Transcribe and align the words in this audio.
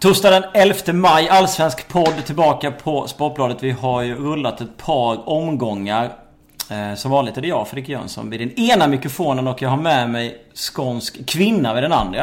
Torsdag 0.00 0.30
den 0.30 0.44
11 0.54 0.92
maj, 0.92 1.28
Allsvensk 1.28 1.88
podd 1.88 2.24
tillbaka 2.26 2.70
på 2.70 3.06
Sportbladet. 3.06 3.62
Vi 3.62 3.70
har 3.70 4.02
ju 4.02 4.14
rullat 4.14 4.60
ett 4.60 4.76
par 4.76 5.28
omgångar. 5.28 6.12
Eh, 6.70 6.94
som 6.94 7.10
vanligt 7.10 7.36
är 7.36 7.42
det 7.42 7.48
jag, 7.48 7.68
Fredrik 7.68 7.88
Jönsson, 7.88 8.30
vid 8.30 8.40
den 8.40 8.52
ena 8.52 8.88
mikrofonen 8.88 9.46
och 9.46 9.62
jag 9.62 9.68
har 9.68 9.76
med 9.76 10.10
mig 10.10 10.44
skånsk 10.54 11.26
kvinna 11.26 11.74
vid 11.74 11.82
den 11.82 11.92
andra. 11.92 12.22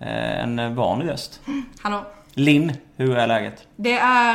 Eh, 0.00 0.42
en 0.42 0.74
vanlig 0.74 1.08
röst. 1.08 1.40
Hallå. 1.82 2.04
Linn, 2.34 2.72
hur 2.96 3.16
är 3.16 3.26
läget? 3.26 3.66
Det 3.76 3.98
är 3.98 4.34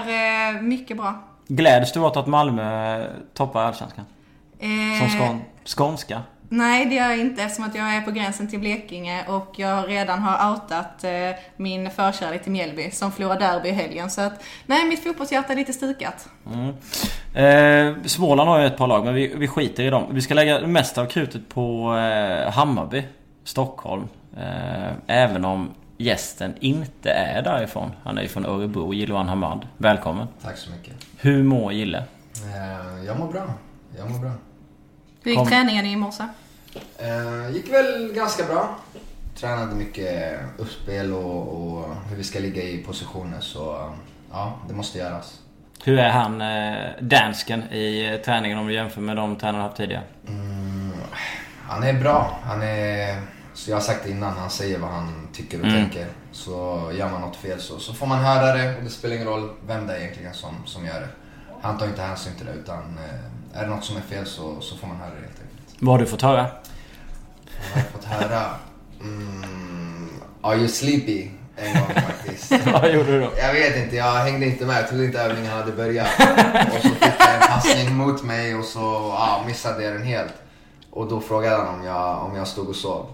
eh, 0.56 0.62
mycket 0.62 0.98
bra. 0.98 1.24
Gläds 1.48 1.92
du 1.92 2.00
åt 2.00 2.18
att 2.18 2.28
Malmö 2.28 3.06
toppar 3.34 3.64
Allsvenskan? 3.64 4.06
Som 5.00 5.20
skån, 5.20 5.42
skånska? 5.66 6.22
Nej, 6.50 6.86
det 6.86 6.96
gör 6.96 7.10
jag 7.10 7.20
inte 7.20 7.44
eftersom 7.44 7.66
att 7.66 7.76
jag 7.76 7.96
är 7.96 8.02
på 8.02 8.12
gränsen 8.12 8.48
till 8.48 8.60
Blekinge 8.60 9.26
och 9.28 9.54
jag 9.56 9.90
redan 9.90 10.20
har 10.20 10.52
outat 10.52 11.04
eh, 11.04 11.12
min 11.58 11.92
förkärlek 11.92 12.44
till 12.44 12.52
Mjällby 12.52 12.92
som 12.92 13.12
förlorar 13.12 13.40
derby 13.40 13.70
i 13.70 13.72
helgen. 13.72 14.10
Så 14.10 14.22
att, 14.22 14.44
nej, 14.66 14.86
mitt 14.90 15.04
fotbollshjärta 15.04 15.54
är 15.54 15.58
lite 15.58 15.74
stukat. 15.74 16.30
Mm. 16.54 16.74
Eh, 17.34 18.04
Småland 18.06 18.50
har 18.50 18.60
ju 18.60 18.66
ett 18.66 18.78
par 18.78 18.88
lag, 18.88 19.06
men 19.06 19.14
vi, 19.14 19.36
vi 19.36 19.48
skiter 19.48 19.84
i 19.84 19.90
dem. 19.90 20.04
Vi 20.12 20.22
ska 20.22 20.34
lägga 20.34 20.60
det 20.60 20.68
mesta 20.68 21.02
av 21.02 21.06
krutet 21.06 21.50
på 21.50 21.96
eh, 21.98 22.52
Hammarby, 22.52 23.04
Stockholm. 23.44 24.08
Eh, 24.38 24.92
även 25.08 25.46
om 25.46 25.72
gästen 25.98 26.54
inte 26.60 27.10
är 27.10 27.42
därifrån. 27.42 27.92
Han 28.04 28.18
är 28.18 28.22
ju 28.22 28.28
från 28.28 28.46
Örebro, 28.46 28.94
Jiloan 28.94 29.30
Hamad. 29.30 29.68
Välkommen. 29.78 30.28
Tack 30.42 30.58
så 30.58 30.72
mycket. 30.72 30.94
Hur 31.18 31.44
mår 31.44 31.74
Gille? 31.74 31.98
Eh, 31.98 33.06
jag 33.06 33.20
mår 33.20 33.32
bra. 33.32 33.54
Jag 33.98 34.12
mår 34.12 34.20
bra. 34.20 34.32
Hur 35.24 35.32
gick 35.32 35.40
Kom. 35.40 35.48
träningen 35.48 35.86
i 35.86 35.96
morse? 35.96 36.24
Eh, 36.98 37.50
gick 37.56 37.74
väl 37.74 38.14
ganska 38.16 38.44
bra. 38.46 38.76
Tränade 39.36 39.76
mycket 39.76 40.40
uppspel 40.58 41.14
och, 41.14 41.48
och 41.48 41.86
hur 42.10 42.16
vi 42.16 42.24
ska 42.24 42.40
ligga 42.40 42.64
i 42.64 42.78
positioner 42.78 43.40
så 43.40 43.94
ja, 44.32 44.54
det 44.68 44.74
måste 44.74 44.98
göras. 44.98 45.40
Hur 45.84 46.00
är 46.00 46.10
han, 46.10 46.42
eh, 46.42 46.90
dansken, 47.02 47.64
i 47.64 48.20
träningen 48.26 48.58
om 48.58 48.68
du 48.68 48.74
jämför 48.74 49.02
med 49.02 49.16
de 49.16 49.36
tränarna 49.36 49.64
haft 49.64 49.78
tidigare? 49.78 50.04
Mm, 50.28 50.92
han 51.68 51.84
är 51.84 51.94
bra. 51.94 52.40
Han 52.44 52.62
är, 52.62 53.22
så 53.54 53.70
jag 53.72 53.76
har 53.76 53.82
sagt 53.82 54.04
det 54.04 54.10
innan, 54.12 54.38
han 54.38 54.50
säger 54.50 54.80
vad 54.80 54.90
han 54.90 55.28
tycker 55.34 55.60
och 55.60 55.66
Mm. 55.68 55.78
tänker. 55.82 56.08
Så 56.32 56.52
gör 56.98 57.10
man 57.10 57.22
något 57.22 57.36
fel 57.36 57.62
så, 57.62 57.80
så 57.80 57.94
får 57.94 58.08
man 58.08 58.20
höra 58.20 58.56
det 58.58 58.78
och 58.78 58.84
det 58.84 58.90
spelar 58.90 59.16
ingen 59.16 59.28
roll 59.28 59.50
vem 59.68 59.88
det 59.88 59.94
är 59.96 60.00
egentligen 60.02 60.34
som, 60.34 60.56
som 60.66 60.86
gör 60.86 61.00
det. 61.02 61.08
Han 61.62 61.78
tar 61.78 61.86
inte 61.86 62.02
hänsyn 62.02 62.34
till 62.38 62.46
det 62.46 62.52
utan 62.54 62.98
eh, 62.98 63.20
är 63.54 63.62
det 63.62 63.68
något 63.68 63.86
som 63.86 63.98
är 63.98 64.02
fel 64.02 64.26
så, 64.26 64.62
så 64.62 64.78
får 64.78 64.88
man 64.88 64.98
höra 64.98 65.10
det 65.10 65.16
helt 65.16 65.40
enkelt. 65.42 65.76
Vad 65.80 65.94
har 65.94 66.00
du 66.00 66.06
fått 66.06 66.22
höra? 66.22 66.48
Jag 67.74 67.82
har 67.82 67.90
fått 67.90 68.06
höra... 68.06 68.46
Mm, 69.02 70.10
are 70.42 70.58
you 70.58 70.68
sleepy? 70.68 71.30
En 71.56 71.74
gång 71.74 71.94
faktiskt. 71.94 72.52
Vad 72.74 72.94
gjorde 72.94 73.12
du 73.12 73.20
då? 73.20 73.32
Jag 73.38 73.54
vet 73.54 73.78
inte, 73.78 73.96
jag 73.96 74.14
hängde 74.14 74.46
inte 74.46 74.66
med. 74.66 74.78
Jag 74.78 74.88
trodde 74.88 75.06
inte 75.06 75.20
övningen 75.20 75.52
hade 75.52 75.72
börjat. 75.72 76.08
Och 76.76 76.82
så 76.82 76.90
fick 76.90 77.04
jag 77.20 77.36
en 77.36 77.42
passning 77.48 77.96
mot 77.96 78.24
mig 78.24 78.56
och 78.56 78.66
så 78.66 78.80
ja, 79.18 79.44
missade 79.48 79.84
jag 79.84 79.94
den 79.94 80.04
helt. 80.04 80.34
Och 80.92 81.08
då 81.08 81.22
frågade 81.22 81.56
han 81.56 81.80
om 81.80 81.86
jag, 81.86 82.24
om 82.24 82.36
jag 82.36 82.48
stod 82.48 82.70
och 82.70 82.76
sov. 82.76 83.06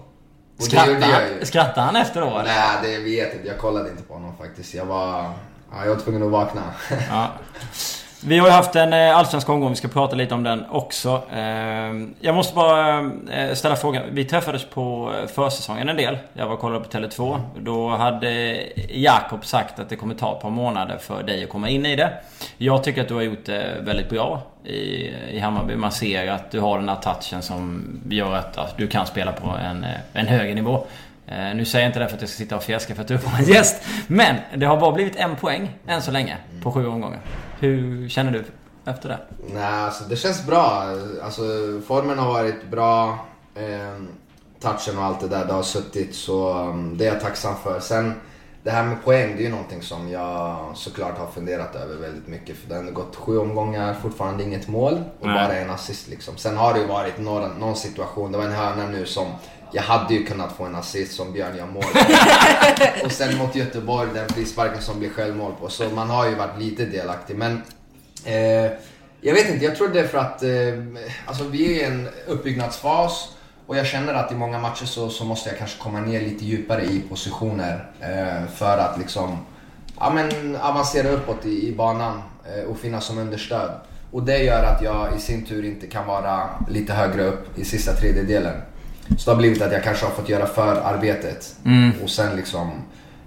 Och 0.58 0.66
jag 0.70 0.80
han, 0.80 1.22
ju. 1.40 1.44
skrattar 1.46 1.82
han 1.82 1.96
efter 1.96 2.20
då? 2.20 2.42
Nej, 2.44 2.78
det 2.82 2.98
vet 2.98 3.28
jag 3.28 3.36
inte. 3.36 3.48
Jag 3.48 3.58
kollade 3.58 3.90
inte 3.90 4.02
på 4.02 4.14
honom 4.14 4.36
faktiskt. 4.36 4.74
Jag 4.74 4.84
var... 4.84 5.32
Ja, 5.72 5.84
jag 5.84 5.94
var 5.94 6.00
tvungen 6.00 6.22
att 6.22 6.30
vakna. 6.30 6.62
Ja. 7.10 7.28
Vi 8.24 8.38
har 8.38 8.46
ju 8.46 8.52
haft 8.52 8.76
en 8.76 8.92
eh, 8.92 9.16
allsvensk 9.16 9.48
omgång, 9.48 9.70
vi 9.70 9.76
ska 9.76 9.88
prata 9.88 10.16
lite 10.16 10.34
om 10.34 10.42
den 10.42 10.64
också. 10.70 11.22
Ehm, 11.32 12.14
jag 12.20 12.34
måste 12.34 12.54
bara 12.54 13.10
eh, 13.32 13.54
ställa 13.54 13.76
frågan. 13.76 14.02
Vi 14.10 14.24
träffades 14.24 14.64
på 14.64 15.12
eh, 15.22 15.28
försäsongen 15.28 15.88
en 15.88 15.96
del. 15.96 16.18
Jag 16.32 16.46
var 16.46 16.54
och 16.54 16.60
kollade 16.60 16.84
på 16.84 16.90
Tele2. 16.90 17.40
Då 17.58 17.88
hade 17.88 18.62
Jakob 18.88 19.44
sagt 19.44 19.78
att 19.78 19.88
det 19.88 19.96
kommer 19.96 20.14
ta 20.14 20.36
ett 20.36 20.42
par 20.42 20.50
månader 20.50 20.98
för 20.98 21.22
dig 21.22 21.44
att 21.44 21.50
komma 21.50 21.68
in 21.68 21.86
i 21.86 21.96
det. 21.96 22.12
Jag 22.56 22.84
tycker 22.84 23.02
att 23.02 23.08
du 23.08 23.14
har 23.14 23.22
gjort 23.22 23.46
det 23.46 23.76
väldigt 23.80 24.10
bra 24.10 24.42
i, 24.64 25.08
i 25.30 25.38
Hammarby. 25.38 25.76
Man 25.76 25.92
ser 25.92 26.30
att 26.30 26.50
du 26.50 26.60
har 26.60 26.78
den 26.78 26.88
här 26.88 26.96
touchen 26.96 27.42
som 27.42 27.84
gör 28.10 28.34
att, 28.34 28.76
du 28.76 28.86
kan 28.86 29.06
spela 29.06 29.32
på 29.32 29.48
en, 29.64 29.86
en 30.12 30.26
högre 30.26 30.54
nivå. 30.54 30.86
Nu 31.54 31.64
säger 31.64 31.84
jag 31.84 31.88
inte 31.88 31.98
det 31.98 32.08
för 32.08 32.16
att 32.16 32.20
jag 32.20 32.30
ska 32.30 32.38
sitta 32.38 32.56
och 32.56 32.62
fjäska 32.62 32.94
för 32.94 33.02
att 33.02 33.08
du 33.08 33.14
är 33.14 33.38
en 33.38 33.44
gäst. 33.44 33.82
Men 34.06 34.36
det 34.54 34.66
har 34.66 34.76
bara 34.76 34.92
blivit 34.92 35.16
en 35.16 35.36
poäng 35.36 35.70
än 35.86 36.02
så 36.02 36.10
länge 36.10 36.36
på 36.62 36.72
sju 36.72 36.86
omgångar. 36.86 37.20
Hur 37.60 38.08
känner 38.08 38.32
du 38.32 38.44
efter 38.84 39.08
det? 39.08 39.18
Nej, 39.54 39.64
alltså 39.64 40.04
det 40.04 40.16
känns 40.16 40.46
bra. 40.46 40.84
Alltså 41.22 41.42
formen 41.86 42.18
har 42.18 42.32
varit 42.32 42.70
bra. 42.70 43.18
Eh, 43.54 44.02
touchen 44.60 44.98
och 44.98 45.04
allt 45.04 45.20
det 45.20 45.28
där, 45.28 45.44
det 45.44 45.52
har 45.52 45.62
suttit. 45.62 46.14
Så 46.14 46.58
um, 46.58 46.98
det 46.98 47.06
är 47.06 47.12
jag 47.12 47.20
tacksam 47.20 47.54
för. 47.62 47.80
Sen 47.80 48.14
det 48.62 48.70
här 48.70 48.84
med 48.84 49.04
poäng, 49.04 49.36
det 49.36 49.42
är 49.42 49.44
ju 49.44 49.50
någonting 49.50 49.82
som 49.82 50.10
jag 50.10 50.70
såklart 50.74 51.18
har 51.18 51.26
funderat 51.26 51.76
över 51.76 51.96
väldigt 51.96 52.26
mycket. 52.28 52.56
För 52.56 52.68
det 52.68 52.74
har 52.74 52.80
ändå 52.80 52.92
gått 52.92 53.16
sju 53.16 53.38
omgångar, 53.38 53.94
fortfarande 53.94 54.44
inget 54.44 54.68
mål 54.68 55.02
och 55.20 55.26
Nej. 55.26 55.34
bara 55.34 55.56
en 55.56 55.70
assist 55.70 56.08
liksom. 56.08 56.36
Sen 56.36 56.56
har 56.56 56.74
det 56.74 56.80
ju 56.80 56.86
varit 56.86 57.18
några, 57.18 57.48
någon 57.48 57.76
situation, 57.76 58.32
det 58.32 58.38
var 58.38 58.44
en 58.44 58.52
hörna 58.52 58.86
nu 58.86 59.06
som 59.06 59.26
jag 59.72 59.82
hade 59.82 60.14
ju 60.14 60.24
kunnat 60.24 60.52
få 60.52 60.64
en 60.64 60.74
assist 60.74 61.12
som 61.12 61.32
Björn 61.32 61.56
gör 61.56 61.66
mål. 61.66 61.84
Och 63.04 63.12
sen 63.12 63.38
mot 63.38 63.54
Göteborg, 63.54 64.08
den 64.14 64.28
frisparken 64.28 64.82
som 64.82 64.98
blir 64.98 65.10
självmål 65.10 65.52
på. 65.60 65.68
Så 65.68 65.88
man 65.88 66.10
har 66.10 66.28
ju 66.28 66.34
varit 66.34 66.58
lite 66.58 66.84
delaktig. 66.84 67.36
Men 67.36 67.62
eh, 68.24 68.72
jag 69.20 69.34
vet 69.34 69.50
inte, 69.50 69.64
jag 69.64 69.76
tror 69.76 69.88
det 69.88 70.00
är 70.00 70.06
för 70.06 70.18
att 70.18 70.42
eh, 70.42 70.50
alltså 71.26 71.44
vi 71.44 71.64
är 71.64 71.82
i 71.82 71.84
en 71.84 72.08
uppbyggnadsfas. 72.26 73.28
Och 73.66 73.76
jag 73.76 73.86
känner 73.86 74.14
att 74.14 74.32
i 74.32 74.34
många 74.34 74.58
matcher 74.58 74.84
så, 74.84 75.08
så 75.08 75.24
måste 75.24 75.48
jag 75.48 75.58
kanske 75.58 75.82
komma 75.82 76.00
ner 76.00 76.20
lite 76.20 76.44
djupare 76.44 76.84
i 76.84 77.00
positioner. 77.08 77.90
Eh, 78.00 78.50
för 78.54 78.78
att 78.78 78.98
liksom 78.98 79.38
ja, 79.98 80.10
men 80.10 80.56
avancera 80.56 81.08
uppåt 81.08 81.46
i, 81.46 81.68
i 81.68 81.72
banan 81.72 82.22
eh, 82.54 82.64
och 82.64 82.78
finnas 82.78 83.04
som 83.04 83.18
understöd. 83.18 83.70
Och 84.12 84.22
det 84.22 84.38
gör 84.38 84.64
att 84.64 84.82
jag 84.82 85.16
i 85.16 85.20
sin 85.20 85.44
tur 85.44 85.64
inte 85.64 85.86
kan 85.86 86.06
vara 86.06 86.50
lite 86.68 86.92
högre 86.92 87.24
upp 87.24 87.58
i 87.58 87.64
sista 87.64 87.92
tredjedelen. 87.92 88.54
Så 89.18 89.30
det 89.30 89.30
har 89.30 89.36
blivit 89.36 89.62
att 89.62 89.72
jag 89.72 89.84
kanske 89.84 90.06
har 90.06 90.12
fått 90.12 90.28
göra 90.28 90.46
förarbetet 90.46 91.56
och 92.02 92.10
sen 92.10 92.36
liksom 92.36 92.70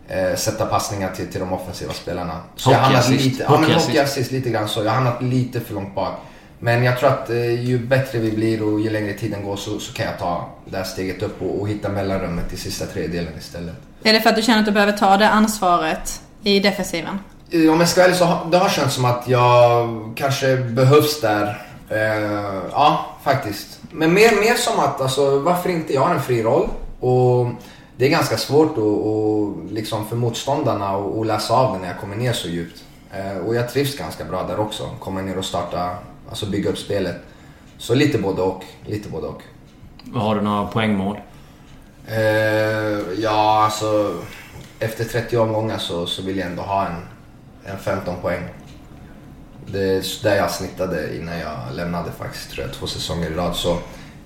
eh, 0.08 0.36
sätta 0.36 0.66
passningar 0.66 1.12
till, 1.12 1.28
till 1.28 1.40
de 1.40 1.54
offensiva 1.54 1.94
spelarna. 1.94 2.42
Så 2.56 2.72
jag 2.72 2.78
har 2.78 2.84
hamnat 2.84 3.10
lite, 3.10 3.44
ja, 3.44 3.60
men 3.60 3.74
Hockeyassist. 3.74 4.32
lite 4.32 4.50
grann 4.50 4.68
så. 4.68 4.80
Jag 4.80 4.92
har 4.92 4.96
hamnat 4.96 5.24
lite 5.24 5.60
för 5.60 5.74
långt 5.74 5.96
bak. 5.96 6.14
Men 6.60 6.84
jag 6.84 7.00
tror 7.00 7.10
att 7.10 7.30
eh, 7.30 7.64
ju 7.64 7.80
bättre 7.80 8.20
vi 8.20 8.32
blir 8.32 8.64
och 8.64 8.80
ju 8.82 8.90
längre 8.90 9.14
tiden 9.14 9.44
går 9.44 9.56
så, 9.56 9.80
så 9.80 9.94
kan 9.94 10.06
jag 10.06 10.20
ta 10.20 10.50
det 10.66 10.78
här 10.78 10.84
steget 10.84 11.24
upp 11.24 11.42
och, 11.42 11.62
och 11.62 11.70
hitta 11.70 11.90
mellanrummet 11.90 12.54
i 12.54 12.58
sista 12.58 12.86
tredjedelen 12.86 13.34
istället. 13.40 13.76
Är 14.04 14.14
det 14.14 14.22
för 14.22 14.30
att 14.30 14.36
du 14.36 14.42
känner 14.42 14.60
att 14.60 14.66
du 14.66 14.72
behöver 14.72 14.94
ta 14.94 15.18
det 15.18 15.30
ansvaret 15.30 16.22
i 16.44 16.60
defensiven? 16.60 17.20
Om 17.54 17.80
jag 17.80 17.90
ska 17.90 18.02
vara 18.02 18.06
ärlig 18.06 18.18
så 18.18 18.26
har 18.26 18.52
det 18.52 18.58
har 18.58 18.70
känts 18.70 18.96
som 18.96 19.06
att 19.06 19.28
jag 19.28 20.14
kanske 20.16 20.58
behövs 20.58 21.22
där. 21.22 21.62
Eh, 21.94 22.64
ja, 22.72 23.06
faktiskt. 23.24 23.80
Men 23.92 24.14
mer, 24.14 24.40
mer 24.40 24.54
som 24.56 24.80
att, 24.80 25.02
alltså, 25.02 25.40
varför 25.40 25.70
inte? 25.70 25.94
Jag 25.94 26.02
har 26.02 26.16
en 26.16 26.22
fri 26.22 26.44
roll. 26.44 26.70
Och 27.00 27.48
det 27.98 28.06
är 28.06 28.10
ganska 28.10 28.38
svårt 28.38 28.72
att, 28.72 28.78
och, 28.78 29.58
liksom 29.70 30.08
för 30.08 30.16
motståndarna 30.16 30.90
att 30.90 31.28
läsa 31.28 31.54
av 31.54 31.74
det 31.74 31.80
när 31.80 31.88
jag 31.88 32.00
kommer 32.00 32.16
ner 32.16 32.34
så 32.34 32.48
djupt. 32.48 32.84
Eh, 33.12 33.38
och 33.38 33.56
jag 33.56 33.70
trivs 33.70 33.98
ganska 33.98 34.24
bra 34.24 34.44
där 34.44 34.60
också. 34.60 34.90
Komma 35.00 35.22
ner 35.22 35.38
och 35.38 35.46
starta, 35.46 35.98
alltså 36.30 36.46
bygga 36.46 36.70
upp 36.70 36.78
spelet. 36.78 37.16
Så 37.78 37.96
lite 37.96 38.18
både 38.18 38.42
och. 38.42 38.64
Lite 38.86 39.10
både 39.10 39.28
och. 39.28 39.42
Har 40.14 40.36
du 40.36 40.42
några 40.42 40.68
poängmål? 40.68 41.18
Eh, 42.08 42.20
ja, 43.18 43.64
alltså 43.64 44.18
efter 44.80 45.04
30 45.04 45.38
omgångar 45.38 45.78
så, 45.78 46.06
så 46.06 46.22
vill 46.22 46.38
jag 46.38 46.48
ändå 46.48 46.62
ha 46.64 46.86
en, 46.86 46.96
en 47.72 47.78
15 47.78 48.16
poäng. 48.22 48.44
Det 49.68 49.80
är 49.84 50.24
där 50.24 50.36
jag 50.36 50.52
snittade 50.52 51.16
innan 51.18 51.40
jag 51.40 51.58
lämnade 51.74 52.12
faktiskt, 52.12 52.52
tror 52.52 52.66
jag, 52.66 52.74
två 52.76 52.88
säsonger 52.88 53.32
i 53.32 53.34
rad. 53.36 53.56
Så 53.56 53.78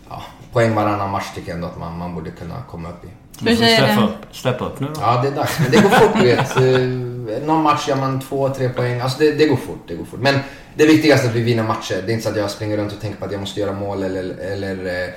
ja, 0.10 0.24
poäng 0.54 0.76
varannan 0.76 1.10
match 1.10 1.26
tycker 1.36 1.48
jag 1.50 1.56
ändå 1.56 1.68
att 1.68 1.78
man, 1.80 1.98
man 1.98 2.16
borde 2.16 2.32
kunna 2.32 2.56
komma 2.70 2.90
upp 2.90 3.06
i. 3.06 3.08
Du 3.40 3.46
får 3.56 3.64
det. 3.66 4.04
upp, 4.04 4.62
upp 4.62 4.80
nu 4.80 4.88
då. 4.88 5.02
Ja, 5.02 5.22
det 5.22 5.28
är 5.28 5.32
dags. 5.32 5.60
Men 5.60 5.72
det 5.72 5.82
går 5.82 5.90
fort, 5.90 6.12
du 6.22 6.26
vet. 6.26 6.58
Eh, 6.58 7.48
Någon 7.48 7.64
match 7.64 7.88
gör 7.88 7.96
man 7.96 8.20
två, 8.22 8.50
tre 8.50 8.70
poäng. 8.70 9.00
Alltså 9.00 9.20
det, 9.20 9.32
det 9.32 9.48
går 9.48 9.56
fort, 9.56 9.84
det 9.88 9.96
går 9.96 10.06
fort. 10.06 10.20
Men 10.20 10.40
det 10.76 10.86
viktigaste 10.86 11.28
är 11.28 11.30
att 11.30 11.36
vi 11.36 11.42
vinner 11.42 11.64
matcher. 11.64 12.02
Det 12.06 12.12
är 12.12 12.14
inte 12.14 12.24
så 12.24 12.30
att 12.30 12.38
jag 12.38 12.52
springer 12.52 12.78
runt 12.78 12.94
och 12.94 13.00
tänker 13.02 13.20
på 13.20 13.26
att 13.26 13.32
jag 13.32 13.40
måste 13.42 13.60
göra 13.60 13.72
mål 13.74 14.04
eller, 14.04 14.24
eller 14.40 15.04
eh, 15.04 15.10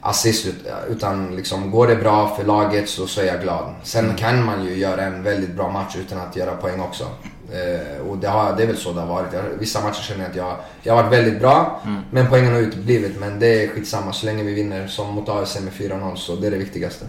assist. 0.00 0.46
ut- 0.46 0.66
Utan 0.88 1.36
liksom, 1.36 1.70
går 1.70 1.86
det 1.86 1.96
bra 1.96 2.36
för 2.36 2.44
laget 2.44 2.88
så, 2.88 3.06
så 3.06 3.20
är 3.20 3.24
jag 3.26 3.40
glad. 3.42 3.74
Sen 3.82 4.14
kan 4.16 4.44
man 4.44 4.64
ju 4.64 4.76
göra 4.78 5.02
en 5.02 5.22
väldigt 5.22 5.54
bra 5.54 5.70
match 5.70 5.96
utan 5.96 6.18
att 6.18 6.36
göra 6.36 6.56
poäng 6.56 6.80
också. 6.80 7.04
Eh, 7.52 8.06
och 8.08 8.18
det, 8.18 8.28
har, 8.28 8.56
det 8.56 8.62
är 8.62 8.66
väl 8.66 8.76
så 8.76 8.92
det 8.92 9.00
har 9.00 9.06
varit. 9.08 9.32
Jag, 9.32 9.42
vissa 9.58 9.80
matcher 9.80 10.02
känner 10.02 10.20
jag 10.22 10.30
att 10.30 10.36
jag, 10.36 10.56
jag 10.82 10.94
har 10.94 11.02
varit 11.02 11.12
väldigt 11.18 11.40
bra. 11.40 11.82
Men 12.10 12.26
poängen 12.28 12.52
har 12.52 12.60
uteblivit. 12.60 13.20
Men 13.20 13.38
det 13.40 13.64
är 13.64 13.68
skitsamma 13.68 14.12
så 14.12 14.26
länge 14.26 14.42
vi 14.42 14.54
vinner 14.54 14.86
som 14.86 15.14
mot 15.14 15.28
AIC 15.28 15.60
med 15.60 15.72
4-0 15.72 16.14
så 16.16 16.36
det 16.36 16.46
är 16.46 16.50
det 16.50 16.58
viktigaste. 16.58 17.06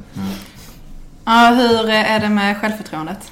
Ja, 1.26 1.54
hur 1.58 1.90
är 1.90 2.20
det 2.20 2.30
med 2.30 2.62
självförtroendet? 2.62 3.32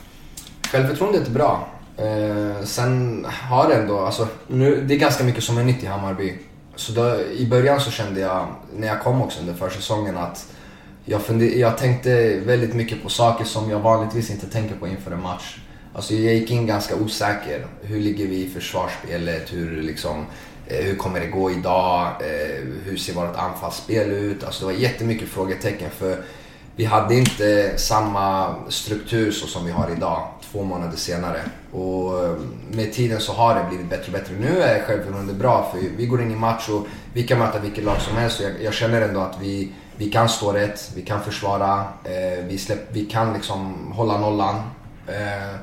Självförtroendet 0.72 1.28
är 1.28 1.32
bra. 1.32 1.68
Eh, 1.98 2.64
sen 2.64 3.26
har 3.50 3.70
det 3.70 3.76
ändå, 3.76 4.00
alltså, 4.00 4.28
nu, 4.48 4.84
det 4.88 4.94
är 4.94 4.98
ganska 5.00 5.24
mycket 5.24 5.44
som 5.44 5.58
är 5.58 5.64
nytt 5.64 5.84
i 5.84 5.86
Hammarby. 5.86 6.40
Så 6.76 6.92
då, 6.92 7.22
i 7.38 7.48
början 7.48 7.82
så 7.82 7.92
kände 7.92 8.20
jag, 8.20 8.48
när 8.78 8.88
jag 8.88 9.02
kom 9.02 9.22
också 9.22 9.40
under 9.40 9.54
försäsongen, 9.54 10.18
att 10.18 10.46
jag, 11.06 11.22
funder, 11.22 11.46
jag 11.46 11.78
tänkte 11.78 12.40
väldigt 12.40 12.74
mycket 12.74 13.04
på 13.04 13.10
saker 13.10 13.46
som 13.46 13.70
jag 13.70 13.80
vanligtvis 13.80 14.30
inte 14.30 14.48
tänker 14.48 14.76
på 14.76 14.88
inför 14.88 15.12
en 15.12 15.22
match. 15.22 15.58
Alltså 15.96 16.14
jag 16.14 16.34
gick 16.34 16.52
in 16.52 16.68
ganska 16.68 16.96
osäker. 16.96 17.66
Hur 17.82 18.00
ligger 18.00 18.28
vi 18.28 18.46
i 18.46 18.50
försvarsspelet? 18.50 19.54
Hur, 19.54 19.82
liksom, 19.82 20.26
eh, 20.68 20.86
hur 20.86 20.96
kommer 20.96 21.20
det 21.20 21.28
gå 21.28 21.52
idag? 21.52 22.08
Eh, 22.08 22.64
hur 22.86 22.98
ser 22.98 23.14
vårt 23.14 23.36
anfallsspel 23.36 24.12
ut? 24.12 24.44
Alltså 24.44 24.68
det 24.68 24.74
var 24.74 24.80
jättemycket 24.80 25.30
frågetecken 25.30 25.90
för 25.90 26.24
vi 26.76 26.86
hade 26.86 27.16
inte 27.16 27.78
samma 27.78 28.56
struktur 28.70 29.32
så 29.32 29.48
som 29.48 29.66
vi 29.66 29.72
har 29.72 29.92
idag, 29.98 30.28
två 30.52 30.64
månader 30.64 30.98
senare. 30.98 31.42
Och 31.72 32.26
eh, 32.26 32.36
med 32.72 32.94
tiden 32.94 33.20
så 33.20 33.34
har 33.34 33.56
det 33.56 33.66
blivit 33.70 33.90
bättre 33.90 34.06
och 34.06 34.12
bättre. 34.12 34.34
Nu 34.40 34.62
är 34.62 34.84
självförtroendet 34.84 35.36
bra 35.36 35.72
för 35.72 35.80
vi 35.98 36.06
går 36.06 36.22
in 36.22 36.32
i 36.32 36.36
match 36.36 36.70
och 36.70 36.88
vi 37.14 37.24
kan 37.24 37.40
möta 37.40 37.60
vilket 37.60 37.84
lag 37.84 38.02
som 38.02 38.18
helst. 38.18 38.42
Jag, 38.42 38.52
jag 38.64 38.74
känner 38.74 39.02
ändå 39.02 39.20
att 39.20 39.38
vi, 39.42 39.72
vi 39.98 40.12
kan 40.12 40.30
stå 40.30 40.52
rätt, 40.52 40.92
vi 40.96 41.02
kan 41.02 41.24
försvara, 41.24 41.84
eh, 42.04 42.46
vi, 42.48 42.58
släpp, 42.58 42.88
vi 42.92 43.06
kan 43.06 43.34
liksom 43.34 43.92
hålla 43.92 44.18
nollan. 44.18 44.56
Eh, 45.08 45.56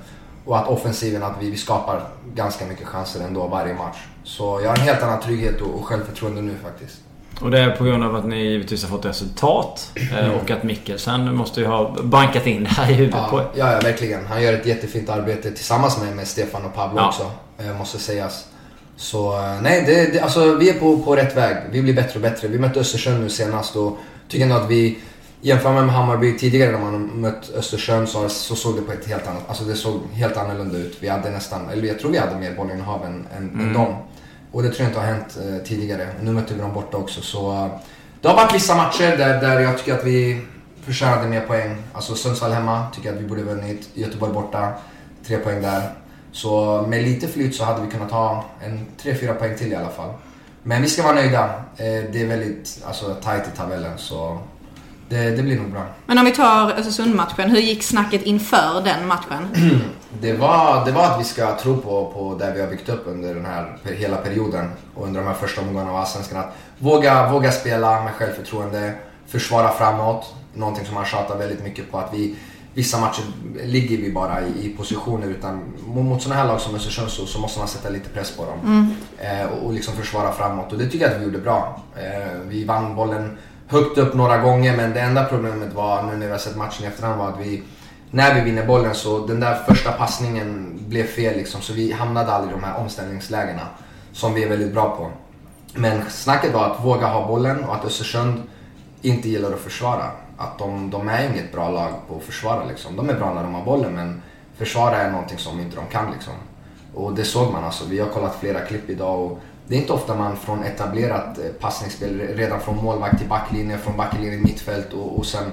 och 0.44 0.58
att 0.58 0.68
offensiven, 0.68 1.22
att 1.22 1.36
vi, 1.40 1.50
vi 1.50 1.56
skapar 1.56 2.02
ganska 2.34 2.66
mycket 2.66 2.86
chanser 2.86 3.24
ändå 3.24 3.46
varje 3.46 3.74
match. 3.74 3.96
Så 4.24 4.60
jag 4.62 4.68
har 4.68 4.76
en 4.76 4.82
helt 4.82 5.02
annan 5.02 5.20
trygghet 5.20 5.60
och, 5.60 5.84
självförtroende 5.84 6.42
nu 6.42 6.54
faktiskt. 6.62 6.98
Och 7.40 7.50
det 7.50 7.58
är 7.58 7.70
på 7.70 7.84
grund 7.84 8.04
av 8.04 8.16
att 8.16 8.24
ni 8.24 8.44
givetvis 8.44 8.82
har 8.82 8.90
fått 8.90 9.04
resultat. 9.04 9.90
Eh, 9.94 10.24
mm. 10.24 10.34
Och 10.34 10.50
att 10.50 10.62
Mikkelsen 10.62 11.34
måste 11.34 11.60
ju 11.60 11.66
ha 11.66 11.96
bankat 12.02 12.46
in 12.46 12.64
det 12.64 12.70
här 12.70 12.90
i 12.90 12.94
huvudet 12.94 13.20
ja, 13.22 13.28
på 13.30 13.58
Ja, 13.58 13.72
ja, 13.72 13.80
verkligen. 13.80 14.26
Han 14.26 14.42
gör 14.42 14.52
ett 14.52 14.66
jättefint 14.66 15.08
arbete 15.08 15.50
tillsammans 15.50 16.00
med, 16.00 16.16
med 16.16 16.28
Stefan 16.28 16.64
och 16.64 16.74
Pablo 16.74 16.98
ja. 16.98 17.08
också. 17.08 17.30
Eh, 17.58 17.78
måste 17.78 17.98
sägas. 17.98 18.46
Så 18.96 19.38
eh, 19.38 19.62
nej, 19.62 19.84
det, 19.86 20.12
det, 20.12 20.20
alltså, 20.20 20.54
vi 20.54 20.70
är 20.70 20.74
på, 20.74 20.98
på 20.98 21.16
rätt 21.16 21.36
väg. 21.36 21.56
Vi 21.70 21.82
blir 21.82 21.94
bättre 21.94 22.14
och 22.14 22.20
bättre. 22.22 22.48
Vi 22.48 22.58
mötte 22.58 22.80
Östersund 22.80 23.20
nu 23.20 23.28
senast 23.28 23.76
och 23.76 23.98
tycker 24.28 24.44
ändå 24.44 24.56
att 24.56 24.70
vi 24.70 24.98
Jämför 25.44 25.72
med 25.72 25.94
Hammarby 25.94 26.38
tidigare 26.38 26.72
när 26.72 26.78
man 26.78 27.06
mött 27.06 27.50
Östersund 27.54 28.08
så, 28.08 28.28
så 28.28 28.56
såg 28.56 28.76
det 28.76 28.82
på 28.82 28.92
ett 28.92 29.06
helt 29.06 29.26
annat, 29.26 29.42
alltså 29.48 29.64
det 29.64 29.74
såg 29.74 30.00
helt 30.12 30.36
annorlunda 30.36 30.78
ut. 30.78 30.96
Vi 31.00 31.08
hade 31.08 31.30
nästan, 31.30 31.68
eller 31.68 31.88
jag 31.88 31.98
tror 31.98 32.10
vi 32.10 32.18
hade 32.18 32.38
mer 32.38 32.54
bollinnehav 32.54 33.04
än, 33.04 33.26
än, 33.36 33.48
mm. 33.48 33.66
än 33.66 33.72
dem. 33.72 33.94
Och 34.52 34.62
det 34.62 34.68
tror 34.68 34.80
jag 34.80 34.88
inte 34.88 35.00
har 35.00 35.06
hänt 35.06 35.38
eh, 35.40 35.66
tidigare. 35.66 36.08
Nu 36.20 36.32
mötte 36.32 36.54
vi 36.54 36.60
dem 36.60 36.74
borta 36.74 36.96
också 36.96 37.20
så 37.20 37.52
uh, 37.52 37.66
det 38.20 38.28
har 38.28 38.36
varit 38.36 38.54
vissa 38.54 38.76
matcher 38.76 39.16
där, 39.16 39.40
där 39.40 39.60
jag 39.60 39.78
tycker 39.78 39.94
att 39.94 40.04
vi 40.04 40.40
förtjänade 40.84 41.28
mer 41.28 41.40
poäng. 41.40 41.82
Alltså 41.92 42.14
Sundsvall 42.14 42.52
hemma 42.52 42.86
tycker 42.94 43.08
jag 43.08 43.16
att 43.16 43.22
vi 43.22 43.28
borde 43.28 43.42
vunnit. 43.42 43.88
Göteborg 43.94 44.32
borta, 44.32 44.72
tre 45.26 45.38
poäng 45.38 45.62
där. 45.62 45.82
Så 46.32 46.82
med 46.88 47.02
lite 47.02 47.28
flyt 47.28 47.54
så 47.54 47.64
hade 47.64 47.84
vi 47.84 47.90
kunnat 47.90 48.10
ha 48.10 48.44
en 48.60 48.86
3-4 49.02 49.34
poäng 49.34 49.56
till 49.58 49.72
i 49.72 49.74
alla 49.74 49.88
fall. 49.88 50.10
Men 50.62 50.82
vi 50.82 50.88
ska 50.88 51.02
vara 51.02 51.14
nöjda. 51.14 51.44
Eh, 51.76 52.04
det 52.12 52.22
är 52.22 52.26
väldigt 52.26 52.82
alltså, 52.86 53.14
tight 53.14 53.42
i 53.54 53.56
tabellen 53.56 53.98
så 53.98 54.38
det, 55.12 55.36
det, 55.36 55.42
blir 55.42 55.56
nog 55.56 55.70
bra. 55.70 55.86
Men 56.06 56.18
om 56.18 56.24
vi 56.24 56.30
tar 56.30 56.72
Östersund-matchen, 56.72 57.50
hur 57.50 57.60
gick 57.60 57.82
snacket 57.82 58.22
inför 58.22 58.82
den 58.84 59.06
matchen? 59.06 59.48
det, 60.20 60.32
var, 60.32 60.84
det 60.84 60.92
var 60.92 61.04
att 61.04 61.20
vi 61.20 61.24
ska 61.24 61.58
tro 61.58 61.76
på, 61.76 62.12
på 62.14 62.36
det 62.38 62.52
vi 62.54 62.60
har 62.60 62.68
byggt 62.68 62.88
upp 62.88 63.02
under 63.06 63.34
den 63.34 63.44
här 63.44 63.78
hela 63.84 64.16
perioden 64.16 64.70
och 64.94 65.06
under 65.06 65.20
de 65.20 65.26
här 65.26 65.34
första 65.34 65.60
omgångarna 65.60 65.90
av 65.90 65.96
Allsvenskan. 65.96 66.40
Att 66.40 66.54
våga, 66.78 67.32
våga 67.32 67.52
spela 67.52 68.02
med 68.02 68.12
självförtroende, 68.12 68.94
försvara 69.26 69.68
framåt. 69.72 70.34
Någonting 70.54 70.86
som 70.86 70.94
man 70.94 71.04
tjatar 71.04 71.38
väldigt 71.38 71.62
mycket 71.64 71.90
på. 71.90 71.98
att 71.98 72.14
vi 72.14 72.36
Vissa 72.74 73.00
matcher 73.00 73.22
ligger 73.64 73.98
vi 73.98 74.12
bara 74.12 74.40
i, 74.40 74.66
i 74.66 74.68
positioner 74.76 75.26
utan 75.26 75.74
mot 75.86 76.22
sådana 76.22 76.40
här 76.40 76.48
lag 76.48 76.60
som 76.60 76.74
Östersund 76.74 77.10
så, 77.10 77.26
så 77.26 77.38
måste 77.38 77.58
man 77.58 77.68
sätta 77.68 77.88
lite 77.88 78.08
press 78.08 78.36
på 78.36 78.44
dem. 78.44 78.58
Mm. 78.64 78.94
Eh, 79.18 79.46
och, 79.46 79.66
och 79.66 79.72
liksom 79.72 79.94
försvara 79.94 80.32
framåt 80.32 80.72
och 80.72 80.78
det 80.78 80.88
tycker 80.88 81.04
jag 81.04 81.14
att 81.14 81.20
vi 81.20 81.24
gjorde 81.24 81.38
bra. 81.38 81.82
Eh, 81.96 82.38
vi 82.48 82.64
vann 82.64 82.94
bollen 82.94 83.38
högt 83.72 83.98
upp 83.98 84.14
några 84.14 84.38
gånger 84.38 84.76
men 84.76 84.92
det 84.92 85.00
enda 85.00 85.24
problemet 85.24 85.72
var 85.72 86.02
nu 86.02 86.16
när 86.16 86.26
vi 86.26 86.32
har 86.32 86.38
sett 86.38 86.56
matchen 86.56 86.84
i 86.84 86.88
efterhand 86.88 87.18
var 87.18 87.28
att 87.28 87.40
vi 87.40 87.62
när 88.10 88.34
vi 88.34 88.40
vinner 88.40 88.66
bollen 88.66 88.94
så 88.94 89.26
den 89.26 89.40
där 89.40 89.54
första 89.54 89.92
passningen 89.92 90.78
blev 90.88 91.04
fel 91.04 91.36
liksom 91.36 91.60
så 91.60 91.72
vi 91.72 91.92
hamnade 91.92 92.32
aldrig 92.32 92.52
i 92.56 92.60
de 92.60 92.64
här 92.64 92.80
omställningslägena 92.80 93.66
som 94.12 94.34
vi 94.34 94.42
är 94.44 94.48
väldigt 94.48 94.72
bra 94.72 94.96
på. 94.96 95.10
Men 95.74 96.10
snacket 96.10 96.54
var 96.54 96.66
att 96.66 96.84
våga 96.84 97.06
ha 97.06 97.26
bollen 97.26 97.64
och 97.64 97.74
att 97.74 97.84
Östersund 97.84 98.42
inte 99.02 99.28
gillar 99.28 99.52
att 99.52 99.60
försvara. 99.60 100.04
Att 100.36 100.58
de, 100.58 100.90
de 100.90 101.08
är 101.08 101.30
inget 101.30 101.52
bra 101.52 101.70
lag 101.70 101.92
på 102.08 102.16
att 102.16 102.22
försvara 102.22 102.64
liksom. 102.64 102.96
De 102.96 103.08
är 103.08 103.14
bra 103.14 103.34
när 103.34 103.42
de 103.42 103.54
har 103.54 103.64
bollen 103.64 103.94
men 103.94 104.22
försvara 104.56 104.96
är 104.96 105.10
någonting 105.10 105.38
som 105.38 105.60
inte 105.60 105.76
de 105.76 105.86
kan 105.86 106.12
liksom. 106.12 106.34
Och 106.94 107.14
det 107.14 107.24
såg 107.24 107.52
man 107.52 107.64
alltså. 107.64 107.84
Vi 107.88 107.98
har 107.98 108.08
kollat 108.08 108.36
flera 108.40 108.60
klipp 108.60 108.90
idag 108.90 109.20
och 109.20 109.40
det 109.68 109.74
är 109.74 109.78
inte 109.78 109.92
ofta 109.92 110.14
man 110.14 110.36
från 110.36 110.64
etablerat 110.64 111.38
eh, 111.38 111.44
passningsspel, 111.60 112.20
redan 112.20 112.60
från 112.60 112.76
målvakt 112.76 113.18
till 113.18 113.28
backlinje, 113.28 113.78
från 113.78 113.96
backlinje 113.96 114.30
till 114.30 114.40
mittfält 114.40 114.92
och, 114.92 115.18
och 115.18 115.26
sen 115.26 115.44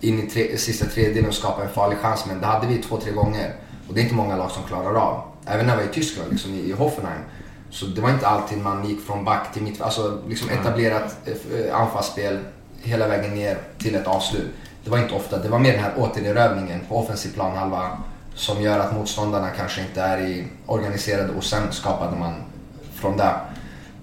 in 0.00 0.18
i 0.18 0.30
tre, 0.30 0.58
sista 0.58 0.86
tredjedelen 0.86 1.28
och 1.28 1.34
skapa 1.34 1.62
en 1.62 1.70
farlig 1.70 1.98
chans. 1.98 2.24
Men 2.26 2.40
det 2.40 2.46
hade 2.46 2.66
vi 2.66 2.78
två, 2.78 2.96
tre 2.96 3.12
gånger. 3.12 3.54
Och 3.88 3.94
det 3.94 4.00
är 4.00 4.02
inte 4.02 4.14
många 4.14 4.36
lag 4.36 4.50
som 4.50 4.62
klarar 4.62 4.94
av. 4.94 5.22
Även 5.46 5.66
när 5.66 5.76
vi 5.76 5.82
var 5.82 5.90
i 5.90 5.94
Tyskland, 5.94 6.32
liksom 6.32 6.54
i, 6.54 6.58
i 6.58 6.72
Hoffenheim. 6.72 7.20
Så 7.70 7.86
det 7.86 8.00
var 8.00 8.10
inte 8.10 8.26
alltid 8.26 8.58
man 8.58 8.88
gick 8.88 9.06
från 9.06 9.24
back 9.24 9.52
till 9.52 9.62
mittfält. 9.62 9.84
Alltså 9.84 10.22
liksom 10.28 10.50
etablerat 10.50 11.16
eh, 11.26 11.80
anfallsspel 11.80 12.38
hela 12.82 13.08
vägen 13.08 13.34
ner 13.34 13.58
till 13.78 13.94
ett 13.94 14.06
avslut. 14.06 14.50
Det 14.84 14.90
var 14.90 14.98
inte 14.98 15.14
ofta. 15.14 15.38
Det 15.38 15.48
var 15.48 15.58
mer 15.58 15.72
den 15.72 15.82
här 15.82 15.92
återerövringen 15.96 16.80
på 16.88 16.98
offensiv 16.98 17.34
planhalva 17.34 17.98
som 18.34 18.62
gör 18.62 18.78
att 18.78 18.94
motståndarna 18.94 19.50
kanske 19.50 19.80
inte 19.80 20.00
är 20.00 20.20
i 20.20 20.44
organiserade 20.66 21.32
och 21.32 21.44
sen 21.44 21.72
skapade 21.72 22.16
man 22.16 22.34
från 22.94 23.16
där. 23.16 23.40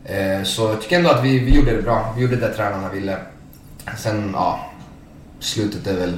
Eh, 0.05 0.43
så 0.43 0.61
jag 0.61 0.81
tycker 0.81 0.97
ändå 0.97 1.09
att 1.09 1.23
vi, 1.23 1.39
vi 1.39 1.55
gjorde 1.55 1.75
det 1.75 1.81
bra. 1.81 2.13
Vi 2.15 2.21
gjorde 2.21 2.35
det 2.35 2.53
tränarna 2.53 2.89
ville. 2.89 3.17
Sen, 3.97 4.31
ja, 4.33 4.71
slutet 5.39 5.87
är 5.87 5.93
väl 5.93 6.17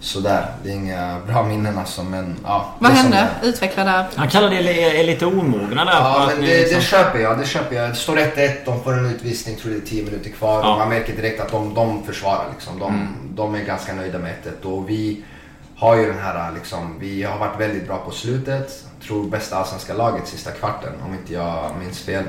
sådär. 0.00 0.46
Det 0.62 0.70
är 0.70 0.74
inga 0.74 1.20
bra 1.26 1.42
minnen 1.42 1.78
alltså, 1.78 2.02
men 2.02 2.36
ja. 2.44 2.74
Vad 2.78 2.92
hände? 2.92 3.28
Utveckla 3.42 3.84
där. 3.84 4.06
Han 4.16 4.28
kallar 4.28 4.50
det 4.50 5.02
lite 5.02 5.26
omogna 5.26 5.84
där. 5.84 5.92
Ja, 5.92 6.24
men 6.28 6.40
det, 6.40 6.46
liksom... 6.46 6.78
det, 6.78 6.84
köper 6.84 7.18
jag. 7.18 7.38
Det 7.38 7.46
köper 7.46 7.76
jag. 7.76 7.90
Det 7.90 7.94
står 7.94 8.16
1-1, 8.16 8.50
de 8.64 8.84
får 8.84 8.92
en 8.92 9.06
utvisning, 9.06 9.56
tror 9.56 9.70
det 9.70 9.76
är 9.76 9.80
10 9.80 10.04
minuter 10.04 10.30
kvar. 10.30 10.60
Ja. 10.60 10.78
Man 10.78 10.88
märker 10.88 11.16
direkt 11.16 11.40
att 11.40 11.50
de, 11.50 11.74
de 11.74 12.04
försvarar 12.04 12.46
liksom. 12.52 12.78
De, 12.78 12.94
mm. 12.94 13.08
de 13.34 13.54
är 13.54 13.64
ganska 13.64 13.94
nöjda 13.94 14.18
med 14.18 14.30
1 14.30 14.64
Och 14.64 14.90
vi 14.90 15.24
har 15.76 15.96
ju 15.96 16.06
den 16.06 16.18
här 16.18 16.52
liksom, 16.52 16.98
vi 17.00 17.22
har 17.22 17.38
varit 17.38 17.60
väldigt 17.60 17.86
bra 17.86 17.98
på 17.98 18.10
slutet. 18.10 18.84
Tror 19.06 19.30
bästa 19.30 19.56
allsvenska 19.56 19.94
laget 19.94 20.28
sista 20.28 20.50
kvarten, 20.50 20.92
om 21.06 21.14
inte 21.14 21.34
jag 21.34 21.70
minns 21.84 21.98
fel. 21.98 22.24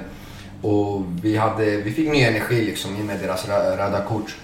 Och 0.61 1.01
vi, 1.21 1.37
hade, 1.37 1.65
vi 1.65 1.91
fick 1.91 2.11
ny 2.11 2.21
energi 2.21 2.65
liksom 2.65 2.97
i 2.97 3.01
och 3.01 3.05
med 3.05 3.19
deras 3.19 3.47
röda 3.47 4.01
kort. 4.01 4.35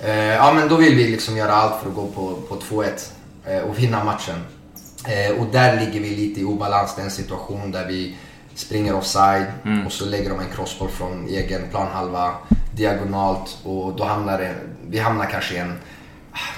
Eh, 0.00 0.34
ja 0.34 0.52
men 0.52 0.68
då 0.68 0.76
vill 0.76 0.94
vi 0.94 1.08
liksom 1.08 1.36
göra 1.36 1.52
allt 1.52 1.82
för 1.82 1.88
att 1.88 1.94
gå 1.94 2.06
på, 2.06 2.34
på 2.48 2.56
2-1 2.56 3.10
eh, 3.46 3.58
och 3.58 3.78
vinna 3.78 4.04
matchen. 4.04 4.36
Eh, 5.06 5.40
och 5.40 5.46
där 5.52 5.80
ligger 5.80 6.00
vi 6.00 6.16
lite 6.16 6.40
i 6.40 6.44
obalans, 6.44 6.94
det 6.94 7.02
är 7.02 7.04
en 7.04 7.10
situation 7.10 7.70
där 7.70 7.86
vi 7.86 8.16
springer 8.54 8.94
offside 8.94 9.46
mm. 9.64 9.86
och 9.86 9.92
så 9.92 10.04
lägger 10.04 10.30
de 10.30 10.40
en 10.40 10.50
crossboll 10.56 10.88
från 10.88 11.28
egen 11.28 11.62
planhalva 11.70 12.34
diagonalt 12.76 13.58
och 13.64 13.96
då 13.96 14.04
hamnar 14.04 14.38
det, 14.38 14.54
vi 14.88 14.98
hamnar 14.98 15.26
kanske 15.26 15.54
i 15.54 15.58
en 15.58 15.78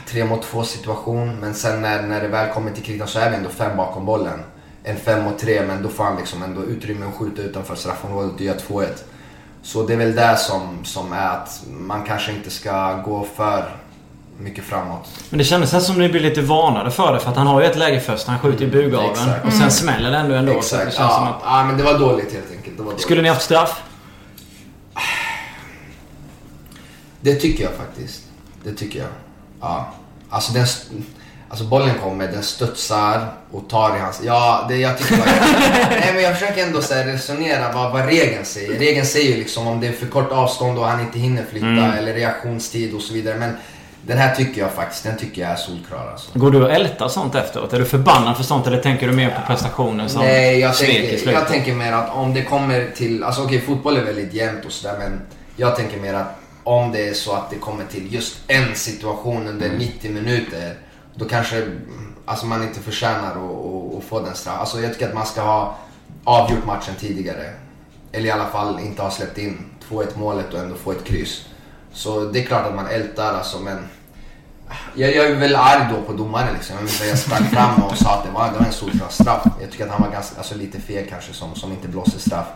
3 0.08 0.24
mot 0.24 0.42
2 0.42 0.64
situation 0.64 1.36
men 1.40 1.54
sen 1.54 1.82
när, 1.82 2.02
när 2.02 2.20
det 2.20 2.28
väl 2.28 2.52
kommer 2.52 2.70
till 2.70 2.82
kritan 2.82 3.08
så 3.08 3.18
är 3.18 3.30
vi 3.30 3.36
ändå 3.36 3.48
fem 3.48 3.76
bakom 3.76 4.06
bollen 4.06 4.40
en 4.86 4.96
5 4.96 5.24
mot 5.24 5.38
3 5.38 5.62
men 5.66 5.82
då 5.82 5.88
får 5.88 6.04
han 6.04 6.16
liksom 6.16 6.42
ändå 6.42 6.64
utrymme 6.64 7.06
att 7.06 7.14
skjuta 7.14 7.42
utanför 7.42 7.74
straffområdet 7.74 8.34
och 8.34 8.40
göra 8.40 8.58
2-1. 8.58 8.86
Så 9.62 9.86
det 9.86 9.92
är 9.92 9.96
väl 9.96 10.14
det 10.14 10.36
som, 10.36 10.84
som 10.84 11.12
är 11.12 11.28
att 11.28 11.62
man 11.66 12.04
kanske 12.04 12.32
inte 12.32 12.50
ska 12.50 12.92
gå 12.92 13.26
för 13.36 13.76
mycket 14.38 14.64
framåt. 14.64 15.08
Men 15.30 15.38
det 15.38 15.44
kändes 15.44 15.86
som 15.86 15.98
ni 15.98 16.08
blir 16.08 16.20
lite 16.20 16.40
varnade 16.40 16.90
för 16.90 17.12
det 17.12 17.20
för 17.20 17.30
att 17.30 17.36
han 17.36 17.46
har 17.46 17.60
ju 17.60 17.66
ett 17.66 17.76
läge 17.76 18.00
först. 18.00 18.26
Han 18.26 18.38
skjuter 18.38 18.64
i 18.64 18.68
bugaveln 18.68 19.30
och 19.44 19.52
sen 19.52 19.60
mm. 19.60 19.70
smäller 19.70 20.10
det 20.10 20.16
ändå 20.16 20.34
ändå. 20.34 20.52
Exakt. 20.52 20.84
Det 20.84 21.02
ja, 21.02 21.28
att... 21.28 21.42
ja, 21.44 21.64
men 21.64 21.76
det 21.76 21.82
var 21.82 21.98
dåligt 21.98 22.32
helt 22.32 22.50
enkelt. 22.50 22.76
Det 22.76 22.82
var 22.82 22.90
dåligt. 22.90 23.02
Skulle 23.02 23.22
ni 23.22 23.28
haft 23.28 23.42
straff? 23.42 23.82
Det 27.20 27.34
tycker 27.34 27.64
jag 27.64 27.72
faktiskt. 27.72 28.22
Det 28.64 28.72
tycker 28.72 28.98
jag. 28.98 29.08
Ja. 29.60 29.92
Alltså 30.30 30.52
den... 30.52 30.66
Alltså 31.48 31.64
bollen 31.64 31.94
kommer, 32.02 32.28
den 32.28 32.42
studsar 32.42 33.28
och 33.50 33.68
tar 33.68 33.96
i 33.96 34.00
hans... 34.00 34.20
Ja, 34.24 34.66
det 34.68 34.76
jag 34.76 34.98
tycker 34.98 35.16
bara... 35.16 35.26
Nej 35.90 36.10
men 36.14 36.22
jag 36.22 36.38
försöker 36.38 36.62
ändå 36.62 36.82
så 36.82 36.94
resonera 36.94 37.72
vad, 37.72 37.92
vad 37.92 38.06
regeln 38.06 38.44
säger. 38.44 38.78
Regeln 38.78 39.06
säger 39.06 39.30
ju 39.30 39.36
liksom 39.36 39.66
om 39.66 39.80
det 39.80 39.86
är 39.86 39.92
för 39.92 40.06
kort 40.06 40.32
avstånd 40.32 40.78
och 40.78 40.86
han 40.86 41.00
inte 41.00 41.18
hinner 41.18 41.44
flytta 41.50 41.66
mm. 41.66 41.90
eller 41.90 42.14
reaktionstid 42.14 42.94
och 42.94 43.00
så 43.00 43.14
vidare. 43.14 43.38
Men 43.38 43.52
den 44.02 44.18
här 44.18 44.34
tycker 44.34 44.60
jag 44.60 44.72
faktiskt, 44.72 45.04
den 45.04 45.16
tycker 45.16 45.42
jag 45.42 45.50
är 45.50 45.56
solklar 45.56 46.08
alltså. 46.12 46.38
Går 46.38 46.50
du 46.50 46.64
och 46.64 46.72
ältar 46.72 47.08
sånt 47.08 47.34
efteråt? 47.34 47.72
Är 47.72 47.78
du 47.78 47.84
förbannad 47.84 48.36
för 48.36 48.44
sånt 48.44 48.66
eller 48.66 48.82
tänker 48.82 49.06
du 49.06 49.12
mer 49.12 49.30
på 49.30 49.46
prestationen 49.46 50.08
som 50.08 50.22
Nej, 50.22 50.58
jag 50.58 50.76
tänker, 50.76 51.32
jag 51.32 51.48
tänker 51.48 51.74
mer 51.74 51.92
att 51.92 52.14
om 52.14 52.34
det 52.34 52.42
kommer 52.42 52.90
till... 52.96 53.24
Alltså 53.24 53.42
okej, 53.42 53.56
okay, 53.56 53.66
fotboll 53.66 53.96
är 53.96 54.04
väldigt 54.04 54.34
jämnt 54.34 54.64
och 54.64 54.72
sådär 54.72 54.98
men 54.98 55.20
jag 55.56 55.76
tänker 55.76 55.96
mer 55.96 56.14
att 56.14 56.40
om 56.64 56.92
det 56.92 57.08
är 57.08 57.14
så 57.14 57.32
att 57.32 57.50
det 57.50 57.56
kommer 57.56 57.84
till 57.84 58.14
just 58.14 58.36
en 58.46 58.74
situation 58.74 59.48
under 59.48 59.66
mm. 59.66 59.78
90 59.78 60.10
minuter 60.10 60.74
då 61.16 61.24
kanske 61.24 61.68
alltså 62.24 62.46
man 62.46 62.62
inte 62.62 62.80
förtjänar 62.80 63.30
att, 63.30 63.96
att, 63.98 64.04
få 64.04 64.20
den 64.20 64.34
straff. 64.34 64.60
Alltså 64.60 64.80
jag 64.80 64.92
tycker 64.92 65.08
att 65.08 65.14
man 65.14 65.26
ska 65.26 65.42
ha 65.42 65.76
avgjort 66.24 66.66
matchen 66.66 66.94
tidigare. 66.98 67.52
Eller 68.12 68.26
i 68.26 68.30
alla 68.30 68.46
fall 68.46 68.80
inte 68.80 69.02
ha 69.02 69.10
släppt 69.10 69.38
in 69.38 69.64
2-1 69.88 70.06
målet 70.18 70.54
och 70.54 70.60
ändå 70.60 70.76
få 70.76 70.92
ett 70.92 71.04
kryss. 71.04 71.46
Så 71.92 72.24
det 72.24 72.42
är 72.42 72.46
klart 72.46 72.66
att 72.66 72.74
man 72.74 72.86
ältar 72.86 73.34
alltså 73.34 73.58
men 73.58 73.78
Jag, 74.94 75.16
jag 75.16 75.26
är 75.26 75.34
väl 75.34 75.56
arg 75.56 75.86
då 75.92 76.02
på 76.02 76.12
domaren 76.12 76.54
liksom. 76.54 76.76
Jag, 77.00 77.08
jag 77.08 77.18
sprang 77.18 77.44
fram 77.44 77.82
och 77.82 77.96
sa 77.96 78.14
att 78.14 78.24
det 78.24 78.30
var, 78.30 78.52
det 78.52 78.58
var 78.58 78.66
en 78.66 78.72
solklar 78.72 79.08
straff. 79.08 79.46
Jag 79.60 79.70
tycker 79.70 79.84
att 79.84 79.92
han 79.92 80.02
var 80.02 80.12
ganska, 80.12 80.38
alltså 80.38 80.54
lite 80.54 80.80
feg 80.80 81.08
kanske 81.10 81.32
som, 81.32 81.54
som 81.54 81.72
inte 81.72 81.88
blåser 81.88 82.18
straff. 82.18 82.46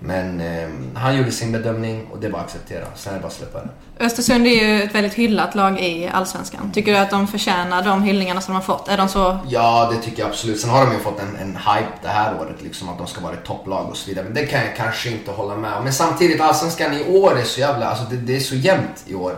Men 0.00 0.40
eh, 0.40 0.68
han 0.94 1.16
gjorde 1.16 1.32
sin 1.32 1.52
bedömning 1.52 2.06
och 2.12 2.18
det 2.18 2.28
var 2.28 2.38
att 2.38 2.44
acceptera. 2.44 2.86
Sen 2.94 3.12
är 3.12 3.16
det 3.16 3.22
bara 3.22 3.28
att 3.28 3.32
släppa 3.32 3.58
det. 3.58 3.68
Östersund 4.04 4.46
är 4.46 4.50
ju 4.50 4.82
ett 4.82 4.94
väldigt 4.94 5.14
hyllat 5.14 5.54
lag 5.54 5.80
i 5.80 6.08
Allsvenskan. 6.08 6.72
Tycker 6.72 6.92
du 6.92 6.98
att 6.98 7.10
de 7.10 7.28
förtjänar 7.28 7.82
de 7.82 8.02
hyllningarna 8.02 8.40
som 8.40 8.54
de 8.54 8.56
har 8.56 8.76
fått? 8.76 8.88
Är 8.88 8.96
de 8.96 9.08
så... 9.08 9.38
Ja, 9.48 9.90
det 9.92 10.02
tycker 10.02 10.22
jag 10.22 10.28
absolut. 10.30 10.60
Sen 10.60 10.70
har 10.70 10.86
de 10.86 10.92
ju 10.92 10.98
fått 10.98 11.20
en, 11.20 11.36
en 11.36 11.56
hype 11.56 11.92
det 12.02 12.08
här 12.08 12.40
året, 12.40 12.62
liksom 12.62 12.88
att 12.88 12.98
de 12.98 13.06
ska 13.06 13.20
vara 13.20 13.32
ett 13.32 13.44
topplag 13.44 13.88
och 13.88 13.96
så 13.96 14.08
vidare. 14.08 14.24
Men 14.24 14.34
det 14.34 14.46
kan 14.46 14.60
jag 14.60 14.76
kanske 14.76 15.10
inte 15.10 15.30
hålla 15.30 15.56
med 15.56 15.72
om. 15.72 15.84
Men 15.84 15.92
samtidigt, 15.92 16.40
Allsvenskan 16.40 16.94
i 16.94 17.18
år 17.18 17.38
är 17.38 17.44
så 17.44 17.60
jävla, 17.60 17.86
alltså 17.86 18.04
det, 18.10 18.16
det 18.16 18.36
är 18.36 18.40
så 18.40 18.54
jämnt 18.54 19.04
i 19.06 19.14
år. 19.14 19.36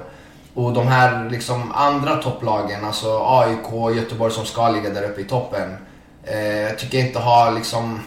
Och 0.55 0.73
de 0.73 0.87
här 0.87 1.31
liksom 1.31 1.73
andra 1.73 2.17
topplagen, 2.17 2.85
alltså 2.85 3.21
AIK, 3.25 3.97
Göteborg 3.97 4.33
som 4.33 4.47
ska 4.47 4.69
ligga 4.69 4.91
där 4.91 5.11
uppe 5.11 5.21
i 5.21 5.25
toppen. 5.25 5.77
Eh, 6.25 6.59
jag 6.59 6.79
tycker 6.79 6.99
inte 6.99 7.19
har 7.19 7.53
liksom... 7.53 8.01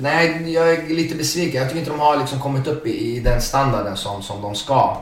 Nej, 0.00 0.52
jag 0.52 0.72
är 0.72 0.88
lite 0.88 1.14
besviken. 1.14 1.60
Jag 1.60 1.68
tycker 1.68 1.80
inte 1.80 1.90
de 1.90 2.00
har 2.00 2.16
liksom 2.16 2.40
kommit 2.40 2.66
upp 2.66 2.86
i, 2.86 3.16
i 3.16 3.20
den 3.20 3.40
standarden 3.40 3.96
som, 3.96 4.22
som 4.22 4.42
de 4.42 4.54
ska. 4.54 4.96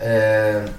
Eh, 0.00 0.70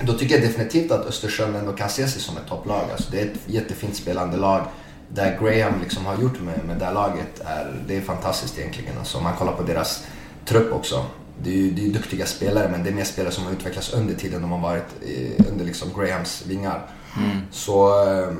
då 0.00 0.12
tycker 0.12 0.34
jag 0.34 0.42
definitivt 0.42 0.90
att 0.90 1.06
Östersund 1.06 1.56
ändå 1.56 1.72
kan 1.72 1.88
se 1.88 2.08
sig 2.08 2.22
som 2.22 2.36
ett 2.36 2.46
topplag. 2.48 2.84
Alltså 2.92 3.10
det 3.10 3.20
är 3.20 3.24
ett 3.24 3.38
jättefint 3.46 3.96
spelande 3.96 4.36
lag. 4.36 4.62
Där 5.08 5.38
Graham 5.40 5.80
liksom 5.80 6.06
har 6.06 6.22
gjort 6.22 6.40
med, 6.40 6.64
med 6.64 6.78
det 6.78 6.84
här 6.84 6.94
laget 6.94 7.40
är, 7.44 7.82
det 7.86 7.96
är 7.96 8.00
fantastiskt 8.00 8.58
egentligen. 8.58 8.98
Alltså 8.98 9.20
man 9.20 9.36
kollar 9.36 9.52
på 9.52 9.62
deras 9.62 10.04
trupp 10.44 10.72
också. 10.72 11.06
Det 11.42 11.50
är 11.50 11.54
ju 11.54 11.70
det 11.70 11.86
är 11.86 11.90
duktiga 11.90 12.26
spelare 12.26 12.68
men 12.68 12.84
det 12.84 12.90
är 12.90 12.94
mer 12.94 13.04
spelare 13.04 13.32
som 13.32 13.44
har 13.44 13.52
utvecklats 13.52 13.92
under 13.92 14.14
tiden 14.14 14.42
de 14.42 14.52
har 14.52 14.58
varit 14.58 15.02
i, 15.02 15.32
under 15.50 15.64
liksom 15.64 15.88
Grahams 15.96 16.46
vingar. 16.46 16.86
Mm. 17.16 17.36
Så 17.50 18.04
eh, 18.04 18.32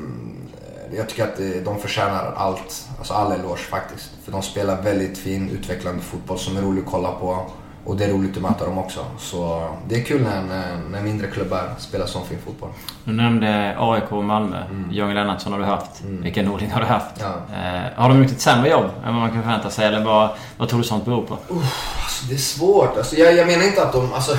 jag 0.97 1.09
tycker 1.09 1.25
att 1.25 1.41
eh, 1.41 1.47
de 1.65 1.79
förtjänar 1.79 2.33
allt, 2.37 2.89
alltså 2.99 3.15
all 3.15 3.33
eloge 3.33 3.57
faktiskt. 3.57 4.11
För 4.25 4.33
de 4.33 4.43
spelar 4.43 4.83
väldigt 4.83 5.19
fin, 5.19 5.51
utvecklande 5.51 6.03
fotboll 6.03 6.39
som 6.39 6.57
är 6.57 6.63
rolig 6.63 6.83
att 6.83 6.91
kolla 6.91 7.13
på. 7.13 7.47
Och 7.85 7.97
det 7.97 8.05
är 8.05 8.09
roligt 8.09 8.37
att 8.37 8.43
möta 8.43 8.65
dem 8.65 8.79
också. 8.79 9.05
Så 9.19 9.69
det 9.89 9.95
är 9.95 10.05
kul 10.05 10.23
när, 10.23 10.43
när, 10.43 10.77
när 10.91 11.03
mindre 11.03 11.27
klubbar 11.27 11.75
spelar 11.79 12.07
sån 12.07 12.27
fin 12.27 12.39
fotboll. 12.45 12.71
Du 13.05 13.13
nämnde 13.13 13.75
AIK 13.79 14.13
och 14.13 14.25
Malmö. 14.25 14.65
Mm. 14.71 14.91
Johnny 14.91 15.15
Lennartsson 15.15 15.53
har 15.53 15.61
du 15.61 15.65
haft. 15.65 16.03
Mm. 16.03 16.23
Vilken 16.23 16.45
Norling 16.45 16.71
har 16.71 16.81
du 16.81 16.87
haft? 16.87 17.21
Ja. 17.21 17.27
Eh, 17.57 17.83
har 17.97 18.09
de 18.09 18.23
gjort 18.23 18.33
ett 18.33 18.41
sämre 18.41 18.71
jobb 18.71 18.85
än 18.85 19.15
vad 19.15 19.15
man 19.15 19.31
kan 19.31 19.43
förvänta 19.43 19.71
sig? 19.71 19.87
Eller 19.87 20.05
vad, 20.05 20.31
vad 20.57 20.69
tror 20.69 20.79
du 20.79 20.85
sånt 20.85 21.05
beror 21.05 21.23
på? 21.23 21.35
Alltså, 21.35 22.27
det 22.29 22.35
är 22.35 22.39
svårt. 22.39 22.97
Alltså, 22.97 23.17
jag, 23.17 23.35
jag 23.35 23.47
menar 23.47 23.65
inte 23.65 23.83
att 23.83 23.93
de... 23.93 24.13
Alltså, 24.13 24.37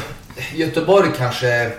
Göteborg 0.54 1.10
kanske... 1.18 1.72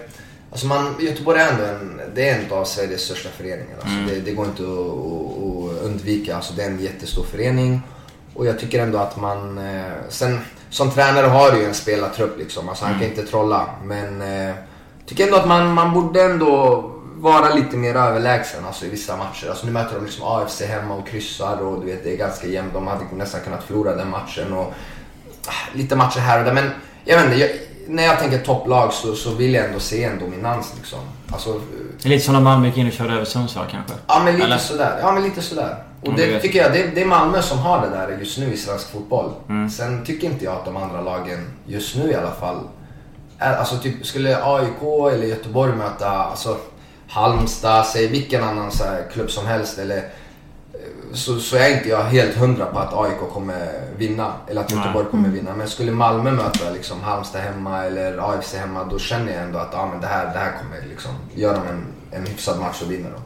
Alltså 0.55 0.67
man, 0.67 0.95
Göteborg 1.01 1.41
är 1.41 1.49
ändå 1.53 1.65
en, 1.65 2.01
det 2.15 2.29
är 2.29 2.39
en 2.39 2.53
av 2.53 2.65
Sveriges 2.65 3.01
största 3.01 3.29
föreningar. 3.29 3.77
Alltså 3.81 3.97
Mm. 3.97 4.09
det, 4.09 4.21
det 4.21 4.33
går 4.33 4.47
inte 4.47 4.63
att, 4.63 4.69
att, 4.69 5.79
att 5.79 5.83
undvika. 5.85 6.37
Alltså 6.37 6.53
det 6.55 6.63
är 6.63 6.67
en 6.67 6.81
jättestor 6.81 7.25
förening. 7.25 7.83
Och 8.35 8.47
jag 8.47 8.59
tycker 8.59 8.83
ändå 8.83 8.99
att 8.99 9.17
man... 9.17 9.59
Eh, 9.59 9.93
sen 10.09 10.41
som 10.71 10.91
tränare 10.91 11.27
har 11.27 11.51
du 11.53 11.59
ju 11.59 11.65
en 11.65 11.75
spelartrupp 11.75 12.39
liksom. 12.39 12.69
Alltså 12.69 12.85
han 12.85 12.95
kan 12.95 13.09
inte 13.09 13.23
trolla. 13.27 13.67
Men 13.85 14.23
eh, 14.23 14.55
tycker 15.07 15.25
ändå 15.25 15.37
att 15.37 15.49
man, 15.49 15.73
man 15.73 15.95
borde 15.95 16.23
ändå 16.23 16.83
vara 17.17 17.55
lite 17.55 17.77
mer 17.77 17.95
överlägsen 17.95 18.65
alltså, 18.65 18.85
i 18.87 18.89
vissa 18.89 19.17
matcher. 19.17 19.49
Alltså, 19.49 19.67
nu 19.67 19.73
möter 19.73 19.95
de 19.95 20.05
liksom 20.05 20.25
AFC 20.27 20.61
hemma 20.63 20.95
och 20.95 21.09
kryssar 21.09 21.57
och 21.57 21.81
du 21.81 21.87
vet, 21.87 22.05
det 22.05 22.13
är 22.13 22.17
ganska 22.17 22.47
jämnt. 22.47 22.73
De 22.73 22.87
hade 22.87 23.05
nästan 23.13 23.41
kunnat 23.41 23.65
förlora 23.65 23.97
den 23.97 24.11
matchen. 24.11 24.53
Och, 24.53 24.73
ah, 25.47 25.75
lite 25.75 25.97
matcher 25.97 26.21
här 26.21 26.39
och 26.39 26.45
där. 26.45 26.53
Men 26.53 26.71
jag 27.05 27.17
vet 27.17 27.25
inte, 27.25 27.37
jag, 27.39 27.51
när 27.89 28.03
jag 28.03 28.19
tänker 28.19 28.39
topplag 28.39 28.93
så, 28.93 29.15
så 29.15 29.31
vill 29.35 29.55
jag 29.55 29.65
ändå 29.65 29.81
se 29.81 30.05
en 30.05 30.19
dominans 30.19 30.73
liksom. 30.77 30.99
Alltså, 31.33 31.61
Det 32.03 32.09
är 32.09 32.11
lite 32.11 32.25
som 32.25 32.35
när 32.35 32.41
Malmö 32.41 32.67
gick 32.67 32.77
in 32.77 32.87
och 32.87 32.93
körde 32.93 33.15
över 33.15 33.25
Sundsvall 33.25 33.67
kanske? 33.71 33.95
Ja 34.07 34.23
men 34.25 34.35
lite 34.35 34.47
Eller? 34.47 34.59
sådär. 34.59 34.99
Ja 35.01 35.13
men 35.13 35.23
lite 35.23 35.43
sådär. 35.43 35.77
Och 36.01 36.09
Mm, 36.09 36.21
det 36.21 36.41
tycker 36.41 36.63
jag, 36.63 36.73
det, 36.73 36.87
det 36.95 37.03
är 37.03 37.07
Malmö 37.07 37.43
som 37.43 37.59
har 37.59 37.81
det 37.81 37.97
där 37.97 38.19
just 38.19 38.39
nu 38.39 38.53
i 38.53 38.57
svensk 38.57 38.91
fotboll. 38.93 39.33
Mm. 39.49 39.71
Sen 39.71 40.05
tycker 40.05 40.27
inte 40.27 40.45
jag 40.45 40.55
att 40.55 40.65
de 40.65 40.77
andra 40.77 41.01
lagen, 41.01 41.51
just 41.67 41.97
nu 41.97 42.11
i 42.11 42.15
alla 42.15 42.31
fall, 42.31 42.61
är, 43.39 43.57
alltså 43.57 43.77
typ 43.77 44.07
skulle 44.07 44.45
AIK 44.45 44.83
eller 45.13 45.27
Göteborg 45.27 45.73
möta 45.73 46.09
alltså, 46.09 46.57
Halmstad, 47.09 47.87
säg 47.87 48.07
vilken 48.07 48.45
annan 48.45 48.73
så 48.73 48.85
klubb 49.13 49.31
som 49.31 49.47
helst 49.47 49.79
eller 49.79 50.09
så, 51.15 51.41
så 51.41 51.57
är 51.57 51.77
inte 51.77 51.89
jag 51.89 52.05
helt 52.05 52.37
hundra 52.37 52.67
på 52.67 52.79
att 52.79 52.95
AIK 52.95 53.33
kommer 53.33 53.73
vinna 53.97 54.33
eller 54.49 54.61
att. 54.61 54.71
Göteborg 54.71 55.07
kommer 55.11 55.29
vinna. 55.29 55.55
Men 55.57 55.69
skulle 55.69 55.93
Malmö 55.93 56.31
möta 56.31 56.71
liksom 56.71 57.03
Halmstad 57.03 57.41
hemma 57.41 57.85
eller 57.85 58.19
AFC 58.19 58.55
hemma 58.55 58.85
då 58.85 58.99
känner 58.99 59.33
jag 59.33 59.43
ändå 59.43 59.59
att 59.59 59.71
ja, 59.73 59.89
men 59.93 60.01
det, 60.01 60.07
här, 60.07 60.25
det 60.33 60.39
här 60.39 60.53
kommer 60.63 60.89
liksom 60.89 61.11
göra 61.35 61.53
dem 61.53 61.67
en, 61.67 61.87
en 62.19 62.27
hyfsad 62.27 62.61
match 62.61 62.83
och 62.83 62.91
vinna. 62.91 63.09
Då. 63.09 63.23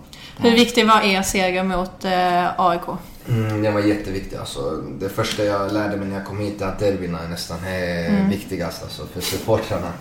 Hur 0.48 0.56
viktig 0.56 0.86
var 0.86 1.00
er 1.00 1.22
seger 1.22 1.62
mot 1.62 2.04
eh, 2.04 2.60
AIK? 2.60 2.82
Mm, 3.28 3.62
den 3.62 3.74
var 3.74 3.80
jätteviktig 3.80 4.36
alltså. 4.36 4.70
Det 5.00 5.08
första 5.08 5.44
jag 5.44 5.72
lärde 5.72 5.96
mig 5.96 6.08
när 6.08 6.16
jag 6.16 6.26
kom 6.26 6.38
hit 6.38 6.62
är 6.62 6.66
att 6.66 6.78
derbyna 6.78 7.18
är 7.24 7.28
nästan 7.28 7.58
är 7.66 8.28
viktigast 8.28 8.82
alltså, 8.82 9.06
för 9.06 9.20
supportrarna. 9.20 9.92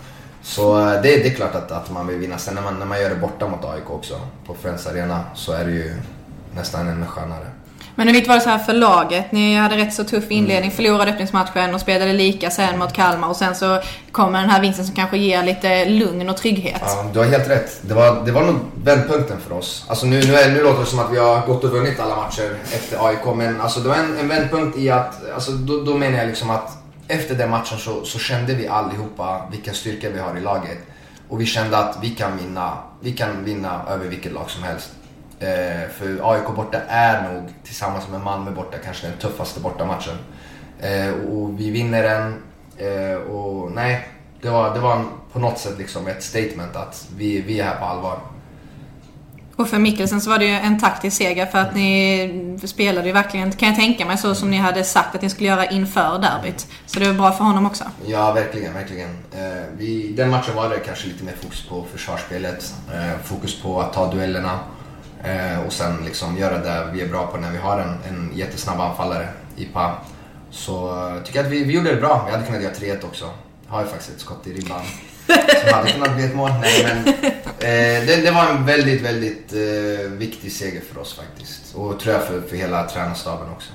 Så 0.42 0.80
eh, 0.80 1.02
det, 1.02 1.02
det 1.02 1.28
är 1.28 1.34
klart 1.34 1.56
att, 1.56 1.72
att 1.72 1.92
man 1.92 2.08
vill 2.08 2.18
vinna. 2.18 2.38
Sen 2.38 2.56
när 2.56 2.62
man, 2.62 2.80
när 2.80 2.86
man 2.86 3.02
gör 3.02 3.10
det 3.10 3.16
borta 3.16 3.48
mot 3.48 3.66
AIK 3.66 3.90
också, 3.90 4.20
på 4.46 4.54
Friends 4.54 4.88
Arena, 4.88 5.24
så 5.36 5.52
är 5.52 5.66
det 5.66 5.72
ju 5.72 5.96
nästan 6.56 6.88
ännu 6.88 7.06
skönare. 7.06 7.48
Men 7.98 8.08
hur 8.08 8.14
viktigt 8.14 8.30
var 8.30 8.36
det 8.36 8.42
så 8.42 8.50
här 8.50 8.60
för 8.60 8.74
laget? 8.74 9.32
Ni 9.32 9.56
hade 9.56 9.78
rätt 9.78 9.94
så 9.94 10.04
tuff 10.04 10.32
inledning, 10.32 10.72
förlorade 10.72 11.12
öppningsmatchen 11.12 11.74
och 11.74 11.82
spelade 11.82 12.14
lika 12.14 12.52
sen 12.52 12.80
mot 12.80 12.94
Kalmar 12.94 13.28
och 13.28 13.36
sen 13.36 13.56
så 13.56 13.82
kommer 14.12 14.42
den 14.42 14.50
här 14.50 14.62
vinsten 14.62 14.86
som 14.86 14.96
kanske 14.96 15.18
ger 15.18 15.44
lite 15.44 15.86
lugn 15.86 16.30
och 16.30 16.38
trygghet. 16.38 16.82
Ja, 16.82 17.06
du 17.14 17.20
har 17.20 17.26
helt 17.26 17.50
rätt. 17.50 17.80
Det 17.82 17.94
var, 17.94 18.26
det 18.26 18.32
var 18.32 18.42
nog 18.42 18.56
vändpunkten 18.84 19.38
för 19.40 19.56
oss. 19.56 19.86
Alltså 19.88 20.06
nu, 20.06 20.22
nu, 20.22 20.36
är, 20.36 20.52
nu 20.52 20.64
låter 20.64 20.80
det 20.80 20.86
som 20.86 21.00
att 21.00 21.12
vi 21.12 21.18
har 21.18 21.46
gått 21.46 21.64
och 21.64 21.70
vunnit 21.70 22.00
alla 22.00 22.16
matcher 22.16 22.56
efter 22.72 23.08
AIK, 23.08 23.36
men 23.36 23.62
alltså 23.62 23.80
det 23.80 23.90
var 23.90 23.96
en, 23.96 24.18
en 24.18 24.28
vändpunkt 24.28 24.78
i 24.78 24.90
att, 24.90 25.32
alltså 25.34 25.52
då, 25.52 25.84
då 25.84 25.98
menar 25.98 26.18
jag 26.18 26.28
liksom 26.28 26.50
att 26.50 26.78
efter 27.08 27.36
den 27.36 27.50
matchen 27.50 27.78
så, 27.78 28.06
så 28.06 28.20
kände 28.20 28.54
vi 28.54 28.68
allihopa 28.68 29.42
vilken 29.52 29.74
styrka 29.74 30.10
vi 30.10 30.20
har 30.20 30.38
i 30.38 30.42
laget. 30.42 30.78
Och 31.30 31.42
vi 31.42 31.46
kände 31.46 31.78
att 31.78 31.98
vi 32.02 32.10
kan 32.10 32.38
vinna, 32.38 32.78
vi 33.02 33.12
kan 33.12 33.44
vinna 33.44 33.82
över 33.90 34.06
vilket 34.06 34.32
lag 34.32 34.50
som 34.50 34.64
helst. 34.64 34.90
Eh, 35.40 35.90
för 35.90 36.32
AIK 36.34 36.56
borta 36.56 36.82
är 36.88 37.34
nog 37.34 37.44
tillsammans 37.64 38.08
med 38.10 38.22
Malmö 38.22 38.52
borta 38.52 38.78
kanske 38.86 39.08
den 39.08 39.18
tuffaste 39.18 39.60
bortamatchen. 39.60 40.18
Eh, 40.80 41.10
och 41.10 41.60
vi 41.60 41.70
vinner 41.70 42.04
den. 42.04 42.44
Eh, 42.78 43.18
och 43.18 43.72
nej, 43.72 44.08
det 44.42 44.50
var, 44.50 44.74
det 44.74 44.80
var 44.80 44.96
en, 44.96 45.06
på 45.34 45.40
något 45.40 45.60
sätt 45.60 45.78
liksom 45.78 46.08
ett 46.08 46.24
statement 46.24 46.76
att 46.76 47.08
vi, 47.18 47.42
vi 47.42 47.60
är 47.60 47.64
här 47.64 47.76
på 47.76 47.86
allvar. 47.86 48.20
Och 49.56 49.68
för 49.68 49.80
Mikkelsen 49.80 50.22
så 50.22 50.30
var 50.30 50.38
det 50.38 50.46
ju 50.46 50.52
en 50.52 50.80
taktisk 50.80 51.18
seger 51.18 51.46
för 51.46 51.58
att 51.58 51.76
ni 51.76 52.60
spelade 52.64 53.08
ju 53.08 53.14
verkligen, 53.14 53.52
kan 53.52 53.68
jag 53.68 53.78
tänka 53.78 54.06
mig, 54.06 54.18
så 54.18 54.36
som 54.36 54.52
ni 54.52 54.58
hade 54.58 54.84
sagt 54.84 55.16
att 55.16 55.22
ni 55.22 55.30
skulle 55.30 55.50
göra 55.50 55.66
inför 55.66 56.20
derbyt. 56.20 56.68
Så 56.86 57.00
det 57.00 57.08
var 57.08 57.14
bra 57.14 57.32
för 57.32 57.44
honom 57.44 57.66
också. 57.66 57.84
Ja, 58.06 58.32
verkligen, 58.34 58.74
verkligen. 58.74 59.10
Eh, 59.10 59.64
vi, 59.78 60.14
den 60.18 60.30
matchen 60.30 60.56
var 60.56 60.70
det 60.70 60.80
kanske 60.80 61.08
lite 61.08 61.24
mer 61.24 61.34
fokus 61.42 61.66
på 61.66 61.86
försvarsspelet, 61.92 62.74
eh, 62.94 63.24
fokus 63.24 63.62
på 63.62 63.82
att 63.82 63.94
ta 63.94 64.12
duellerna 64.12 64.60
eh, 65.24 65.66
och 65.66 65.74
sen 65.74 66.06
liksom 66.06 66.38
göra 66.38 66.58
det 66.58 66.90
vi 66.94 67.02
är 67.02 67.08
bra 67.08 67.28
på 67.28 67.38
när 67.38 67.52
vi 67.52 67.58
har 67.58 67.80
en, 67.80 67.98
en 68.10 68.32
jättesnabb 68.36 68.80
anfallare 68.80 69.28
i 69.56 69.66
Pa. 69.66 69.96
Så 70.52 70.72
jag 71.16 71.26
tycker 71.26 71.40
jag 71.40 71.46
att 71.46 71.52
vi, 71.52 71.64
vi 71.64 71.74
gjorde 71.74 71.96
det 71.96 72.02
bra. 72.02 72.24
Vi 72.26 72.32
hade 72.32 72.46
kunnat 72.46 72.62
göra 72.62 72.74
3-1 72.74 73.06
också. 73.06 73.30
Har 73.68 73.82
ju 73.82 73.88
faktiskt 73.88 74.10
ett 74.10 74.20
skott 74.20 74.48
i 74.48 74.54
ribban 74.54 74.82
som 75.64 75.74
hade 75.74 75.92
kunnat 75.92 76.16
bli 76.16 76.26
ett 76.26 76.36
mål. 76.36 76.52
Nej, 76.62 76.84
men, 76.84 77.08
eh, 77.08 78.06
det, 78.08 78.22
det 78.24 78.32
var 78.32 78.46
en 78.50 78.66
väldigt, 78.66 79.02
väldigt 79.02 79.54
eh, 79.54 80.12
viktig 80.12 80.52
seger 80.52 80.82
för 80.82 81.02
oss 81.02 81.14
faktiskt. 81.14 81.76
Och 81.76 82.00
tror 82.00 82.16
jag 82.16 82.24
för, 82.24 82.42
för 82.42 82.56
hela 82.56 82.90
tränarstaben 82.90 83.52
också. 83.52 83.72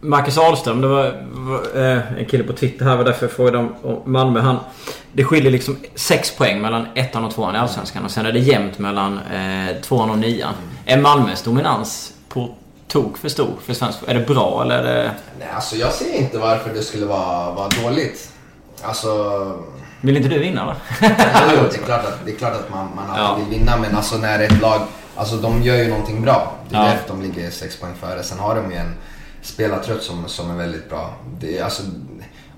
Marcus 0.00 0.38
Ahlström, 0.38 0.80
det 0.80 0.86
var, 0.88 1.26
var 1.32 1.82
eh, 1.82 2.18
en 2.18 2.24
kille 2.24 2.44
på 2.44 2.52
Twitter 2.52 2.84
här, 2.84 2.96
var 2.96 3.04
därför 3.04 3.26
jag 3.26 3.32
frågade 3.32 3.58
om, 3.58 3.74
om 3.82 4.12
Malmö. 4.12 4.40
Han, 4.40 4.56
det 5.12 5.24
skiljer 5.24 5.52
liksom 5.52 5.76
6 5.94 6.36
poäng 6.36 6.60
mellan 6.60 6.86
ettan 6.94 7.24
och 7.24 7.34
tvåan 7.34 7.54
i 7.54 7.58
Allsvenskan 7.58 8.04
och 8.04 8.10
sen 8.10 8.26
är 8.26 8.32
det 8.32 8.38
jämnt 8.38 8.78
mellan 8.78 9.18
eh, 9.18 9.76
tvåan 9.82 10.10
och 10.10 10.18
nian. 10.18 10.54
Är 10.86 10.98
Malmös 11.00 11.42
dominans 11.42 12.12
på 12.28 12.54
tok 12.88 13.18
för 13.18 13.28
stor 13.28 13.50
för 13.66 13.74
svensk 13.74 13.98
Är 14.06 14.14
det 14.14 14.26
bra 14.26 14.62
eller 14.62 14.78
är 14.78 14.84
det... 15.04 15.10
Nej, 15.38 15.48
alltså 15.54 15.76
jag 15.76 15.92
ser 15.92 16.14
inte 16.16 16.38
varför 16.38 16.70
det 16.74 16.82
skulle 16.82 17.06
vara, 17.06 17.50
vara 17.52 17.68
dåligt. 17.82 18.32
Alltså, 18.82 19.08
Vill 20.00 20.16
inte 20.16 20.28
du 20.28 20.38
vinna 20.38 20.66
då? 20.66 20.72
jo, 21.56 21.62
det 21.70 21.76
är 21.76 21.84
klart 21.84 22.04
att, 22.04 22.18
det 22.24 22.30
är 22.32 22.36
klart 22.36 22.52
att 22.54 22.70
man, 22.70 22.88
man 22.96 23.10
alltid 23.10 23.24
Ja. 23.24 23.34
vill 23.48 23.58
vinna, 23.58 23.76
men 23.76 23.96
alltså 23.96 24.18
när 24.18 24.38
ett 24.40 24.60
lag, 24.60 24.80
alltså 25.16 25.36
de 25.36 25.62
gör 25.62 25.76
ju 25.76 25.88
någonting 25.88 26.22
bra. 26.22 26.52
Det 26.68 26.76
är 26.76 26.80
Ja. 26.80 26.86
därför 26.88 27.08
de 27.08 27.22
ligger 27.22 27.50
sex 27.50 27.76
poäng 27.80 27.92
före. 28.00 28.22
Sen 28.22 28.38
har 28.38 28.54
de 28.54 28.70
ju 28.70 28.76
en 28.76 28.94
spelartrött 29.42 30.02
som, 30.02 30.28
som 30.28 30.50
är 30.50 30.54
väldigt 30.54 30.88
bra. 30.88 31.14
Det 31.40 31.60
alltså, 31.60 31.82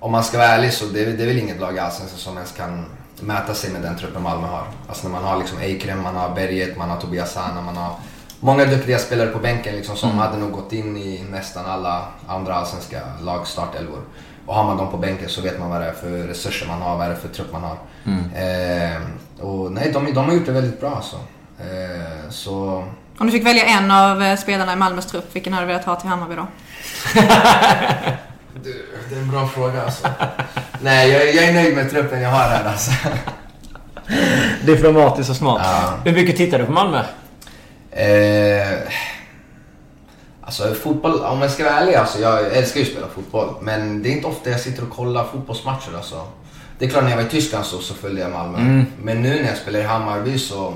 om 0.01 0.13
man 0.13 0.25
ska 0.25 0.39
vara 0.39 0.49
ärlig 0.49 0.73
så 0.73 0.85
det, 0.85 1.03
är- 1.05 1.07
det 1.17 1.23
är 1.23 1.27
väl 1.27 1.39
inget 1.39 1.61
lag 1.61 1.77
i 1.77 1.79
Allsvenskan 1.79 2.19
som 2.19 2.37
ens 2.37 2.53
kan 2.53 2.85
mäta 3.21 3.55
sig 3.55 3.71
med 3.71 3.83
den 3.83 3.99
truppen 3.99 4.23
Malmö 4.23 4.47
har. 4.47 4.65
Alltså 4.89 5.09
när 5.09 5.13
man 5.15 5.25
har 5.25 5.39
liksom 5.39 5.59
Eikrem, 5.59 6.03
man 6.03 6.15
har 6.17 6.35
Berget, 6.35 6.77
man 6.79 6.91
har 6.91 7.01
Tobias 7.01 7.33
Sana, 7.33 7.61
man 7.61 7.77
har 7.77 7.93
många 8.41 8.65
duktiga 8.65 8.99
spelare 8.99 9.29
på 9.29 9.39
bänken 9.39 9.77
liksom, 9.77 9.97
som 9.97 10.11
hade 10.11 10.37
nog 10.39 10.53
gått 10.53 10.73
in 10.73 10.97
i 10.97 11.25
nästan 11.31 11.67
alla 11.67 12.05
andra 12.27 12.55
allsvenska 12.55 13.01
lags 13.21 13.51
startelvor. 13.51 14.01
Och 14.47 14.55
har 14.55 14.65
man 14.65 14.77
dem 14.77 14.91
på 14.91 14.97
bänken 14.97 15.29
så 15.29 15.41
vet 15.43 15.59
man 15.59 15.71
vad 15.71 15.81
det 15.81 15.87
är 15.87 15.93
för 15.93 16.11
resurser 16.11 16.67
man 16.69 16.83
har, 16.83 16.97
vad 16.99 17.07
det 17.09 17.13
är 17.13 17.17
för 17.19 17.29
trupp 17.29 17.53
man 17.53 17.63
har. 17.63 17.77
Eh, 18.35 19.01
och 19.41 19.73
nej, 19.73 19.91
de, 19.93 20.15
de 20.15 20.25
har 20.25 20.33
gjort 20.33 20.47
det 20.47 20.53
väldigt 20.53 20.81
bra 20.81 20.91
alltså. 20.97 21.17
Eh, 21.61 22.31
så 22.31 22.85
Om 23.23 23.27
du 23.27 23.33
fick 23.33 23.47
välja 23.47 23.65
en 23.65 23.91
av 23.91 24.23
eh, 24.23 24.37
spelarna 24.37 24.73
i 24.73 24.77
Malmös 24.77 25.07
trupp, 25.07 25.25
vilken 25.33 25.53
hade 25.53 25.67
du 25.67 25.73
velat 25.73 25.85
ha 25.85 25.97
till 25.97 26.09
Hammarby 26.09 26.35
då? 26.35 26.47
Du, 28.65 28.87
det 29.11 29.17
är 29.17 29.21
en 29.21 29.31
bra 29.31 29.49
fråga 29.49 29.83
alltså. 29.83 30.09
Nej, 30.81 31.11
jag, 31.11 31.35
jag 31.35 31.45
är 31.45 31.53
nöjd 31.53 31.77
med 31.77 31.91
truppen 31.91 32.23
jag 32.23 32.31
har 32.31 32.49
här 32.49 32.65
alltså. 32.65 32.91
Diplomatiskt 34.65 35.31
och 35.31 35.37
smart. 35.37 35.61
Ja. 35.65 35.99
Hur 36.05 36.13
mycket 36.13 36.37
tittar 36.37 36.59
du 36.59 36.65
på 36.65 36.73
Malmö? 36.73 37.03
Eh, 37.91 38.79
alltså 40.43 40.75
fotboll, 40.75 41.21
om 41.21 41.43
jag 41.43 41.51
ska 41.51 41.65
vara 41.65 41.75
ärlig 41.75 41.95
alltså, 41.95 42.19
jag 42.19 42.57
älskar 42.57 42.81
ju 42.81 42.87
att 42.87 42.93
spela 42.93 43.09
fotboll. 43.15 43.55
Men 43.61 44.03
det 44.03 44.09
är 44.09 44.13
inte 44.13 44.27
ofta 44.27 44.51
jag 44.51 44.61
sitter 44.61 44.83
och 44.83 44.91
kollar 44.91 45.25
fotbollsmatcher 45.25 45.97
alltså. 45.97 46.27
Det 46.79 46.85
är 46.85 46.89
klart 46.89 47.03
när 47.03 47.11
jag 47.11 47.17
var 47.17 47.25
i 47.25 47.29
Tyskland 47.29 47.65
så, 47.67 47.79
så 47.79 47.95
följde 47.95 48.21
jag 48.23 48.31
Malmö. 48.31 48.59
Mm. 48.59 48.87
Men 49.03 49.23
nu 49.23 49.43
när 49.43 49.49
jag 49.49 49.57
spelar 49.59 49.81
i 49.81 49.83
Hammarby 49.83 50.39
så... 50.39 50.75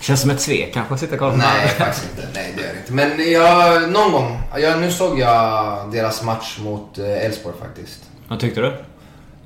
Känns 0.00 0.20
som 0.20 0.30
ett 0.30 0.40
svek 0.40 0.74
kanske 0.74 0.94
att 0.94 1.00
sitta 1.00 1.12
och 1.12 1.18
kolla 1.18 1.32
på 1.32 1.38
Nej, 1.38 1.68
faktiskt 1.68 2.06
inte. 2.10 2.28
Nej, 2.34 2.52
det 2.56 2.62
gör 2.62 2.72
det 2.72 2.78
inte. 2.78 2.92
Men 2.92 3.32
jag, 3.32 3.90
någon 3.90 4.12
gång. 4.12 4.42
Jag, 4.58 4.80
nu 4.80 4.90
såg 4.90 5.18
jag 5.18 5.92
deras 5.92 6.22
match 6.22 6.58
mot 6.62 6.98
eh, 6.98 7.24
Elfsborg 7.24 7.56
faktiskt. 7.60 7.98
Vad 8.28 8.40
tyckte 8.40 8.60
du? 8.60 8.72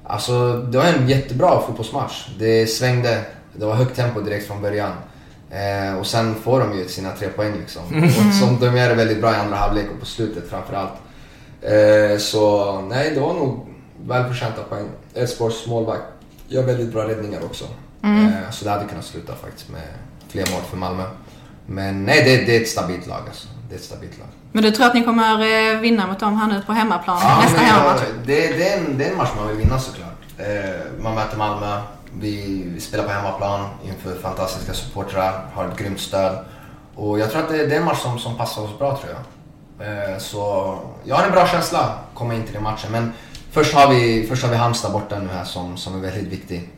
Alltså, 0.04 0.52
det 0.52 0.78
var 0.78 0.84
en 0.84 1.08
jättebra 1.08 1.60
fotbollsmatch. 1.66 2.28
Det 2.38 2.66
svängde. 2.66 3.20
Det 3.52 3.66
var 3.66 3.74
högt 3.74 3.96
tempo 3.96 4.20
direkt 4.20 4.46
från 4.46 4.62
början. 4.62 4.92
Eh, 5.50 5.98
och 5.98 6.06
sen 6.06 6.34
får 6.34 6.60
de 6.60 6.78
ju 6.78 6.88
sina 6.88 7.10
tre 7.10 7.28
poäng 7.28 7.52
liksom. 7.60 7.82
Och 8.28 8.34
som 8.34 8.60
de 8.60 8.76
gör 8.76 8.88
det 8.88 8.94
väldigt 8.94 9.20
bra 9.20 9.32
i 9.32 9.36
andra 9.36 9.56
halvlek 9.56 9.86
och 9.94 10.00
på 10.00 10.06
slutet 10.06 10.50
framförallt. 10.50 10.92
Eh, 11.62 12.18
så 12.18 12.80
nej, 12.80 13.10
det 13.14 13.20
var 13.20 13.34
nog 13.34 13.66
välförtjänta 14.06 14.62
poäng. 14.62 14.88
Elfsborgs 15.14 15.66
målvakt 15.66 16.02
gör 16.48 16.62
väldigt 16.62 16.92
bra 16.92 17.08
räddningar 17.08 17.44
också. 17.44 17.64
Eh, 18.04 18.50
så 18.50 18.64
det 18.64 18.70
hade 18.70 18.84
kunnat 18.84 19.04
sluta 19.04 19.34
faktiskt 19.34 19.68
med 19.68 19.82
fler 20.34 20.52
mål 20.52 20.62
för 20.70 20.76
Malmö. 20.76 21.04
Men 21.66 22.04
nej, 22.04 22.24
det, 22.24 22.46
det 22.46 22.56
är 22.56 22.60
ett 22.60 22.68
stabilt 22.68 23.06
lag 23.06 23.22
alltså. 23.28 23.48
Det 23.68 23.74
är 23.74 23.78
ett 23.78 23.84
stabilt 23.84 24.18
lag. 24.18 24.28
Men 24.52 24.62
du 24.62 24.70
tror 24.70 24.86
att 24.86 24.94
ni 24.94 25.04
kommer 25.04 25.32
eh, 25.32 25.80
vinna 25.80 26.06
mot 26.06 26.20
dem 26.20 26.36
här 26.36 26.48
nu 26.48 26.62
på 26.66 26.72
hemmaplan, 26.72 27.16
nästa 27.16 27.60
men 27.60 27.70
hemmamatch? 27.70 28.00
det, 28.26 28.56
det, 28.58 28.68
är 28.68 28.78
en, 28.78 28.98
det 28.98 29.04
är 29.04 29.10
en 29.10 29.16
match 29.16 29.30
man 29.36 29.48
vill 29.48 29.56
vinna 29.56 29.78
såklart. 29.78 30.20
Eh, 30.38 31.02
man 31.02 31.14
möter 31.14 31.36
Malmö, 31.36 31.80
vi, 32.20 32.62
vi 32.74 32.80
spelar 32.80 33.04
på 33.04 33.10
hemmaplan 33.10 33.68
inför 33.84 34.20
fantastiska 34.20 34.74
supportrar, 34.74 35.46
har 35.54 35.68
ett 35.68 35.78
grymt 35.78 36.00
stöd. 36.00 36.38
Och 36.94 37.18
jag 37.18 37.30
tror 37.30 37.42
att 37.42 37.48
det, 37.48 37.66
det 37.66 37.74
är 37.74 37.80
en 37.80 37.84
match 37.84 38.02
som, 38.02 38.18
som 38.18 38.36
passar 38.36 38.62
oss 38.62 38.78
bra 38.78 38.96
tror 38.96 39.12
jag. 39.12 39.22
Eh, 39.86 40.18
så 40.18 40.74
jag 41.04 41.16
har 41.16 41.24
en 41.24 41.32
bra 41.32 41.46
känsla 41.46 41.98
komma 42.14 42.34
in 42.34 42.42
till 42.42 42.54
den 42.54 42.62
matchen. 42.62 42.92
Men 42.92 43.12
först 43.50 43.74
har 43.74 43.94
vi, 43.94 44.26
först 44.28 44.42
har 44.42 44.50
vi 44.50 44.56
Halmstad 44.56 44.92
borta 44.92 45.18
nu 45.18 45.28
här 45.28 45.44
som, 45.44 45.76
som 45.76 45.94
är 45.94 45.98
väldigt 45.98 46.32
viktig. 46.32 46.70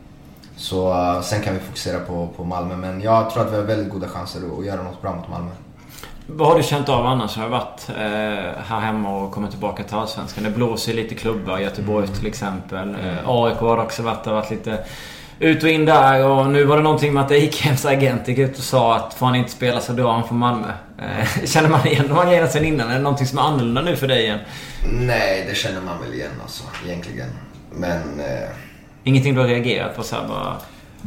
Så 0.57 0.91
eh, 0.91 1.21
sen 1.21 1.41
kan 1.41 1.53
vi 1.53 1.59
fokusera 1.59 1.99
på, 1.99 2.29
på 2.37 2.43
Malmö. 2.43 2.75
Men 2.75 3.01
jag 3.01 3.29
tror 3.29 3.43
att 3.43 3.51
vi 3.51 3.55
har 3.55 3.63
väldigt 3.63 3.89
goda 3.89 4.07
chanser 4.07 4.39
att, 4.39 4.59
att 4.59 4.65
göra 4.65 4.83
något 4.83 5.01
bra 5.01 5.15
mot 5.15 5.29
Malmö. 5.29 5.49
Vad 6.27 6.47
har 6.47 6.57
du 6.57 6.63
känt 6.63 6.89
av 6.89 7.05
annars? 7.05 7.37
Jag 7.37 7.43
har 7.43 7.49
varit 7.49 7.89
eh, 7.89 8.63
här 8.63 8.79
hemma 8.79 9.17
och 9.17 9.31
kommit 9.31 9.51
tillbaka 9.51 9.83
till 9.83 9.95
Allsvenskan. 9.95 10.43
Det 10.43 10.49
blåser 10.49 10.93
lite 10.93 11.15
klubbar. 11.15 11.59
Göteborg 11.59 12.07
till 12.07 12.27
exempel. 12.27 12.89
Eh, 12.89 13.29
AIK 13.29 13.57
har 13.57 13.77
också 13.77 14.03
varit 14.03 14.23
där. 14.23 14.33
Varit 14.33 14.51
lite 14.51 14.85
ut 15.39 15.63
och 15.63 15.69
in 15.69 15.85
där. 15.85 16.25
Och 16.25 16.47
nu 16.47 16.63
var 16.63 16.77
det 16.77 16.83
någonting 16.83 17.13
med 17.13 17.23
att 17.23 17.31
Ikhems 17.31 17.85
agent 17.85 18.27
gick 18.27 18.37
ut 18.37 18.57
och 18.57 18.63
sa 18.63 18.95
att 18.95 19.13
får 19.13 19.25
han 19.25 19.35
inte 19.35 19.51
spela 19.51 19.81
så 19.81 19.93
drar 19.93 20.11
han 20.11 20.27
från 20.27 20.37
Malmö. 20.37 20.71
Eh, 20.97 21.45
känner 21.45 21.69
man 21.69 21.87
igen 21.87 22.05
de 22.07 22.13
här 22.13 22.25
grejerna 22.25 22.47
sen 22.47 22.65
innan? 22.65 22.89
Är 22.89 22.95
det 22.95 23.01
någonting 23.01 23.27
som 23.27 23.37
är 23.37 23.41
annorlunda 23.41 23.81
nu 23.81 23.95
för 23.95 24.07
dig 24.07 24.23
igen? 24.23 24.39
Nej, 24.91 25.45
det 25.49 25.55
känner 25.55 25.81
man 25.81 26.01
väl 26.01 26.13
igen 26.13 26.31
alltså, 26.43 26.63
egentligen. 26.85 27.29
Men... 27.71 28.19
Eh, 28.19 28.49
Ingenting 29.07 29.35
du 29.35 29.41
har 29.41 29.47
reagerat 29.47 29.95
på 29.95 30.03
så 30.03 30.15
här 30.15 30.27
bara... 30.27 30.57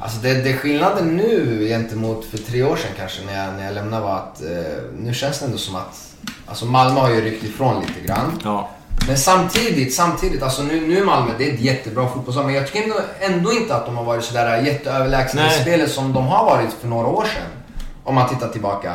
Alltså 0.01 0.21
det, 0.21 0.35
det 0.35 0.53
skillnaden 0.53 1.17
nu 1.17 1.67
gentemot 1.69 2.25
för 2.25 2.39
tre 2.39 2.63
år 2.63 2.77
sedan 2.77 2.91
kanske 2.97 3.25
när 3.27 3.45
jag, 3.45 3.55
när 3.55 3.65
jag 3.65 3.75
lämnade 3.75 4.03
var 4.03 4.17
att 4.17 4.43
eh, 4.43 4.49
nu 4.99 5.15
känns 5.15 5.39
det 5.39 5.47
ändå 5.47 5.59
som 5.59 5.77
att 5.77 6.15
alltså 6.47 6.67
Malmö 6.67 7.01
har 7.01 7.11
ju 7.11 7.21
ryckt 7.21 7.45
ifrån 7.45 7.81
lite 7.81 8.07
grann. 8.07 8.41
Ja. 8.45 8.69
Men 9.07 9.19
samtidigt, 9.19 9.95
samtidigt, 9.95 10.43
alltså 10.43 10.63
nu, 10.63 10.81
nu 10.81 10.99
är 10.99 11.05
Malmö, 11.05 11.31
det 11.39 11.51
är 11.51 11.55
ett 11.55 11.61
jättebra 11.61 12.09
fotbollslag 12.09 12.47
men 12.47 12.55
jag 12.55 12.67
tycker 12.67 12.83
ändå, 12.83 12.97
ändå 13.21 13.53
inte 13.53 13.75
att 13.75 13.87
de 13.87 13.97
har 13.97 14.05
varit 14.05 14.25
sådär 14.25 14.63
jätteöverlägsna 14.63 15.47
i 15.47 15.51
spelet 15.51 15.91
som 15.91 16.13
de 16.13 16.27
har 16.27 16.45
varit 16.45 16.73
för 16.81 16.89
några 16.89 17.07
år 17.07 17.25
sedan. 17.25 17.49
Om 18.05 18.15
man 18.15 18.29
tittar 18.29 18.49
tillbaka. 18.49 18.95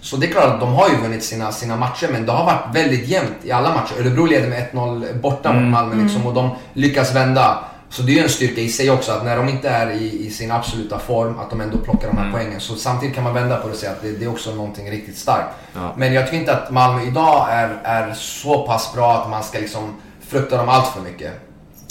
Så 0.00 0.16
det 0.16 0.26
är 0.26 0.30
klart 0.30 0.44
att 0.44 0.60
de 0.60 0.74
har 0.74 0.88
ju 0.88 0.96
vunnit 0.96 1.24
sina, 1.24 1.52
sina 1.52 1.76
matcher 1.76 2.08
men 2.12 2.26
det 2.26 2.32
har 2.32 2.44
varit 2.44 2.76
väldigt 2.76 3.08
jämnt 3.08 3.36
i 3.42 3.52
alla 3.52 3.74
matcher. 3.74 4.00
Örebro 4.00 4.26
leder 4.26 4.48
med 4.48 4.70
1-0 4.72 5.20
borta 5.20 5.52
mot 5.52 5.70
Malmö 5.70 6.02
liksom 6.02 6.26
och 6.26 6.34
de 6.34 6.50
lyckas 6.72 7.14
vända. 7.14 7.64
Så 7.92 8.02
det 8.02 8.12
är 8.12 8.16
ju 8.16 8.22
en 8.22 8.28
styrka 8.28 8.60
i 8.60 8.68
sig 8.68 8.90
också 8.90 9.12
att 9.12 9.24
när 9.24 9.36
de 9.36 9.48
inte 9.48 9.68
är 9.68 9.90
i, 9.90 10.26
i 10.26 10.30
sin 10.30 10.50
absoluta 10.50 10.98
form 10.98 11.38
att 11.38 11.50
de 11.50 11.60
ändå 11.60 11.78
plockar 11.78 12.08
de 12.08 12.16
här 12.16 12.32
poängen. 12.32 12.60
Så 12.60 12.76
samtidigt 12.76 13.14
kan 13.14 13.24
man 13.24 13.34
vända 13.34 13.56
på 13.56 13.68
det 13.68 13.72
och 13.74 13.78
säga 13.78 13.92
att 13.92 14.02
det, 14.02 14.12
det 14.12 14.24
är 14.24 14.30
också 14.30 14.54
någonting 14.54 14.90
riktigt 14.90 15.18
starkt. 15.18 15.48
Ja. 15.74 15.94
Men 15.96 16.12
jag 16.12 16.24
tycker 16.24 16.38
inte 16.38 16.56
att 16.56 16.70
Malmö 16.70 17.02
idag 17.02 17.46
är, 17.50 17.80
är 17.82 18.14
så 18.14 18.66
pass 18.66 18.92
bra 18.94 19.12
att 19.14 19.30
man 19.30 19.42
ska 19.42 19.58
liksom 19.58 19.94
frukta 20.20 20.56
dem 20.56 20.68
allt 20.68 20.88
för 20.88 21.00
mycket. 21.00 21.32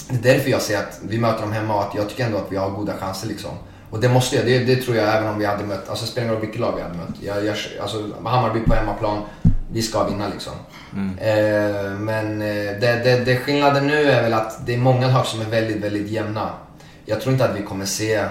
Det 0.10 0.30
är 0.30 0.34
därför 0.34 0.50
jag 0.50 0.62
säger 0.62 0.80
att 0.80 1.00
vi 1.08 1.18
möter 1.18 1.42
dem 1.42 1.52
hemma 1.52 1.76
och 1.76 1.84
att 1.84 1.96
jag 1.96 2.10
tycker 2.10 2.26
ändå 2.26 2.38
att 2.38 2.52
vi 2.52 2.58
har 2.58 2.70
goda 2.70 2.94
chanser 2.94 3.28
liksom. 3.28 3.52
Och 3.90 4.00
det 4.00 4.10
måste 4.10 4.36
jag, 4.36 4.46
det, 4.46 4.60
det 4.60 4.76
tror 4.76 4.98
jag 4.98 5.16
även 5.16 5.30
om 5.30 5.40
vi 5.40 5.46
hade 5.46 5.64
mött, 5.64 5.90
alltså 5.90 6.06
det 6.06 6.12
spelar 6.12 6.26
ingen 6.26 6.36
roll 6.36 6.42
vilket 6.42 6.62
lag 6.62 6.74
vi 6.76 6.82
hade 6.82 6.98
mött. 6.98 7.16
Jag, 7.22 7.46
jag, 7.46 7.58
alltså 7.82 8.10
Hammarby 8.24 8.60
på 8.60 8.74
hemmaplan, 8.74 9.22
vi 9.74 9.82
ska 9.82 10.04
vinna 10.04 10.28
liksom. 10.28 10.54
Eh, 11.18 12.00
men 12.00 12.42
eh, 12.42 12.80
det, 12.80 13.02
det, 13.04 13.26
det 13.26 13.38
skillnaden 13.38 13.88
nu 13.88 14.12
är 14.12 14.22
väl 14.22 14.34
att 14.34 14.66
det 14.66 14.74
är 14.74 14.78
många 14.78 15.08
lag 15.08 15.26
som 15.26 15.42
är 15.42 15.46
väldigt, 15.46 15.78
väldigt 15.78 16.10
jämna. 16.10 16.50
Jag 17.06 17.22
tror 17.22 17.34
inte 17.34 17.46
att 17.46 17.56
vi 17.60 17.64
kommer 17.64 17.86
se 17.86 18.26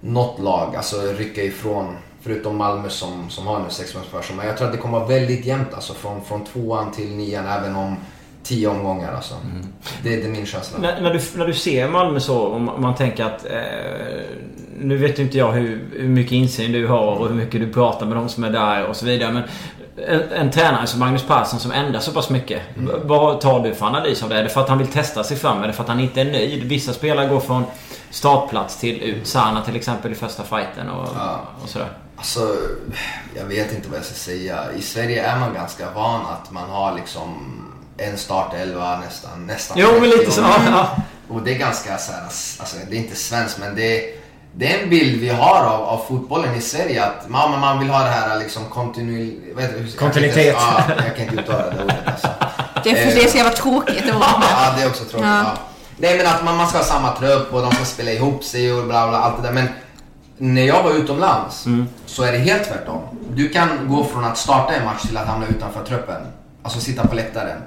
något 0.00 0.40
lag 0.40 0.76
alltså, 0.76 0.96
rycka 1.18 1.42
ifrån, 1.42 1.96
förutom 2.20 2.56
Malmö 2.56 2.88
som, 2.88 3.30
som 3.30 3.46
har 3.46 3.58
nu 3.58 3.64
sex 3.68 3.92
poängs 3.92 4.08
försprång. 4.08 4.36
Men 4.36 4.46
jag 4.46 4.56
tror 4.56 4.66
att 4.66 4.72
det 4.72 4.78
kommer 4.78 4.98
vara 4.98 5.08
väldigt 5.08 5.46
jämnt 5.46 5.74
alltså, 5.74 5.94
från, 5.94 6.24
från 6.24 6.44
tvåan 6.44 6.92
till 6.92 7.16
nian 7.16 7.46
även 7.46 7.76
om 7.76 7.96
tio 8.42 8.68
omgångar. 8.68 9.12
Alltså. 9.12 9.34
Det, 10.02 10.16
det 10.16 10.24
är 10.24 10.28
min 10.28 10.46
känsla. 10.46 10.78
När, 10.78 11.00
när, 11.00 11.14
du, 11.14 11.20
när 11.34 11.46
du 11.46 11.54
ser 11.54 11.88
Malmö 11.88 12.20
så, 12.20 12.46
om 12.46 12.70
man 12.78 12.94
tänker 12.94 13.24
att... 13.24 13.44
Eh, 13.44 13.60
nu 14.80 14.96
vet 14.96 15.18
inte 15.18 15.38
jag 15.38 15.52
hur, 15.52 15.88
hur 15.92 16.08
mycket 16.08 16.32
insyn 16.32 16.72
du 16.72 16.86
har 16.86 17.16
och 17.16 17.28
hur 17.28 17.34
mycket 17.34 17.60
du 17.60 17.72
pratar 17.72 18.06
med 18.06 18.16
de 18.16 18.28
som 18.28 18.44
är 18.44 18.50
där 18.50 18.86
och 18.86 18.96
så 18.96 19.06
vidare. 19.06 19.32
Men 19.32 19.42
en, 19.96 20.32
en 20.32 20.50
tränare 20.50 20.86
som 20.86 21.00
Magnus 21.00 21.22
Persson 21.22 21.60
som 21.60 21.70
ändrar 21.72 22.00
så 22.00 22.12
pass 22.12 22.30
mycket. 22.30 22.62
Mm. 22.76 23.00
Vad 23.04 23.40
tar 23.40 23.60
du 23.60 23.74
för 23.74 23.86
analys 23.86 24.22
av 24.22 24.28
det? 24.28 24.38
Är 24.38 24.42
det 24.42 24.48
för 24.48 24.60
att 24.60 24.68
han 24.68 24.78
vill 24.78 24.86
testa 24.86 25.24
sig 25.24 25.36
fram? 25.36 25.62
Är 25.62 25.66
det 25.66 25.72
för 25.72 25.82
att 25.82 25.88
han 25.88 26.00
inte 26.00 26.20
är 26.20 26.24
nöjd? 26.24 26.64
Vissa 26.64 26.92
spelare 26.92 27.26
går 27.26 27.40
från 27.40 27.64
startplats 28.10 28.76
till 28.80 29.02
ut. 29.02 29.26
Sana 29.26 29.62
till 29.64 29.76
exempel 29.76 30.12
i 30.12 30.14
första 30.14 30.42
fighten 30.42 30.88
och, 30.88 31.08
Ja. 31.18 31.40
och 31.62 31.68
sådär. 31.68 31.88
Alltså, 32.16 32.56
jag 33.36 33.44
vet 33.44 33.72
inte 33.74 33.88
vad 33.88 33.98
jag 33.98 34.04
ska 34.04 34.14
säga. 34.14 34.64
I 34.78 34.82
Sverige 34.82 35.26
är 35.26 35.38
man 35.38 35.54
ganska 35.54 35.90
van 35.90 36.20
att 36.26 36.50
man 36.50 36.70
har 36.70 36.94
liksom 36.94 37.62
en 37.96 38.16
startelva 38.18 39.00
nästan. 39.00 39.46
nästan 39.46 39.76
Jo, 39.80 39.88
men 39.92 40.02
lite 40.10 40.18
30 40.18 40.32
så. 40.32 40.40
Ja. 40.66 40.96
Och 41.28 41.42
det 41.42 41.54
är 41.54 41.58
ganska 41.58 41.98
så 41.98 42.12
här, 42.12 42.22
alltså 42.22 42.76
det 42.90 42.96
är 42.96 43.00
inte 43.00 43.16
svenskt 43.16 43.58
men 43.58 43.74
det 43.74 43.82
är, 43.98 44.14
det 44.58 44.74
är 44.74 44.82
en 44.82 44.90
bild 44.90 45.20
vi 45.20 45.28
har 45.28 45.64
av, 45.64 45.82
av 45.82 46.04
fotbollen 46.08 46.54
i 46.54 46.60
Sverige 46.60 47.04
att 47.04 47.28
man, 47.28 47.60
man 47.60 47.78
vill 47.78 47.88
ha 47.88 47.98
det 47.98 48.10
här 48.10 48.38
liksom 48.38 48.64
kontinu... 48.64 49.40
Kontinuitet. 49.98 50.56
Ja, 50.58 50.82
jag 50.88 51.16
kan 51.16 51.28
inte 51.28 51.42
uttala 51.42 51.70
det 51.70 51.82
ordet 51.84 51.96
alltså. 52.06 52.28
Det 52.84 52.90
är, 52.90 53.10
för 53.10 53.20
det 53.20 53.30
så 53.30 53.36
jävla 53.36 53.52
tråkigt. 53.52 54.04
Ja, 54.06 54.74
det 54.76 54.82
är 54.82 54.88
också 54.88 55.04
tråkigt. 55.04 55.26
Ja. 55.26 55.42
Ja. 55.44 55.56
Nej 55.96 56.16
men 56.16 56.26
att 56.26 56.44
man, 56.44 56.56
man 56.56 56.68
ska 56.68 56.78
ha 56.78 56.84
samma 56.84 57.12
trupp 57.12 57.52
och 57.52 57.62
de 57.62 57.72
ska 57.72 57.84
spela 57.84 58.10
ihop 58.10 58.44
sig 58.44 58.72
och 58.72 58.84
bla 58.84 59.08
bla 59.08 59.18
allt 59.18 59.36
det 59.36 59.48
där. 59.48 59.54
Men 59.54 59.68
när 60.38 60.62
jag 60.62 60.82
var 60.82 60.90
utomlands 60.90 61.66
så 62.06 62.22
är 62.22 62.32
det 62.32 62.38
helt 62.38 62.68
tvärtom. 62.68 63.00
Du 63.30 63.48
kan 63.48 63.68
gå 63.88 64.04
från 64.04 64.24
att 64.24 64.38
starta 64.38 64.74
en 64.74 64.84
match 64.84 65.02
till 65.02 65.16
att 65.16 65.26
hamna 65.26 65.46
utanför 65.46 65.84
truppen. 65.84 66.22
Alltså 66.62 66.80
sitta 66.80 67.06
på 67.06 67.14
läktaren. 67.14 67.62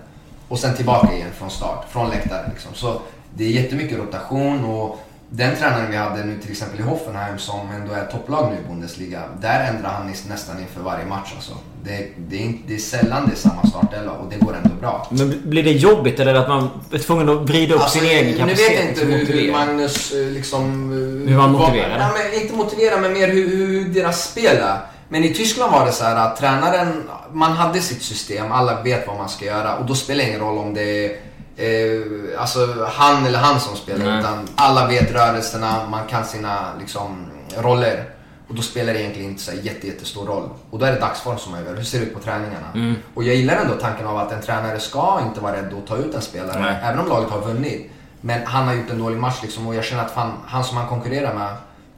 Och 0.48 0.60
sen 0.60 0.76
tillbaka 0.76 1.14
igen 1.14 1.30
från 1.38 1.50
start, 1.50 1.86
från 1.90 2.10
läktaren 2.10 2.50
liksom. 2.50 2.72
Så 2.74 3.02
det 3.34 3.44
är 3.44 3.50
jättemycket 3.50 4.00
rotation 4.00 4.66
och 4.66 5.00
den 5.32 5.56
tränaren 5.56 5.92
vi 5.92 5.98
hade 5.98 6.24
nu 6.24 6.40
till 6.42 6.52
exempel 6.52 6.80
i 6.80 6.84
Hoffenheim 6.84 7.38
som 7.40 7.60
ändå 7.72 7.94
är 7.94 8.06
topplag 8.06 8.52
nu 8.52 8.58
i 8.66 8.70
Bundesliga. 8.70 9.22
Där 9.42 9.70
ändrar 9.74 9.90
han 9.90 10.14
nästan 10.30 10.60
inför 10.62 10.82
varje 10.82 11.06
match 11.06 11.32
alltså. 11.36 11.52
Det, 11.84 12.08
det, 12.18 12.36
är, 12.36 12.40
inte- 12.42 12.64
det 12.68 12.74
är 12.76 12.78
sällan 12.80 13.26
det 13.26 13.32
är 13.32 13.36
samma 13.36 13.64
startelva 13.68 14.12
och 14.12 14.30
det 14.30 14.38
går 14.46 14.56
ändå 14.64 14.76
bra. 14.82 15.08
Men 15.12 15.42
blir 15.50 15.64
det 15.64 15.72
jobbigt 15.72 16.20
eller 16.20 16.36
att 16.36 16.48
man 16.48 16.70
är 16.94 16.98
tvungen 17.00 17.30
att 17.30 17.38
vrida 17.50 17.76
upp 17.76 17.90
sin 17.90 18.04
egen 18.06 18.28
Alltså, 18.28 18.46
Nu 18.46 18.50
kapacitet? 18.50 18.70
vet 18.72 18.80
jag 18.80 18.90
inte 18.90 19.06
liksom, 19.06 19.12
hur, 19.12 19.18
hur 19.18 19.26
motivera? 19.34 19.66
Magnus 19.66 20.12
eh, 20.12 20.28
liksom... 20.32 20.92
eh, 21.28 21.30
Hur 21.34 21.40
han 21.42 21.52
motiverar? 21.52 22.00
Ja, 22.00 22.10
men 22.32 22.42
inte 22.42 22.54
motivera 22.54 22.98
men 22.98 23.14
mer 23.14 23.28
hur, 23.28 23.48
hur 23.58 23.86
deras 23.90 24.32
spel 24.32 24.58
är. 24.58 24.78
Men 25.10 25.24
i 25.24 25.34
Tyskland 25.34 25.72
var 25.72 25.86
det 25.86 25.92
så 25.92 26.04
här 26.04 26.16
att 26.16 26.38
tränaren, 26.38 27.10
man 27.32 27.52
hade 27.52 27.82
sitt 27.82 28.02
system, 28.02 28.52
alla 28.52 28.82
vet 28.84 29.08
vad 29.08 29.18
man 29.18 29.30
ska 29.30 29.46
göra 29.46 29.76
och 29.78 29.86
då 29.86 29.96
spelar 29.96 30.24
det 30.24 30.30
ingen 30.30 30.42
roll 30.42 30.58
om 30.58 30.74
det 30.74 31.06
är 31.06 31.18
eh, 31.60 32.42
alltså 32.42 32.88
han 32.88 33.26
eller 33.26 33.40
han 33.40 33.60
som 33.60 33.76
spelar 33.76 34.06
Nej. 34.06 34.20
utan 34.20 34.48
alla 34.56 34.88
vet 34.88 35.12
rörelserna, 35.12 35.86
man 35.90 36.08
kan 36.08 36.26
sina 36.26 36.74
liksom 36.80 37.26
roller. 37.58 38.10
Och 38.48 38.56
då 38.56 38.62
spelar 38.62 38.94
det 38.94 39.00
egentligen 39.02 39.30
inte 39.30 39.44
så 39.44 39.52
jätte, 39.62 39.88
jättestor 39.88 40.26
roll. 40.26 40.50
Och 40.70 40.80
då 40.80 40.86
är 40.86 40.92
det 40.92 41.00
dagsform 41.00 41.38
som 41.38 41.54
avgör. 41.54 41.76
Hur 41.76 41.84
ser 41.84 42.00
det 42.00 42.06
ut 42.06 42.14
på 42.14 42.20
träningarna? 42.20 42.68
Mm. 42.76 42.96
Och 43.14 43.24
jag 43.24 43.36
gillar 43.36 43.56
ändå 43.56 43.74
tanken 43.74 44.08
av 44.08 44.18
att 44.18 44.32
en 44.32 44.42
tränare 44.42 44.80
ska 44.80 45.22
inte 45.28 45.42
vara 45.42 45.56
rädd 45.56 45.74
att 45.74 45.88
ta 45.88 45.98
ut 45.98 46.16
en 46.16 46.22
spelare. 46.22 46.62
Nej. 46.62 46.78
Även 46.84 47.00
om 47.00 47.08
laget 47.08 47.30
har 47.30 47.42
vunnit. 47.42 47.92
Men 48.22 48.46
han 48.46 48.68
har 48.68 48.74
gjort 48.74 48.90
en 48.90 48.98
dålig 48.98 49.18
match 49.18 49.40
liksom 49.42 49.68
och 49.68 49.76
jag 49.76 49.84
känner 49.84 50.04
att 50.04 50.12
fan, 50.12 50.32
han 50.46 50.64
som 50.64 50.78
han 50.78 50.88
konkurrerar 50.88 51.34
med 51.34 51.56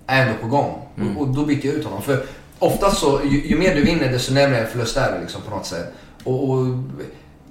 är 0.07 0.25
ändå 0.25 0.41
på 0.41 0.47
gång. 0.47 0.87
Mm. 0.97 1.17
Och, 1.17 1.23
och 1.23 1.27
då 1.27 1.45
byter 1.45 1.65
jag 1.65 1.75
ut 1.75 1.85
honom. 1.85 2.01
För 2.01 2.25
oftast 2.59 2.97
så, 2.97 3.21
ju, 3.23 3.47
ju 3.47 3.57
mer 3.57 3.75
du 3.75 3.81
vinner 3.81 4.11
desto 4.11 4.33
närmare 4.33 4.59
en 4.59 4.67
förlust 4.67 4.97
är 4.97 5.11
det 5.11 5.21
liksom 5.21 5.41
på 5.41 5.55
något 5.55 5.65
sätt. 5.65 5.93
Och, 6.23 6.49
och 6.49 6.65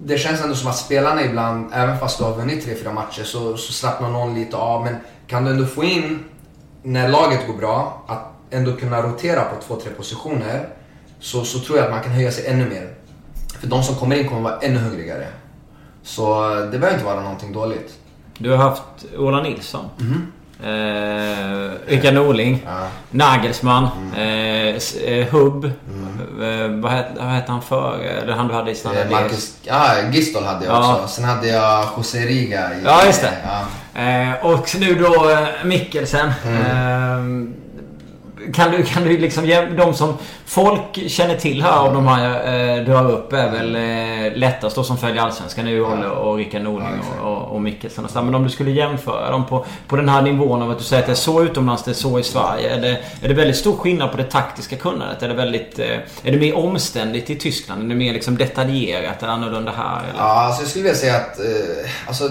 det 0.04 0.18
känns 0.18 0.40
ändå 0.42 0.54
som 0.54 0.70
att 0.70 0.76
spelarna 0.76 1.24
ibland, 1.24 1.70
även 1.74 1.98
fast 1.98 2.18
du 2.18 2.24
har 2.24 2.34
vunnit 2.34 2.66
3-4 2.84 2.92
matcher, 2.92 3.22
så, 3.24 3.56
så 3.56 3.72
slappnar 3.72 4.08
någon 4.10 4.34
lite 4.34 4.56
av. 4.56 4.84
Men 4.84 4.96
kan 5.26 5.44
du 5.44 5.50
ändå 5.50 5.66
få 5.66 5.84
in, 5.84 6.18
när 6.82 7.08
laget 7.08 7.46
går 7.46 7.54
bra, 7.54 8.02
att 8.06 8.26
ändå 8.50 8.72
kunna 8.76 9.02
rotera 9.02 9.44
på 9.44 9.74
2-3 9.74 9.94
positioner. 9.96 10.68
Så, 11.20 11.44
så 11.44 11.58
tror 11.58 11.78
jag 11.78 11.84
att 11.86 11.92
man 11.92 12.02
kan 12.02 12.12
höja 12.12 12.32
sig 12.32 12.46
ännu 12.46 12.68
mer. 12.68 12.88
För 13.60 13.66
de 13.66 13.82
som 13.82 13.94
kommer 13.94 14.16
in 14.16 14.28
kommer 14.28 14.40
vara 14.42 14.58
ännu 14.58 14.78
hungrigare. 14.78 15.26
Så 16.02 16.48
det 16.54 16.78
behöver 16.78 16.92
inte 16.92 17.04
vara 17.04 17.20
någonting 17.20 17.52
dåligt. 17.52 17.94
Du 18.38 18.50
har 18.50 18.56
haft 18.56 18.82
Ola 19.18 19.42
Nilsson. 19.42 19.84
Eh, 20.62 21.70
Rickard 21.86 22.14
Norling. 22.14 22.62
Ja. 22.66 22.86
Nagelsmann. 23.10 23.84
Eh, 24.16 24.76
s- 24.76 24.94
eh, 24.96 25.26
Hubb. 25.26 25.64
Eh, 25.64 25.70
vad, 26.81 26.92
hette, 26.92 27.11
vad 27.16 27.29
hette 27.29 27.53
han 27.53 27.62
för? 27.62 27.98
Eller 27.98 28.33
han 28.33 28.48
du 28.48 28.55
hade 28.55 28.70
i 28.70 28.74
Standard 28.74 29.05
Eh, 29.07 29.11
Marcus, 29.11 29.55
ja, 29.62 29.87
Gistol 30.12 30.44
hade 30.44 30.64
jag 30.64 30.74
Ja. 30.74 30.94
också. 30.94 31.14
Sen 31.14 31.24
hade 31.24 31.46
jag 31.48 31.88
José 31.96 32.18
Riga. 32.18 32.74
I, 32.74 32.83
Ja, 32.85 33.05
just 33.07 33.22
det. 33.22 33.33
Ja. 33.44 33.61
Eh, 34.00 34.46
och 34.46 34.68
nu 34.79 34.94
då 34.94 35.31
eh, 35.31 35.38
Mikkelsen. 35.64 36.33
Mm. 36.46 37.55
Kan 38.55 38.70
du, 38.70 38.83
kan 38.83 39.05
du 39.05 39.18
liksom 39.18 39.46
de 39.76 39.94
som 39.94 40.14
folk 40.44 41.11
känner 41.11 41.37
till 41.37 41.62
här 41.62 41.79
av 41.79 41.94
de 41.94 42.07
här 42.07 42.79
eh, 42.79 42.85
du 42.85 42.92
har 42.92 43.11
upp 43.11 43.33
är 43.33 43.50
väl 43.50 43.76
eh, 43.76 44.38
lättast 44.38 44.76
då 44.76 44.85
som 44.85 44.98
följer 44.98 45.22
Allsvenskan 45.22 45.64
nu 45.64 45.85
Olle 45.85 46.07
och 46.07 46.37
Rickard 46.37 46.62
Norling 46.62 47.00
och, 47.22 47.33
och, 47.33 47.42
och 47.42 47.62
Mikkelsen 47.62 48.05
och 48.05 48.11
så. 48.11 48.22
Men 48.22 48.35
om 48.35 48.44
du 48.44 48.50
skulle 48.50 48.70
jämföra 48.70 49.31
dem 49.31 49.46
på, 49.46 49.64
på 49.87 49.96
den 49.96 50.09
här 50.09 50.22
nivån 50.22 50.62
av 50.62 50.70
att 50.70 50.79
du 50.79 50.85
säger 50.85 51.03
att 51.03 51.07
det 51.07 51.12
är 51.12 51.14
så 51.14 51.42
utomlands, 51.42 51.83
det 51.83 51.90
är 51.90 51.94
så 51.94 52.18
i 52.18 52.22
Sverige. 52.22 52.76
Är 52.76 52.81
det, 52.81 53.00
är 53.22 53.29
det 53.29 53.35
väldigt 53.35 53.57
stor 53.57 53.76
skillnad 53.76 54.11
på 54.11 54.16
det 54.16 54.24
taktiska 54.24 54.76
kunnandet? 54.76 55.22
Är 55.22 55.29
det 55.29 55.35
väldigt... 55.35 55.79
Eh, 55.79 55.98
är 56.22 56.33
det 56.33 56.38
mer 56.38 56.57
omständigt 56.57 57.31
i 57.31 57.37
Tyskland? 57.37 57.83
Är 57.83 57.88
det 57.88 57.94
mer 57.94 58.12
liksom 58.12 58.37
detaljerat? 58.37 59.22
Är 59.22 59.26
det 59.26 59.33
annorlunda 59.33 59.72
här? 59.72 60.03
Eller? 60.09 60.18
Ja, 60.18 60.24
alltså 60.24 60.62
jag 60.62 60.70
skulle 60.70 60.83
vilja 60.83 60.98
säga 60.98 61.16
att, 61.16 61.38
eh, 61.38 61.90
alltså, 62.07 62.24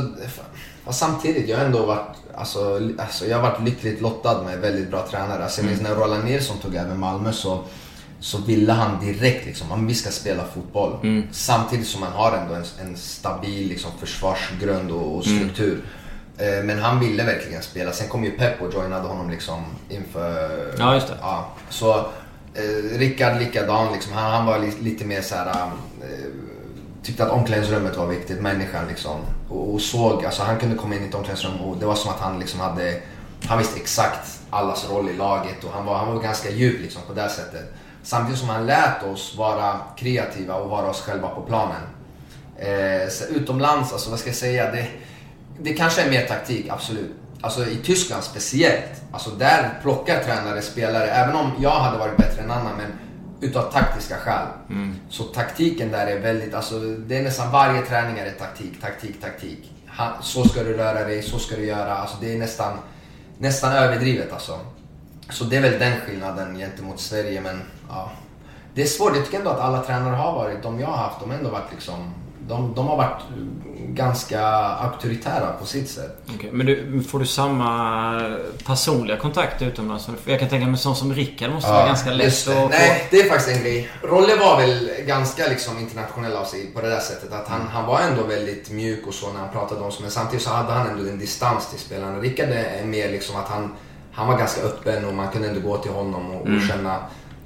samtidigt, 0.89 1.49
jag 1.49 1.57
har 1.57 1.65
ändå 1.65 1.85
varit, 1.85 2.17
alltså, 2.35 2.79
alltså, 2.97 3.25
jag 3.27 3.37
har 3.37 3.49
varit 3.51 3.63
lyckligt 3.63 4.01
lottad 4.01 4.41
med 4.43 4.59
väldigt 4.59 4.89
bra 4.91 5.07
tränare. 5.11 5.43
Alltså, 5.43 5.63
minns 5.65 5.81
när 5.81 5.95
Roland 5.95 6.23
Nilsson 6.25 6.57
tog 6.57 6.75
över 6.75 6.95
Malmö 6.95 7.31
så, 7.31 7.63
så 8.19 8.37
ville 8.37 8.73
han 8.73 9.05
direkt 9.05 9.45
liksom, 9.45 9.67
"Ja, 9.69 9.75
men 9.75 9.87
vi 9.87 9.93
ska 9.95 10.09
spela 10.09 10.43
fotboll. 10.55 10.97
Samtidigt 11.31 11.87
som 11.87 12.01
man 12.01 12.11
har 12.11 12.37
ändå 12.37 12.53
en, 12.53 12.65
en 12.81 12.97
stabil 12.97 13.67
liksom, 13.69 13.91
försvarsgrund 13.99 14.91
och, 14.91 15.15
och 15.17 15.23
struktur. 15.23 15.81
Eh, 16.37 16.63
Men 16.63 16.79
han 16.79 16.99
ville 16.99 17.23
verkligen 17.23 17.61
spela. 17.63 17.91
Sen 17.91 18.07
kom 18.07 18.23
ju 18.23 18.31
Pep 18.31 18.61
och 18.61 18.73
joinade 18.73 19.07
honom 19.07 19.29
liksom 19.29 19.63
inför... 19.89 20.49
Ja, 20.77 20.93
just 20.95 21.07
det. 21.07 21.13
Ja, 21.21 21.49
så 21.69 21.97
eh, 22.53 22.97
Rickard 22.97 23.39
likadan 23.39 23.93
liksom. 23.93 24.13
Han, 24.13 24.31
han 24.31 24.45
var 24.45 24.59
li, 24.59 24.71
lite 24.81 25.05
mer 25.05 25.21
så 25.21 25.35
här. 25.35 25.47
eh, 25.47 26.25
tyckte 27.03 27.23
att 27.23 27.31
omklädningsrummet 27.31 27.97
var 27.97 28.07
viktigt, 28.07 28.41
människan 28.41 28.87
liksom. 28.87 29.21
Och, 29.49 29.73
och 29.73 29.81
såg, 29.81 30.25
alltså 30.25 30.43
han 30.43 30.59
kunde 30.59 30.75
komma 30.75 30.95
in 30.95 31.03
i 31.03 31.07
ett 31.07 31.15
omklädningsrum 31.15 31.61
och 31.61 31.77
det 31.77 31.85
var 31.85 31.95
som 31.95 32.11
att 32.11 32.19
han 32.19 32.39
liksom 32.39 32.59
hade, 32.59 33.01
han 33.47 33.57
visste 33.57 33.79
exakt 33.79 34.39
allas 34.49 34.89
roll 34.89 35.09
i 35.09 35.13
laget 35.13 35.63
och 35.63 35.71
han 35.73 35.85
var, 35.85 35.97
han 35.97 36.15
var 36.15 36.23
ganska 36.23 36.49
djup 36.49 36.81
liksom 36.81 37.01
på 37.07 37.13
det 37.13 37.29
sättet. 37.29 37.73
Samtidigt 38.03 38.39
som 38.39 38.49
han 38.49 38.65
lät 38.65 39.03
oss 39.03 39.35
vara 39.37 39.79
kreativa 39.97 40.55
och 40.55 40.69
vara 40.69 40.89
oss 40.89 41.01
själva 41.01 41.27
på 41.27 41.41
planen. 41.41 41.81
Eh, 42.57 43.09
så 43.09 43.25
utomlands, 43.25 43.93
alltså 43.93 44.09
vad 44.09 44.19
ska 44.19 44.29
jag 44.29 44.37
säga? 44.37 44.71
Det, 44.71 44.87
det 45.59 45.73
kanske 45.73 46.01
är 46.01 46.09
mer 46.09 46.27
taktik, 46.27 46.69
absolut. 46.69 47.11
Alltså 47.41 47.65
i 47.65 47.75
Tyskland 47.75 48.23
speciellt. 48.23 49.01
Alltså 49.11 49.29
där 49.29 49.79
plockar 49.81 50.23
tränare 50.23 50.61
spelare, 50.61 51.07
även 51.07 51.35
om 51.35 51.51
jag 51.59 51.79
hade 51.79 51.97
varit 51.97 52.17
bättre 52.17 52.41
än 52.43 52.51
annan 52.51 52.77
men 52.77 52.91
utav 53.41 53.71
taktiska 53.71 54.17
skäl. 54.17 54.47
Så 55.09 55.23
taktiken 55.23 55.91
där 55.91 56.07
är 56.07 56.19
väldigt, 56.19 56.53
alltså 56.53 56.79
det 56.79 57.17
är 57.17 57.23
nästan 57.23 57.51
varje 57.51 57.81
träning 57.81 58.17
är 58.17 58.31
taktik, 58.31 58.81
taktik, 58.81 59.21
taktik. 59.21 59.71
Så 60.21 60.43
ska 60.43 60.63
du 60.63 60.73
röra 60.73 61.03
dig, 61.03 61.23
så 61.23 61.39
ska 61.39 61.55
du 61.55 61.65
göra. 61.65 61.95
Alltså 61.95 62.17
det 62.21 62.33
är 62.33 62.37
nästan, 62.37 62.77
nästan 63.37 63.73
överdrivet 63.73 64.33
alltså. 64.33 64.59
Så 65.29 65.43
det 65.43 65.57
är 65.57 65.61
väl 65.61 65.79
den 65.79 65.99
skillnaden 65.99 66.57
gentemot 66.57 66.99
Sverige, 66.99 67.41
men 67.41 67.61
ja. 67.89 68.11
Det 68.73 68.81
är 68.81 68.85
svårt, 68.85 69.15
jag 69.15 69.25
tycker 69.25 69.37
ändå 69.37 69.49
att 69.49 69.59
alla 69.59 69.83
tränare 69.83 70.15
har 70.15 70.33
varit, 70.33 70.63
de 70.63 70.79
jag 70.79 70.87
har 70.87 70.97
haft, 70.97 71.19
de 71.19 71.29
har 71.29 71.37
ändå 71.37 71.49
varit 71.49 71.71
liksom, 71.71 72.13
de, 72.49 72.73
de 72.75 72.87
har 72.87 72.97
varit 72.97 73.21
ganska 73.77 74.41
auktoritära 74.57 75.53
på 75.59 75.65
sitt 75.65 75.89
sätt. 75.89 76.21
Okej, 76.35 76.49
men 76.53 76.65
du, 76.65 77.03
får 77.03 77.19
du 77.19 77.25
samma 77.25 78.37
personliga 78.65 79.17
kontakt 79.17 79.61
utomlands? 79.61 80.09
Jag 80.25 80.39
kan 80.39 80.49
tänka 80.49 80.67
mig 80.67 80.77
sån 80.77 80.95
som 80.95 81.13
Rickard 81.13 81.51
måste 81.51 81.71
vara 81.71 81.85
ganska 81.85 82.11
lätt 82.11 82.47
att. 82.47 82.69
Nej, 82.69 83.07
det 83.11 83.19
är 83.19 83.29
faktiskt 83.29 83.57
en 83.57 83.63
grej. 83.63 83.89
Rolle 84.01 84.35
var 84.35 84.57
väl 84.57 84.89
ganska 85.07 85.47
liksom 85.47 85.79
internationell 85.79 86.35
av 86.35 86.45
sig 86.45 86.65
på 86.65 86.81
det 86.81 86.89
där 86.89 86.99
sättet. 86.99 87.33
Att 87.33 87.47
han, 87.47 87.67
han 87.67 87.85
var 87.85 87.99
ändå 87.99 88.23
väldigt 88.23 88.71
mjuk 88.71 89.07
och 89.07 89.13
så 89.13 89.33
när 89.33 89.39
han 89.39 89.49
pratade 89.49 89.81
om 89.81 89.91
sig. 89.91 90.01
Men 90.01 90.11
samtidigt 90.11 90.45
så 90.45 90.49
hade 90.49 90.71
han 90.71 90.87
ändå 90.87 91.09
en 91.09 91.19
distans 91.19 91.69
till 91.69 91.79
spelarna. 91.79 92.19
Rickard 92.19 92.49
är 92.49 92.85
mer 92.85 93.11
liksom 93.11 93.35
att 93.35 93.47
han, 93.47 93.75
han 94.11 94.27
var 94.27 94.37
ganska 94.37 94.61
öppen 94.61 95.05
och 95.05 95.13
man 95.13 95.31
kunde 95.31 95.47
ändå 95.47 95.61
gå 95.61 95.77
till 95.77 95.91
honom 95.91 96.31
och, 96.31 96.41
och 96.41 96.61
känna. 96.67 96.99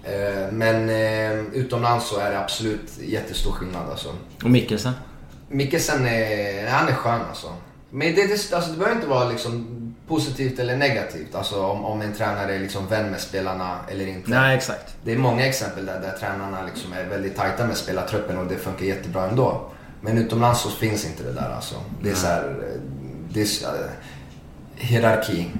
Eh, 0.03 0.51
men 0.51 0.89
eh, 0.89 1.39
utomlands 1.53 2.07
så 2.07 2.19
är 2.19 2.31
det 2.31 2.39
absolut 2.39 2.97
jättestor 3.01 3.51
skillnad 3.51 3.89
alltså. 3.89 4.09
Och 4.43 4.49
Mikkelsen? 4.49 4.93
Mikkelsen 5.49 6.07
är, 6.07 6.67
han 6.67 6.87
är 6.87 6.93
skön 6.93 7.21
alltså. 7.29 7.47
Men 7.89 8.15
det, 8.15 8.27
det, 8.27 8.53
alltså, 8.53 8.71
det 8.71 8.77
behöver 8.77 8.95
inte 8.95 9.07
vara 9.07 9.29
liksom 9.29 9.79
positivt 10.07 10.59
eller 10.59 10.77
negativt. 10.77 11.35
Alltså 11.35 11.65
om, 11.65 11.85
om 11.85 12.01
en 12.01 12.13
tränare 12.13 12.55
är 12.55 12.59
liksom 12.59 12.87
vän 12.87 13.11
med 13.11 13.21
spelarna 13.21 13.79
eller 13.91 14.07
inte. 14.07 14.29
Nej, 14.29 14.57
exakt. 14.57 14.95
Det 15.03 15.11
är 15.11 15.17
många 15.17 15.45
exempel 15.45 15.85
där, 15.85 15.99
där 15.99 16.17
tränarna 16.19 16.65
liksom 16.65 16.93
är 16.93 17.03
väldigt 17.03 17.35
tajta 17.35 17.67
med 17.67 17.77
spelartruppen 17.77 18.37
och 18.37 18.47
det 18.47 18.57
funkar 18.57 18.85
jättebra 18.85 19.29
ändå. 19.29 19.69
Men 20.01 20.17
utomlands 20.17 20.61
så 20.61 20.69
finns 20.69 21.05
inte 21.05 21.23
det 21.23 21.31
där 21.31 21.51
alltså. 21.55 21.75
Det 22.01 22.09
är 22.09 22.15
så 22.15 22.27
här, 22.27 22.43
eh, 22.43 22.81
det 23.29 23.41
är 23.41 23.89
hierarki. 24.75 25.51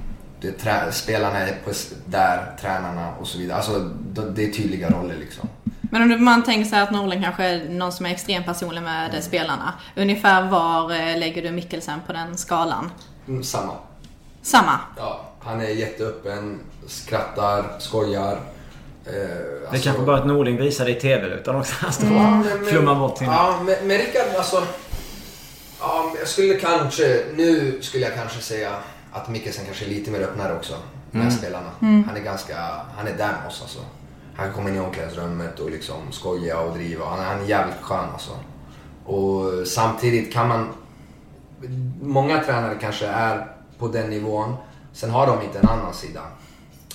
Det 0.44 0.52
trä, 0.52 0.92
spelarna 0.92 1.38
är 1.38 1.52
på, 1.64 1.70
där, 2.06 2.52
tränarna 2.60 3.12
och 3.20 3.26
så 3.26 3.38
vidare. 3.38 3.56
Alltså 3.56 3.78
det- 3.78 4.30
det 4.30 4.44
är 4.44 4.52
tydliga 4.52 4.90
roller 4.90 5.16
liksom. 5.20 5.48
Men 5.80 6.02
om 6.02 6.08
du- 6.08 6.18
man 6.18 6.44
tänker 6.44 6.70
sig 6.70 6.80
att 6.80 6.90
Norling 6.90 7.22
kanske 7.22 7.44
är 7.44 7.68
någon 7.68 7.92
som 7.92 8.06
är 8.06 8.10
extremt 8.10 8.46
personlig 8.46 8.82
med 8.82 9.24
spelarna. 9.24 9.74
Ungefär 9.96 10.50
var 10.50 10.90
eh, 10.90 11.18
lägger 11.18 11.42
du 11.42 11.50
Mikkelsen 11.50 12.00
på 12.06 12.12
den 12.12 12.36
skalan? 12.38 12.90
Mm, 13.28 13.42
samma. 13.44 13.72
Samma? 14.42 14.78
Ja, 14.96 15.20
han 15.40 15.60
är 15.60 15.68
jätteöppen, 15.68 16.60
skrattar, 16.86 17.64
skojar. 17.78 18.32
Eh, 19.06 19.12
Det 19.12 19.68
alltså- 19.68 19.84
kanske 19.84 20.02
bara 20.02 20.18
att 20.18 20.26
Norling 20.26 20.56
visade 20.56 20.90
i 20.90 20.94
TV-rutan 20.94 21.56
också. 21.56 21.74
Han 21.78 21.92
står 21.92 22.08
Ja, 22.08 22.14
och 22.14 22.36
men- 22.36 22.46
men- 22.58 22.66
flummar 22.66 22.94
bort 22.94 23.18
sin... 23.18 23.26
Ja, 23.26 23.60
men, 23.66 23.76
men 23.88 23.98
Rickard, 23.98 24.36
alltså. 24.36 24.62
Ja, 25.80 26.12
jag 26.18 26.28
skulle 26.28 26.54
kanske, 26.54 27.24
nu 27.34 27.78
skulle 27.82 28.04
jag 28.04 28.14
kanske 28.14 28.40
säga 28.40 28.70
att 29.14 29.28
Mikkelsen 29.28 29.64
kanske 29.64 29.84
är 29.84 29.88
lite 29.88 30.10
mer 30.10 30.20
öppnare 30.20 30.56
också 30.56 30.74
med 31.10 31.32
spelarna. 31.32 31.70
Han 32.06 32.16
är 32.16 32.20
ganska, 32.20 32.56
han 32.96 33.06
är 33.06 33.16
där 33.16 33.32
med 33.40 33.48
oss 33.48 33.62
alltså. 33.62 33.78
Han 34.36 34.52
kommer 34.52 34.70
in 34.70 34.76
i 34.76 34.80
omklädningsrummet 34.80 35.60
och 35.60 35.70
liksom 35.70 36.12
skoja 36.12 36.60
och 36.60 36.74
driva. 36.74 37.04
Han, 37.06 37.24
han 37.24 37.40
är 37.40 37.44
jävligt 37.44 37.80
skön 37.80 38.08
alltså. 38.12 38.32
Och 39.04 39.66
samtidigt 39.68 40.32
kan 40.32 40.48
man, 40.48 40.68
många 42.02 42.44
tränare 42.44 42.78
kanske 42.80 43.06
är 43.06 43.46
på 43.78 43.88
den 43.88 44.10
nivån. 44.10 44.54
Sen 44.92 45.10
har 45.10 45.26
de 45.26 45.42
inte 45.42 45.58
en 45.58 45.68
annan 45.68 45.94
sida. 45.94 46.20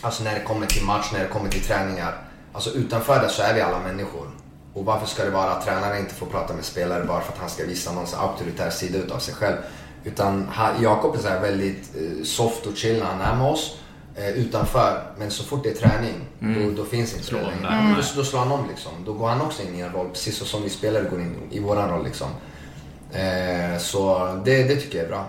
Alltså 0.02 0.24
när 0.24 0.34
det 0.34 0.44
kommer 0.44 0.66
till 0.66 0.86
match, 0.86 1.10
när 1.14 1.20
det 1.20 1.28
kommer 1.28 1.50
till 1.50 1.64
träningar. 1.64 2.22
Alltså 2.54 2.70
utanför 2.70 3.22
det 3.22 3.30
så 3.30 3.42
är 3.42 3.54
vi 3.54 3.62
alla 3.62 3.80
människor. 3.80 4.28
Och 4.74 4.86
varför 4.86 5.08
ska 5.08 5.24
det 5.24 5.30
vara 5.30 5.52
att 5.52 5.66
tränaren 5.66 6.00
inte 6.00 6.16
får 6.16 6.26
prata 6.26 6.54
med 6.54 6.66
spelare 6.66 7.04
bara 7.06 7.22
för 7.22 7.34
att 7.34 7.40
han 7.40 7.50
ska 7.50 7.66
visa 7.66 7.92
någon 7.92 8.06
auktoritär 8.18 8.70
sida 8.70 8.98
utav 8.98 9.20
sig 9.20 9.34
själv. 9.34 9.58
Utan 10.04 10.50
Jakob 10.82 11.16
är 11.16 11.20
så 11.20 11.30
väldigt 11.42 11.96
eh, 11.96 12.24
soft 12.24 12.66
och 12.66 12.76
chill 12.78 13.00
när 13.00 13.06
han 13.06 13.22
är 13.22 13.36
med 13.36 13.52
oss. 13.52 13.76
Eh, 14.16 14.30
utanför. 14.30 15.04
Men 15.18 15.32
så 15.32 15.44
fort 15.44 15.64
det 15.64 15.70
är 15.70 15.76
träning, 15.76 16.16
då, 16.40 16.72
då 16.84 16.86
finns 16.90 17.14
inte 17.14 17.26
Slår 17.26 17.40
det 17.40 17.46
längre. 17.46 17.62
där. 17.62 17.96
Då, 17.96 18.02
då 18.16 18.24
slår 18.24 18.40
han 18.40 18.52
om 18.52 18.68
liksom. 18.70 18.92
Då 19.06 19.14
går 19.14 19.28
han 19.28 19.42
också 19.42 19.64
in 19.64 19.76
i 19.76 19.80
en 19.80 19.92
roll, 19.92 20.10
precis 20.10 20.36
som 20.38 20.64
vi 20.64 20.70
spelare 20.70 21.04
går 21.04 21.22
in 21.22 21.36
i 21.52 21.60
våran 21.60 21.90
roll 21.90 22.04
liksom. 22.04 22.28
Eh, 23.14 23.78
så 23.80 24.30
det, 24.46 24.64
det 24.64 24.76
tycker 24.76 24.98
jag 24.98 25.06
är 25.06 25.10
bra. 25.10 25.26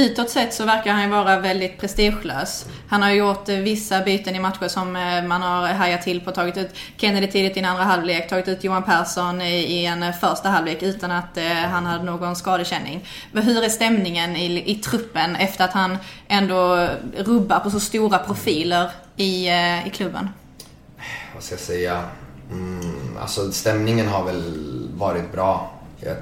Utåt 0.00 0.30
sett 0.30 0.54
så 0.54 0.64
verkar 0.64 0.92
han 0.92 1.02
ju 1.02 1.08
vara 1.08 1.40
väldigt 1.40 1.78
prestigelös. 1.78 2.66
Han 2.88 3.02
har 3.02 3.10
ju 3.10 3.16
gjort 3.16 3.48
eh, 3.48 3.56
vissa 3.56 4.00
byten 4.00 4.36
i 4.36 4.40
matcher 4.40 4.68
som 4.68 4.96
eh, 4.96 5.24
man 5.24 5.42
har 5.42 5.68
hajat 5.68 6.02
till 6.02 6.20
på. 6.20 6.30
Tagit 6.30 6.56
ut 6.56 6.70
Kennedy 6.96 7.26
tidigt 7.26 7.56
i 7.56 7.60
en 7.60 7.66
andra 7.66 7.84
halvlek, 7.84 8.28
tagit 8.28 8.48
ut 8.48 8.64
Johan 8.64 8.82
Persson 8.82 9.40
i 9.42 9.84
en 9.84 10.02
eh, 10.02 10.12
första 10.12 10.48
halvlek 10.48 10.82
utan 10.82 11.10
att 11.10 11.38
han 11.70 11.86
hade 11.86 12.04
någon 12.04 12.36
skadekänning. 12.36 13.08
Men 13.32 13.42
Hur 13.42 13.64
är 13.64 13.68
stämningen 13.68 14.36
i, 14.36 14.70
i 14.70 14.74
truppen 14.74 15.36
efter 15.36 15.64
att 15.64 15.72
han 15.72 15.98
ändå 16.28 16.88
rubbar 17.16 17.60
på 17.60 17.70
så 17.70 17.80
stora 17.80 18.18
profiler 18.18 18.90
i, 19.16 19.48
i 19.86 19.90
klubben? 19.92 20.28
vad 21.34 21.42
ska 21.42 21.52
jag 21.52 21.60
säga? 21.60 22.04
Mm, 22.50 23.16
alltså 23.20 23.52
stämningen 23.52 24.08
har 24.08 24.24
väl 24.24 24.42
varit 24.94 25.32
bra. 25.32 25.70
Jag, 26.00 26.16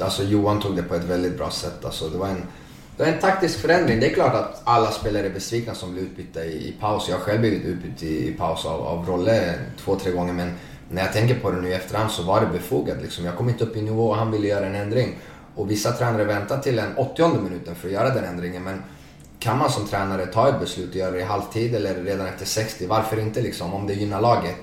alltså 0.00 0.22
Johan 0.22 0.60
tog 0.60 0.76
det 0.76 0.82
på 0.82 0.94
ett 0.94 1.04
väldigt 1.04 1.36
bra 1.36 1.50
sätt. 1.50 1.84
Alltså, 1.84 2.08
det 2.08 2.18
var 2.18 2.28
en, 2.28 2.42
det 2.98 3.04
är 3.04 3.12
en 3.12 3.18
taktisk 3.18 3.58
förändring. 3.58 4.00
Det 4.00 4.10
är 4.10 4.14
klart 4.14 4.34
att 4.34 4.62
alla 4.64 4.90
spelare 4.90 5.26
är 5.26 5.30
besvikna 5.30 5.74
som 5.74 5.92
blir 5.92 6.02
utbytta 6.02 6.44
i, 6.44 6.68
i 6.68 6.74
paus. 6.80 7.06
Jag 7.08 7.16
har 7.16 7.22
själv 7.22 7.40
blivit 7.40 7.64
utbytt 7.64 8.02
i, 8.02 8.28
i 8.28 8.32
paus 8.32 8.64
av, 8.64 8.86
av 8.86 9.06
Rolle 9.06 9.54
två, 9.80 9.96
tre 9.96 10.12
gånger. 10.12 10.32
Men 10.32 10.52
när 10.90 11.02
jag 11.02 11.12
tänker 11.12 11.34
på 11.34 11.50
det 11.50 11.60
nu 11.60 11.68
i 11.68 11.74
efterhand 11.74 12.10
så 12.10 12.22
var 12.22 12.40
det 12.40 12.46
befogat. 12.46 12.96
Liksom. 13.02 13.24
Jag 13.24 13.36
kom 13.36 13.48
inte 13.48 13.64
upp 13.64 13.76
i 13.76 13.82
nivå 13.82 14.08
och 14.08 14.16
han 14.16 14.30
ville 14.30 14.48
göra 14.48 14.66
en 14.66 14.74
ändring. 14.74 15.18
Och 15.54 15.70
vissa 15.70 15.92
tränare 15.92 16.24
väntar 16.24 16.58
till 16.58 16.76
den 16.76 16.96
80 16.96 17.28
minuten 17.42 17.74
för 17.74 17.88
att 17.88 17.94
göra 17.94 18.14
den 18.14 18.24
ändringen. 18.24 18.62
Men 18.62 18.82
kan 19.38 19.58
man 19.58 19.70
som 19.70 19.86
tränare 19.86 20.26
ta 20.26 20.48
ett 20.48 20.60
beslut 20.60 20.90
och 20.90 20.96
göra 20.96 21.10
det 21.10 21.20
i 21.20 21.24
halvtid 21.24 21.74
eller 21.74 21.94
redan 21.94 22.26
efter 22.26 22.46
60, 22.46 22.86
varför 22.86 23.20
inte 23.20 23.40
liksom 23.40 23.74
om 23.74 23.86
det 23.86 23.94
gynnar 23.94 24.20
laget? 24.20 24.56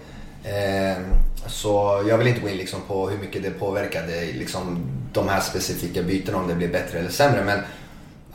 Eh, 0.44 1.04
så 1.48 2.04
jag 2.08 2.18
vill 2.18 2.28
inte 2.28 2.42
gå 2.42 2.50
in 2.50 2.58
liksom 2.58 2.80
på 2.88 3.10
hur 3.10 3.18
mycket 3.18 3.44
det 3.44 3.52
påverkade 3.52 4.26
liksom, 4.34 4.86
de 5.14 5.30
här 5.30 5.40
specifika 5.40 6.04
bytena, 6.04 6.38
om 6.38 6.48
det 6.48 6.56
blir 6.56 6.72
bättre 6.72 7.00
eller 7.00 7.10
sämre. 7.10 7.44
Men 7.46 7.60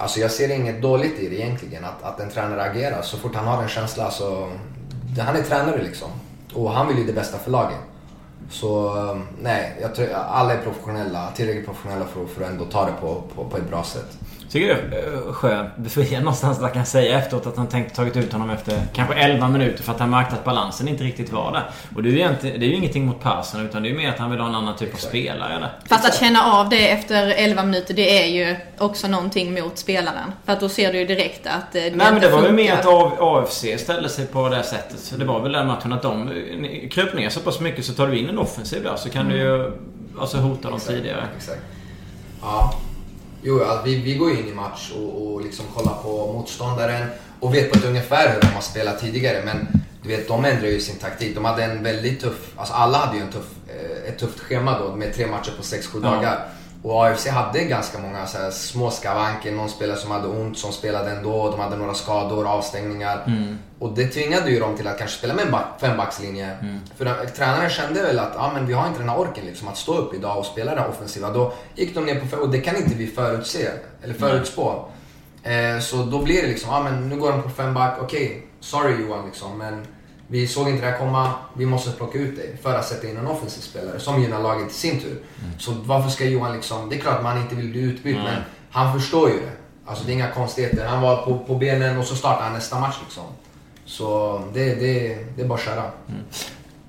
alltså, 0.01 0.21
jag 0.21 0.31
ser 0.31 0.51
inget 0.51 0.83
dåligt 0.83 1.19
i 1.19 1.29
det 1.29 1.37
egentligen, 1.37 1.85
att, 1.85 2.03
att 2.03 2.21
en 2.21 2.31
tränare 2.31 2.63
agerar. 2.63 3.03
Så 3.03 3.17
fort 3.17 3.35
han 3.35 3.47
har 3.47 3.63
en 3.63 3.69
känsla 3.69 4.05
alltså, 4.05 4.49
så... 5.17 5.23
Han 5.23 5.37
är 5.37 5.43
tränare 5.43 5.83
liksom. 5.83 6.09
Och 6.55 6.71
han 6.71 6.89
vill 6.89 6.99
ju 6.99 7.05
det 7.05 7.13
bästa 7.13 7.39
för 7.39 7.51
laget. 7.51 7.79
Så 8.51 8.95
nej, 9.43 9.79
jag 9.81 9.95
tror 9.95 10.09
alla 10.13 10.53
är 10.53 10.63
professionella, 10.63 11.31
tillräckligt 11.31 11.67
professionella 11.67 12.05
för, 12.05 12.27
för 12.27 12.45
att 12.45 12.51
ändå 12.51 12.65
ta 12.65 12.85
det 12.85 12.93
på, 13.01 13.23
på, 13.35 13.45
på 13.45 13.57
ett 13.57 13.71
bra 13.71 13.85
sätt. 13.85 14.19
Tycker 14.51 14.67
du 14.67 14.97
eh, 14.97 15.33
skönt 15.33 15.77
befriad 15.77 16.23
någonstans 16.23 16.59
att 16.63 16.75
kan 16.75 16.87
säga 16.87 17.19
efteråt 17.19 17.47
att 17.47 17.57
han 17.57 17.67
tänkt 17.67 17.97
tagit 17.97 18.17
ut 18.17 18.33
honom 18.33 18.51
efter 18.51 18.83
kanske 18.93 19.15
11 19.15 19.49
minuter 19.49 19.83
för 19.83 19.93
att 19.93 20.01
han 20.01 20.11
märkte 20.11 20.35
att 20.35 20.45
balansen 20.45 20.89
inte 20.89 21.05
riktigt 21.05 21.33
var 21.33 21.53
där. 21.53 21.71
Och 21.95 22.03
det 22.03 22.09
är 22.09 22.13
ju, 22.13 22.19
egentligen, 22.19 22.61
det 22.61 22.67
är 22.67 22.69
ju 22.69 22.75
ingenting 22.75 23.07
mot 23.07 23.23
Persson 23.23 23.67
utan 23.67 23.83
det 23.83 23.89
är 23.89 23.91
ju 23.91 23.97
mer 23.97 24.09
att 24.09 24.19
han 24.19 24.31
vill 24.31 24.41
ha 24.41 24.49
en 24.49 24.55
annan 24.55 24.77
typ 24.77 24.89
Exakt. 24.89 25.05
av 25.05 25.09
spelare 25.09 25.59
där. 25.59 25.71
Fast 25.89 26.09
att 26.09 26.21
känna 26.21 26.53
av 26.53 26.69
det 26.69 26.89
efter 26.89 27.27
11 27.37 27.63
minuter 27.65 27.95
det 27.95 28.23
är 28.23 28.27
ju 28.27 28.57
också 28.79 29.09
någonting 29.09 29.55
mot 29.55 29.79
spelaren. 29.79 30.33
För 30.45 30.53
att 30.53 30.61
då 30.61 30.69
ser 30.69 30.93
du 30.93 30.99
ju 30.99 31.07
direkt 31.07 31.47
att 31.47 31.75
eh, 31.75 31.83
det 31.83 31.91
Nej 31.97 32.13
men 32.13 32.21
det 32.21 32.29
var 32.29 32.43
väl 32.43 32.53
mer 32.53 32.73
att 32.73 32.87
AFC 33.21 33.65
ställde 33.79 34.09
sig 34.09 34.27
på 34.27 34.49
det 34.49 34.63
sättet. 34.63 34.99
Så 34.99 35.17
det 35.17 35.25
var 35.25 35.41
väl 35.41 35.53
den 35.53 35.67
matchen 35.67 35.93
att 35.93 36.03
de 36.03 36.31
kröp 36.91 37.15
ner 37.15 37.29
så 37.29 37.41
pass 37.41 37.61
mycket 37.61 37.85
så 37.85 37.93
tar 37.93 38.07
du 38.07 38.19
in 38.19 38.29
en 38.29 38.39
offensiv 38.39 38.83
där 38.83 38.97
så 38.97 39.11
kan 39.11 39.27
mm. 39.27 39.33
du 39.33 39.43
ju 39.43 39.73
alltså 40.21 40.39
hota 40.39 40.69
dem 40.69 40.77
Exakt. 40.77 40.97
tidigare. 40.97 41.25
Exakt. 41.37 41.61
Ja. 42.43 42.75
Jo, 43.43 43.65
alltså, 43.65 43.85
vi, 43.85 43.97
vi 43.97 44.15
går 44.15 44.31
in 44.31 44.49
i 44.49 44.55
match 44.55 44.93
och, 44.97 45.27
och 45.27 45.43
liksom 45.43 45.67
kollar 45.75 45.95
på 45.95 46.33
motståndaren 46.33 47.07
och 47.41 47.55
vet 47.55 47.73
på 47.73 47.79
ett 47.79 47.85
ungefär 47.85 48.33
hur 48.35 48.41
de 48.41 48.47
har 48.47 48.61
spelat 48.61 49.01
tidigare. 49.01 49.43
Men 49.45 49.69
du 50.03 50.09
vet, 50.09 50.29
de 50.29 50.45
ändrar 50.45 50.69
ju 50.69 50.81
sin 50.81 50.97
taktik. 50.97 51.35
De 51.35 51.45
hade 51.45 51.65
en 51.65 51.83
väldigt 51.83 52.21
tuff, 52.21 52.53
alltså 52.57 52.75
alla 52.75 52.99
hade 52.99 53.17
ju 53.17 53.23
en 53.23 53.33
tuff, 53.33 53.51
eh, 53.69 54.09
ett 54.09 54.19
tufft 54.19 54.41
schema 54.41 54.79
då 54.79 54.97
med 54.97 55.15
tre 55.15 55.27
matcher 55.27 55.53
på 55.57 55.63
6-7 55.63 56.01
ja. 56.03 56.11
dagar. 56.11 56.49
Och 56.83 57.07
AFC 57.07 57.27
hade 57.27 57.65
ganska 57.65 57.99
många 57.99 58.27
så 58.27 58.39
här, 58.39 58.51
små 58.51 58.91
skavanker. 58.91 59.53
Någon 59.53 59.69
spelare 59.69 59.97
som 59.97 60.11
hade 60.11 60.29
ont 60.29 60.59
som 60.59 60.73
spelade 60.73 61.11
ändå. 61.11 61.51
De 61.51 61.61
hade 61.61 61.77
några 61.77 61.95
skador, 61.95 62.47
avstängningar. 62.47 63.25
Mm. 63.27 63.59
Och 63.79 63.95
det 63.95 64.07
tvingade 64.07 64.51
ju 64.51 64.61
dem 64.61 64.77
till 64.77 64.89
att 64.89 64.99
kanske 64.99 65.19
spela 65.19 65.35
med 65.35 65.45
en 65.45 65.51
back, 65.51 65.67
fembackslinje. 65.81 66.57
Mm. 66.63 66.81
För 66.97 67.27
tränaren 67.27 67.71
kände 67.71 68.03
väl 68.03 68.19
att 68.19 68.37
ah, 68.37 68.53
men 68.55 68.67
vi 68.67 68.73
har 68.73 68.87
inte 68.87 68.99
den 68.99 69.09
här 69.09 69.19
orken 69.19 69.45
liksom, 69.45 69.69
att 69.69 69.77
stå 69.77 69.95
upp 69.95 70.15
idag 70.15 70.39
och 70.39 70.47
spela 70.47 70.75
det 70.75 70.87
offensiva. 70.89 71.31
Då 71.31 71.53
gick 71.75 71.95
de 71.95 72.05
ner 72.05 72.21
på 72.21 72.37
och 72.37 72.51
det 72.51 72.61
kan 72.61 72.77
inte 72.77 72.95
vi 72.95 73.07
förutse, 73.07 73.69
eller 74.03 74.15
förutspå. 74.15 74.85
Mm. 75.43 75.77
Eh, 75.77 75.81
så 75.81 75.97
då 75.97 76.23
blir 76.23 76.43
det 76.43 76.49
liksom, 76.49 76.71
ah, 76.71 76.83
men 76.83 77.09
nu 77.09 77.17
går 77.17 77.33
de 77.33 77.43
på 77.43 77.51
femback. 77.51 77.99
Okej, 78.01 78.27
okay, 78.27 78.43
sorry 78.61 79.03
Johan 79.03 79.27
liksom. 79.27 79.59
Men 79.59 79.87
vi 80.31 80.47
såg 80.47 80.69
inte 80.69 80.83
det 80.83 80.91
här 80.91 80.99
komma, 80.99 81.33
vi 81.55 81.67
måste 81.67 81.91
plocka 81.91 82.19
ut 82.19 82.37
dig 82.37 82.57
för 82.63 82.75
att 82.75 82.87
sätta 82.87 83.09
in 83.09 83.17
en 83.17 83.27
offensiv 83.27 83.61
spelare 83.61 84.01
som 84.01 84.23
gynnar 84.23 84.43
laget 84.43 84.71
i 84.71 84.75
sin 84.75 85.01
tur. 85.01 85.23
Mm. 85.45 85.59
Så 85.59 85.73
varför 85.73 86.11
ska 86.11 86.25
Johan 86.25 86.53
liksom, 86.53 86.89
det 86.89 86.97
är 86.97 87.01
klart 87.01 87.23
man 87.23 87.41
inte 87.41 87.55
vill 87.55 87.71
bli 87.71 87.81
utbytt 87.81 88.17
mm. 88.17 88.25
men 88.25 88.43
han 88.71 89.01
förstår 89.01 89.31
ju 89.31 89.37
det. 89.37 89.53
Alltså 89.87 90.05
det 90.05 90.13
är 90.13 90.15
inga 90.15 90.31
konstigheter. 90.31 90.87
Han 90.87 91.03
var 91.03 91.17
på, 91.17 91.39
på 91.39 91.55
benen 91.55 91.99
och 91.99 92.05
så 92.05 92.17
startar 92.17 92.43
han 92.43 92.53
nästa 92.53 92.81
match 92.81 92.97
liksom. 93.05 93.25
Så 93.85 94.41
det, 94.55 94.75
det, 94.75 95.19
det 95.37 95.43
är 95.43 95.47
bara 95.47 95.59
att 95.59 95.65
köra. 95.65 95.83
Mm. 96.09 96.23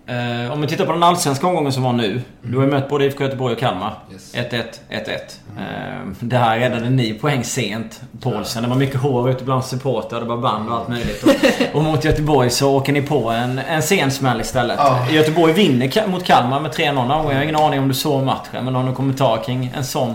Eh, 0.06 0.54
om 0.54 0.62
vi 0.62 0.68
tittar 0.68 0.86
på 0.86 0.92
den 0.92 1.04
allsvenska 1.04 1.48
omgången 1.48 1.74
som 1.74 1.84
var 1.84 1.94
nu. 1.94 2.12
Mm. 2.12 2.24
Du 2.42 2.58
har 2.58 2.66
ju 2.66 2.72
mött 2.72 2.90
både 2.90 3.06
IFK 3.06 3.24
Göteborg 3.24 3.54
och 3.54 3.60
Kalmar. 3.60 3.94
1-1, 4.34 4.54
yes. 4.54 4.72
1-1. 4.90 5.10
Mm. 5.52 5.64
Eh, 5.64 6.16
det 6.20 6.38
här 6.38 6.60
räddade 6.60 6.90
ni 6.90 7.14
poäng 7.14 7.44
sent. 7.44 8.02
Paulsen. 8.22 8.64
Det 8.64 8.70
var 8.70 8.76
mycket 8.76 9.00
hår 9.00 9.30
ute 9.30 9.44
bland 9.44 9.66
supportrar. 9.66 10.20
Det 10.20 10.26
var 10.26 10.38
band 10.38 10.70
och 10.70 10.76
allt 10.76 10.88
möjligt. 10.88 11.24
Och, 11.24 11.30
och, 11.76 11.84
mot 11.84 12.06
Göteborg 12.06 12.50
så 12.50 12.76
åker 12.76 12.94
ni 12.94 13.02
på 13.02 13.30
en, 13.30 13.60
en 13.60 13.84
sen 13.84 14.12
smäll 14.12 14.42
istället. 14.42 14.78
Ja. 14.80 15.08
Göteborg 15.12 15.54
vinner 15.54 16.08
mot 16.08 16.24
Kalmar 16.24 16.60
med 16.60 16.72
3-0 16.72 17.30
Jag 17.30 17.36
har 17.36 17.44
ingen 17.44 17.56
aning 17.56 17.80
om 17.80 17.88
du 17.88 17.94
såg 17.94 18.24
matchen. 18.24 18.66
Men 18.66 18.76
har 18.76 18.82
du 18.82 18.86
någon 18.86 18.96
kommentar 18.96 19.44
kring 19.44 19.72
en 19.76 19.86
sån 19.86 20.14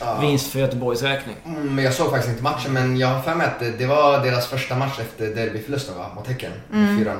ja. 0.00 0.18
vinst 0.20 0.52
för 0.52 0.58
Göteborgs 0.58 1.02
räkning? 1.02 1.36
Mm, 1.46 1.84
jag 1.84 1.94
såg 1.94 2.10
faktiskt 2.10 2.30
inte 2.30 2.42
matchen 2.42 2.72
men 2.72 2.96
jag 2.96 3.08
har 3.08 3.22
för 3.22 3.34
mig 3.34 3.46
att 3.46 3.60
det, 3.60 3.70
det 3.70 3.86
var 3.86 4.24
deras 4.24 4.46
första 4.46 4.76
match 4.76 4.98
efter 5.00 5.26
derbyförlusten 5.26 5.98
va? 5.98 6.06
Mot 6.14 6.28
Häcken. 6.28 6.52
Mm. 6.72 7.04
4-0. 7.04 7.14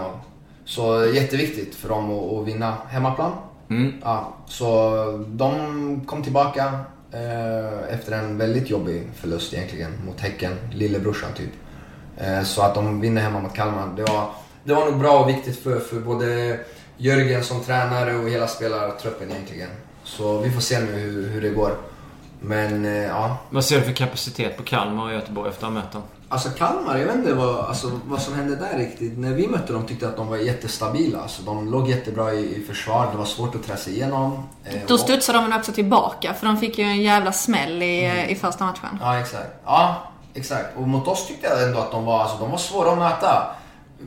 Så 0.65 1.07
jätteviktigt 1.15 1.75
för 1.75 1.89
dem 1.89 2.11
att, 2.11 2.33
att 2.33 2.47
vinna 2.47 2.77
hemmaplan. 2.89 3.33
Mm. 3.71 3.93
Ja, 4.03 4.35
så 4.47 4.95
de 5.29 6.01
kom 6.07 6.23
tillbaka 6.23 6.65
eh, 7.13 7.95
efter 7.95 8.13
en 8.13 8.39
väldigt 8.39 8.71
jobbig 8.71 9.09
förlust 9.15 9.55
egentligen 9.55 9.93
mot 10.07 10.21
Häcken, 10.21 10.57
lillebrorsan 10.73 11.31
typ. 11.37 11.51
Eh, 12.17 12.43
så 12.43 12.63
att 12.63 12.75
de 12.75 13.01
vinner 13.01 13.23
hemma 13.23 13.41
mot 13.41 13.55
Kalmar, 13.55 13.89
det 13.97 14.03
var, 14.03 14.31
det 14.65 14.75
var 14.75 14.85
nog 14.85 14.99
bra 14.99 15.19
och 15.21 15.29
viktigt 15.29 15.63
för, 15.63 15.81
för 15.81 16.01
både 16.01 16.59
Jörgen 16.97 17.45
som 17.45 17.61
tränare 17.61 18.17
och 18.17 18.29
hela 18.29 18.47
spelartruppen 18.47 19.31
egentligen. 19.31 19.69
Så 20.05 20.39
vi 20.39 20.51
får 20.51 20.61
se 20.61 20.81
nu 20.81 20.93
hur, 20.93 21.29
hur 21.29 21.43
det 21.43 21.51
går. 21.51 21.77
Men 22.41 22.85
eh, 22.85 22.93
ja. 22.93 23.37
Vad 23.51 23.65
ser 23.65 23.79
du 23.79 23.83
för 23.83 23.93
kapacitet 23.93 24.57
på 24.57 24.63
Kalmar 24.63 25.05
och 25.05 25.13
Göteborg 25.13 25.51
efter 25.51 25.67
att 25.67 25.73
ha 25.73 25.81
mött 25.81 25.93
dem? 25.93 26.03
Alltså 26.35 26.49
Kalmar, 26.51 26.99
jag 26.99 27.07
vet 27.07 27.15
inte 27.15 27.35
vad, 27.35 27.65
alltså, 27.65 28.01
vad 28.05 28.23
som 28.23 28.35
hände 28.35 28.57
där 28.57 28.79
riktigt. 28.79 29.19
När 29.19 29.31
vi 29.31 29.49
mötte 29.49 29.73
dem 29.73 29.87
tyckte 29.87 30.05
jag 30.05 30.11
att 30.11 30.17
de 30.17 30.29
var 30.29 30.37
jättestabila. 30.37 31.21
Alltså, 31.21 31.43
de 31.43 31.71
låg 31.71 31.89
jättebra 31.89 32.33
i, 32.33 32.57
i 32.57 32.65
försvar, 32.67 33.09
det 33.13 33.19
var 33.19 33.25
svårt 33.25 33.55
att 33.55 33.67
trässa 33.67 33.91
igenom. 33.91 34.49
Eh, 34.65 34.75
Då 34.87 34.99
studsade 34.99 35.39
de 35.39 35.57
också 35.57 35.73
tillbaka, 35.73 36.35
för 36.35 36.47
de 36.47 36.57
fick 36.57 36.79
ju 36.79 36.85
en 36.85 37.03
jävla 37.03 37.33
smäll 37.33 37.83
i, 37.83 38.05
mm. 38.05 38.29
i 38.29 38.35
första 38.35 38.65
matchen. 38.65 38.99
Ja, 39.01 39.19
exakt. 39.19 39.49
Ja, 39.65 39.97
exakt. 40.35 40.77
Och 40.77 40.89
mot 40.89 41.09
oss 41.09 41.27
tyckte 41.27 41.47
jag 41.47 41.63
ändå 41.63 41.79
att 41.79 41.91
de 41.91 42.05
var, 42.05 42.21
alltså, 42.21 42.37
de 42.39 42.51
var 42.51 42.59
svåra 42.59 42.93
att 42.93 42.99
möta. 42.99 43.47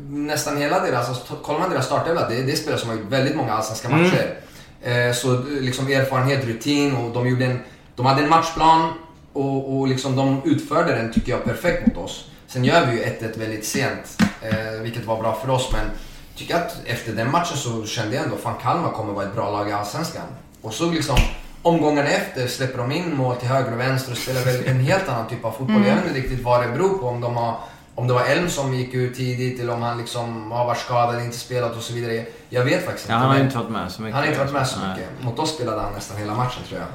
Nästan 0.10 0.58
hela 0.58 0.80
deras, 0.80 1.10
alltså, 1.10 1.36
kollar 1.36 1.60
man 1.60 1.70
deras 1.70 1.86
startelva, 1.86 2.30
det, 2.30 2.42
det 2.44 2.52
är 2.52 2.56
spelare 2.56 2.80
som 2.80 2.90
har 2.90 2.98
gjort 2.98 3.10
väldigt 3.10 3.36
många 3.36 3.54
allsvenska 3.54 3.88
mm. 3.88 4.04
matcher. 4.04 4.40
Eh, 4.82 5.14
så 5.14 5.44
liksom 5.50 5.88
erfarenhet, 5.88 6.46
rutin 6.46 6.96
och 6.96 7.14
de 7.14 7.28
gjorde 7.28 7.46
en, 7.46 7.60
de 7.96 8.06
hade 8.06 8.24
en 8.24 8.30
matchplan 8.30 8.94
och, 9.38 9.78
och 9.78 9.88
liksom 9.88 10.16
de 10.16 10.42
utförde 10.46 10.92
den, 10.96 11.14
tycker 11.14 11.32
jag, 11.32 11.44
perfekt 11.44 11.88
mot 11.88 11.98
oss. 11.98 12.26
Sen 12.48 12.66
gör 12.66 12.86
vi 12.86 12.92
ju 12.92 13.04
1-1 13.04 13.40
väldigt 13.40 13.66
sent, 13.66 14.22
eh, 14.42 14.82
vilket 14.82 15.06
var 15.06 15.22
bra 15.22 15.40
för 15.42 15.50
oss. 15.50 15.70
Men 15.72 15.86
jag 16.30 16.40
tycker 16.40 16.56
att 16.56 16.78
efter 16.86 17.14
den 17.14 17.32
matchen 17.32 17.58
så 17.58 17.86
kände 17.86 18.16
jag 18.16 18.24
ändå 18.24 18.38
att 18.44 18.62
Kalmar 18.62 18.92
kommer 18.92 19.14
vara 19.14 19.26
ett 19.26 19.36
bra 19.36 19.52
lag 19.52 19.70
i 19.70 19.72
Allsvenskan. 19.72 20.26
Och 20.62 20.74
så 20.74 20.92
liksom 20.92 21.18
omgångarna 21.62 22.10
efter 22.10 22.48
släpper 22.48 22.78
de 22.78 22.92
in 22.92 23.18
mål 23.18 23.36
till 23.36 23.48
höger 23.48 23.74
och 23.74 23.80
vänster 23.80 24.12
och 24.12 24.18
spelar 24.18 24.42
väl 24.42 24.66
en 24.66 24.80
helt 24.80 25.10
annan 25.10 25.28
typ 25.28 25.46
av 25.46 25.52
fotboll. 25.52 25.76
Mm. 25.76 25.88
Jag 25.88 25.96
vet 25.96 26.06
inte 26.06 26.20
riktigt 26.20 26.44
vad 26.44 26.64
det 26.64 26.72
beror 26.72 26.98
på. 26.98 27.08
Om, 27.08 27.22
de 27.22 27.36
har, 27.36 27.58
om 27.96 28.08
det 28.08 28.14
var 28.14 28.26
Elm 28.26 28.50
som 28.50 28.74
gick 28.74 28.94
ut 28.94 29.16
tidigt 29.16 29.60
eller 29.60 29.74
om 29.74 29.82
han 29.82 29.98
liksom 29.98 30.52
har 30.52 30.66
varit 30.66 30.80
skadad, 30.80 31.24
inte 31.24 31.38
spelat 31.38 31.76
och 31.76 31.82
så 31.82 31.94
vidare. 31.94 32.26
Jag 32.50 32.64
vet 32.64 32.86
faktiskt 32.86 33.06
inte. 33.06 33.14
Ja, 33.14 33.20
han 33.20 33.30
har 33.30 33.44
inte 33.44 33.58
varit 33.58 33.70
med 33.70 33.92
så 33.92 34.02
mycket. 34.02 34.16
Han 34.16 34.24
har 34.24 34.30
inte 34.30 34.40
varit 34.40 34.54
med 34.54 34.68
så 34.68 34.80
mycket. 34.80 35.24
Mot 35.24 35.40
oss 35.40 35.56
spelade 35.56 35.82
han 35.82 35.94
nästan 35.94 36.18
hela 36.18 36.34
matchen 36.34 36.64
tror 36.68 36.80
jag. 36.80 36.88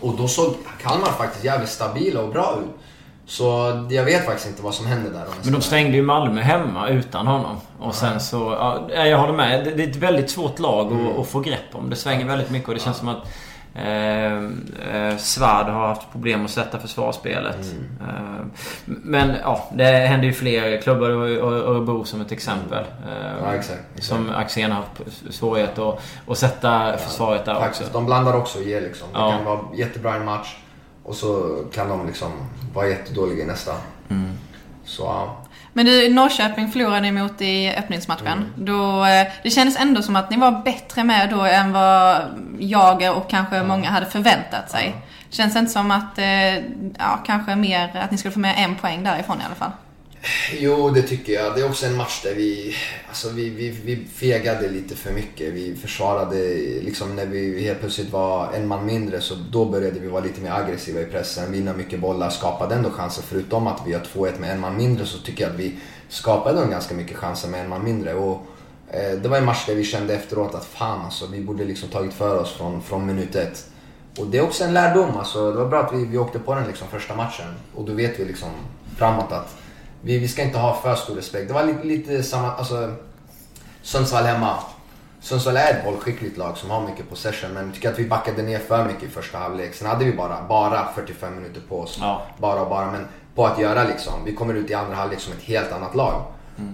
Och 0.00 0.14
då 0.16 0.28
såg 0.28 0.54
Kalmar 0.82 1.06
faktiskt 1.06 1.44
jävligt 1.44 1.70
stabila 1.70 2.20
och 2.20 2.32
bra 2.32 2.58
ut. 2.62 2.80
Så 3.26 3.44
jag 3.90 4.04
vet 4.04 4.26
faktiskt 4.26 4.48
inte 4.48 4.62
vad 4.62 4.74
som 4.74 4.86
hände 4.86 5.10
där. 5.10 5.24
Men 5.42 5.52
de 5.52 5.62
stängde 5.62 5.96
ju 5.96 6.02
Malmö 6.02 6.40
hemma 6.40 6.88
utan 6.88 7.26
honom. 7.26 7.56
Och 7.78 7.94
sen 7.94 8.20
så... 8.20 8.36
Ja, 8.94 9.06
jag 9.06 9.18
håller 9.18 9.32
med. 9.32 9.64
Det 9.76 9.84
är 9.84 9.88
ett 9.88 9.96
väldigt 9.96 10.30
svårt 10.30 10.58
lag 10.58 10.92
mm. 10.92 11.06
att, 11.06 11.18
att, 11.18 11.28
få 11.28 11.40
grepp 11.40 11.74
om. 11.74 11.90
Det 11.90 11.96
svänger 11.96 12.26
väldigt 12.26 12.50
mycket 12.50 12.68
och 12.68 12.74
det 12.74 12.80
känns 12.80 12.96
som 12.96 13.08
att 13.08 13.28
Eh, 13.74 14.34
eh, 14.34 15.16
Svärd 15.16 15.66
har 15.66 15.88
haft 15.88 16.12
problem 16.12 16.44
att 16.44 16.50
sätta 16.50 16.78
försvarsspelet. 16.78 17.66
Mm. 17.72 17.84
Eh, 18.00 18.46
men 18.84 19.36
ja, 19.42 19.68
det 19.72 19.84
händer 19.84 20.26
ju 20.26 20.32
fler 20.32 20.80
klubbar. 20.80 21.10
Örebro 21.10 22.04
som 22.04 22.20
ett 22.20 22.32
exempel. 22.32 22.84
Eh, 23.08 23.42
ja, 23.42 23.54
exakt, 23.54 23.80
exakt. 23.94 24.06
Som 24.06 24.30
Axén 24.30 24.70
har 24.70 24.82
haft 24.82 25.34
svårighet 25.34 25.78
att, 25.78 26.00
att 26.26 26.38
sätta 26.38 26.90
ja, 26.90 26.96
försvaret 26.96 27.44
där 27.44 27.54
faktiskt. 27.54 27.82
också. 27.82 27.92
De 27.92 28.06
blandar 28.06 28.36
också 28.36 28.58
ger 28.58 28.80
liksom. 28.80 29.08
Det 29.12 29.18
ja. 29.18 29.30
kan 29.30 29.44
vara 29.44 29.60
jättebra 29.74 30.14
i 30.14 30.18
en 30.18 30.24
match 30.24 30.56
och 31.02 31.14
så 31.14 31.58
kan 31.72 31.88
de 31.88 32.06
liksom 32.06 32.32
vara 32.74 32.88
jättedåliga 32.88 33.44
i 33.44 33.46
nästa. 33.46 33.72
Mm. 34.08 34.30
Så 34.84 35.02
ja. 35.02 35.36
Men 35.78 35.86
du, 35.86 36.14
Norrköping 36.14 36.68
förlorade 36.68 37.00
ni 37.00 37.12
mot 37.12 37.40
i 37.40 37.74
öppningsmatchen. 37.74 38.38
Mm. 38.38 38.52
Då, 38.56 39.04
eh, 39.04 39.26
det 39.42 39.50
kändes 39.50 39.80
ändå 39.80 40.02
som 40.02 40.16
att 40.16 40.30
ni 40.30 40.36
var 40.36 40.62
bättre 40.64 41.04
med 41.04 41.30
då 41.30 41.40
än 41.40 41.72
vad 41.72 42.22
jag 42.58 43.16
och 43.16 43.30
kanske 43.30 43.56
mm. 43.56 43.68
många 43.68 43.90
hade 43.90 44.06
förväntat 44.06 44.70
sig. 44.70 44.86
Mm. 44.86 44.98
Känns 45.30 45.56
inte 45.56 45.72
som 45.72 45.90
att, 45.90 46.18
eh, 46.18 46.54
ja, 46.98 47.20
kanske 47.26 47.56
mer 47.56 47.90
att 48.02 48.10
ni 48.10 48.18
skulle 48.18 48.32
få 48.32 48.40
med 48.40 48.54
en 48.58 48.74
poäng 48.74 49.04
därifrån 49.04 49.40
i 49.40 49.44
alla 49.44 49.54
fall? 49.54 49.70
Jo, 50.52 50.90
det 50.90 51.02
tycker 51.02 51.32
jag. 51.32 51.54
Det 51.54 51.60
är 51.60 51.68
också 51.68 51.86
en 51.86 51.96
match 51.96 52.22
där 52.22 52.34
vi, 52.34 52.74
alltså 53.08 53.28
vi, 53.28 53.48
vi, 53.48 53.70
vi 53.70 54.06
fegade 54.14 54.68
lite 54.68 54.96
för 54.96 55.12
mycket. 55.12 55.52
Vi 55.52 55.76
försvarade, 55.76 56.36
liksom 56.80 57.16
när 57.16 57.26
vi 57.26 57.62
helt 57.62 57.80
plötsligt 57.80 58.12
var 58.12 58.52
en 58.52 58.66
man 58.66 58.86
mindre 58.86 59.20
så 59.20 59.34
då 59.34 59.64
började 59.64 60.00
vi 60.00 60.08
vara 60.08 60.24
lite 60.24 60.40
mer 60.40 60.50
aggressiva 60.50 61.00
i 61.00 61.04
pressen, 61.04 61.52
vinna 61.52 61.72
mycket 61.72 62.00
bollar, 62.00 62.30
skapade 62.30 62.74
ändå 62.74 62.90
chanser. 62.90 63.22
Förutom 63.22 63.66
att 63.66 63.82
vi 63.86 63.92
har 63.92 64.00
2-1 64.00 64.40
med 64.40 64.50
en 64.50 64.60
man 64.60 64.76
mindre 64.76 65.06
så 65.06 65.18
tycker 65.18 65.44
jag 65.44 65.52
att 65.52 65.60
vi 65.60 65.74
skapade 66.08 66.70
ganska 66.70 66.94
mycket 66.94 67.16
chanser 67.16 67.48
med 67.48 67.60
en 67.60 67.68
man 67.68 67.84
mindre. 67.84 68.14
Och, 68.14 68.46
eh, 68.90 69.18
det 69.22 69.28
var 69.28 69.38
en 69.38 69.44
match 69.44 69.66
där 69.66 69.74
vi 69.74 69.84
kände 69.84 70.14
efteråt 70.14 70.54
att 70.54 70.64
fan 70.64 71.04
alltså, 71.04 71.26
vi 71.26 71.40
borde 71.40 71.64
liksom 71.64 71.88
tagit 71.88 72.14
för 72.14 72.40
oss 72.40 72.52
från, 72.52 72.82
från 72.82 73.06
minut 73.06 73.34
ett. 73.36 73.66
Och 74.18 74.26
det 74.26 74.38
är 74.38 74.42
också 74.42 74.64
en 74.64 74.74
lärdom. 74.74 75.16
Alltså, 75.16 75.52
det 75.52 75.58
var 75.58 75.68
bra 75.68 75.80
att 75.80 75.92
vi, 75.92 76.04
vi 76.04 76.18
åkte 76.18 76.38
på 76.38 76.54
den 76.54 76.66
liksom 76.66 76.88
första 76.88 77.16
matchen. 77.16 77.54
Och 77.74 77.84
då 77.84 77.92
vet 77.92 78.20
vi 78.20 78.24
liksom 78.24 78.48
framåt 78.96 79.32
att 79.32 79.54
vi, 80.02 80.18
vi 80.18 80.28
ska 80.28 80.42
inte 80.42 80.58
ha 80.58 80.74
för 80.74 80.94
stor 80.94 81.14
respekt. 81.14 81.48
Det 81.48 81.54
var 81.54 81.64
lite, 81.64 81.84
lite 81.86 82.22
samma, 82.22 82.52
alltså 82.52 82.94
Sundsvall 83.82 84.24
hemma. 84.24 84.56
Sundsvall 85.20 85.56
är 85.56 85.70
ett 85.70 85.84
bollskickligt 85.84 86.36
lag 86.36 86.56
som 86.56 86.70
har 86.70 86.86
mycket 86.86 87.10
possession 87.10 87.50
men 87.50 87.66
jag 87.66 87.74
tycker 87.74 87.92
att 87.92 87.98
vi 87.98 88.08
backade 88.08 88.42
ner 88.42 88.58
för 88.58 88.84
mycket 88.84 89.02
i 89.02 89.08
första 89.08 89.38
halvlek. 89.38 89.74
Sen 89.74 89.88
hade 89.88 90.04
vi 90.04 90.12
bara, 90.12 90.42
bara 90.48 90.88
45 90.94 91.34
minuter 91.34 91.60
på 91.68 91.80
oss. 91.80 91.98
Ja. 92.00 92.22
Bara 92.38 92.60
och 92.60 92.68
bara. 92.68 92.90
Men 92.90 93.06
på 93.34 93.46
att 93.46 93.58
göra 93.58 93.84
liksom. 93.84 94.24
Vi 94.24 94.34
kommer 94.34 94.54
ut 94.54 94.70
i 94.70 94.74
andra 94.74 94.94
halvlek 94.94 95.20
som 95.20 95.32
ett 95.32 95.42
helt 95.42 95.72
annat 95.72 95.94
lag. 95.94 96.22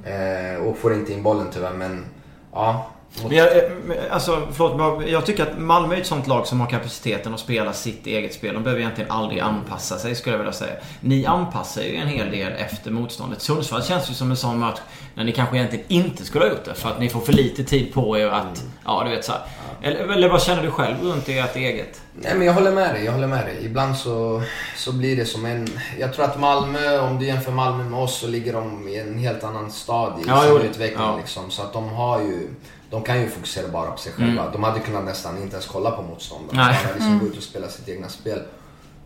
Eh, 0.05 0.67
och 0.67 0.79
får 0.79 0.95
inte 0.95 1.13
in 1.13 1.23
bollen 1.23 1.47
tyvärr 1.53 1.73
men 1.73 2.05
ja. 2.53 2.87
Men 3.23 3.37
jag, 3.37 3.57
eh, 3.57 3.63
alltså, 4.11 4.49
förlåt, 4.53 5.09
jag 5.09 5.27
tycker 5.27 5.43
att 5.43 5.59
Malmö 5.59 5.95
är 5.95 6.01
ett 6.01 6.07
sånt 6.07 6.27
lag 6.27 6.47
som 6.47 6.61
har 6.61 6.67
kapaciteten 6.67 7.35
att 7.35 7.41
spela 7.41 7.73
sitt 7.73 8.07
eget 8.07 8.35
spel. 8.35 8.55
De 8.55 8.63
behöver 8.63 8.81
egentligen 8.83 9.11
aldrig 9.11 9.41
anpassa 9.41 9.99
sig 9.99 10.15
skulle 10.15 10.35
jag 10.35 10.39
vilja 10.39 10.53
säga. 10.53 10.75
Ni 11.01 11.27
anpassar 11.27 11.83
ju 11.83 11.97
en 11.97 12.09
hel 12.09 12.31
del 12.31 12.53
efter 12.53 12.91
motståndet. 12.91 13.43
Sundsvall 13.43 13.83
känns 13.83 14.11
ju 14.11 14.15
som 14.15 14.31
en 14.31 14.37
sån 14.37 14.59
match 14.59 14.81
när 15.15 15.25
ni 15.25 15.33
kanske 15.33 15.57
egentligen 15.57 15.85
inte 15.89 16.25
skulle 16.25 16.45
ha 16.45 16.51
gjort 16.51 16.65
det. 16.65 16.75
För 16.75 16.89
att 16.89 17.01
ni 17.01 17.09
får 17.09 17.21
för 17.21 17.33
lite 17.33 17.65
tid 17.65 17.95
på 17.95 18.19
er 18.19 18.27
att... 18.27 18.65
Ja, 18.85 19.03
du 19.05 19.11
vet 19.11 19.25
så 19.25 19.33
här. 19.33 19.41
Eller, 19.83 20.13
eller 20.13 20.29
vad 20.29 20.43
känner 20.43 20.63
du 20.63 20.71
själv 20.71 21.03
runt 21.03 21.29
ert 21.29 21.57
eget? 21.57 22.01
Nej 22.15 22.35
men 22.35 22.47
jag 22.47 22.55
håller 22.55 22.73
med 22.73 22.95
dig, 22.95 23.05
jag 23.05 23.13
håller 23.13 23.27
med 23.27 23.47
dig. 23.47 23.59
Ibland 23.65 23.97
så, 23.97 24.43
så 24.77 24.93
blir 24.93 25.17
det 25.17 25.25
som 25.27 25.47
en... 25.47 25.69
Jag 25.99 26.15
tror 26.15 26.25
att 26.25 26.41
Malmö, 26.41 27.01
om 27.01 27.19
du 27.19 27.27
jämför 27.27 27.53
Malmö 27.53 27.85
med 27.85 28.01
oss 28.01 28.19
så 28.19 28.27
ligger 28.27 28.53
de 28.53 28.89
i 28.89 29.01
en 29.01 29.19
helt 29.19 29.45
annan 29.45 29.71
stadie 29.73 30.25
i 30.25 30.29
Ja, 30.29 30.43
sin 30.43 30.71
utveckling 30.71 31.03
ja. 31.07 31.17
liksom. 31.17 31.51
Så 31.51 31.63
att 31.63 31.73
de 31.73 31.89
har 31.89 32.21
ju... 32.21 32.49
De 32.91 33.03
kan 33.03 33.21
ju 33.21 33.29
fokusera 33.31 33.69
bara 33.69 33.91
på 33.91 33.99
sig 33.99 34.13
själva. 34.13 34.43
Mm. 34.43 34.53
De 34.53 34.63
hade 34.63 34.81
kunnat 34.81 35.05
nästan 35.05 35.43
inte 35.43 35.55
ens 35.57 35.67
kolla 35.67 35.91
på 35.91 36.03
motståndarna. 36.03 36.67
Nej. 36.67 36.77
Bara 36.85 36.95
liksom 36.95 37.19
gå 37.19 37.27
ut 37.27 37.37
och 37.37 37.43
spela 37.43 37.69
sitt 37.69 37.89
egna 37.89 38.09
spel. 38.09 38.43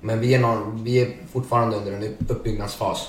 Men 0.00 0.20
vi 0.20 0.34
är, 0.34 0.38
någon, 0.38 0.84
vi 0.84 1.02
är 1.02 1.16
fortfarande 1.32 1.76
under 1.76 1.92
en 1.92 2.02
upp- 2.02 2.30
uppbyggnadsfas. 2.30 3.08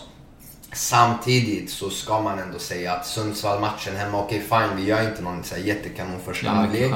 Samtidigt 0.73 1.71
så 1.71 1.89
ska 1.89 2.21
man 2.21 2.39
ändå 2.39 2.59
säga 2.59 2.93
att 2.93 3.05
Sundsvall-matchen 3.07 3.95
hemma, 3.95 4.19
okej 4.23 4.39
fine, 4.49 4.75
vi 4.77 4.83
gör 4.85 5.09
inte 5.09 5.21
någon 5.21 5.43
så 5.43 5.55
här 5.55 5.61
jättekanon 5.61 6.19
första 6.25 6.49
halvlek. 6.49 6.91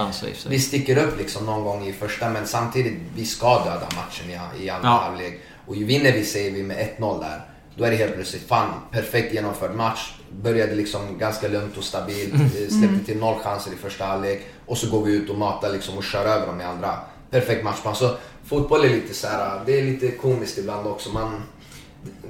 Vi 0.49 0.59
sticker 0.59 0.97
upp 0.97 1.17
liksom 1.17 1.45
någon 1.45 1.63
gång 1.63 1.85
i 1.87 1.93
första 1.93 2.29
men 2.29 2.47
samtidigt, 2.47 2.99
vi 3.15 3.25
ska 3.25 3.63
döda 3.63 3.87
matchen 3.95 4.29
i, 4.59 4.63
i 4.65 4.69
andra 4.69 4.89
Ja. 4.89 4.95
halvlek. 4.97 5.41
Och 5.67 5.75
ju 5.75 5.85
vinner 5.85 6.11
vi 6.11 6.25
säger 6.25 6.51
vi 6.51 6.63
med 6.63 6.77
1-0 6.97 7.19
där, 7.21 7.41
då 7.77 7.83
är 7.83 7.91
det 7.91 7.97
helt 7.97 8.15
plötsligt 8.15 8.47
fan, 8.47 8.69
perfekt 8.91 9.33
genomförd 9.33 9.75
match. 9.75 10.13
Började 10.41 10.75
liksom 10.75 11.17
ganska 11.17 11.47
lugnt 11.47 11.77
och 11.77 11.83
stabilt, 11.83 12.33
Mm. 12.33 12.45
eh, 12.45 12.69
släppte 12.69 13.05
till 13.05 13.17
noll 13.17 13.39
chanser 13.39 13.71
i 13.71 13.75
första 13.75 14.05
halvlek. 14.05 14.47
Och 14.65 14.77
så 14.77 14.89
går 14.89 15.05
vi 15.05 15.13
ut 15.15 15.29
och 15.29 15.37
matar 15.37 15.69
liksom 15.69 15.97
och 15.97 16.03
kör 16.03 16.25
över 16.25 16.47
dem 16.47 16.61
i 16.61 16.63
andra. 16.63 16.97
Perfekt 17.29 17.63
matchplan. 17.63 17.95
Så 17.95 18.15
fotboll 18.45 18.85
är 18.85 18.89
lite 18.89 19.13
så 19.13 19.27
här, 19.27 19.61
det 19.65 19.79
är 19.79 19.83
lite 19.83 20.11
komiskt 20.11 20.57
ibland 20.57 20.87
också. 20.87 21.09
Man, 21.09 21.43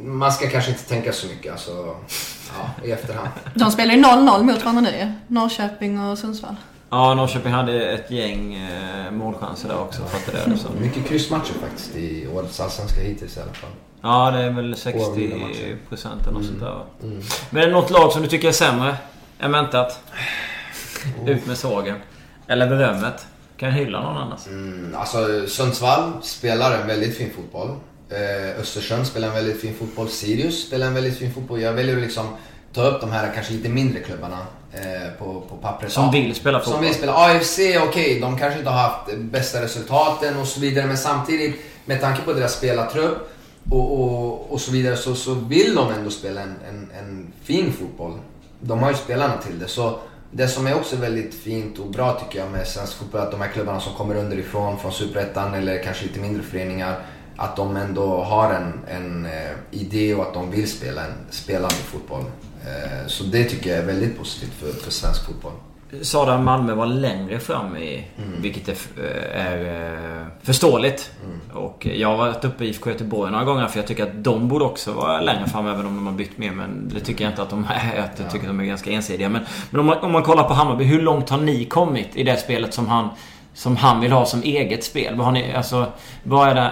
man 0.02 0.32
ska 0.32 0.50
kanske 0.50 0.72
inte 0.72 0.84
tänka 0.84 1.14
så 1.14 1.28
mycket 1.28 1.52
alltså, 1.52 1.96
ja, 2.58 2.88
i 2.88 2.92
efterhand. 2.92 3.30
De 3.56 3.72
spelar 3.72 3.94
ju 3.94 4.02
0-0 4.02 4.44
mot 4.44 4.62
varandra 4.64 4.82
nu. 4.82 5.14
Norrköping 5.28 6.00
och 6.00 6.18
Sundsvall. 6.18 6.56
Ja, 6.90 7.14
Norrköping 7.14 7.52
hade 7.52 7.92
ett 7.92 8.12
gäng 8.12 8.56
eh, 8.56 9.12
målchanser 9.12 9.68
där 9.68 9.80
också. 9.80 10.02
Fattade 10.06 10.38
jag 10.40 10.50
det 10.50 10.58
som. 10.58 10.72
Mycket 10.82 11.06
kryssmatcher 11.06 11.54
faktiskt 11.62 11.96
i 11.96 12.28
årets 12.28 12.60
allsvenska 12.60 13.02
hittills 13.02 13.38
i 13.38 13.40
alla 13.40 13.54
fall. 13.54 13.70
Ja, 14.04 14.32
det 14.32 14.40
är 14.44 14.50
väl 14.50 14.74
60% 14.74 14.98
eller 16.22 16.32
något 16.32 16.46
sånt 16.46 16.60
där 16.60 16.66
va? 16.70 16.86
Men 17.50 17.64
är 17.64 17.68
det 17.68 17.74
något 17.74 17.90
lag 17.90 18.12
som 18.12 18.22
du 18.22 18.28
tycker 18.28 18.48
är 18.48 18.52
sämre 18.52 18.96
än 19.40 19.52
väntat? 19.52 20.00
Ut 21.26 21.46
med 21.46 21.58
sågen. 21.58 21.96
Eller 22.48 22.68
berömmet. 22.68 23.26
Kan 23.58 23.70
jag 23.70 23.76
hylla 23.76 24.02
någon 24.02 24.18
annars? 24.18 24.48
Mm, 24.48 24.96
alltså 24.98 25.48
Sundsvall 25.48 26.12
spelar 26.22 26.78
en 26.82 26.88
väldigt 26.88 27.18
fin 27.18 27.30
fotboll. 27.36 27.70
Eh, 28.10 28.60
Östersund 28.62 29.08
spelar 29.08 29.28
en 29.28 29.34
väldigt 29.34 29.62
fin 29.62 29.74
fotboll. 29.80 30.10
Sirius 30.10 30.68
spelar 30.68 30.88
en 30.88 30.94
väldigt 30.94 31.18
fin 31.18 31.34
fotboll. 31.34 31.62
Jag 31.62 31.74
väljer 31.74 31.96
att 31.96 32.02
liksom 32.02 32.26
ta 32.74 32.82
upp 32.84 33.02
de 33.02 33.12
här 33.12 33.32
kanske 33.36 33.54
lite 33.54 33.70
mindre 33.70 34.00
klubbarna 34.00 34.38
eh, 34.72 35.12
på, 35.20 35.42
på 35.50 35.56
pappret. 35.58 35.92
Som 35.92 36.12
vill 36.12 36.36
spela 36.36 36.60
Som 36.60 36.66
fotboll. 36.66 36.86
vill 36.86 36.96
spela. 36.96 37.14
AFC, 37.14 37.60
okej, 37.90 38.20
de 38.20 38.38
kanske 38.40 38.60
inte 38.60 38.72
har 38.72 38.90
haft 38.90 39.14
bästa 39.18 39.62
resultaten 39.62 40.38
och 40.38 40.48
så 40.48 40.60
vidare. 40.60 40.88
Men 40.88 40.98
samtidigt, 40.98 41.56
med 41.86 42.02
tanke 42.02 42.22
på 42.22 42.34
deras 42.34 42.54
spelartrupp 42.54 43.30
och, 43.70 44.04
och, 44.04 44.52
och 44.52 44.62
så 44.62 44.72
vidare, 44.72 44.98
så, 44.98 45.16
så 45.16 45.34
vill 45.34 45.76
de 45.76 45.92
ändå 45.92 46.10
spela 46.10 46.42
en, 46.42 46.56
en, 46.70 46.90
en 47.00 47.34
fin 47.44 47.74
fotboll. 47.74 48.20
De 48.60 48.80
har 48.80 48.90
ju 48.90 48.98
spelarna 48.98 49.38
till 49.38 49.60
det. 49.60 49.68
Så 49.68 50.00
det 50.32 50.48
som 50.48 50.68
är 50.68 50.76
också 50.76 50.96
väldigt 50.96 51.34
fint 51.34 51.80
och 51.80 51.92
bra 51.92 52.20
tycker 52.20 52.40
jag 52.40 52.52
med 52.52 52.68
svensk 52.68 52.94
fotboll 52.94 53.22
är 53.22 53.26
att 53.26 53.32
de 53.32 53.42
här 53.42 53.52
klubbarna 53.52 53.80
som 53.80 53.94
kommer 53.94 54.16
underifrån, 54.16 54.80
från 54.80 54.92
Superettan 54.92 55.54
eller 55.54 55.84
kanske 55.84 56.06
lite 56.06 56.20
mindre 56.20 56.44
föreningar, 56.44 57.06
att 57.36 57.56
de 57.56 57.76
ändå 57.76 58.24
har 58.24 58.54
en, 58.54 58.80
en 58.88 59.26
eh, 59.26 59.52
idé 59.72 60.16
och 60.16 60.24
att 60.24 60.34
de 60.34 60.52
vill 60.52 60.70
spela 60.70 61.06
en 61.06 61.14
spelande 61.30 61.76
fotboll. 61.76 62.24
Eh, 62.66 63.08
så 63.08 63.24
det 63.24 63.44
tycker 63.44 63.70
jag 63.70 63.80
är 63.80 63.86
väldigt 63.86 64.18
positivt 64.18 64.54
för, 64.54 64.72
för 64.72 64.92
svensk 64.92 65.26
fotboll. 65.26 65.54
Sa 66.02 66.32
att 66.32 66.42
Malmö 66.42 66.74
var 66.74 66.86
längre 66.86 67.40
fram 67.40 67.78
i... 67.78 68.08
Vilket 68.42 68.70
är, 68.70 69.04
är 69.34 70.22
eh, 70.22 70.28
förståeligt. 70.42 71.12
Och 71.54 71.88
jag 71.94 72.08
har 72.08 72.18
varit 72.18 72.46
uppe 72.46 72.66
i 72.66 72.68
IFK 72.68 72.90
Göteborg 72.90 73.32
några 73.32 73.46
gånger 73.46 73.68
för 73.68 73.80
jag 73.80 73.88
tycker 73.88 74.04
att 74.04 74.24
de 74.24 74.48
borde 74.48 74.66
också 74.66 74.92
vara 74.92 75.22
längre 75.22 75.48
fram 75.48 75.68
även 75.68 75.86
om 75.86 75.96
de 75.96 76.08
har 76.08 76.14
bytt 76.14 76.38
mer. 76.38 76.52
Men 76.52 76.92
det 76.94 77.00
tycker 77.00 77.24
jag 77.24 77.32
inte 77.32 77.42
att 77.42 77.50
de 77.50 77.68
är. 77.70 78.10
Jag 78.18 78.32
tycker 78.32 78.46
att 78.46 78.50
de 78.50 78.60
är 78.60 78.66
ganska 78.66 78.92
ensidiga. 78.92 79.30
Men, 79.30 79.42
men 79.70 79.80
om, 79.80 79.86
man, 79.86 79.98
om 79.98 80.12
man 80.12 80.24
kollar 80.24 80.44
på 80.44 80.54
Hammarby. 80.54 80.84
Hur 80.84 81.02
långt 81.02 81.30
har 81.30 81.38
ni 81.38 81.66
kommit 81.66 82.16
i 82.16 82.24
det 82.24 82.38
spelet 82.38 82.74
som 82.74 82.88
han, 82.88 83.10
som 83.54 83.78
han 83.78 84.00
vill 84.00 84.12
ha 84.12 84.26
som 84.26 84.44
eget 84.44 84.84
spel? 84.84 85.16
Vad 85.16 85.26
har 85.26 85.32
ni... 85.32 85.54
Alltså, 85.54 85.86
vad 86.24 86.50
är 86.50 86.56
det 86.56 86.72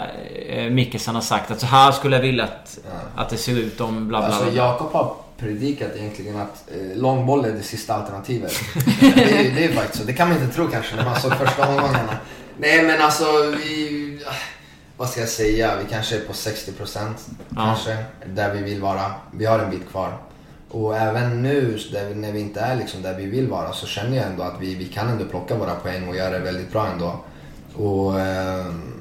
eh, 1.06 1.14
har 1.14 1.22
sagt? 1.22 1.52
Att 1.52 1.60
så 1.60 1.66
här 1.66 1.92
skulle 1.92 2.16
jag 2.16 2.24
vilja 2.24 2.44
att, 2.44 2.80
att 3.16 3.30
det 3.30 3.38
ser 3.38 3.60
ut 3.60 3.82
om 3.82 4.08
bla 4.08 4.20
bla 4.20 4.28
bla. 4.28 4.38
Alltså 4.38 4.58
Jakob 4.58 4.94
har 4.94 5.16
predikat 5.42 5.92
egentligen 5.96 6.36
att 6.36 6.64
eh, 6.72 6.98
långboll 6.98 7.46
är 7.46 7.52
det 7.52 7.64
sista 7.64 7.94
alternativet. 7.94 8.52
det, 9.00 9.08
är, 9.08 9.56
det 9.56 9.66
är 9.66 9.74
faktiskt 9.74 10.00
så. 10.00 10.08
Det 10.08 10.14
kan 10.14 10.30
man 10.30 10.42
inte 10.42 10.56
tro 10.56 10.68
kanske 10.68 10.96
när 10.96 11.06
man 11.06 11.22
såg 11.22 11.34
första 11.34 11.68
omgångarna. 11.68 12.18
Nej 12.58 12.84
men 12.84 13.02
alltså 13.02 13.26
vi... 13.58 14.26
Vad 14.98 15.10
ska 15.10 15.20
jag 15.20 15.30
säga? 15.30 15.76
Vi 15.84 15.90
kanske 15.90 16.16
är 16.16 16.20
på 16.20 16.34
60% 16.34 17.14
kanske. 17.56 17.98
Där 18.26 18.54
vi 18.54 18.62
vill 18.62 18.82
vara. 18.82 19.12
Vi 19.32 19.46
har 19.46 19.60
en 19.60 19.70
bit 19.70 19.90
kvar. 19.92 20.18
Och 20.70 20.98
även 20.98 21.42
nu 21.42 21.78
vi, 21.92 22.16
när 22.16 22.32
vi 22.32 22.40
inte 22.40 22.60
är 22.60 22.76
liksom 22.76 23.02
där 23.02 23.14
vi 23.18 23.26
vill 23.26 23.48
vara 23.48 23.74
så 23.74 23.88
känner 23.88 24.18
jag 24.18 24.26
ändå 24.26 24.44
att 24.44 24.62
vi, 24.62 24.76
vi 24.76 24.86
kan 24.86 25.10
ändå 25.10 25.26
plocka 25.26 25.56
våra 25.56 25.76
poäng 25.76 26.08
och 26.08 26.16
göra 26.16 26.30
det 26.30 26.40
väldigt 26.40 26.72
bra 26.72 26.88
ändå. 26.88 27.20
Och, 27.76 28.20
ehm, 28.20 29.01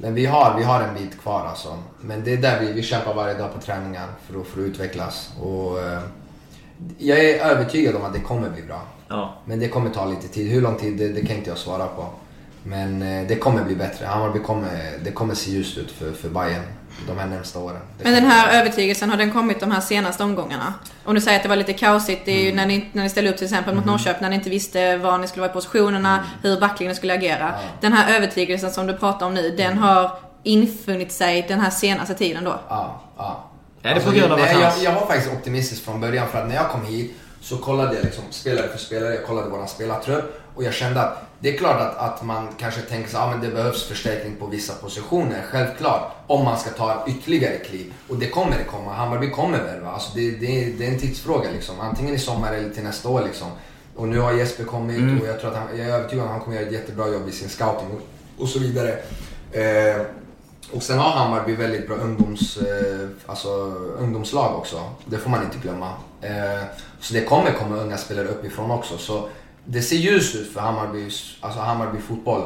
men 0.00 0.14
vi 0.14 0.26
har, 0.26 0.58
vi 0.58 0.64
har 0.64 0.80
en 0.80 0.94
bit 0.94 1.20
kvar 1.20 1.46
alltså. 1.46 1.78
Men 2.00 2.24
det 2.24 2.32
är 2.32 2.36
där 2.36 2.60
vi, 2.60 2.72
vi 2.72 2.82
kämpar 2.82 3.14
varje 3.14 3.34
dag 3.34 3.54
på 3.54 3.60
träningar 3.60 4.06
för 4.26 4.40
att, 4.40 4.46
för 4.46 4.60
att 4.60 4.66
utvecklas. 4.66 5.32
Och, 5.40 5.80
eh, 5.80 6.00
jag 6.98 7.18
är 7.18 7.38
övertygad 7.38 7.96
om 7.96 8.04
att 8.04 8.12
det 8.12 8.20
kommer 8.20 8.50
bli 8.50 8.62
bra. 8.62 8.82
Ja. 9.08 9.34
Men 9.44 9.60
det 9.60 9.68
kommer 9.68 9.90
ta 9.90 10.06
lite 10.06 10.28
tid. 10.28 10.50
Hur 10.50 10.60
lång 10.60 10.76
tid, 10.76 10.98
det, 10.98 11.08
det 11.08 11.26
kan 11.26 11.36
inte 11.36 11.50
jag 11.50 11.58
svara 11.58 11.86
på. 11.86 12.06
Men 12.62 13.02
eh, 13.02 13.28
det 13.28 13.36
kommer 13.36 13.64
bli 13.64 13.76
bättre. 13.76 14.06
Hammarby 14.06 14.38
kommer, 14.38 14.98
det 15.04 15.10
kommer 15.10 15.34
se 15.34 15.50
ljust 15.50 15.78
ut 15.78 15.90
för, 15.90 16.12
för 16.12 16.28
Bayern 16.28 16.62
de 17.06 17.18
här 17.18 17.26
närmsta 17.26 17.58
åren. 17.58 17.80
Men 18.02 18.12
den 18.12 18.24
här 18.24 18.60
övertygelsen, 18.60 19.10
har 19.10 19.16
den 19.16 19.32
kommit 19.32 19.60
de 19.60 19.70
här 19.70 19.80
senaste 19.80 20.24
omgångarna? 20.24 20.74
Om 21.04 21.14
du 21.14 21.20
säger 21.20 21.36
att 21.36 21.42
det 21.42 21.48
var 21.48 21.56
lite 21.56 21.72
kaosigt, 21.72 22.22
det 22.24 22.32
är 22.32 22.44
ju 22.44 22.54
när 22.54 22.66
ni, 22.66 22.88
när 22.92 23.02
ni 23.02 23.10
ställde 23.10 23.30
upp 23.30 23.36
till 23.36 23.46
exempel 23.46 23.74
mot 23.74 23.84
Norrköping, 23.84 24.22
när 24.22 24.28
ni 24.28 24.34
inte 24.34 24.50
visste 24.50 24.96
var 24.96 25.18
ni 25.18 25.28
skulle 25.28 25.40
vara 25.40 25.50
i 25.50 25.54
positionerna, 25.54 26.24
hur 26.42 26.60
backlinjen 26.60 26.96
skulle 26.96 27.14
agera. 27.14 27.54
Den 27.80 27.92
här 27.92 28.16
övertygelsen 28.16 28.70
som 28.70 28.86
du 28.86 28.96
pratar 28.96 29.26
om 29.26 29.34
nu, 29.34 29.50
den 29.56 29.78
har 29.78 30.18
infunnit 30.42 31.12
sig 31.12 31.44
den 31.48 31.60
här 31.60 31.70
senaste 31.70 32.14
tiden 32.14 32.44
då? 32.44 32.60
Ja, 32.68 33.00
ja. 33.16 33.50
Är 33.82 33.94
det 33.94 34.00
på 34.00 34.10
grund 34.10 34.32
av 34.32 34.40
att 34.40 34.60
jag, 34.60 34.72
jag 34.82 34.94
var 34.94 35.06
faktiskt 35.06 35.32
optimistisk 35.32 35.84
från 35.84 36.00
början 36.00 36.28
för 36.28 36.38
att 36.42 36.48
när 36.48 36.54
jag 36.54 36.68
kom 36.68 36.84
hit 36.84 37.14
så 37.40 37.56
kollade 37.56 37.94
jag 37.94 38.04
liksom 38.04 38.24
spelare 38.30 38.68
för 38.68 38.78
spelare, 38.78 39.14
jag 39.14 39.26
kollade 39.26 39.50
våran 39.50 39.68
spelartrupp 39.68 40.39
och 40.60 40.66
jag 40.66 40.74
kände 40.74 41.02
att 41.02 41.22
det 41.38 41.54
är 41.54 41.58
klart 41.58 41.80
att, 41.80 41.96
att 41.96 42.22
man 42.24 42.48
kanske 42.58 42.80
tänker 42.80 43.10
så 43.10 43.18
ah, 43.18 43.30
men 43.30 43.40
det 43.40 43.48
behövs 43.48 43.84
förstärkning 43.88 44.36
på 44.36 44.46
vissa 44.46 44.74
positioner, 44.74 45.42
självklart. 45.50 46.12
Om 46.26 46.44
man 46.44 46.58
ska 46.58 46.70
ta 46.70 47.04
ytterligare 47.08 47.56
kliv. 47.58 47.92
Och 48.08 48.16
det 48.16 48.26
kommer 48.26 48.58
det 48.58 48.64
komma, 48.64 48.92
Hammarby 48.92 49.30
kommer 49.30 49.58
värva. 49.58 49.90
Alltså 49.90 50.10
det, 50.14 50.30
det, 50.30 50.72
det 50.78 50.86
är 50.86 50.90
en 50.90 50.98
tidsfråga 50.98 51.50
liksom. 51.50 51.80
Antingen 51.80 52.14
i 52.14 52.18
sommar 52.18 52.52
eller 52.52 52.70
till 52.70 52.82
nästa 52.82 53.08
år 53.08 53.22
liksom. 53.22 53.48
Och 53.96 54.08
nu 54.08 54.18
har 54.20 54.32
Jesper 54.32 54.64
kommit 54.64 55.22
och 55.22 55.28
jag 55.28 55.40
tror 55.40 55.50
att 55.50 55.56
han, 55.56 55.78
jag 55.78 55.86
är 55.86 55.92
övertygad 55.94 56.24
om 56.24 56.30
att 56.30 56.36
han 56.36 56.44
kommer 56.44 56.56
göra 56.56 56.66
ett 56.66 56.72
jättebra 56.72 57.08
jobb 57.08 57.28
i 57.28 57.32
sin 57.32 57.48
scouting 57.48 57.88
och, 57.90 58.42
och 58.42 58.48
så 58.48 58.58
vidare. 58.58 58.98
Eh, 59.52 60.02
Och 60.72 60.82
sen 60.82 60.98
har 60.98 61.10
Hammarby 61.10 61.56
väldigt 61.56 61.86
bra 61.86 61.96
ungdoms, 61.96 62.56
eh, 62.56 63.08
alltså, 63.26 63.48
ungdomslag 63.98 64.56
också. 64.58 64.80
Det 65.06 65.18
får 65.18 65.30
man 65.30 65.42
inte 65.44 65.58
glömma. 65.58 65.92
Eh, 66.20 66.62
så 67.00 67.14
det 67.14 67.24
kommer 67.24 67.52
komma 67.52 67.76
unga 67.76 67.96
spelare 67.96 68.28
uppifrån 68.28 68.70
också. 68.70 68.98
Så 68.98 69.28
det 69.70 69.82
ser 69.82 69.96
ljust 69.96 70.34
ut 70.34 70.52
för 70.52 70.60
Hammarby, 70.60 71.10
alltså 71.40 71.60
Hammarby 71.60 72.00
fotboll. 72.00 72.42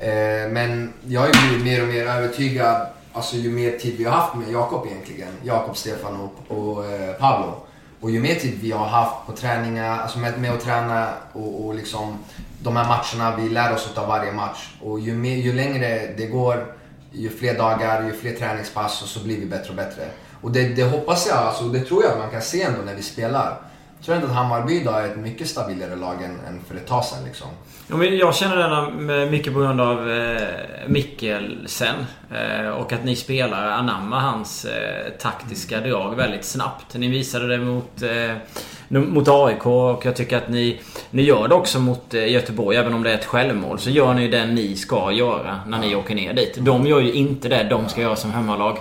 Eh, 0.00 0.50
men 0.50 0.92
jag 1.06 1.20
har 1.20 1.26
ju 1.26 1.32
blivit 1.32 1.64
mer 1.64 1.82
och 1.82 1.88
mer 1.88 2.06
övertygad 2.06 2.86
alltså, 3.12 3.36
ju 3.36 3.50
mer 3.50 3.78
tid 3.78 3.94
vi 3.98 4.04
har 4.04 4.12
haft 4.12 4.34
med 4.34 4.50
Jakob 4.50 4.86
egentligen. 4.86 5.28
Jakob, 5.42 5.76
Stefan 5.76 6.20
och, 6.20 6.58
och 6.58 6.86
eh, 6.86 7.14
Pablo. 7.14 7.54
Och 8.00 8.10
ju 8.10 8.20
mer 8.20 8.34
tid 8.34 8.58
vi 8.60 8.72
har 8.72 8.86
haft 8.86 9.26
på 9.26 9.32
träningar, 9.32 10.00
alltså 10.00 10.18
med, 10.18 10.40
med 10.40 10.52
att 10.52 10.60
träna 10.60 11.08
och, 11.32 11.66
och 11.66 11.74
liksom 11.74 12.18
de 12.62 12.76
här 12.76 12.88
matcherna, 12.88 13.36
vi 13.36 13.48
lär 13.48 13.74
oss 13.74 13.90
av 13.94 14.08
varje 14.08 14.32
match. 14.32 14.74
Och 14.80 15.00
ju, 15.00 15.14
mer, 15.14 15.36
ju 15.36 15.52
längre 15.52 16.14
det 16.16 16.26
går, 16.26 16.74
ju 17.12 17.30
fler 17.30 17.58
dagar, 17.58 18.02
ju 18.02 18.12
fler 18.12 18.32
träningspass 18.32 19.02
och 19.02 19.08
så 19.08 19.20
blir 19.20 19.40
vi 19.40 19.46
bättre 19.46 19.70
och 19.70 19.76
bättre. 19.76 20.02
Och 20.40 20.52
det, 20.52 20.68
det 20.68 20.82
hoppas 20.82 21.26
jag, 21.26 21.38
alltså, 21.38 21.64
det 21.64 21.80
tror 21.80 22.02
jag 22.02 22.12
att 22.12 22.18
man 22.18 22.30
kan 22.30 22.42
se 22.42 22.62
ändå 22.62 22.82
när 22.82 22.94
vi 22.94 23.02
spelar. 23.02 23.60
Tror 24.04 24.14
ändå 24.14 24.26
att 24.26 24.34
Hammarby 24.34 24.80
idag 24.80 25.04
är 25.04 25.10
ett 25.10 25.16
mycket 25.16 25.48
stabilare 25.48 25.96
lag 25.96 26.22
än, 26.22 26.30
än 26.48 26.60
för 26.68 26.74
ett 26.74 26.86
tag 26.86 27.04
sedan. 27.04 27.24
Liksom. 27.24 27.48
Ja, 27.88 27.96
men 27.96 28.16
jag 28.16 28.34
känner 28.34 28.56
denna 28.56 28.90
mycket 29.30 29.52
på 29.52 29.60
grund 29.60 29.80
av 29.80 30.10
eh, 30.10 30.48
Mikkelsen. 30.86 31.94
Eh, 32.30 32.68
och 32.68 32.92
att 32.92 33.04
ni 33.04 33.16
spelare 33.16 33.74
anammar 33.74 34.20
hans 34.20 34.64
eh, 34.64 35.12
taktiska 35.18 35.80
drag 35.80 36.14
väldigt 36.16 36.44
snabbt. 36.44 36.94
Ni 36.94 37.08
visade 37.08 37.46
det 37.46 37.58
mot, 37.58 38.02
eh, 38.02 38.36
mot 38.88 39.28
AIK 39.28 39.66
och 39.66 40.06
jag 40.06 40.16
tycker 40.16 40.36
att 40.36 40.48
ni, 40.48 40.80
ni 41.10 41.22
gör 41.22 41.48
det 41.48 41.54
också 41.54 41.78
mot 41.78 42.14
eh, 42.14 42.32
Göteborg. 42.32 42.76
Även 42.76 42.94
om 42.94 43.02
det 43.02 43.10
är 43.10 43.14
ett 43.14 43.24
självmål 43.24 43.78
så 43.78 43.90
gör 43.90 44.14
ni 44.14 44.28
det 44.28 44.46
ni 44.46 44.76
ska 44.76 45.12
göra 45.12 45.60
när 45.66 45.78
ni 45.78 45.94
åker 45.94 46.14
ner 46.14 46.32
dit. 46.32 46.58
De 46.60 46.86
gör 46.86 47.00
ju 47.00 47.12
inte 47.12 47.48
det 47.48 47.62
de 47.70 47.88
ska 47.88 48.00
göra 48.00 48.16
som 48.16 48.32
hemmalag. 48.32 48.78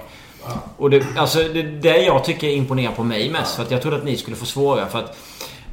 Och 0.78 0.90
det, 0.90 1.04
alltså, 1.18 1.40
det, 1.40 1.64
det 1.64 1.98
jag 1.98 2.24
tycker 2.24 2.48
imponerar 2.48 2.92
på 2.92 3.04
mig 3.04 3.30
mest. 3.30 3.56
För 3.56 3.64
att 3.64 3.72
jag 3.72 3.82
trodde 3.82 3.98
att 3.98 4.06
ni 4.06 4.18
skulle 4.18 4.36
få 4.36 4.46
svårare. 4.46 4.90
För 4.90 5.00
att 5.00 5.18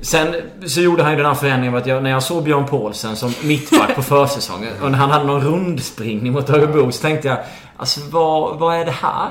Sen 0.00 0.34
så 0.66 0.80
gjorde 0.80 1.02
han 1.02 1.12
ju 1.12 1.16
den 1.16 1.26
här 1.26 1.34
förändringen 1.34 1.76
att 1.76 1.86
jag, 1.86 2.02
när 2.02 2.10
jag 2.10 2.22
såg 2.22 2.44
Björn 2.44 2.66
Paulsen 2.66 3.16
som 3.16 3.34
mittback 3.42 3.94
på 3.94 4.02
försäsongen 4.02 4.72
och 4.82 4.90
när 4.90 4.98
han 4.98 5.10
hade 5.10 5.24
någon 5.24 5.40
rundspringning 5.40 6.32
mot 6.32 6.50
Örebro 6.50 6.92
så 6.92 7.02
tänkte 7.02 7.28
jag 7.28 7.38
Alltså 7.80 8.00
vad, 8.10 8.58
vad 8.58 8.76
är 8.76 8.84
det 8.84 8.90
här? 8.90 9.30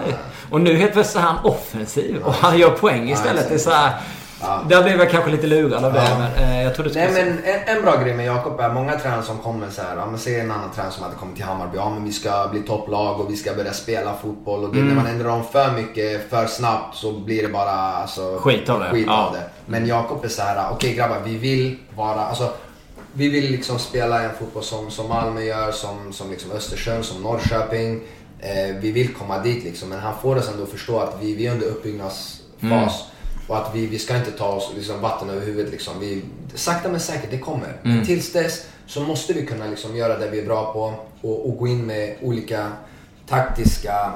Och 0.49 0.61
nu 0.61 0.75
helt 0.75 0.93
plötsligt 0.93 1.23
är 1.23 1.27
han 1.27 1.45
offensiv 1.45 2.21
och 2.23 2.33
han 2.33 2.57
gör 2.57 2.69
poäng 2.69 3.09
istället. 3.11 3.49
Det 3.49 3.55
är 3.55 3.59
så 3.59 3.69
här, 3.69 3.93
Ja. 4.41 4.61
Där 4.69 4.83
blev 4.83 4.99
jag 4.99 5.11
kanske 5.11 5.31
lite 5.31 5.47
lurad 5.47 5.85
av 5.85 5.93
det. 5.93 6.31
Men, 6.37 6.63
jag 6.63 6.75
trodde 6.75 6.91
Nej, 6.93 7.11
men 7.11 7.27
en, 7.27 7.77
en, 7.77 7.81
bra 7.81 8.03
grej 8.03 8.13
med 8.13 8.25
Jakob 8.25 8.59
är 8.59 8.69
många 8.69 8.99
tränare 8.99 9.23
som 9.23 9.37
kommer 9.37 9.69
så 9.69 9.81
här. 9.81 9.97
Ja, 9.97 10.05
men 10.05 10.19
se 10.19 10.39
en 10.39 10.51
annan 10.51 10.71
tränare 10.71 10.91
som 10.91 11.03
hade 11.03 11.15
kommit 11.15 11.35
till 11.35 11.45
Hammarby. 11.45 11.77
Ja, 11.77 11.89
men 11.89 12.03
vi 12.03 12.11
ska 12.11 12.47
bli 12.51 12.61
topplag 12.61 13.19
och 13.19 13.31
vi 13.31 13.35
ska 13.35 13.53
börja 13.53 13.73
spela 13.73 14.13
fotboll. 14.21 14.63
Och 14.63 14.73
det, 14.73 14.79
mm. 14.79 14.95
när 14.95 15.03
man 15.03 15.11
ändrar 15.11 15.29
om 15.29 15.43
för 15.43 15.71
mycket, 15.71 16.29
för 16.29 16.45
snabbt 16.45 16.95
så 16.95 17.11
blir 17.11 17.43
det 17.43 17.49
bara 17.49 17.71
alltså, 17.71 18.37
skit 18.37 18.69
av 18.69 18.79
det. 18.79 18.89
Skit 18.89 19.07
ja. 19.07 19.25
av 19.25 19.33
det. 19.33 19.43
Men 19.65 19.87
Jakob 19.87 20.25
är 20.25 20.29
så 20.29 20.41
här. 20.41 20.65
Okej 20.65 20.75
okay, 20.75 20.93
grabbar, 20.93 21.17
vi 21.25 21.37
vill 21.37 21.77
vara... 21.95 22.21
Alltså, 22.21 22.49
vi 23.13 23.29
vill 23.29 23.51
liksom 23.51 23.79
spela 23.79 24.23
en 24.23 24.35
fotboll 24.39 24.63
som, 24.63 24.91
som 24.91 25.09
Malmö 25.09 25.41
gör, 25.41 25.71
som, 25.71 26.13
som 26.13 26.31
liksom 26.31 26.51
Östersund, 26.51 27.05
som 27.05 27.23
Norrköping. 27.23 28.01
Eh, 28.39 28.75
vi 28.79 28.91
vill 28.91 29.13
komma 29.13 29.39
dit 29.39 29.63
liksom. 29.63 29.89
Men 29.89 29.99
han 29.99 30.13
får 30.21 30.35
oss 30.35 30.49
ändå 30.49 30.65
förstå 30.65 30.99
att 30.99 31.17
vi, 31.21 31.35
vi 31.35 31.47
är 31.47 31.51
under 31.51 31.67
uppbyggnadsfas. 31.67 32.51
Mm. 32.61 32.89
Och 33.47 33.57
att 33.57 33.75
vi, 33.75 33.87
vi 33.87 33.99
ska 33.99 34.17
inte 34.17 34.31
ta 34.31 34.47
oss 34.47 34.71
liksom, 34.75 35.01
vatten 35.01 35.29
över 35.29 35.45
huvudet. 35.45 35.71
Liksom. 35.71 35.99
Vi, 35.99 36.23
sakta 36.55 36.89
men 36.89 36.99
säkert, 36.99 37.31
det 37.31 37.39
kommer. 37.39 37.73
Mm. 37.83 38.05
Tills 38.05 38.33
dess 38.33 38.67
så 38.85 39.01
måste 39.01 39.33
vi 39.33 39.45
kunna 39.45 39.67
liksom, 39.67 39.95
göra 39.95 40.17
det 40.17 40.29
vi 40.29 40.39
är 40.39 40.45
bra 40.45 40.73
på 40.73 40.93
och, 41.27 41.49
och 41.49 41.57
gå 41.57 41.67
in 41.67 41.85
med 41.85 42.15
olika 42.21 42.71
taktiska 43.27 44.13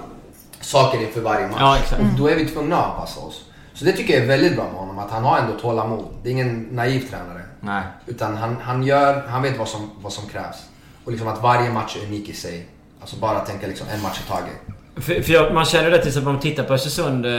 saker 0.62 1.02
inför 1.02 1.22
varje 1.22 1.48
match. 1.48 1.92
Ja, 1.92 1.98
och 1.98 2.18
då 2.18 2.28
är 2.28 2.36
vi 2.36 2.48
tvungna 2.48 2.78
att 2.78 2.92
anpassa 2.92 3.20
oss. 3.20 3.46
Så 3.74 3.86
det 3.86 3.92
tycker 3.92 4.14
jag 4.14 4.24
är 4.24 4.28
väldigt 4.28 4.56
bra 4.56 4.64
med 4.64 4.74
honom, 4.74 5.00
att 5.00 5.12
han 5.12 5.24
har 5.24 5.38
ändå 5.38 5.60
tålamod. 5.60 6.06
Det 6.24 6.30
är 6.30 6.32
ingen 6.32 6.68
naiv 6.72 7.10
tränare. 7.10 7.42
Nej. 7.60 7.84
Utan 8.06 8.38
han, 8.38 8.56
han, 8.62 8.84
gör, 8.84 9.28
han 9.28 9.42
vet 9.42 9.58
vad 9.58 9.68
som, 9.68 9.90
vad 10.02 10.14
som 10.14 10.30
krävs. 10.30 10.58
Och 11.06 11.12
liksom 11.12 11.28
att 11.28 11.42
varje 11.42 11.72
match 11.72 11.98
är 12.02 12.08
unik 12.08 12.30
i 12.30 12.34
sig. 12.34 12.68
Alltså 13.02 13.16
bara 13.16 13.40
tänka 13.40 13.68
liksom 13.68 13.88
en 13.94 14.02
match 14.02 14.22
i 14.26 14.30
taget. 14.30 14.56
För, 14.96 15.22
för 15.22 15.34
jag, 15.34 15.54
man 15.54 15.66
känner 15.66 15.92
det 15.92 15.98
till 15.98 16.08
exempel 16.08 16.28
om 16.28 16.34
man 16.34 16.42
tittar 16.42 16.64
på 16.64 16.74
Östersund, 16.74 17.26
eh, 17.26 17.32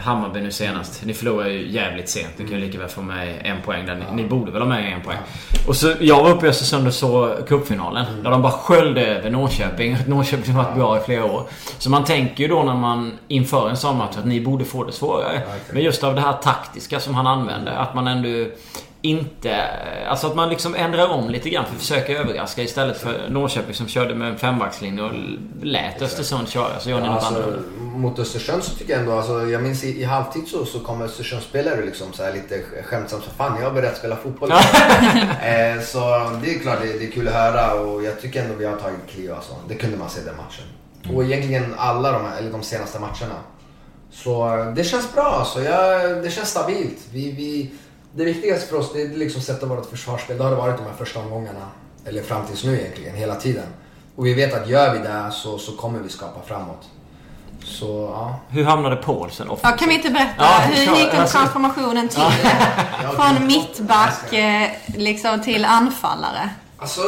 Hammarby 0.00 0.40
nu 0.40 0.50
senast. 0.50 1.04
Ni 1.04 1.14
förlorar 1.14 1.48
ju 1.48 1.68
jävligt 1.68 2.08
sent. 2.08 2.28
Ni 2.36 2.48
kan 2.48 2.60
ju 2.60 2.66
lika 2.66 2.78
väl 2.78 2.88
få 2.88 3.02
med 3.02 3.40
en 3.44 3.62
poäng 3.62 3.86
där. 3.86 3.94
Ni, 3.94 4.04
ja. 4.08 4.14
ni 4.14 4.24
borde 4.24 4.52
väl 4.52 4.62
ha 4.62 4.68
med 4.68 4.92
en 4.92 5.00
poäng. 5.00 5.18
Och 5.66 5.76
så, 5.76 5.94
jag 6.00 6.22
var 6.22 6.30
uppe 6.30 6.46
i 6.46 6.48
Östersund 6.48 6.86
och 6.86 6.94
såg 6.94 7.48
cupfinalen. 7.48 8.06
Mm. 8.06 8.22
Där 8.22 8.30
de 8.30 8.42
bara 8.42 8.52
sköljde 8.52 9.06
över 9.06 9.30
Norrköping. 9.30 9.96
Norrköping 10.06 10.54
har 10.54 10.64
varit 10.64 10.76
bra 10.76 10.96
i 10.96 11.00
flera 11.00 11.24
år. 11.24 11.42
Så 11.78 11.90
man 11.90 12.04
tänker 12.04 12.42
ju 12.42 12.48
då 12.48 12.62
när 12.62 12.74
man 12.74 13.18
inför 13.28 13.68
en 13.68 13.76
sån 13.76 13.96
match 13.96 14.16
att 14.18 14.26
ni 14.26 14.40
borde 14.40 14.64
få 14.64 14.84
det 14.84 14.92
svårare. 14.92 15.34
Ja, 15.34 15.40
okay. 15.40 15.58
Men 15.72 15.82
just 15.82 16.04
av 16.04 16.14
det 16.14 16.20
här 16.20 16.32
taktiska 16.32 17.00
som 17.00 17.14
han 17.14 17.26
använder. 17.26 17.72
Att 17.72 17.94
man 17.94 18.06
ändå 18.06 18.28
inte... 19.02 19.66
Alltså 20.08 20.26
att 20.26 20.34
man 20.34 20.48
liksom 20.48 20.74
ändrar 20.74 21.08
om 21.08 21.30
lite 21.30 21.50
grann 21.50 21.64
för 21.64 21.74
att 21.74 21.80
försöka 21.80 22.12
överraska 22.12 22.62
istället 22.62 22.98
för 22.98 23.28
Norrköping 23.28 23.74
som 23.74 23.88
körde 23.88 24.14
med 24.14 24.28
en 24.28 24.38
fembackslinje 24.38 25.02
och 25.02 25.12
lät 25.62 26.02
Östersund 26.02 26.48
köra. 26.48 26.80
Så 26.80 26.90
gör 26.90 27.00
ni 27.00 27.06
ja, 27.06 27.12
något 27.12 27.22
alltså, 27.22 27.42
annorlunda. 27.42 27.98
Mot 27.98 28.18
Östersund 28.18 28.64
så 28.64 28.74
tycker 28.74 28.92
jag 28.92 29.00
ändå, 29.00 29.12
alltså, 29.12 29.46
jag 29.46 29.62
minns 29.62 29.84
i, 29.84 30.00
i 30.00 30.04
halvtid 30.04 30.48
så, 30.48 30.64
så 30.64 30.80
kom 30.80 31.02
Östersundsspelare 31.02 31.84
liksom 31.84 32.12
så 32.12 32.22
här 32.22 32.32
lite 32.32 32.62
skämtsamt 32.84 33.24
så 33.24 33.30
fan 33.30 33.56
jag 33.60 33.68
har 33.68 33.74
börjat 33.74 33.96
spela 33.96 34.16
fotboll. 34.16 34.50
eh, 34.52 35.82
så 35.82 36.00
det 36.42 36.54
är 36.54 36.58
klart 36.58 36.78
det, 36.82 36.98
det, 36.98 37.04
är 37.04 37.10
kul 37.10 37.28
att 37.28 37.34
höra 37.34 37.74
och 37.74 38.04
jag 38.04 38.20
tycker 38.20 38.42
ändå 38.42 38.54
vi 38.54 38.64
har 38.64 38.76
tagit 38.76 39.06
kliv 39.08 39.32
alltså. 39.32 39.54
Det 39.68 39.74
kunde 39.74 39.96
man 39.96 40.10
se 40.10 40.20
den 40.20 40.36
matchen. 40.36 40.64
Mm. 41.04 41.16
Och 41.16 41.24
egentligen 41.24 41.74
alla 41.76 42.12
de, 42.12 42.24
här, 42.24 42.38
eller 42.38 42.50
de 42.50 42.62
senaste 42.62 42.98
matcherna. 42.98 43.36
Så 44.10 44.64
det 44.76 44.84
känns 44.84 45.14
bra 45.14 45.24
alltså. 45.24 45.62
Jag, 45.62 46.22
det 46.22 46.30
känns 46.30 46.48
stabilt. 46.48 46.98
Vi, 47.12 47.30
vi 47.30 47.70
det 48.12 48.24
viktigaste 48.24 48.68
för 48.68 48.76
oss 48.76 48.92
det 48.92 49.02
är 49.02 49.08
liksom 49.08 49.42
sätta 49.42 49.66
vårt 49.66 49.90
försvarsspel. 49.90 50.38
Det 50.38 50.44
har 50.44 50.50
det 50.50 50.56
varit 50.56 50.76
de 50.76 50.84
här 50.84 50.94
första 50.98 51.20
omgångarna. 51.20 51.68
Eller 52.04 52.22
fram 52.22 52.46
tills 52.46 52.64
nu 52.64 52.80
egentligen, 52.80 53.16
hela 53.16 53.34
tiden. 53.34 53.66
Och 54.16 54.26
vi 54.26 54.34
vet 54.34 54.54
att 54.54 54.68
gör 54.68 54.92
vi 54.92 54.98
det 54.98 55.30
så, 55.32 55.58
så 55.58 55.72
kommer 55.72 55.98
vi 55.98 56.08
skapa 56.08 56.40
framåt. 56.46 56.88
Så, 57.64 58.10
ja. 58.14 58.40
Hur 58.48 58.64
hamnade 58.64 58.96
Paulsen 58.96 59.50
offensivt? 59.50 59.70
Ja, 59.70 59.76
kan 59.76 59.88
vi 59.88 59.94
inte 59.94 60.10
berätta? 60.10 60.34
Ja, 60.38 60.58
hur 60.64 60.96
gick 60.96 61.10
den 61.10 61.28
transformationen 61.28 62.08
till? 62.08 62.22
Från 63.16 63.46
mittback 63.46 64.32
eh, 64.32 64.70
liksom 64.96 65.42
till 65.42 65.64
anfallare. 65.64 66.50
Alltså, 66.78 67.02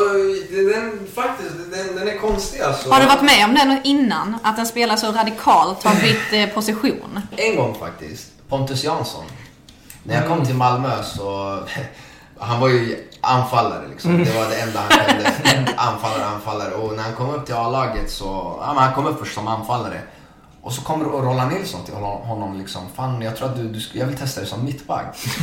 den, 0.51 1.07
faktiskt, 1.15 1.51
den, 1.71 1.97
den 1.97 2.09
är 2.09 2.19
konstig 2.19 2.61
alltså. 2.61 2.91
Har 2.91 3.01
du 3.01 3.07
varit 3.07 3.23
med 3.23 3.45
om 3.45 3.55
det 3.55 3.81
innan? 3.85 4.37
Att 4.43 4.59
en 4.59 4.67
spelare 4.67 4.99
så 4.99 5.13
radikalt 5.13 5.85
har 5.85 5.95
bytt 5.95 6.33
eh, 6.33 6.55
position? 6.55 7.21
En 7.37 7.57
gång 7.57 7.75
faktiskt. 7.75 8.33
Pontus 8.49 8.85
Jansson. 8.85 9.25
När 10.03 10.15
jag 10.15 10.25
kom 10.25 10.33
mm. 10.33 10.47
till 10.47 10.57
Malmö 10.57 11.03
så... 11.03 11.59
Han 12.39 12.61
var 12.61 12.69
ju 12.69 13.09
anfallare 13.21 13.89
liksom. 13.89 14.25
Det 14.25 14.35
var 14.35 14.51
det 14.51 14.57
enda 14.57 14.81
han 14.81 15.07
kunde. 15.07 15.73
Anfallare, 15.77 16.25
anfallare. 16.25 16.75
Och 16.75 16.97
när 16.97 17.03
han 17.03 17.15
kom 17.15 17.31
upp 17.31 17.47
till 17.47 17.55
A-laget 17.55 18.11
så... 18.11 18.59
Ja, 18.61 18.75
men 18.75 18.83
han 18.83 18.95
kom 18.95 19.07
upp 19.07 19.19
först 19.19 19.35
som 19.35 19.49
anfallare. 19.49 20.01
Och 20.63 20.73
så 20.73 20.83
kommer 20.83 21.05
Roland 21.05 21.53
Nilsson 21.53 21.85
till 21.85 21.95
honom 21.95 22.59
liksom. 22.59 22.83
Fan, 22.95 23.23
jag 23.23 23.37
tror 23.37 23.49
att 23.49 23.57
du, 23.57 23.69
du 23.69 23.81
jag 23.93 24.07
vill 24.07 24.17
testa 24.17 24.41
dig 24.41 24.51
som 24.51 24.65
mittback. 24.65 25.17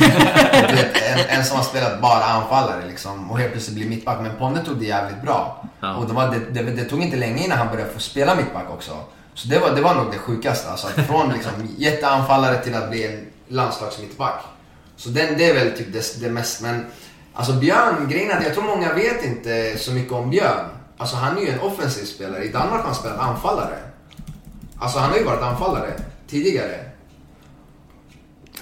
en, 1.14 1.38
en 1.38 1.44
som 1.44 1.56
har 1.56 1.64
spelat 1.64 2.00
bara 2.00 2.24
anfallare 2.24 2.86
liksom. 2.86 3.30
Och 3.30 3.38
helt 3.38 3.52
plötsligt 3.52 3.76
blir 3.76 3.88
mittback. 3.88 4.20
Men 4.20 4.36
Ponne 4.38 4.64
tog 4.64 4.76
det 4.76 4.86
jävligt 4.86 5.22
bra. 5.22 5.64
Ja. 5.80 5.94
Och 5.94 6.06
det, 6.06 6.12
var, 6.12 6.28
det, 6.28 6.62
det, 6.62 6.62
det, 6.62 6.84
tog 6.84 7.02
inte 7.02 7.16
länge 7.16 7.44
innan 7.44 7.58
han 7.58 7.68
började 7.68 7.92
få 7.92 8.00
spela 8.00 8.34
mittback 8.34 8.70
också. 8.70 8.92
Så 9.34 9.48
det 9.48 9.58
var, 9.58 9.70
det 9.70 9.82
var 9.82 9.94
nog 9.94 10.06
det 10.12 10.18
sjukaste. 10.18 10.70
Alltså, 10.70 10.86
från 10.86 11.32
liksom 11.32 11.52
jätteanfallare 11.78 12.56
till 12.56 12.74
att 12.74 12.90
bli 12.90 13.06
en 13.06 13.26
landslagsmittback. 13.50 14.44
Så 14.96 15.08
den, 15.08 15.38
det 15.38 15.50
är 15.50 15.54
väl 15.54 15.76
typ 15.76 15.92
det, 15.92 16.20
det 16.20 16.30
mest. 16.30 16.62
Men 16.62 16.86
alltså 17.34 17.52
Björn, 17.52 18.08
grejen 18.08 18.30
är 18.30 18.36
att 18.36 18.44
jag 18.44 18.54
tror 18.54 18.64
många 18.64 18.94
vet 18.94 19.24
inte 19.24 19.78
så 19.78 19.92
mycket 19.92 20.12
om 20.12 20.30
Björn. 20.30 20.66
Alltså 20.96 21.16
han 21.16 21.38
är 21.38 21.42
ju 21.42 21.48
en 21.48 21.60
offensiv 21.60 22.04
spelare. 22.04 22.44
I 22.44 22.52
Danmark 22.52 22.80
har 22.80 22.86
han 22.86 22.94
spelat 22.94 23.18
anfallare. 23.18 23.78
Alltså 24.78 24.98
han 24.98 25.10
har 25.10 25.18
ju 25.18 25.24
varit 25.24 25.42
anfallare 25.42 25.92
tidigare. 26.28 26.89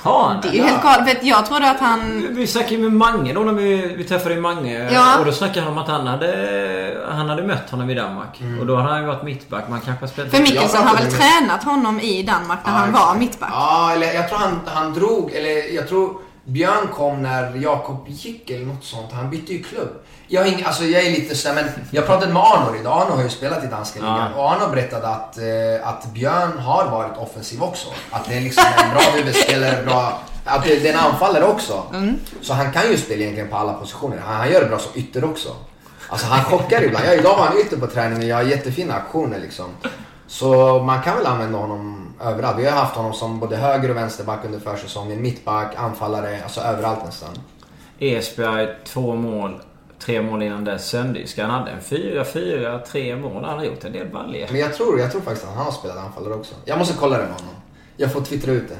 Han 0.03 0.40
Det 0.42 0.49
är 0.49 0.53
ju 0.53 0.62
helt 0.62 0.82
galet. 0.82 1.18
Jag 1.22 1.46
trodde 1.46 1.70
att 1.70 1.80
han... 1.80 2.26
Vi 2.30 2.46
snackade 2.46 2.74
ju 2.74 2.80
med 2.82 2.92
Mange 2.92 3.32
då 3.32 3.40
när 3.40 3.53
vi, 3.53 3.94
vi 3.96 4.05
träffade 4.05 4.40
Mange. 4.40 4.90
Ja. 4.92 5.18
Och 5.18 5.24
då 5.24 5.32
snackade 5.32 5.61
han 5.61 5.72
om 5.72 5.78
att 5.78 5.88
han 5.88 6.07
hade, 6.07 7.05
han 7.11 7.28
hade 7.28 7.42
mött 7.42 7.70
honom 7.70 7.90
i 7.90 7.94
Danmark. 7.94 8.40
Mm. 8.40 8.61
Och 8.61 8.66
då 8.66 8.76
hade 8.76 8.88
han 8.88 9.01
ju 9.01 9.07
varit 9.07 9.22
mittback. 9.22 9.68
Man 9.68 9.80
kanske 9.80 10.09
spelat... 10.09 10.30
För 10.30 10.38
Mickelson 10.42 10.86
har 10.86 10.96
väl 10.96 11.05
med... 11.05 11.12
tränat 11.12 11.64
honom 11.64 12.01
i 12.01 12.22
Danmark 12.22 12.59
när 12.64 12.72
ja, 12.72 12.78
han 12.78 12.92
var 12.92 13.14
mittback? 13.14 13.51
Ja, 13.53 13.92
eller 13.92 14.12
jag 14.12 14.28
tror 14.28 14.38
han, 14.38 14.61
han 14.66 14.94
drog, 14.94 15.32
eller 15.32 15.74
jag 15.74 15.88
tror 15.88 16.28
Björn 16.49 16.88
kom 16.94 17.22
när 17.22 17.57
Jakob 17.57 18.09
gick 18.09 18.51
eller 18.51 18.66
något 18.66 18.84
sånt. 18.84 19.12
Han 19.12 19.30
bytte 19.30 19.53
ju 19.53 19.62
klubb. 19.62 19.88
Jag, 20.26 20.49
är, 20.49 20.66
alltså, 20.66 20.84
jag 20.84 21.03
är 21.03 21.11
lite 21.11 21.36
sådär, 21.36 21.55
men 21.55 21.64
jag 21.90 22.07
pratade 22.07 22.32
med 22.32 22.42
Arnor 22.42 22.76
idag. 22.80 23.03
Arnor 23.03 23.16
har 23.16 23.22
ju 23.22 23.28
spelat 23.28 23.64
i 23.64 23.66
danska 23.66 24.01
ligan. 24.01 24.30
Ja. 24.34 24.42
Och 24.42 24.53
Arnor 24.53 24.70
berättade 24.74 25.09
att, 25.09 25.38
eh, 25.38 25.88
att 25.88 26.12
Björn 26.12 26.59
har 26.59 26.90
varit 26.90 27.16
offensiv 27.16 27.62
också. 27.62 27.88
Att 28.11 28.24
det 28.28 28.34
är 28.34 28.40
liksom 28.40 28.64
en 28.84 28.90
bra 28.90 29.01
huvudspelare, 29.01 29.84
bra... 29.84 30.20
Att 30.44 30.64
det, 30.64 30.78
det 30.78 30.88
är 30.88 30.92
en 30.92 30.99
anfallare 30.99 31.44
också. 31.44 31.82
Mm. 31.94 32.16
Så 32.42 32.53
han 32.55 32.72
kan 32.72 32.90
ju 32.90 32.96
spela 32.96 33.22
egentligen 33.22 33.49
på 33.49 33.57
alla 33.57 33.72
positioner. 33.72 34.18
Han, 34.26 34.36
han 34.36 34.53
gör 34.53 34.61
det 34.61 34.68
bra 34.68 34.78
som 34.78 34.92
ytter 34.94 35.24
också. 35.24 35.49
Alltså 36.09 36.26
han 36.26 36.44
chockar 36.44 36.82
ibland. 36.82 37.07
Ja, 37.07 37.12
idag 37.12 37.36
var 37.36 37.44
han 37.44 37.59
ute 37.59 37.76
på 37.76 37.86
träningen, 37.86 38.28
jag 38.28 38.36
har 38.36 38.42
jättefina 38.42 38.94
aktioner 38.94 39.38
liksom. 39.38 39.66
Så 40.26 40.82
man 40.82 41.03
kan 41.03 41.16
väl 41.16 41.26
använda 41.26 41.59
honom 41.59 41.97
överallt. 42.25 42.59
Vi 42.59 42.64
har 42.66 42.73
haft 42.79 42.95
honom 42.97 43.12
som 43.12 43.41
både 43.41 43.57
höger 43.57 43.91
och 43.91 43.97
vänsterback 43.97 44.45
under 44.45 44.59
försäsongen, 44.61 45.23
mittback, 45.23 45.75
anfallare, 45.77 46.39
alltså 46.43 46.61
överallt 46.61 47.05
nästan. 47.05 47.31
Esbjerg, 47.99 48.69
två 48.85 49.14
mål. 49.14 49.61
Tre 49.99 50.23
mål 50.23 50.43
innan 50.43 50.64
dess. 50.64 50.89
Sönderjyska. 50.89 51.43
Han 51.47 51.51
hade 51.61 51.71
en 51.71 51.81
fyra, 51.81 52.25
fyra, 52.25 52.79
tre 52.79 53.16
mål. 53.16 53.45
Han 53.45 53.59
har 53.59 53.64
gjort 53.64 53.85
en 53.85 53.93
del 53.93 54.09
baljor. 54.09 54.47
Men 54.51 54.61
jag 54.61 54.75
tror, 54.75 55.01
jag 55.01 55.11
tror 55.12 55.21
faktiskt 55.21 55.47
att 55.49 55.55
han 55.55 55.64
har 55.64 55.73
spelat 55.73 55.97
anfallare 55.97 56.35
också. 56.35 56.55
Jag 56.64 56.79
måste 56.79 56.95
kolla 56.99 57.16
det 57.16 57.23
med 57.23 57.33
honom. 57.33 57.55
Jag 57.97 58.12
får 58.12 58.21
twittra 58.21 58.53
ut 58.53 58.69
det. 58.69 58.77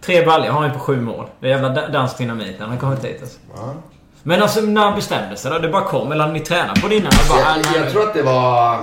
Tre 0.00 0.26
baljor 0.26 0.52
har 0.52 0.60
han 0.62 0.72
på 0.72 0.78
sju 0.78 1.00
mål. 1.00 1.26
Det 1.40 1.46
är 1.46 1.50
jävla 1.50 1.68
da- 1.68 1.88
dansk 1.88 2.18
dynamit 2.18 2.58
när 2.58 2.66
han 2.66 2.70
har 2.70 2.80
kommit 2.80 3.02
dit 3.02 3.22
alltså. 3.22 3.38
Ja. 3.56 3.74
Men 4.22 4.42
alltså 4.42 4.60
när 4.60 4.80
han 4.84 4.94
bestämde 4.94 5.36
sig 5.36 5.50
då? 5.50 5.58
Det 5.58 5.68
bara 5.68 5.84
kom? 5.84 6.12
Eller 6.12 6.20
hade 6.22 6.32
ni 6.34 6.40
tränat 6.40 6.82
på 6.82 6.88
det 6.88 6.96
innan? 6.96 7.12
Bara, 7.28 7.38
jag, 7.40 7.56
"Nej, 7.72 7.80
jag 7.82 7.90
tror 7.92 8.02
att 8.02 8.14
det 8.14 8.22
var... 8.22 8.78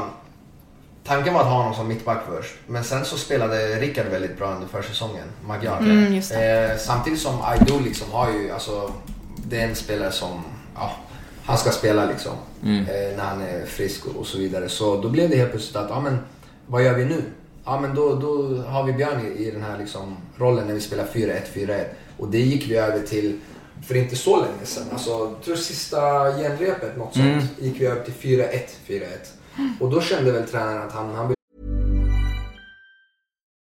Tanken 1.10 1.34
var 1.34 1.42
att 1.42 1.48
ha 1.48 1.54
honom 1.58 1.74
som 1.74 1.88
mittback 1.88 2.18
först. 2.30 2.56
Men 2.68 2.84
sen 2.84 3.06
så 3.06 3.18
spelade 3.18 3.76
Rickard 3.80 4.06
väldigt 4.06 4.38
bra 4.38 4.54
under 4.54 4.68
försäsongen. 4.68 5.28
Magyar. 5.46 5.78
Mm, 5.80 6.14
Eh, 6.14 6.78
samtidigt 6.78 7.20
som 7.20 7.42
Aido 7.42 7.80
liksom 7.80 8.12
har 8.12 8.32
ju, 8.32 8.52
alltså... 8.52 8.92
Det 9.48 9.62
är 9.62 9.68
en 9.68 9.76
spelare 9.76 10.12
som... 10.12 10.44
Ja, 10.76 10.92
han 11.46 11.58
ska 11.58 11.72
spela 11.72 12.06
liksom. 12.06 12.32
Mm. 12.64 12.86
Eh, 12.86 13.18
när 13.18 13.24
han 13.24 13.42
är 13.42 13.66
frisk 13.66 14.06
och, 14.06 14.16
och 14.16 14.28
så 14.28 14.38
vidare. 14.38 14.70
Så 14.70 15.02
då 15.02 15.10
blev 15.10 15.30
det 15.30 15.36
helt 15.38 15.52
plötsligt 15.52 15.76
att, 15.76 15.90
ja 15.90 16.00
men 16.00 16.20
vad 16.68 16.84
gör 16.84 16.94
vi 16.94 17.06
nu? 17.06 17.22
Ja 17.66 17.80
men 17.80 17.96
då, 17.96 18.16
då 18.16 18.62
har 18.68 18.84
vi 18.84 18.94
Björn 18.94 19.26
i, 19.38 19.48
i 19.48 19.52
den 19.52 19.64
här 19.64 19.78
liksom 19.78 20.18
rollen 20.38 20.68
när 20.68 20.74
vi 20.74 20.82
spelar 20.82 21.06
4-1, 21.06 21.40
4-1. 21.54 21.86
Och 22.18 22.28
det 22.28 22.40
gick 22.40 22.72
vi 22.72 22.76
över 22.78 23.00
till 23.08 23.40
för 23.88 23.96
inte 23.96 24.16
så 24.16 24.36
länge 24.36 24.66
sedan. 24.66 24.84
Alltså, 24.94 25.10
jag 25.10 25.36
tror 25.46 25.56
sista 25.56 26.00
genrepet, 26.32 26.98
något 26.98 27.14
sånt, 27.14 27.26
Mm. 27.26 27.44
gick 27.60 27.82
vi 27.82 27.86
över 27.86 28.04
till 28.04 28.14
4-1, 28.14 28.60
4-1. 28.88 29.04
Och 29.80 29.90
då 29.90 30.02
kände 30.02 30.32
väl 30.32 30.48
tränaren 30.48 30.88
att 30.88 30.94
han, 30.94 31.16
han 31.16 31.28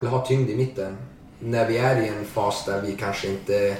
Vill 0.00 0.10
ha 0.10 0.26
tyngd 0.26 0.50
i 0.50 0.56
mitten. 0.56 0.96
När 1.38 1.66
vi 1.68 1.78
är 1.78 2.02
i 2.02 2.08
en 2.08 2.24
fas 2.24 2.64
där 2.64 2.80
vi 2.82 2.92
kanske 2.92 3.26
inte 3.28 3.76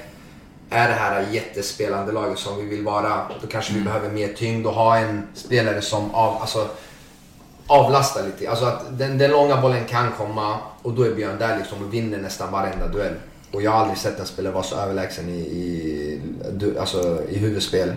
är 0.69 0.87
det 0.87 0.93
här 0.93 1.25
jättespelande 1.31 2.11
laget 2.11 2.39
som 2.39 2.57
vi 2.57 2.63
vill 2.65 2.83
vara. 2.83 3.21
Då 3.41 3.47
kanske 3.47 3.73
vi 3.73 3.81
behöver 3.81 4.09
mer 4.09 4.27
tyngd 4.27 4.65
och 4.67 4.73
ha 4.73 4.97
en 4.97 5.27
spelare 5.33 5.81
som 5.81 6.15
av, 6.15 6.41
alltså, 6.41 6.67
avlastar 7.67 8.23
lite. 8.23 8.49
Alltså 8.49 8.65
att 8.65 8.97
den, 8.97 9.17
den 9.17 9.31
långa 9.31 9.61
bollen 9.61 9.85
kan 9.85 10.11
komma 10.11 10.57
och 10.81 10.93
då 10.93 11.03
är 11.03 11.13
Björn 11.15 11.37
där 11.39 11.57
liksom 11.57 11.83
och 11.87 11.93
vinner 11.93 12.17
nästan 12.17 12.51
varenda 12.51 12.87
duell. 12.87 13.13
Och 13.51 13.61
jag 13.61 13.71
har 13.71 13.79
aldrig 13.79 13.97
sett 13.97 14.19
en 14.19 14.25
spelare 14.25 14.53
vara 14.53 14.63
så 14.63 14.75
överlägsen 14.75 15.29
i, 15.29 15.39
i, 15.39 16.21
du- 16.53 16.79
alltså, 16.79 17.21
i 17.29 17.37
huvudspel 17.37 17.93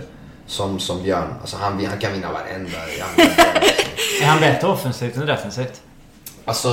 som, 0.46 0.78
som 0.78 1.02
Björn. 1.02 1.34
Alltså 1.40 1.56
han, 1.56 1.84
han 1.86 1.98
kan 1.98 2.12
vinna 2.12 2.32
varenda 2.32 2.78
liksom. 2.86 3.24
Är 4.22 4.26
han 4.26 4.40
bättre 4.40 4.68
offensivt 4.68 5.16
än 5.16 5.26
defensivt? 5.26 5.80
Alltså, 6.44 6.68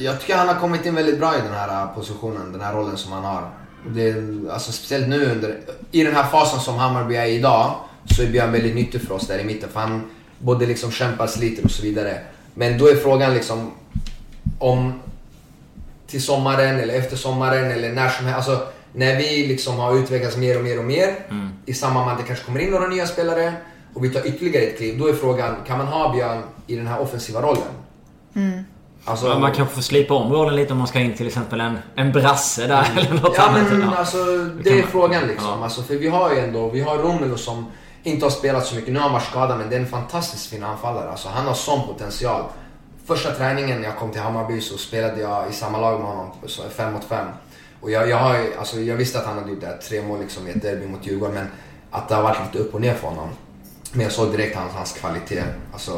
jag 0.00 0.20
tycker 0.20 0.36
han 0.36 0.48
har 0.48 0.54
kommit 0.54 0.86
in 0.86 0.94
väldigt 0.94 1.18
bra 1.18 1.34
i 1.38 1.40
den 1.40 1.52
här 1.52 1.86
positionen, 1.94 2.52
den 2.52 2.60
här 2.60 2.74
rollen 2.74 2.96
som 2.96 3.12
han 3.12 3.24
har. 3.24 3.50
Det, 3.88 4.08
är- 4.08 4.50
alltså, 4.52 4.72
speciellt 4.72 5.08
nu 5.08 5.24
under, 5.32 5.58
i 5.90 6.04
den 6.04 6.14
här 6.14 6.24
fasen 6.24 6.60
som 6.60 6.74
Hammarby 6.76 7.14
är 7.16 7.26
i 7.26 7.34
idag, 7.34 7.74
så 8.16 8.22
är 8.22 8.26
Björn 8.26 8.52
väldigt 8.52 8.74
nyttig 8.74 9.00
för 9.02 9.14
oss 9.14 9.26
där 9.26 9.38
i 9.38 9.44
mitten. 9.44 9.68
För 9.72 9.80
han 9.80 10.02
både 10.38 10.66
liksom 10.66 10.90
kämpar, 10.90 11.26
sliter 11.26 11.64
och 11.64 11.70
så 11.70 11.82
vidare. 11.82 12.18
Men 12.54 12.78
då 12.78 12.88
är 12.88 12.94
frågan 12.94 13.34
liksom 13.34 13.70
om 14.58 15.00
till 16.06 16.22
sommaren 16.22 16.78
eller 16.80 16.94
efter 16.94 17.16
sommaren 17.16 17.70
eller 17.70 17.92
när 17.92 18.08
som 18.08 18.26
helst. 18.26 18.48
Alltså, 18.48 18.66
när 18.92 19.16
vi 19.16 19.46
liksom 19.46 19.76
har 19.78 19.96
utvecklats 19.98 20.36
mer 20.36 20.58
och 20.58 20.64
mer 20.64 20.78
och 20.78 20.84
mer 20.84 21.14
i 21.66 21.74
samband 21.74 22.06
med 22.06 22.12
att 22.14 22.20
det 22.20 22.26
kanske 22.26 22.44
kommer 22.44 22.60
in 22.60 22.70
några 22.70 22.88
nya 22.88 23.06
spelare 23.06 23.52
och 23.94 24.04
vi 24.04 24.10
tar 24.10 24.26
ytterligare 24.26 24.64
ett 24.64 24.76
kliv. 24.76 24.98
Då 24.98 25.06
är 25.08 25.12
frågan, 25.12 25.56
kan 25.66 25.78
man 25.78 25.86
ha 25.86 26.12
Björn 26.12 26.42
i 26.66 26.76
den 26.76 26.86
här 26.86 27.00
offensiva 27.00 27.42
rollen? 27.42 27.62
Alltså, 29.04 29.26
Ja, 29.28 29.38
man 29.38 29.52
kanske 29.52 29.74
får 29.74 29.82
slipa 29.82 30.14
om 30.14 30.32
rollen 30.32 30.56
lite 30.56 30.72
om 30.72 30.78
man 30.78 30.86
ska 30.86 30.98
in 31.00 31.14
till 31.14 31.26
exempel 31.26 31.60
en, 31.60 31.78
en 31.96 32.12
brasse 32.12 32.66
där 32.66 32.86
eller 32.96 33.22
något 33.22 33.34
Ja 33.36 33.42
annat. 33.42 33.70
men 33.70 33.80
Ja. 33.80 33.96
alltså 33.96 34.16
kan 34.16 34.60
det 34.64 34.70
är 34.70 34.82
man- 34.82 34.90
frågan 34.90 35.26
liksom. 35.26 35.48
Ja. 35.58 35.64
Alltså, 35.64 35.82
för 35.82 35.94
vi 35.94 36.08
har 36.08 36.32
ju 36.32 36.38
ändå, 36.38 36.68
vi 36.68 36.80
har 36.80 36.98
Romelu 36.98 37.36
som 37.36 37.66
inte 38.02 38.24
har 38.26 38.30
spelat 38.30 38.66
så 38.66 38.74
mycket. 38.74 38.92
Nu 38.92 38.98
har 38.98 39.02
han 39.04 39.12
varit 39.12 39.24
skadad 39.26 39.58
men 39.58 39.70
det 39.70 39.76
är 39.76 39.80
en 39.80 39.86
fantastiskt 39.86 40.46
fin 40.46 40.64
anfallare. 40.64 41.10
Alltså 41.10 41.28
han 41.28 41.46
har 41.46 41.54
sån 41.54 41.86
potential. 41.86 42.42
Första 43.06 43.30
träningen 43.30 43.80
när 43.80 43.88
jag 43.88 43.96
kom 43.98 44.10
till 44.10 44.20
Hammarby 44.20 44.60
så 44.60 44.78
spelade 44.78 45.20
jag 45.20 45.50
i 45.50 45.52
samma 45.52 45.78
lag 45.80 45.98
med 46.00 46.08
honom, 46.08 46.30
så 46.46 46.62
fem 46.76 46.92
mot 46.92 47.04
fem. 47.04 47.26
Och 47.80 47.90
jag, 47.90 48.08
jag, 48.08 48.16
har, 48.16 48.38
alltså, 48.58 48.80
jag 48.80 48.96
visste 48.96 49.18
att 49.18 49.26
han 49.26 49.38
hade 49.38 49.50
gjort 49.50 49.60
det 49.60 49.66
här 49.66 49.76
tre 49.76 50.02
mål 50.02 50.20
liksom, 50.20 50.46
i 50.48 50.50
ett 50.50 50.62
derby 50.62 50.86
mot 50.86 51.06
Djurgården 51.06 51.34
men 51.34 51.46
att 51.90 52.08
det 52.08 52.14
har 52.14 52.22
varit 52.22 52.38
lite 52.46 52.58
upp 52.64 52.74
och 52.74 52.80
ner 52.80 52.94
för 52.94 53.08
honom. 53.08 53.28
Men 53.96 54.04
jag 54.04 54.12
såg 54.12 54.32
direkt 54.32 54.56
hans, 54.56 54.72
hans 54.74 54.92
kvalitet. 54.92 55.42
Alltså, 55.72 55.92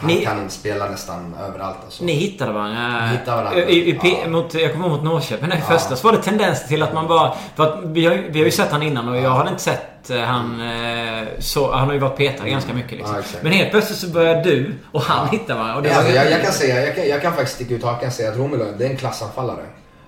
han 0.00 0.06
Ni- 0.10 0.24
kan 0.24 0.50
spela 0.50 0.88
nästan 0.88 1.34
överallt. 1.48 1.76
Alltså. 1.84 2.04
Ni 2.04 2.12
hittade 2.12 2.52
varandra. 2.52 3.00
Vi 3.10 3.18
hittade 3.18 3.36
varandra. 3.42 3.62
I, 3.64 3.90
i, 3.90 3.98
Ja. 4.22 4.28
mot, 4.28 4.54
jag 4.54 4.72
kommer 4.72 4.86
ihåg 4.88 4.96
mot 4.96 5.04
Norrköping 5.04 5.48
där 5.48 5.56
i 5.56 5.60
första 5.60 5.96
så 5.96 6.06
var 6.08 6.16
det 6.16 6.22
tendens 6.22 6.68
till 6.68 6.82
att 6.82 6.94
man 6.94 7.08
bara... 7.08 7.32
För 7.56 7.64
att 7.64 7.78
vi, 7.84 8.06
har, 8.06 8.14
vi 8.30 8.38
har 8.38 8.44
ju 8.46 8.50
sett 8.50 8.70
han 8.72 8.82
innan 8.82 9.08
och 9.08 9.16
jag 9.16 9.30
hade 9.30 9.50
inte 9.50 9.62
sett 9.62 10.10
eh, 10.10 10.20
han 10.20 10.60
eh, 10.60 11.28
så... 11.38 11.72
Han 11.72 11.86
har 11.86 11.92
ju 11.94 11.98
varit 12.00 12.16
petad 12.16 12.48
ganska 12.48 12.74
mycket 12.74 12.92
liksom. 12.98 13.16
Ja. 13.16 13.38
Men 13.42 13.52
helt 13.52 13.70
plötsligt 13.70 13.98
så 13.98 14.06
börjar 14.08 14.44
du 14.44 14.74
och 14.92 15.00
han 15.02 15.28
hitta 15.28 15.54
varandra. 15.54 15.76
Och 15.76 15.82
det 15.82 15.88
Ja, 15.88 15.96
alltså, 15.96 16.12
jag, 16.14 16.30
jag 16.30 16.42
kan 16.42 16.52
säga, 16.52 16.86
jag 16.86 16.94
kan, 16.96 17.08
jag 17.08 17.22
kan 17.22 17.32
faktiskt 17.32 17.54
sticka 17.54 17.74
ut 17.74 17.84
hakan 17.84 18.06
och 18.08 18.12
säga 18.14 18.30
att 18.30 18.36
Romelu 18.36 18.64
det 18.78 18.86
är 18.86 18.90
en 18.90 18.96
klassanfallare. 18.96 19.64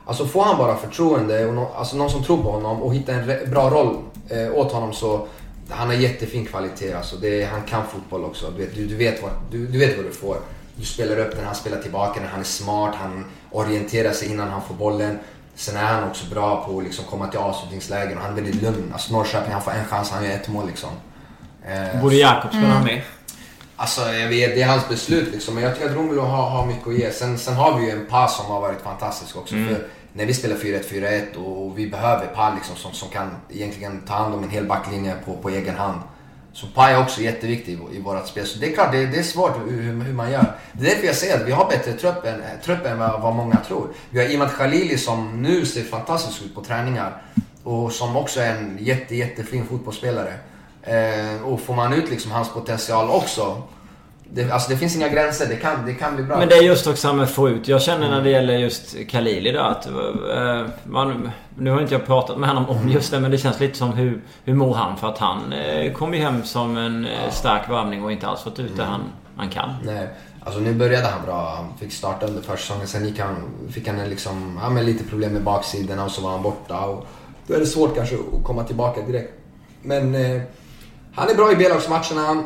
Alltså 0.06 0.26
får 0.26 0.44
han 0.44 0.58
bara 0.58 0.76
förtroende 0.76 1.46
och 1.46 1.54
nå- 1.54 1.70
alltså, 1.78 1.96
någon 1.96 2.10
som 2.10 2.24
tror 2.24 2.42
på 2.42 2.50
honom 2.50 2.82
och 2.82 2.94
hittar 2.94 3.12
en 3.12 3.30
re- 3.30 3.50
bra 3.50 3.70
roll 3.70 3.96
eh, 4.28 4.54
åt 4.58 4.72
honom 4.72 4.92
så 4.92 5.26
han 5.68 5.88
har 5.88 5.94
jättefin 5.94 6.46
kvalitet. 6.46 6.92
Alltså, 6.92 7.16
det, 7.16 7.44
han 7.44 7.62
kan 7.62 7.86
fotboll 7.86 8.24
också. 8.24 8.50
Du 8.50 8.64
vet, 8.64 8.74
du, 8.74 8.86
du, 8.86 8.96
vet 8.96 9.22
vad, 9.22 9.30
du, 9.50 9.66
du 9.66 9.78
vet 9.78 9.96
vad 9.96 10.06
du 10.06 10.12
får. 10.12 10.36
Du 10.76 10.84
spelar 10.84 11.18
upp 11.18 11.36
den, 11.36 11.44
han 11.44 11.54
spelar 11.54 11.82
tillbaka 11.82 12.20
den, 12.20 12.28
han 12.28 12.40
är 12.40 12.44
smart, 12.44 12.94
han 12.94 13.24
orienterar 13.50 14.12
sig 14.12 14.28
innan 14.28 14.48
han 14.48 14.62
får 14.62 14.74
bollen. 14.74 15.18
Sen 15.54 15.76
är 15.76 15.84
han 15.84 16.04
också 16.04 16.26
bra 16.26 16.64
på 16.64 16.78
att 16.78 16.84
liksom, 16.84 17.04
komma 17.04 17.26
till 17.26 17.38
avslutningslägen 17.38 18.18
och 18.18 18.24
han 18.24 18.32
är 18.32 18.42
väldigt 18.42 18.62
lugn. 18.62 18.90
Alltså 18.92 19.12
Norrköping, 19.12 19.52
han 19.52 19.62
får 19.62 19.70
en 19.70 19.84
chans, 19.84 20.10
han 20.10 20.24
gör 20.24 20.30
ett 20.30 20.48
mål 20.48 20.66
liksom. 20.66 20.90
Eh, 21.66 22.00
Borde 22.02 22.16
Jakobs 22.16 22.52
kunna 22.52 22.74
ha 22.74 22.84
med? 22.84 23.02
Alltså 23.76 24.12
jag 24.12 24.28
vet, 24.28 24.54
det 24.54 24.62
är 24.62 24.66
hans 24.66 24.88
beslut 24.88 25.32
liksom. 25.32 25.54
Men 25.54 25.64
jag 25.64 25.74
tycker 25.74 25.90
att 25.90 25.96
Romelu 25.96 26.20
har, 26.20 26.50
har 26.50 26.66
mycket 26.66 26.88
att 26.88 26.94
ge. 26.94 27.10
Sen, 27.10 27.38
sen 27.38 27.54
har 27.54 27.78
vi 27.78 27.84
ju 27.84 27.90
en 27.90 28.06
pass 28.06 28.36
som 28.36 28.46
har 28.46 28.60
varit 28.60 28.80
fantastisk 28.80 29.36
också. 29.36 29.54
För 29.54 29.86
när 30.12 30.26
vi 30.26 30.34
spelar 30.34 30.56
4-1-4-1 30.56 31.36
och 31.36 31.78
vi 31.78 31.90
behöver 31.90 32.26
Pa 32.26 32.54
liksom 32.54 32.76
som, 32.76 32.92
som 32.92 33.08
kan 33.08 33.30
egentligen 33.50 34.00
ta 34.00 34.14
hand 34.14 34.34
om 34.34 34.42
en 34.42 34.50
hel 34.50 34.66
backlinje 34.66 35.14
på, 35.24 35.36
på 35.36 35.50
egen 35.50 35.74
hand. 35.74 36.00
Så 36.52 36.66
Pa 36.66 36.88
är 36.88 37.00
också 37.00 37.20
jätteviktig 37.20 37.72
i, 37.72 37.96
i 37.96 38.00
vårt 38.00 38.26
spel. 38.26 38.46
Så 38.46 38.58
det 38.58 38.66
är 38.66 38.74
klart, 38.74 38.92
det, 38.92 39.06
det 39.06 39.18
är 39.18 39.22
svårt 39.22 39.56
hur, 39.56 39.82
hur, 39.82 40.04
hur 40.04 40.12
man 40.12 40.32
gör. 40.32 40.54
Det 40.72 40.86
är 40.86 40.90
därför 40.90 41.06
jag 41.06 41.16
säger 41.16 41.40
att 41.40 41.46
vi 41.46 41.52
har 41.52 41.70
bättre 41.70 41.92
trupp 41.92 42.26
än, 42.26 42.40
eh, 42.40 42.60
trupp 42.64 42.86
än 42.86 42.98
vad, 42.98 43.20
vad 43.20 43.34
många 43.34 43.56
tror. 43.56 43.88
Vi 44.10 44.20
har 44.20 44.30
Imad 44.30 44.50
Khalili 44.50 44.98
som 44.98 45.42
nu 45.42 45.66
ser 45.66 45.84
fantastisk 45.84 46.42
ut 46.42 46.54
på 46.54 46.64
träningar. 46.64 47.22
Och 47.64 47.92
som 47.92 48.16
också 48.16 48.40
är 48.40 48.56
en 48.56 48.78
jätte, 48.80 49.16
jättefin 49.16 49.66
fotbollsspelare. 49.66 50.34
Eh, 50.82 51.42
och 51.44 51.60
får 51.60 51.74
man 51.74 51.92
ut 51.92 52.10
liksom 52.10 52.30
hans 52.30 52.52
potential 52.52 53.10
också. 53.10 53.62
Det, 54.34 54.50
alltså 54.50 54.70
det 54.70 54.76
finns 54.76 54.96
inga 54.96 55.08
gränser, 55.08 55.46
det 55.48 55.56
kan, 55.56 55.86
det 55.86 55.94
kan 55.94 56.14
bli 56.16 56.24
bra. 56.24 56.38
Men 56.38 56.48
det 56.48 56.54
är 56.54 56.62
just 56.62 56.86
också 56.86 57.12
med 57.12 57.24
att 57.24 57.30
få 57.30 57.48
ut. 57.48 57.68
Jag 57.68 57.82
känner 57.82 58.10
när 58.10 58.22
det 58.22 58.30
gäller 58.30 58.54
just 58.54 58.96
Khalili 59.08 59.52
då 59.52 59.60
att... 59.60 59.86
eh, 59.86 60.66
man, 60.84 61.30
nu 61.58 61.70
har 61.70 61.80
inte 61.80 61.94
jag 61.94 62.06
pratat 62.06 62.38
med 62.38 62.48
honom 62.48 62.68
om 62.68 62.88
just 62.88 63.10
det 63.10 63.20
men 63.20 63.30
det 63.30 63.38
känns 63.38 63.60
lite 63.60 63.78
som 63.78 63.92
hur, 63.92 64.22
hur 64.44 64.54
mår 64.54 64.74
han? 64.74 64.96
För 64.96 65.08
att 65.08 65.18
han 65.18 65.52
eh, 65.52 65.92
kom 65.92 66.14
ju 66.14 66.20
hem 66.20 66.42
som 66.44 66.76
en 66.76 67.06
eh, 67.06 67.30
stark 67.30 67.70
värvning 67.70 68.04
och 68.04 68.12
inte 68.12 68.26
alls 68.26 68.40
fått 68.40 68.58
ut 68.58 68.76
det 68.76 68.84
han, 68.84 69.00
han 69.36 69.48
kan. 69.50 69.70
Nej, 69.84 70.08
alltså 70.44 70.60
nu 70.60 70.74
började 70.74 71.06
han 71.06 71.24
bra. 71.26 71.54
Han 71.56 71.78
fick 71.78 71.92
starta 71.92 72.26
under 72.26 72.42
försäsongen. 72.42 72.86
Sen 72.86 73.04
gick 73.06 73.18
han, 73.18 73.36
fick 73.70 73.88
han 73.88 74.08
liksom, 74.08 74.58
ja, 74.62 74.70
men 74.70 74.86
lite 74.86 75.04
problem 75.04 75.32
med 75.32 75.42
baksidorna 75.42 76.04
och 76.04 76.10
så 76.10 76.22
var 76.22 76.30
han 76.30 76.42
borta. 76.42 76.80
Och 76.80 77.06
då 77.46 77.54
är 77.54 77.58
det 77.58 77.66
svårt 77.66 77.96
kanske 77.96 78.14
att 78.14 78.44
komma 78.44 78.64
tillbaka 78.64 79.00
direkt. 79.00 79.32
Men 79.82 80.14
eh, 80.14 80.42
han 81.14 81.28
är 81.30 81.34
bra 81.34 81.52
i 81.52 81.56
B-lagsmatcherna. 81.56 82.44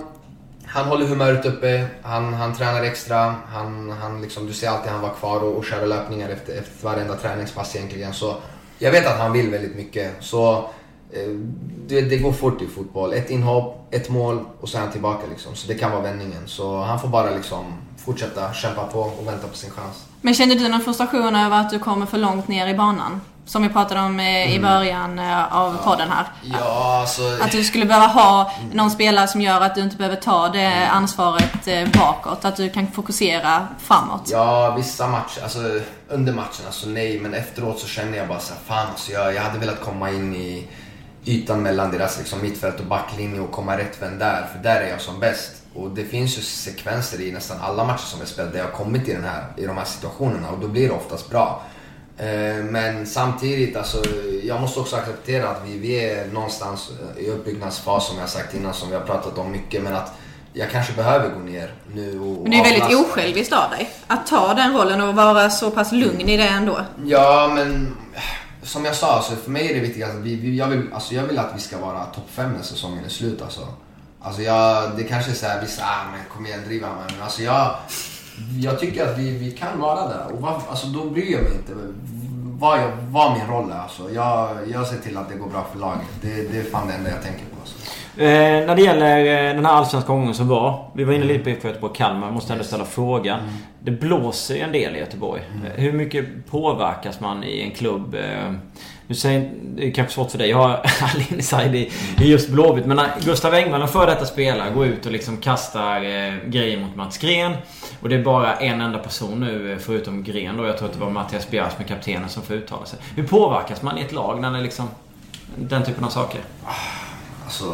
Han 0.66 0.84
håller 0.84 1.06
humöret 1.06 1.46
uppe, 1.46 1.86
han, 2.02 2.34
han 2.34 2.54
tränar 2.54 2.82
extra. 2.82 3.34
Han, 3.48 3.90
han 3.90 4.22
liksom, 4.22 4.46
du 4.46 4.52
ser 4.52 4.68
alltid 4.68 4.92
han 4.92 5.02
var 5.02 5.14
kvar 5.14 5.40
och, 5.40 5.56
och 5.56 5.64
körde 5.64 5.86
löpningar 5.86 6.28
efter, 6.28 6.58
efter 6.58 6.84
varenda 6.84 7.16
träningspass 7.16 7.76
egentligen. 7.76 8.14
Så 8.14 8.36
jag 8.78 8.92
vet 8.92 9.06
att 9.06 9.18
han 9.18 9.32
vill 9.32 9.50
väldigt 9.50 9.76
mycket. 9.76 10.12
Så 10.20 10.56
eh, 11.12 11.28
det, 11.86 12.00
det 12.00 12.16
går 12.16 12.32
fort 12.32 12.62
i 12.62 12.66
fotboll. 12.66 13.12
Ett 13.12 13.30
inhopp, 13.30 13.88
ett 13.90 14.08
mål 14.08 14.44
och 14.60 14.68
så 14.68 14.76
är 14.78 14.82
han 14.82 14.92
tillbaka 14.92 15.26
liksom. 15.30 15.54
Så 15.54 15.68
det 15.68 15.74
kan 15.74 15.90
vara 15.90 16.02
vändningen. 16.02 16.42
Så 16.46 16.80
han 16.80 17.00
får 17.00 17.08
bara 17.08 17.30
liksom 17.30 17.64
fortsätta 17.96 18.52
kämpa 18.52 18.86
på 18.86 19.00
och 19.00 19.26
vänta 19.26 19.48
på 19.48 19.56
sin 19.56 19.70
chans. 19.70 20.04
Men 20.20 20.34
kände 20.34 20.54
du 20.54 20.68
någon 20.68 20.80
frustration 20.80 21.36
över 21.36 21.60
att 21.60 21.70
du 21.70 21.78
kommer 21.78 22.06
för 22.06 22.18
långt 22.18 22.48
ner 22.48 22.68
i 22.68 22.74
banan? 22.74 23.20
Som 23.46 23.62
vi 23.62 23.68
pratade 23.68 24.00
om 24.00 24.20
eh, 24.20 24.54
i 24.54 24.60
början 24.60 25.18
eh, 25.18 25.56
av 25.56 25.76
podden 25.84 26.08
här. 26.08 26.26
Ja, 26.42 26.98
alltså... 27.00 27.22
Att 27.40 27.52
du 27.52 27.64
skulle 27.64 27.86
behöva 27.86 28.06
ha 28.06 28.52
någon 28.72 28.90
spelare 28.90 29.28
som 29.28 29.40
gör 29.40 29.60
att 29.60 29.74
du 29.74 29.80
inte 29.80 29.96
behöver 29.96 30.16
ta 30.16 30.48
det 30.48 30.88
ansvaret 30.88 31.66
eh, 31.68 31.88
bakåt. 31.88 32.44
Att 32.44 32.56
du 32.56 32.70
kan 32.70 32.86
fokusera 32.86 33.68
framåt. 33.78 34.28
Ja, 34.32 34.74
vissa 34.76 35.08
matcher, 35.08 35.42
alltså 35.42 35.58
under 36.08 36.32
matcherna 36.32 36.70
så 36.70 36.88
nej, 36.88 37.20
men 37.20 37.34
efteråt 37.34 37.78
så 37.78 37.86
känner 37.86 38.18
jag 38.18 38.28
bara 38.28 38.40
så 38.40 38.54
här, 38.54 38.60
fan 38.66 38.88
alltså 38.90 39.12
jag, 39.12 39.34
jag 39.34 39.42
hade 39.42 39.58
velat 39.58 39.80
komma 39.80 40.10
in 40.10 40.34
i 40.34 40.68
ytan 41.24 41.62
mellan 41.62 41.90
deras 41.90 42.18
liksom, 42.18 42.42
mittfält 42.42 42.80
och 42.80 42.86
backlinje 42.86 43.40
och 43.40 43.52
komma 43.52 43.78
rättvänd 43.78 44.18
där, 44.18 44.46
för 44.52 44.62
där 44.62 44.80
är 44.80 44.90
jag 44.90 45.00
som 45.00 45.20
bäst. 45.20 45.52
Och 45.74 45.90
det 45.90 46.04
finns 46.04 46.38
ju 46.38 46.42
sekvenser 46.42 47.20
i 47.20 47.32
nästan 47.32 47.56
alla 47.60 47.84
matcher 47.84 48.06
som 48.06 48.20
jag 48.20 48.28
spelat 48.28 48.52
där 48.52 48.58
jag 48.58 48.66
har 48.66 48.72
kommit 48.72 49.08
i, 49.08 49.12
den 49.12 49.24
här, 49.24 49.44
i 49.56 49.66
de 49.66 49.76
här 49.76 49.84
situationerna 49.84 50.48
och 50.48 50.58
då 50.58 50.68
blir 50.68 50.88
det 50.88 50.94
oftast 50.94 51.30
bra. 51.30 51.62
Eh, 52.18 52.64
Men 52.64 53.06
samtidigt, 53.06 53.76
alltså, 53.76 54.02
jag 54.42 54.60
måste 54.60 54.80
också 54.80 54.96
acceptera 54.96 55.48
att 55.48 55.62
vi, 55.66 55.78
vi 55.78 56.10
är 56.10 56.26
någonstans 56.26 56.90
i 57.18 57.28
uppbyggnadsfas 57.30 58.06
som 58.08 58.18
jag 58.18 58.28
sagt 58.28 58.54
innan, 58.54 58.74
som 58.74 58.88
vi 58.88 58.94
har 58.94 59.02
pratat 59.02 59.38
om 59.38 59.52
mycket. 59.52 59.82
Men 59.82 59.96
att 59.96 60.12
jag 60.52 60.70
kanske 60.70 60.92
behöver 60.92 61.28
gå 61.28 61.38
ner 61.38 61.74
nu 61.94 62.20
och 62.20 62.42
Men 62.42 62.50
det 62.50 62.56
är 62.56 62.62
väldigt 62.64 62.82
avlasta. 62.82 63.04
osjälviskt 63.12 63.52
av 63.52 63.70
dig. 63.70 63.90
Att 64.06 64.26
ta 64.26 64.54
den 64.54 64.76
rollen 64.78 65.00
och 65.00 65.14
vara 65.14 65.50
så 65.50 65.70
pass 65.70 65.92
lugn 65.92 66.28
i 66.28 66.36
det 66.36 66.48
ändå. 66.48 66.80
Ja, 67.04 67.50
men 67.54 67.96
som 68.62 68.84
jag 68.84 68.94
sa, 68.94 69.12
alltså, 69.12 69.36
för 69.36 69.50
mig 69.50 69.70
är 69.70 69.74
det 69.74 69.80
viktigt 69.80 70.04
att 70.04 70.14
vi, 70.14 70.34
vi, 70.36 70.56
jag, 70.56 70.66
vill, 70.66 70.82
alltså, 70.94 71.14
jag 71.14 71.22
vill 71.22 71.38
att 71.38 71.52
vi 71.54 71.60
ska 71.60 71.78
vara 71.78 72.04
topp 72.04 72.28
5 72.30 72.52
när 72.52 72.62
säsongen 72.62 73.04
är 73.04 73.08
slut. 73.08 73.42
Alltså. 73.42 73.60
Alltså 74.20 74.42
jag, 74.42 74.96
det 74.96 75.04
kanske 75.04 75.30
är 75.30 75.34
såhär, 75.34 75.60
vissa, 75.60 75.82
ah, 75.82 76.10
men 76.12 76.20
kom 76.34 76.46
igen 76.46 76.60
driva 76.66 76.86
mig. 76.88 77.04
Men 77.12 77.22
alltså 77.22 77.42
jag, 77.42 77.76
jag 78.60 78.80
tycker 78.80 79.06
att 79.06 79.18
vi, 79.18 79.38
vi 79.38 79.50
kan 79.50 79.80
vara 79.80 80.08
där. 80.08 80.26
Och 80.32 80.40
vad, 80.40 80.54
alltså, 80.70 80.86
då 80.86 81.04
bryr 81.04 81.32
jag 81.32 81.42
mig 81.42 81.52
inte 81.52 81.72
vad, 82.58 82.78
jag, 82.80 82.90
vad 83.08 83.32
min 83.38 83.46
roll 83.46 83.70
är. 83.70 83.78
Alltså. 83.78 84.10
Jag, 84.14 84.48
jag 84.72 84.86
ser 84.86 84.96
till 84.98 85.16
att 85.16 85.28
det 85.28 85.34
går 85.36 85.48
bra 85.50 85.66
för 85.72 85.78
laget. 85.78 86.06
Det, 86.22 86.52
det 86.52 86.58
är 86.58 86.62
fan 86.64 86.88
det 86.88 86.94
enda 86.94 87.10
jag 87.10 87.22
tänker 87.22 87.40
på. 87.40 87.56
Alltså. 87.60 87.76
Eh, 88.20 88.66
när 88.66 88.76
det 88.76 88.82
gäller 88.82 89.18
eh, 89.48 89.54
den 89.54 89.66
här 89.66 89.72
allsvenska 89.72 90.12
omgången 90.12 90.34
som 90.34 90.48
var. 90.48 90.90
Vi 90.94 91.04
var 91.04 91.12
inne 91.12 91.24
lite 91.24 91.44
på 91.44 91.50
IFK 91.50 91.68
Göteborg-Kalmar. 91.68 92.30
Måste 92.30 92.52
ändå 92.52 92.64
ställa 92.64 92.84
frågan. 92.84 93.40
Det 93.80 93.90
blåser 93.90 94.54
ju 94.54 94.60
en 94.60 94.72
del 94.72 94.96
i 94.96 94.98
Göteborg. 94.98 95.42
Eh, 95.66 95.82
Hur 95.82 95.92
mycket 95.92 96.46
påverkas 96.50 97.20
man 97.20 97.44
i 97.44 97.60
en 97.62 97.70
klubb? 97.70 98.14
Eh, 98.14 98.52
nu 99.06 99.14
säger 99.14 99.50
det 99.62 99.86
är 99.86 99.92
kanske 99.92 100.14
svårt 100.14 100.30
för 100.30 100.38
dig. 100.38 100.50
Jag 100.50 100.56
har 100.56 100.70
all 101.00 101.24
inside 101.30 101.74
i, 101.74 101.92
i 102.18 102.30
just 102.30 102.48
Blåvitt. 102.48 102.86
Men 102.86 102.96
när 102.96 103.20
Gustav 103.24 103.54
Engvall, 103.54 103.82
en 103.82 103.88
före 103.88 104.06
detta 104.06 104.26
spelare, 104.26 104.70
går 104.70 104.86
ut 104.86 105.06
och 105.06 105.12
liksom 105.12 105.36
kastar 105.36 105.96
eh, 105.96 106.34
grejer 106.46 106.80
mot 106.80 106.96
Mats 106.96 107.18
Gren. 107.18 107.52
Och 108.00 108.08
det 108.08 108.14
är 108.14 108.22
bara 108.22 108.56
en 108.56 108.80
enda 108.80 108.98
person 108.98 109.40
nu 109.40 109.72
eh, 109.72 109.78
förutom 109.78 110.22
Gren 110.22 110.56
då. 110.56 110.66
Jag 110.66 110.78
tror 110.78 110.88
att 110.88 110.94
det 110.94 111.00
var 111.00 111.10
Mattias 111.10 111.50
Bjärs 111.50 111.78
med 111.78 111.88
kaptenen 111.88 112.28
som 112.28 112.42
får 112.42 112.56
uttala 112.56 112.86
sig. 112.86 112.98
Hur 113.16 113.26
påverkas 113.26 113.82
man 113.82 113.98
i 113.98 114.00
ett 114.00 114.12
lag 114.12 114.40
när 114.40 114.52
det 114.52 114.60
liksom 114.60 114.88
den 115.56 115.84
typen 115.84 116.04
av 116.04 116.10
saker? 116.10 116.40
Alltså, 117.44 117.64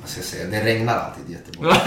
vad 0.00 0.10
ska 0.10 0.20
jag 0.20 0.26
säga? 0.26 0.50
Det 0.50 0.64
regnar 0.64 0.94
alltid 0.94 1.30
i 1.30 1.32
Göteborg. 1.32 1.70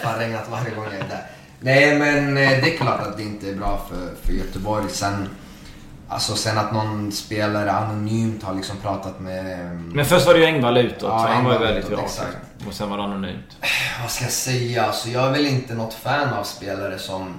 det 0.00 0.06
har 0.06 0.18
regnat 0.18 0.48
varje 0.50 0.74
gång 0.74 0.84
jag 0.84 0.94
är 0.94 1.08
där. 1.08 1.26
Nej, 1.60 1.98
men 1.98 2.36
eh, 2.36 2.50
det 2.50 2.74
är 2.74 2.76
klart 2.76 3.00
att 3.00 3.16
det 3.16 3.22
inte 3.22 3.48
är 3.48 3.54
bra 3.54 3.86
för, 3.88 4.26
för 4.26 4.32
Göteborg. 4.32 4.84
Sen, 4.88 5.28
alltså, 6.12 6.34
sen 6.36 6.58
att 6.58 6.72
någon 6.72 7.12
spelare 7.12 7.72
anonymt 7.72 8.42
har 8.42 8.54
liksom 8.54 8.76
pratat 8.76 9.20
med... 9.20 9.70
Men 9.76 10.04
först 10.04 10.26
var 10.26 10.34
det 10.34 10.40
ju 10.40 10.46
Engvall 10.46 10.76
utåt. 10.78 11.02
Ja, 11.02 11.28
han 11.34 11.44
var 11.44 11.52
ju 11.52 11.58
väldigt 11.58 11.84
utåt, 11.90 12.00
exakt. 12.04 12.36
Och 12.66 12.72
sen 12.74 12.90
var 12.90 12.96
det 12.98 13.04
anonymt. 13.04 13.56
Vad 14.02 14.10
ska 14.10 14.24
jag 14.24 14.32
säga? 14.32 14.86
Alltså, 14.86 15.08
jag 15.08 15.26
är 15.26 15.30
väl 15.30 15.46
inte 15.46 15.74
något 15.74 15.94
fan 15.94 16.28
av 16.34 16.44
spelare 16.44 16.98
som, 16.98 17.34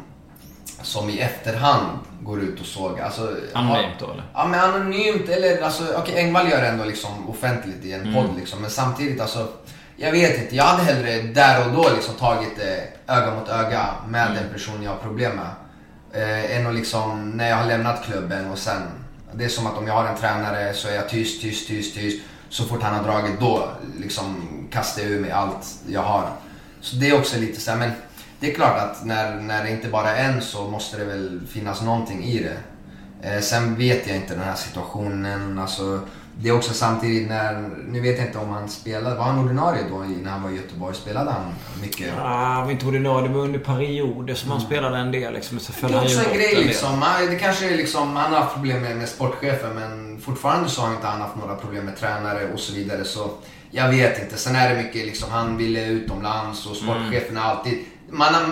som 0.81 1.09
i 1.09 1.19
efterhand 1.19 1.87
går 2.21 2.39
ut 2.41 2.59
och 2.59 2.65
sågar. 2.65 3.05
Alltså, 3.05 3.35
Anonymt 3.53 3.99
då 3.99 4.11
eller? 4.11 4.23
Ja 4.33 4.47
men 4.47 4.59
anonymt 4.59 5.29
eller 5.29 5.61
alltså, 5.61 5.83
okej 5.97 6.15
Engvall 6.17 6.49
gör 6.49 6.61
det 6.61 6.67
ändå 6.67 6.83
liksom 6.85 7.29
offentligt 7.29 7.85
i 7.85 7.93
en 7.93 8.01
Mm. 8.01 8.13
podd 8.13 8.37
liksom. 8.39 8.61
Men 8.61 8.69
samtidigt 8.69 9.21
alltså, 9.21 9.47
jag 9.95 10.11
vet 10.11 10.41
inte. 10.41 10.55
Jag 10.55 10.63
hade 10.63 10.83
hellre 10.83 11.21
där 11.21 11.65
och 11.67 11.73
då 11.73 11.89
liksom 11.95 12.13
tagit 12.15 12.57
det 12.57 12.87
öga 13.13 13.35
mot 13.35 13.49
öga 13.49 13.85
med 14.07 14.27
Mm. 14.27 14.43
den 14.43 14.53
person 14.53 14.83
jag 14.83 14.91
har 14.91 14.97
problem 14.97 15.35
med. 15.35 15.45
Eh, 16.13 16.57
än 16.57 16.67
att 16.67 16.75
liksom, 16.75 17.29
när 17.29 17.49
jag 17.49 17.55
har 17.55 17.65
lämnat 17.65 18.03
klubben 18.05 18.51
och 18.51 18.57
sen, 18.57 18.81
det 19.33 19.45
är 19.45 19.49
som 19.49 19.67
att 19.67 19.77
om 19.77 19.87
jag 19.87 19.93
har 19.93 20.05
en 20.05 20.17
tränare 20.17 20.73
så 20.73 20.87
är 20.87 20.95
jag 20.95 21.09
tyst, 21.09 21.41
tyst, 21.41 21.67
tyst, 21.67 21.95
tyst. 21.95 22.23
Så 22.49 22.63
fort 22.63 22.81
han 22.81 22.95
har 22.95 23.03
dragit 23.03 23.39
då 23.39 23.69
liksom 23.99 24.47
kastar 24.71 25.01
jag 25.01 25.11
ur 25.11 25.19
mig 25.19 25.31
allt 25.31 25.67
jag 25.87 26.01
har. 26.01 26.29
Så 26.81 26.95
det 26.95 27.09
är 27.09 27.19
också 27.19 27.39
lite 27.39 27.61
så 27.61 27.71
här, 27.71 27.77
men 27.77 27.91
det 28.39 28.51
är 28.51 28.55
klart 28.55 28.77
att 28.77 29.05
när, 29.05 29.35
när 29.35 29.63
det 29.63 29.69
inte 29.69 29.87
bara 29.87 30.15
är 30.15 30.29
en 30.29 30.41
så 30.41 30.67
måste 30.67 30.97
det 30.97 31.05
väl 31.05 31.41
finnas 31.49 31.81
någonting 31.81 32.23
i 32.23 32.43
det. 32.43 32.57
Eh, 33.29 33.41
sen 33.41 33.75
vet 33.75 34.07
jag 34.07 34.15
inte 34.15 34.33
den 34.33 34.43
här 34.43 34.55
situationen. 34.55 35.59
Alltså, 35.59 35.99
det 36.37 36.49
är 36.49 36.53
också 36.53 36.73
samtidigt 36.73 37.29
när, 37.29 37.69
nu 37.87 38.01
vet 38.01 38.17
jag 38.17 38.27
inte 38.27 38.37
om 38.37 38.49
han 38.49 38.69
spelade, 38.69 39.15
var 39.15 39.23
han 39.23 39.45
ordinarie 39.45 39.83
då 39.89 39.97
när 39.97 40.31
han 40.31 40.43
var 40.43 40.49
i 40.49 40.55
Göteborg? 40.55 40.95
Spelade 40.95 41.31
han 41.31 41.53
mycket? 41.81 42.13
Ah, 42.19 42.53
han 42.53 42.63
var 42.63 42.71
inte 42.71 42.85
ordinarie. 42.85 43.27
Det 43.27 43.33
var 43.33 43.41
under 43.41 43.59
perioder 43.59 44.35
som 44.35 44.51
han 44.51 44.61
spelade 44.61 44.97
en 44.97 45.11
del 45.11 45.33
liksom. 45.33 45.59
Så 45.59 45.87
Det 45.87 45.93
är 45.93 46.01
också 46.03 46.29
en 46.29 46.37
grej 46.37 46.65
liksom. 46.65 47.03
Det 47.29 47.35
kanske 47.35 47.73
är 47.73 47.77
liksom, 47.77 48.15
han 48.15 48.33
har 48.33 48.39
haft 48.39 48.53
problem 48.53 48.81
med, 48.81 48.97
med 48.97 49.09
sportchefen 49.09 49.75
men 49.75 50.21
fortfarande 50.21 50.69
så 50.69 50.81
har 50.81 50.93
inte 50.93 51.07
han 51.07 51.21
haft 51.21 51.35
några 51.35 51.55
problem 51.55 51.85
med 51.85 51.97
tränare 51.97 52.53
och 52.53 52.59
så 52.59 52.73
vidare. 52.73 53.05
Så 53.05 53.31
jag 53.71 53.89
vet 53.89 54.23
inte. 54.23 54.37
Sen 54.37 54.55
är 54.55 54.75
det 54.75 54.83
mycket 54.83 55.05
liksom, 55.05 55.31
han 55.31 55.57
ville 55.57 55.85
utomlands 55.85 56.65
och 56.65 56.75
sportchefen 56.75 57.37
är 57.37 57.41
alltid... 57.41 57.85
Man 58.09 58.33
har, 58.33 58.43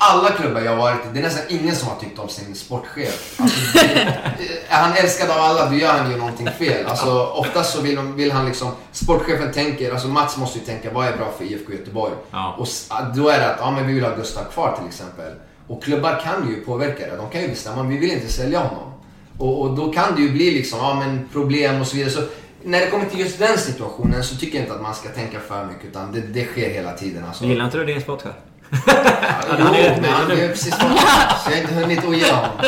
alla 0.00 0.30
klubbar 0.30 0.60
jag 0.60 0.70
har 0.70 0.78
varit 0.78 0.96
i, 1.06 1.08
det 1.12 1.18
är 1.18 1.22
nästan 1.22 1.44
ingen 1.48 1.76
som 1.76 1.88
har 1.88 1.96
tyckt 1.96 2.18
om 2.18 2.28
sin 2.28 2.54
sportchef. 2.54 3.40
Alltså, 3.40 3.78
är 4.68 4.76
han 4.82 4.92
älskad 4.96 5.30
av 5.30 5.36
alla, 5.38 5.70
då 5.70 5.76
gör 5.76 5.92
han 5.92 6.10
ju 6.10 6.16
någonting 6.16 6.48
fel. 6.58 6.86
Alltså, 6.86 7.24
oftast 7.26 7.72
så 7.72 7.80
vill, 7.82 7.96
de- 7.96 8.16
vill 8.16 8.32
han 8.32 8.46
liksom, 8.46 8.70
sportchefen 8.92 9.52
tänker, 9.52 9.92
alltså 9.92 10.08
Mats 10.08 10.36
måste 10.36 10.58
ju 10.58 10.64
tänka 10.64 10.90
vad 10.92 11.06
är 11.06 11.16
bra 11.16 11.32
för 11.38 11.44
IFK 11.44 11.72
Göteborg? 11.72 12.12
Ja. 12.30 12.56
Och 12.58 12.66
då 13.16 13.28
är 13.28 13.38
det 13.38 13.50
att, 13.50 13.56
ja 13.60 13.70
men 13.70 13.86
vi 13.86 13.92
vill 13.92 14.04
ha 14.04 14.16
Gustav 14.16 14.44
kvar 14.44 14.76
till 14.78 14.88
exempel. 14.88 15.32
Och 15.68 15.82
klubbar 15.82 16.20
kan 16.24 16.48
ju 16.48 16.60
påverka 16.64 17.06
det. 17.06 17.16
De 17.16 17.30
kan 17.30 17.40
ju 17.42 17.48
bestämma, 17.48 17.82
vi 17.82 17.96
vill 17.98 18.10
inte 18.12 18.32
sälja 18.32 18.58
honom. 18.58 18.92
Och, 19.38 19.60
och 19.60 19.76
då 19.76 19.92
kan 19.92 20.14
det 20.16 20.22
ju 20.22 20.30
bli 20.30 20.50
liksom, 20.50 20.78
ja 20.78 20.94
men 20.94 21.28
problem 21.32 21.80
och 21.80 21.86
så 21.86 21.96
vidare. 21.96 22.10
Så 22.12 22.20
när 22.62 22.80
det 22.80 22.86
kommer 22.86 23.04
till 23.04 23.20
just 23.20 23.38
den 23.38 23.58
situationen 23.58 24.24
så 24.24 24.36
tycker 24.36 24.58
jag 24.58 24.64
inte 24.64 24.74
att 24.74 24.82
man 24.82 24.94
ska 24.94 25.08
tänka 25.08 25.40
för 25.40 25.64
mycket 25.66 25.84
utan 25.84 26.12
det, 26.12 26.20
det 26.20 26.44
sker 26.44 26.70
hela 26.70 26.92
tiden 26.92 27.24
alltså. 27.24 27.44
Gillar 27.44 27.64
inte 27.64 27.78
du 27.78 27.84
din 27.84 28.00
sportchef? 28.00 28.32
Jo, 28.72 28.78
han 29.64 29.74
är 29.74 29.82
rätt 29.90 30.00
men 30.02 30.28
nöjd 30.28 30.38
nu. 30.40 30.48
precis 30.48 30.74
så 30.74 30.80
jag 31.46 31.52
har 31.52 31.60
inte 31.60 31.74
hunnit 31.74 32.04
ogilla 32.04 32.34
honom. 32.34 32.64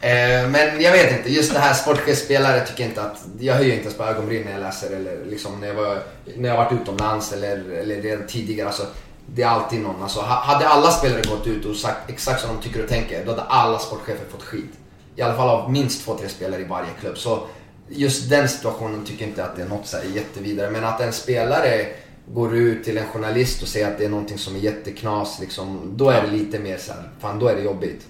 Eh, 0.00 0.48
men 0.48 0.80
jag 0.80 0.92
vet 0.92 1.12
inte, 1.18 1.32
just 1.32 1.52
det 1.52 1.58
här 1.58 1.74
sportchefsspelare 1.74 2.66
tycker 2.66 2.82
jag 2.82 2.90
inte 2.90 3.02
att, 3.02 3.16
jag 3.38 3.54
höjer 3.54 3.70
inte 3.72 3.82
ens 3.84 3.96
på 3.98 4.04
ögonbryn 4.04 4.42
när 4.44 4.52
jag 4.52 4.60
läser 4.60 4.96
eller 4.96 5.24
liksom 5.30 5.60
när 5.60 5.66
jag, 5.68 5.74
var, 5.74 5.98
när 6.36 6.48
jag 6.48 6.56
varit 6.56 6.72
utomlands 6.72 7.32
eller, 7.32 7.70
eller 7.72 8.02
redan 8.02 8.26
tidigare. 8.26 8.68
Alltså, 8.68 8.86
det 9.26 9.42
är 9.42 9.46
alltid 9.48 9.80
någon. 9.80 10.02
Alltså, 10.02 10.20
ha- 10.20 10.42
hade 10.42 10.68
alla 10.68 10.90
spelare 10.90 11.22
gått 11.28 11.46
ut 11.46 11.64
och 11.64 11.76
sagt 11.76 12.10
exakt 12.10 12.40
som 12.40 12.56
de 12.56 12.62
tycker 12.62 12.82
och 12.82 12.88
tänker, 12.88 13.24
då 13.24 13.30
hade 13.30 13.42
alla 13.42 13.78
sportchefer 13.78 14.24
fått 14.30 14.42
skit. 14.42 14.72
I 15.16 15.22
alla 15.22 15.34
fall 15.36 15.48
av 15.48 15.70
minst 15.72 16.04
två, 16.04 16.18
tre 16.18 16.28
spelare 16.28 16.60
i 16.60 16.64
varje 16.64 16.88
klubb. 17.00 17.18
Så 17.18 17.46
just 17.88 18.30
den 18.30 18.48
situationen 18.48 19.04
tycker 19.04 19.22
jag 19.22 19.28
inte 19.30 19.44
att 19.44 19.56
det 19.56 19.62
är 19.62 19.66
något 19.66 19.86
så 19.86 19.96
här 19.96 20.04
jättevidare. 20.04 20.70
Men 20.70 20.84
att 20.84 21.00
en 21.00 21.12
spelare 21.12 21.86
går 22.34 22.56
ut 22.56 22.84
till 22.84 22.98
en 22.98 23.06
journalist 23.06 23.62
och 23.62 23.68
säger 23.68 23.88
att 23.88 23.98
det 23.98 24.04
är 24.04 24.08
någonting 24.08 24.38
som 24.38 24.56
är 24.56 24.60
jätteknas, 24.60 25.40
liksom, 25.40 25.92
då 25.96 26.10
är 26.10 26.22
det 26.22 26.30
lite 26.30 26.58
mer 26.58 26.76
så 26.76 26.92
här, 26.92 27.02
fan 27.20 27.38
då 27.38 27.48
är 27.48 27.56
det 27.56 27.62
jobbigt. 27.62 28.06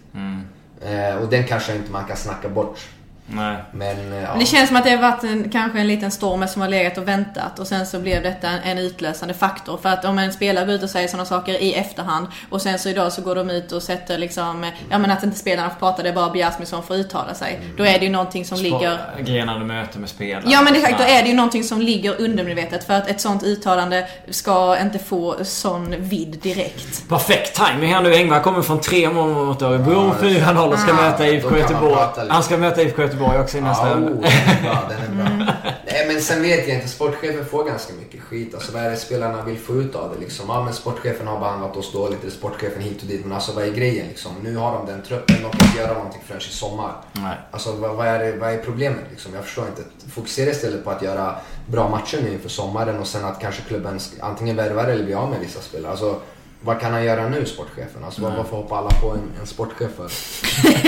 Eh, 0.81 1.17
och 1.23 1.29
den 1.29 1.45
kanske 1.45 1.77
inte 1.77 1.93
man 1.93 2.05
kan 2.05 2.17
snacka 2.17 2.49
bort. 2.49 2.89
Nej. 3.27 3.57
Men 3.73 4.13
eh, 4.13 4.21
ja. 4.23 4.29
Men 4.31 4.39
det 4.39 4.47
känns 4.47 4.69
som 4.69 4.77
att 4.77 4.85
det 4.85 4.91
har 4.91 5.03
varit 5.11 5.25
en, 5.25 5.51
kanske 5.51 5.79
en 5.81 5.87
liten 5.87 6.11
storm 6.11 6.49
som 6.49 6.63
har 6.63 6.69
legat 6.69 6.99
och 6.99 7.09
väntat 7.09 7.59
och 7.59 7.67
sen 7.67 7.87
så 7.87 7.99
blev 7.99 8.23
detta 8.23 8.49
en, 8.49 8.59
en 8.63 8.79
utlösande 8.79 9.35
faktor. 9.35 9.79
För 9.83 9.89
att 9.89 10.05
om 10.05 10.19
en 10.19 10.33
spelare 10.33 10.67
går 10.67 10.75
ut 10.75 10.83
och 10.83 10.91
säger 10.91 11.09
sådana 11.09 11.25
saker 11.25 11.63
i 11.63 11.75
efterhand 11.75 12.27
och 12.51 12.63
sen 12.63 12.79
så 12.79 12.89
idag 12.89 13.13
så 13.13 13.23
går 13.23 13.35
de 13.35 13.51
ut 13.51 13.73
och 13.73 13.83
sätter 13.83 14.19
liksom, 14.19 14.67
ja 14.91 14.99
men 14.99 15.11
att 15.11 15.23
inte 15.23 15.39
spelarna 15.39 15.71
får 15.71 15.77
prata, 15.77 16.03
det 16.03 16.09
är 16.09 16.13
bara 16.13 16.31
Biasmi 16.31 16.67
som 16.67 16.83
får 16.83 16.97
uttala 16.97 17.35
sig. 17.35 17.61
Då 17.77 17.85
är 17.87 17.99
det 17.99 18.05
ju 18.05 18.11
någonting 18.11 18.45
som 18.45 18.59
ligger... 18.59 18.99
Grenade 19.21 19.65
möte 19.65 19.99
med 19.99 20.09
spelare. 20.09 20.45
Ja 20.47 20.63
men 20.63 20.75
exakt, 20.77 20.99
då 20.99 21.05
är 21.05 21.23
det 21.23 21.29
ju 21.29 21.35
någonting 21.35 21.65
som 21.65 21.81
ligger 21.81 22.21
undermedvetet 22.21 22.85
för 22.85 22.95
att 22.95 23.09
ett 23.09 23.21
sånt 23.21 23.43
uttalande 23.43 24.07
ska 24.31 24.79
inte 24.81 24.99
få 24.99 25.37
sån 25.45 25.95
vidd 25.99 26.39
direkt. 26.43 27.09
Perfekt 27.09 27.61
timing 27.67 27.95
här 27.95 28.03
nu. 28.03 28.15
Engvall 28.15 28.41
kommer 28.43 28.63
från 28.63 28.81
tre 28.81 29.11
mål 29.11 29.29
mot 29.47 29.63
Örebro. 29.63 30.15
Ja, 30.23 30.29
det- 30.29 30.35
4-0 30.41 30.73
och 30.73 30.79
ska 30.79 30.89
Ja, 30.89 30.95
möta 30.95 31.27
IFK 31.29 31.57
Göteborg. 31.59 31.97
Han 32.29 32.43
ska 32.43 32.57
möta 32.57 32.83
IFK 32.83 33.03
Göteborg 33.03 33.12
också 33.21 33.59
i 33.59 33.61
nästa 33.61 33.89
Ja, 33.89 33.95
oh, 33.95 34.01
den 34.01 34.25
är 34.25 34.63
bra, 34.63 34.89
den 34.89 35.21
är 35.21 35.25
bra. 35.25 35.55
Nej 35.87 36.07
men 36.07 36.23
sen 36.23 36.43
vet 36.43 36.69
jag 36.69 36.77
inte, 36.77 36.89
sportchefen 36.89 37.45
får 37.45 37.65
ganska 37.65 37.93
mycket 37.95 38.21
skit. 38.21 38.55
Alltså 38.55 38.73
vad 38.73 38.83
är 38.83 38.91
det 38.91 38.97
spelarna 38.97 39.43
vill 39.43 39.59
få 39.59 39.77
ut 39.77 39.95
av 39.95 40.15
det 40.15 40.21
liksom? 40.21 40.47
Ja 40.49 40.65
men 40.65 40.75
sportchefen 40.75 41.27
har 41.27 41.39
behandlat 41.39 41.77
oss 41.77 41.93
dåligt, 41.93 42.23
eller 42.23 42.33
sportchefen 42.33 42.83
hit 42.83 43.03
och 43.03 43.09
dit. 43.09 43.25
Men 43.25 43.33
alltså 43.33 43.53
vad 43.53 43.65
är 43.65 43.73
grejen 43.73 44.09
liksom? 44.09 44.33
Nu 44.43 44.57
har 44.57 44.73
de 44.73 44.87
den 44.87 45.03
truppen, 45.03 45.37
de 45.43 45.51
kan 45.51 45.67
inte 45.67 45.79
göra 45.79 45.95
någonting 45.95 46.23
förrän 46.27 46.41
i 46.41 46.43
sommar. 46.43 46.93
Nej. 47.13 47.37
Alltså 47.51 47.73
vad, 47.73 47.97
vad, 47.97 48.07
är, 48.07 48.19
det, 48.19 48.37
vad 48.37 48.53
är 48.53 48.59
problemet 48.59 49.05
liksom? 49.11 49.35
Jag 49.35 49.45
förstår 49.45 49.67
inte. 49.67 49.83
Fokusera 50.11 50.51
istället 50.51 50.85
på 50.85 50.91
att 50.91 51.03
göra 51.03 51.37
bra 51.67 51.89
matcher 51.89 52.19
nu 52.23 52.33
inför 52.33 52.49
sommaren 52.49 52.99
och 52.99 53.07
sen 53.07 53.25
att 53.25 53.41
kanske 53.41 53.63
klubben 53.63 54.01
antingen 54.21 54.57
värvar 54.57 54.85
eller 54.85 55.05
blir 55.05 55.17
av 55.17 55.31
med 55.31 55.41
vissa 55.41 55.61
spelare. 55.61 55.91
Alltså, 55.91 56.21
vad 56.65 56.81
kan 56.81 56.93
han 56.93 57.05
göra 57.05 57.29
nu, 57.29 57.47
sportchefen? 57.47 58.05
Alltså, 58.05 58.23
vad- 58.23 58.33
varför 58.37 58.57
hoppar 58.57 58.79
alla 58.79 58.91
på 58.91 59.11
en, 59.11 59.31
en 59.41 59.47
sportchef 59.47 59.91
för? 59.97 60.11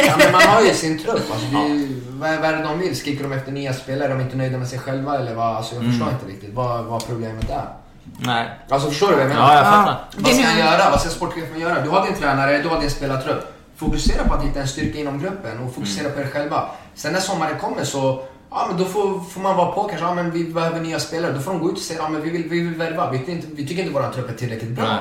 ja, 0.07 0.14
men 0.18 0.33
man 0.33 0.43
har 0.43 0.62
ju 0.62 0.75
sin 0.75 0.99
trupp. 0.99 1.31
Alltså, 1.33 1.47
det 1.47 1.68
ju- 1.75 2.01
vad, 2.11 2.31
är- 2.31 2.39
vad 2.41 2.51
är 2.51 2.57
det 2.57 2.62
de 2.62 2.79
vill? 2.79 2.97
Skriker 2.97 3.22
de 3.25 3.33
efter 3.33 3.53
nya 3.53 3.72
spelare? 3.72 4.09
Är 4.12 4.14
de 4.16 4.20
inte 4.20 4.37
nöjda 4.37 4.59
med 4.59 4.68
sig 4.68 4.79
själva? 4.79 5.18
Eller 5.18 5.35
vad? 5.35 5.57
Alltså, 5.57 5.75
jag 5.75 5.85
förstår 5.85 6.09
inte 6.09 6.27
riktigt 6.27 6.55
vad, 6.55 6.85
vad 6.85 7.07
problemet 7.07 7.51
är. 7.51 7.64
Nej. 8.18 8.49
Alltså 8.68 8.89
förstår 8.89 9.07
du 9.09 9.12
vad 9.14 9.22
jag 9.22 9.29
menar? 9.29 9.53
Ja, 9.53 9.57
jag 9.57 9.64
fattar. 9.64 9.99
Vad 10.16 10.33
ska 10.35 10.45
han 10.47 10.59
göra? 10.59 10.91
Vad 10.91 11.01
ska 11.01 11.11
sportchefen 11.11 11.61
göra? 11.61 11.81
Du 11.81 11.89
har 11.91 12.07
din 12.07 12.14
tränare, 12.14 12.62
du 12.62 12.68
har 12.68 12.81
din 12.81 12.91
spelartrupp. 12.91 13.53
Fokusera 13.77 14.25
på 14.29 14.35
att 14.35 14.45
hitta 14.45 14.61
en 14.61 14.68
styrka 14.68 14.99
inom 14.99 15.18
gruppen 15.18 15.59
och 15.59 15.75
fokusera 15.75 16.11
på 16.11 16.20
er 16.20 16.27
själva. 16.33 16.62
Sen 16.95 17.12
när 17.12 17.20
sommaren 17.20 17.59
kommer 17.59 17.85
så 17.85 18.25
Ja 18.51 18.66
men 18.68 18.79
då 18.79 18.85
får, 18.85 19.20
får 19.20 19.41
man 19.41 19.57
vara 19.57 19.72
på 19.72 19.83
kanske, 19.85 20.07
ja 20.07 20.14
men 20.14 20.31
vi 20.31 20.45
behöver 20.45 20.81
nya 20.81 20.99
spelare. 21.01 21.33
Då 21.33 21.41
får 21.41 21.51
de 21.53 21.61
gå 21.61 21.68
ut 21.68 21.75
och 21.75 21.79
säga, 21.81 21.99
ja 22.03 22.09
men 22.09 22.22
vi 22.22 22.31
vill, 22.31 22.43
vi 22.49 22.61
vill 22.61 22.75
värva. 22.75 23.11
Vi, 23.11 23.18
tycker 23.18 23.33
inte, 23.33 23.47
vi 23.51 23.66
tycker 23.68 23.83
inte 23.83 23.95
våran 23.95 24.12
trupp 24.12 24.31
är 24.31 24.35
tillräckligt 24.35 24.70
bra. 24.70 24.85
Nej. 24.85 24.99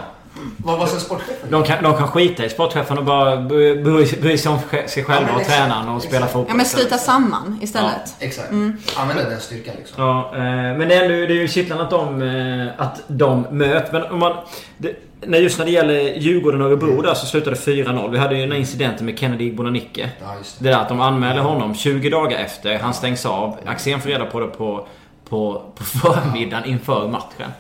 Vad, 0.57 0.79
vad 0.79 0.89
ska 0.89 0.99
sportchefen 0.99 1.51
De 1.51 1.63
kan, 1.63 1.83
de 1.83 1.97
kan 1.97 2.07
skita 2.07 2.45
i 2.45 2.49
sportchefen 2.49 2.97
och 2.97 3.03
bara 3.05 3.37
bry, 3.37 3.81
bry, 4.21 4.37
sig 4.37 4.51
om 4.51 4.59
sig 4.59 4.89
Ja, 4.95 5.03
själva 5.03 5.21
men 5.25 5.35
och 5.35 5.41
exakt. 5.41 5.57
tränaren 5.57 5.89
och 5.89 6.01
spela 6.01 6.15
Exakt. 6.17 6.33
fotboll. 6.33 6.49
Ja 6.49 6.55
men 6.55 6.65
sluta 6.65 6.97
samman 6.97 7.59
istället. 7.61 8.15
Exakt. 8.19 8.51
Använda 8.97 9.29
den 9.29 9.39
styrkan 9.39 9.75
liksom. 9.77 10.03
Ja, 10.03 10.31
eh, 10.35 10.41
men 10.43 10.87
det 10.87 10.95
är, 10.95 11.01
ändå, 11.03 11.15
det 11.15 11.33
är 11.33 11.41
ju 11.41 11.47
kittlande 11.47 11.83
att 11.83 11.89
de, 11.89 12.21
eh, 12.21 12.85
att 12.85 13.01
de 13.07 13.45
möts. 13.51 13.91
Men 13.91 14.03
om 14.03 14.19
man... 14.19 14.35
Det, 14.77 14.95
när 15.25 15.37
just 15.37 15.57
när 15.57 15.65
det 15.65 15.71
gäller 15.71 15.99
Djurgården 16.19 16.61
och 16.61 16.67
Örebro 16.67 17.01
där 17.01 17.13
så 17.13 17.25
slutade 17.25 17.55
det 17.55 17.71
4-0. 17.71 18.11
Vi 18.11 18.17
hade 18.17 18.35
ju 18.35 18.41
den 18.41 18.51
här 18.51 18.59
incidenten 18.59 19.05
med 19.05 19.19
Kennedy 19.19 19.51
Bonanicke. 19.51 20.09
Ja, 20.21 20.25
det. 20.27 20.63
Det 20.63 20.69
där 20.69 20.77
att 20.81 20.89
de 20.89 21.01
anmäler 21.01 21.41
honom 21.41 21.75
20 21.75 22.09
dagar 22.09 22.39
efter. 22.39 22.79
Han 22.79 22.93
stängs 22.93 23.25
av. 23.25 23.57
Axén 23.65 24.01
får 24.01 24.09
reda 24.09 24.25
på 24.25 24.39
det 24.39 24.47
på, 24.47 24.87
på, 25.29 25.61
på 25.75 25.83
förmiddagen 25.83 26.65
inför 26.65 27.07
matchen. 27.07 27.51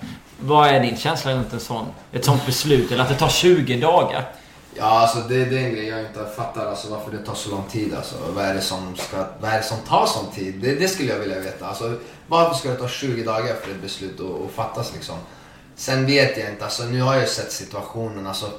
Vad 0.45 0.67
är 0.67 0.79
din 0.79 0.97
känsla 0.97 1.33
runt 1.33 1.53
en 1.53 1.59
sån, 1.59 1.85
ett 2.11 2.25
sånt 2.25 2.45
beslut? 2.45 2.91
Eller 2.91 3.03
att 3.03 3.09
det 3.09 3.15
tar 3.15 3.29
20 3.29 3.79
dagar? 3.79 4.31
Ja, 4.75 4.85
alltså 4.85 5.19
det, 5.19 5.45
det 5.45 5.59
är 5.59 5.63
en 5.63 5.73
grej 5.73 5.87
jag 5.87 5.99
inte 5.99 6.25
fattar 6.35 6.65
alltså, 6.65 6.91
varför 6.91 7.11
det 7.11 7.17
tar 7.17 7.33
så 7.33 7.49
lång 7.49 7.63
tid. 7.71 7.93
Alltså. 7.93 8.15
Vad, 8.35 8.45
är 8.45 8.53
det 8.53 8.61
som 8.61 8.95
ska, 8.95 9.25
vad 9.39 9.51
är 9.51 9.57
det 9.57 9.63
som 9.63 9.77
tar 9.77 10.05
sån 10.05 10.31
tid? 10.31 10.55
Det, 10.61 10.75
det 10.75 10.87
skulle 10.87 11.09
jag 11.09 11.19
vilja 11.19 11.39
veta. 11.39 11.67
Alltså, 11.67 11.95
varför 12.27 12.55
ska 12.55 12.69
det 12.69 12.75
ta 12.75 12.87
20 12.87 13.23
dagar 13.23 13.55
för 13.55 13.71
ett 13.71 13.81
beslut 13.81 14.19
att, 14.19 14.45
att 14.45 14.51
fattas 14.51 14.93
liksom? 14.93 15.15
Sen 15.75 16.05
vet 16.05 16.37
jag 16.37 16.49
inte, 16.49 16.63
alltså, 16.63 16.83
nu 16.83 17.01
har 17.01 17.15
jag 17.15 17.29
sett 17.29 17.51
situationen. 17.51 18.27
Alltså, 18.27 18.49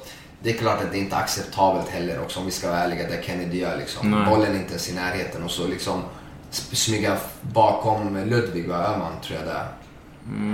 det 0.43 0.49
är 0.49 0.57
klart 0.57 0.83
att 0.83 0.91
det 0.91 0.97
inte 0.97 1.15
är 1.15 1.19
acceptabelt 1.19 1.89
heller 1.89 2.21
också 2.21 2.39
om 2.39 2.45
vi 2.45 2.51
ska 2.51 2.67
vara 2.67 2.79
ärliga 2.79 3.07
det 3.07 3.23
Kennedy 3.25 3.59
gör. 3.59 3.77
Liksom. 3.77 4.11
Nej. 4.11 4.29
Bollen 4.29 4.51
är 4.51 4.55
inte 4.55 4.69
ens 4.69 4.89
i 4.89 4.93
närheten 4.93 5.43
och 5.43 5.51
så 5.51 5.67
liksom 5.67 6.03
smyga 6.51 7.17
bakom 7.41 8.17
Ludvig, 8.25 8.69
vad 8.69 8.79
Öhman 8.79 9.13
tror 9.23 9.39
jag 9.39 9.47
det 9.47 9.53
är. 9.53 9.67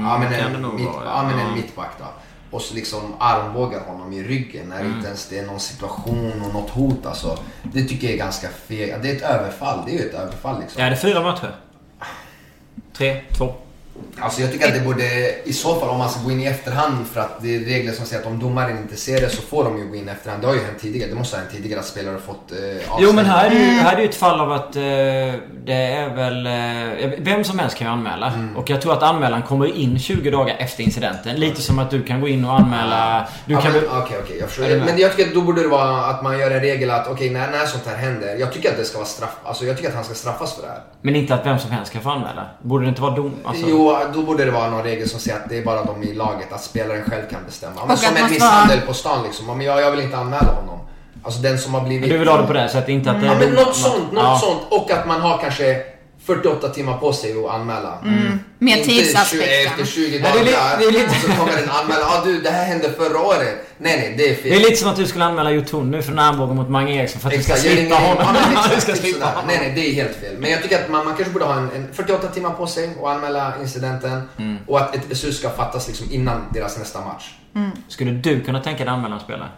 Ja, 0.04 0.18
men 0.18 0.34
en, 0.34 0.76
mitt, 0.76 0.86
vara, 0.86 1.06
ja, 1.06 1.24
men 1.24 1.40
ja. 1.40 1.46
en 1.46 1.54
mittback 1.54 1.92
då. 2.00 2.06
Och 2.52 2.62
så 2.62 2.76
liksom 2.76 3.16
armbågar 3.20 3.86
honom 3.86 4.14
i 4.14 4.24
ryggen 4.24 4.70
när 4.70 4.80
Mm. 4.80 4.96
inte 4.96 5.08
ens 5.08 5.28
det 5.30 5.40
är 5.40 5.46
någon 5.46 5.60
situation 5.60 6.42
och 6.48 6.54
något 6.54 6.70
hot 6.70 7.06
alltså. 7.06 7.38
Det 7.64 7.84
tycker 7.84 8.08
jag 8.08 8.14
är 8.14 8.18
ganska 8.18 8.50
fel. 8.50 9.00
Det 9.02 9.12
är 9.12 9.16
ett 9.16 9.22
överfall. 9.22 9.80
Det 9.86 9.92
är 9.92 10.00
ju 10.04 10.10
ett 10.10 10.14
överfall 10.16 10.60
liksom. 10.62 10.82
Är 10.84 10.90
det 10.90 10.98
fyra 10.98 11.22
matcher? 11.22 11.56
Tre? 12.94 13.22
Två? 13.38 13.54
Alltså 14.20 14.42
jag 14.42 14.52
tycker 14.52 14.68
att 14.68 14.74
det 14.74 14.80
borde, 14.80 15.36
i 15.44 15.54
så 15.54 15.76
fall 15.76 15.90
om 15.90 15.98
man 15.98 16.10
ska 16.10 16.24
gå 16.24 16.32
in 16.32 16.42
i 16.42 16.46
efterhand 16.46 17.08
för 17.14 17.20
att 17.20 17.42
det 17.42 17.56
är 17.56 17.60
regler 17.60 17.94
som 17.94 18.06
säger 18.06 18.22
att 18.22 18.28
om 18.28 18.40
domaren 18.40 18.78
inte 18.78 18.96
ser 18.96 19.22
det 19.22 19.30
så 19.30 19.42
får 19.42 19.64
de 19.64 19.78
ju 19.78 19.88
gå 19.88 19.96
in 19.96 20.08
i 20.10 20.12
efterhand. 20.12 20.42
Det 20.42 20.48
har 20.48 20.56
ju 20.56 20.62
hänt 20.62 20.80
tidigare. 20.82 21.10
Det 21.10 21.16
måste 21.16 21.36
ha 21.36 21.42
hänt 21.42 21.54
tidigare 21.56 21.80
att 21.80 21.86
spelare 21.86 22.18
fått 22.20 22.52
eh, 22.52 22.58
Jo 23.00 23.14
men 23.14 23.26
här 23.26 23.46
är, 23.52 23.56
ju, 23.56 23.66
här 23.66 23.96
är 23.96 24.00
ju 24.02 24.10
ett 24.10 24.16
fall 24.16 24.40
av 24.42 24.52
att 24.52 24.76
eh, 24.76 24.82
det 25.66 25.74
är 25.74 26.16
väl... 26.16 26.48
Eh, 26.48 27.10
vem 27.18 27.44
som 27.44 27.60
helst 27.60 27.78
kan 27.78 27.88
ju 27.88 27.94
anmäla. 27.94 28.28
Mm. 28.28 28.58
Och 28.58 28.70
jag 28.70 28.82
tror 28.82 28.94
att 28.94 29.04
anmälan 29.04 29.42
kommer 29.42 29.78
in 29.78 30.00
20 30.00 30.32
dagar 30.32 30.56
efter 30.60 30.84
incidenten. 30.84 31.36
Lite 31.36 31.62
som 31.62 31.80
att 31.80 31.90
du 31.92 32.04
kan 32.04 32.22
gå 32.22 32.28
in 32.28 32.46
och 32.46 32.54
anmäla... 32.54 33.28
Du 33.46 33.54
ja, 33.54 33.62
kan 33.62 33.72
men, 33.72 33.82
väl- 33.82 33.90
Okej, 34.04 34.18
okej. 34.24 34.38
jag 34.40 34.48
förstår. 34.48 34.66
Är 34.66 34.70
du 34.70 34.78
med? 34.78 34.86
Men 34.86 34.98
jag 34.98 35.12
tycker 35.16 35.30
att 35.30 35.36
då 35.36 35.42
borde 35.42 35.62
det 35.62 35.68
vara 35.68 36.06
att 36.06 36.24
man 36.24 36.40
gör 36.40 36.52
en 36.52 36.60
regel 36.60 36.90
att 36.92 37.08
okej, 37.08 37.30
när, 37.30 37.52
när 37.52 37.66
sånt 37.66 37.88
här 37.88 37.96
händer. 37.96 38.36
Jag 38.40 38.54
tycker 38.54 38.70
att 38.72 38.78
det 38.78 38.86
ska 38.86 38.98
vara 38.98 39.08
straff. 39.08 39.36
Alltså 39.44 39.66
jag 39.66 39.78
tycker 39.78 39.90
att 39.90 39.96
han 39.96 40.04
ska 40.04 40.14
straffas 40.14 40.56
för 40.56 40.62
det 40.62 40.68
här. 40.68 40.82
Men 41.02 41.16
inte 41.16 41.36
att 41.36 41.46
vem 41.46 41.60
som 41.60 41.72
helst 41.72 41.94
kan 41.94 42.02
få 42.02 42.10
anmäla. 42.10 42.46
Borde 42.62 42.86
det 42.86 42.90
inte 42.90 43.02
vara 43.02 43.16
dom... 43.16 43.34
Alltså, 43.44 43.66
Jo, 43.70 43.91
då 44.14 44.22
borde 44.22 44.46
det 44.46 44.52
vara 44.52 44.70
någon 44.70 44.84
regel 44.84 45.10
som 45.10 45.20
säger 45.20 45.38
att 45.38 45.50
det 45.50 45.58
är 45.58 45.66
bara 45.66 45.84
de 45.84 46.04
i 46.04 46.14
laget, 46.14 46.54
att 46.54 46.64
spelaren 46.64 47.04
själv 47.04 47.30
kan 47.32 47.40
bestämma. 47.46 47.86
Men 47.86 47.98
som 47.98 48.16
en 48.16 48.32
misshandel 48.32 48.82
på 48.82 48.94
stan 48.94 49.24
liksom. 49.24 49.46
Ja, 49.48 49.56
Men 49.56 49.66
jag, 49.66 49.82
jag 49.82 49.92
vill 49.92 50.00
inte 50.00 50.18
anmäla 50.18 50.54
honom. 50.54 50.80
Alltså 51.24 51.42
den 51.42 51.60
som 51.60 51.74
har 51.74 51.82
blivit... 51.82 52.10
Du 52.10 52.18
vill 52.18 52.28
ha 52.28 52.42
det 52.42 52.48
på 52.48 52.54
det 52.54 52.70
sättet, 52.70 52.90
inte 52.90 53.12
att 53.12 53.22
det 53.22 53.28
Ja 53.28 53.34
är 53.34 53.40
men 53.40 53.50
något 53.54 53.76
sånt, 53.76 54.12
något 54.12 54.24
ja. 54.24 54.40
sånt. 54.44 54.62
Och 54.70 54.92
att 54.92 55.08
man 55.08 55.22
har 55.22 55.38
kanske 55.38 55.84
48 56.36 56.70
timmar 56.70 56.98
på 56.98 57.14
sig 57.14 57.46
att 57.46 57.52
anmäla. 57.52 57.98
Mer 58.60 58.78
Inte 58.78 58.90
tidsaspekten. 58.90 59.48
20 59.48 59.66
Efter 59.66 59.86
20 59.86 60.20
Nej, 60.20 60.32
det 60.34 60.40
är 60.40 60.44
li- 60.46 60.52
dagar 60.52 60.78
det 60.80 60.86
är 60.86 60.92
lite- 60.92 61.06
och 61.06 61.16
så 61.16 61.28
kommer 61.28 61.52
en 61.64 61.70
anmälan. 61.70 62.02
Ja 62.12 62.20
ah, 62.22 62.26
du, 62.26 62.42
det 62.42 62.50
här 62.50 62.66
hände 62.66 62.92
förra 62.98 63.20
året. 63.20 63.56
Nej 63.78 63.98
nej, 63.98 64.14
det 64.18 64.30
är 64.30 64.36
fel. 64.36 64.52
Det 64.52 64.56
är 64.56 64.60
lite 64.60 64.76
som 64.76 64.90
att 64.90 64.96
du 64.96 65.08
skulle 65.08 65.26
anmäla 65.26 65.52
Jotun 65.52 65.92
nu 65.92 66.02
för 66.02 66.12
en 66.12 66.20
armbåge 66.20 66.54
mot 66.54 66.70
Mange 66.70 66.94
Eriksson 67.02 67.22
för 67.22 67.28
att 67.30 67.36
du 67.36 67.44
ska 67.44 67.54
Exakt, 67.54 67.74
slippa 67.74 67.96
honom. 67.96 68.24
Ja, 68.26 68.32
men 68.34 68.52
exakt, 68.52 68.76
du 68.76 68.82
ska 68.82 68.92
typ 68.94 69.02
slippa 69.02 69.26
honom. 69.26 69.44
Nej 69.48 69.58
nej, 69.62 69.72
det 69.76 69.90
är 69.90 69.94
helt 69.94 70.16
fel. 70.16 70.36
Men 70.40 70.52
jag 70.52 70.62
tycker 70.64 70.84
att 70.84 70.90
man, 70.90 71.06
man 71.06 71.16
kanske 71.16 71.34
borde 71.34 71.46
ha 71.46 71.54
en, 71.58 71.70
en 71.76 71.88
48 71.94 72.28
timmar 72.28 72.50
på 72.50 72.68
sig 72.68 72.90
att 73.04 73.06
anmäla 73.16 73.54
incidenten. 73.62 74.22
Mm. 74.38 74.58
Och 74.68 74.80
att 74.82 74.96
ett 74.96 75.10
beslut 75.10 75.36
ska 75.36 75.50
fattas 75.50 75.88
liksom 75.88 76.08
innan 76.12 76.42
deras 76.54 76.78
nästa 76.78 77.02
match. 77.02 77.26
Skulle 77.88 78.12
du 78.12 78.42
kunna 78.42 78.60
tänka 78.60 78.84
dig 78.86 78.94
anmäla 78.94 79.16
en 79.16 79.22
spelare? 79.22 79.50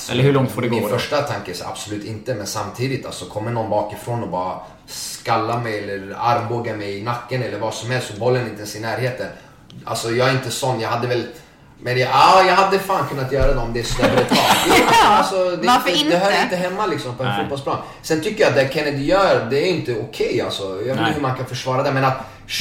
Alltså, 0.00 0.12
Eller 0.12 0.22
hur 0.22 0.32
långt 0.32 0.50
får 0.50 0.62
det 0.62 0.70
min 0.70 0.82
gå 0.82 0.88
då? 0.88 0.98
första 0.98 1.22
tanke 1.22 1.50
är 1.50 1.54
så 1.54 1.64
absolut 1.64 2.04
inte, 2.04 2.34
men 2.34 2.46
samtidigt 2.46 3.06
alltså 3.06 3.24
kommer 3.24 3.50
någon 3.50 3.70
bakifrån 3.70 4.22
och 4.22 4.28
bara 4.28 4.58
skalla 4.86 5.58
mig 5.58 5.78
eller 5.78 6.16
armbåga 6.18 6.76
mig 6.76 6.98
i 6.98 7.02
nacken 7.02 7.42
eller 7.42 7.58
vad 7.58 7.74
som 7.74 7.90
helst 7.90 8.10
och 8.10 8.18
bollen 8.18 8.42
inte 8.42 8.56
ens 8.56 8.76
i 8.76 8.80
närheten. 8.80 9.26
Alltså 9.84 10.10
jag 10.10 10.28
är 10.28 10.32
inte 10.32 10.50
sån, 10.50 10.80
jag 10.80 10.88
hade 10.88 11.06
väl 11.06 11.26
men 11.82 11.98
jag, 11.98 12.08
ja, 12.10 12.42
jag 12.46 12.54
hade 12.54 12.78
fan 12.78 13.08
kunnat 13.08 13.32
göra 13.32 13.54
det 13.54 13.60
om 13.60 13.72
det 13.72 13.80
är 13.80 13.84
sådär 13.84 14.10
brutalt. 14.16 14.94
Alltså, 15.04 15.56
det, 15.56 15.66
varför 15.66 16.04
det, 16.04 16.10
det 16.10 16.18
hör 16.18 16.30
inte? 16.30 16.42
inte 16.42 16.56
hemma 16.56 16.86
liksom 16.86 17.16
på 17.16 17.22
en 17.22 17.28
Nej. 17.28 17.40
fotbollsplan. 17.40 17.78
Sen 18.02 18.22
tycker 18.22 18.40
jag 18.40 18.48
att 18.50 18.56
det 18.56 18.74
Kennedy 18.74 19.04
gör, 19.04 19.46
det 19.50 19.58
är 19.58 19.70
inte 19.70 19.94
okej 20.00 20.40
alltså. 20.40 20.62
Jag 20.62 20.94
vet 20.94 20.98
inte 20.98 21.12
hur 21.12 21.20
man 21.20 21.36
kan 21.36 21.46
försvara 21.46 21.82
det. 21.82 21.92
Men 21.92 22.04
att 22.04 22.16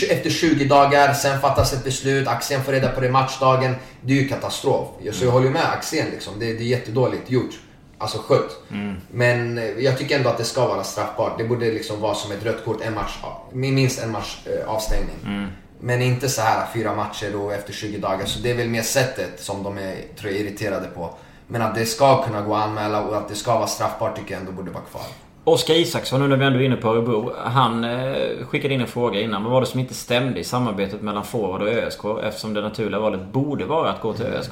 efter 0.09 0.29
20 0.29 0.65
dagar, 0.65 1.13
sen 1.13 1.41
fattas 1.41 1.73
ett 1.73 1.83
beslut, 1.83 2.27
Axén 2.27 2.63
får 2.63 2.71
reda 2.71 2.89
på 2.89 3.01
det 3.01 3.11
matchdagen. 3.11 3.75
Det 4.01 4.13
är 4.13 4.21
ju 4.21 4.27
katastrof. 4.27 4.87
Så 5.11 5.25
jag 5.25 5.31
håller 5.31 5.49
med 5.49 5.71
Axén 5.71 6.07
liksom. 6.11 6.39
Det, 6.39 6.45
det 6.45 6.63
är 6.63 6.67
jättedåligt 6.67 7.31
gjort. 7.31 7.59
Alltså 7.97 8.17
skött. 8.17 8.63
Men 9.11 9.57
eh, 9.57 9.63
jag 9.63 9.97
tycker 9.97 10.17
ändå 10.17 10.29
att 10.29 10.37
det 10.37 10.43
ska 10.43 10.67
vara 10.67 10.83
straffbart. 10.83 11.37
Det 11.37 11.43
borde 11.43 11.71
liksom 11.71 12.01
vara 12.01 12.15
som 12.15 12.31
ett 12.31 12.45
rött 12.45 12.65
kort, 12.65 12.81
en 12.81 12.93
match, 12.93 13.17
minst 13.51 14.03
en 14.03 14.11
match 14.11 14.37
eh, 14.45 14.69
avstängning. 14.69 15.47
Men 15.79 16.01
inte 16.01 16.29
så 16.29 16.41
här 16.41 16.67
fyra 16.73 16.95
matcher 16.95 17.35
och 17.35 17.53
efter 17.53 17.73
20 17.73 17.97
dagar. 17.97 18.25
Så 18.25 18.39
det 18.39 18.51
är 18.51 18.55
väl 18.55 18.67
mer 18.67 18.81
sättet 18.81 19.39
som 19.39 19.63
de 19.63 19.77
är, 19.77 19.95
tror 20.19 20.31
jag, 20.31 20.41
irriterade 20.41 20.87
på. 20.87 21.13
Men 21.47 21.61
att 21.61 21.75
det 21.75 21.85
ska 21.85 22.23
kunna 22.23 22.41
gå 22.41 22.55
att 22.55 22.63
anmäla 22.63 23.01
och 23.01 23.17
att 23.17 23.29
det 23.29 23.35
ska 23.35 23.53
vara 23.53 23.67
straffbart 23.67 24.15
tycker 24.15 24.31
jag 24.31 24.39
ändå 24.39 24.51
borde 24.51 24.71
vara 24.71 24.83
kvar. 24.83 25.05
Oskar 25.49 25.73
Isaksson, 25.73 26.21
nu 26.21 26.27
när 26.27 26.37
vi 26.37 26.45
ändå 26.45 26.59
är 26.59 26.63
inne 26.63 26.75
på 26.75 26.87
Örebro. 26.87 27.33
Han 27.37 27.83
eh, 27.83 28.45
skickade 28.45 28.73
in 28.73 28.81
en 28.81 28.87
fråga 28.87 29.21
innan. 29.21 29.43
Vad 29.43 29.53
var 29.53 29.61
det 29.61 29.67
som 29.67 29.79
inte 29.79 29.93
stämde 29.93 30.39
i 30.39 30.43
samarbetet 30.43 31.01
mellan 31.01 31.23
forward 31.23 31.61
och 31.61 31.67
ÖSK? 31.67 31.99
Eftersom 32.23 32.53
det 32.53 32.61
naturliga 32.61 32.99
valet 32.99 33.21
borde 33.31 33.65
vara 33.65 33.89
att 33.89 34.01
gå 34.01 34.13
till 34.13 34.25
ÖSK. 34.25 34.51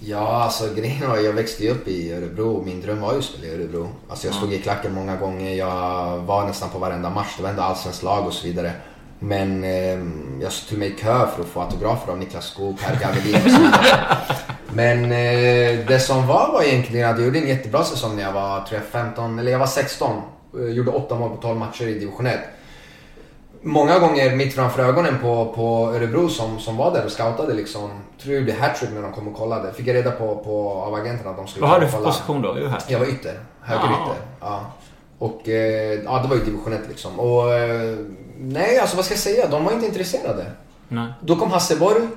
Ja, 0.00 0.42
alltså 0.42 0.74
grejen 0.74 1.10
var 1.10 1.16
jag 1.16 1.32
växte 1.32 1.64
ju 1.64 1.70
upp 1.70 1.88
i 1.88 2.12
Örebro 2.12 2.62
min 2.66 2.80
dröm 2.80 3.00
var 3.00 3.12
ju 3.12 3.18
att 3.18 3.24
spela 3.24 3.46
i 3.46 3.54
Örebro. 3.54 3.88
Alltså 4.08 4.26
jag 4.26 4.34
stod 4.34 4.52
i 4.52 4.58
klacken 4.58 4.94
många 4.94 5.16
gånger, 5.16 5.54
jag 5.54 6.18
var 6.18 6.46
nästan 6.46 6.70
på 6.70 6.78
varenda 6.78 7.10
match, 7.10 7.34
det 7.36 7.42
var 7.42 7.50
ändå 7.50 7.62
allsvenskt 7.62 8.02
lag 8.02 8.26
och 8.26 8.32
så 8.32 8.46
vidare. 8.46 8.72
Men 9.22 9.64
eh, 9.64 9.98
jag 10.42 10.52
stod 10.52 10.78
mig 10.78 10.88
i 10.88 10.96
kö 10.96 11.26
för 11.34 11.42
att 11.42 11.48
få 11.48 11.60
autografer 11.60 12.12
av 12.12 12.18
Niklas 12.18 12.46
Skog, 12.46 12.78
Per 12.80 13.00
Gavelin 13.00 13.34
och 13.34 13.50
så 13.50 13.58
vidare. 13.58 14.16
Men 14.72 15.04
eh, 15.04 15.86
det 15.86 16.00
som 16.00 16.26
var 16.26 16.52
var 16.52 16.62
egentligen 16.62 17.10
att 17.10 17.16
jag 17.16 17.26
gjorde 17.26 17.38
en 17.38 17.48
jättebra 17.48 17.84
säsong 17.84 18.16
när 18.16 18.22
jag 18.22 18.32
var, 18.32 18.60
tror 18.60 18.80
jag, 18.80 18.88
15, 19.02 19.38
eller 19.38 19.52
jag 19.52 19.58
var 19.58 19.66
16. 19.66 20.22
Eh, 20.58 20.64
Gjorde 20.66 20.90
8 20.90 21.14
mål 21.14 21.30
på 21.30 21.36
12 21.36 21.58
matcher 21.58 21.82
i 21.88 21.94
division 21.98 22.26
1 22.26 22.40
många 23.64 23.98
gånger 23.98 24.36
mitt 24.36 24.54
framför 24.54 24.82
ögonen 24.82 25.18
på, 25.22 25.52
på 25.56 25.92
Örebro 25.94 26.28
som, 26.28 26.58
som 26.58 26.76
var 26.76 26.94
där 26.94 27.04
och 27.04 27.10
scoutade 27.12 27.54
liksom. 27.54 27.90
Tror 28.22 28.34
jag 28.34 28.40
gjorde 28.40 28.52
hattrick 28.60 28.90
när 28.94 29.02
de 29.02 29.12
kom 29.12 29.28
och 29.28 29.36
kollade. 29.36 29.72
Fick 29.72 29.86
jag 29.86 29.94
reda 29.96 30.10
på, 30.10 30.36
på 30.36 30.70
av 30.72 30.94
agenterna 30.94 31.30
att 31.30 31.36
de 31.36 31.46
skulle 31.46 31.62
Vad 31.66 31.70
har 31.70 31.76
komma 31.78 31.86
du 31.86 31.90
för 31.92 31.98
kolla. 31.98 32.10
position 32.10 32.42
då? 32.42 32.70
Jag 32.88 32.98
var 32.98 33.06
ytter. 33.06 33.40
Högerytter. 33.60 34.14
Ja. 34.40 34.60
Och 35.22 35.48
eh, 35.48 36.02
ja, 36.04 36.22
det 36.22 36.28
var 36.28 36.36
ju 36.36 36.44
division 36.44 36.72
1 36.72 36.80
liksom. 36.88 37.20
Och 37.20 37.54
eh, 37.54 37.96
nej, 38.38 38.78
alltså 38.78 38.96
vad 38.96 39.04
ska 39.04 39.14
jag 39.14 39.20
säga? 39.20 39.46
De 39.48 39.64
var 39.64 39.72
inte 39.72 39.86
intresserade. 39.86 40.46
Nej. 40.88 41.12
Då 41.20 41.36
kom 41.36 41.50
Hasseborg 41.50 42.08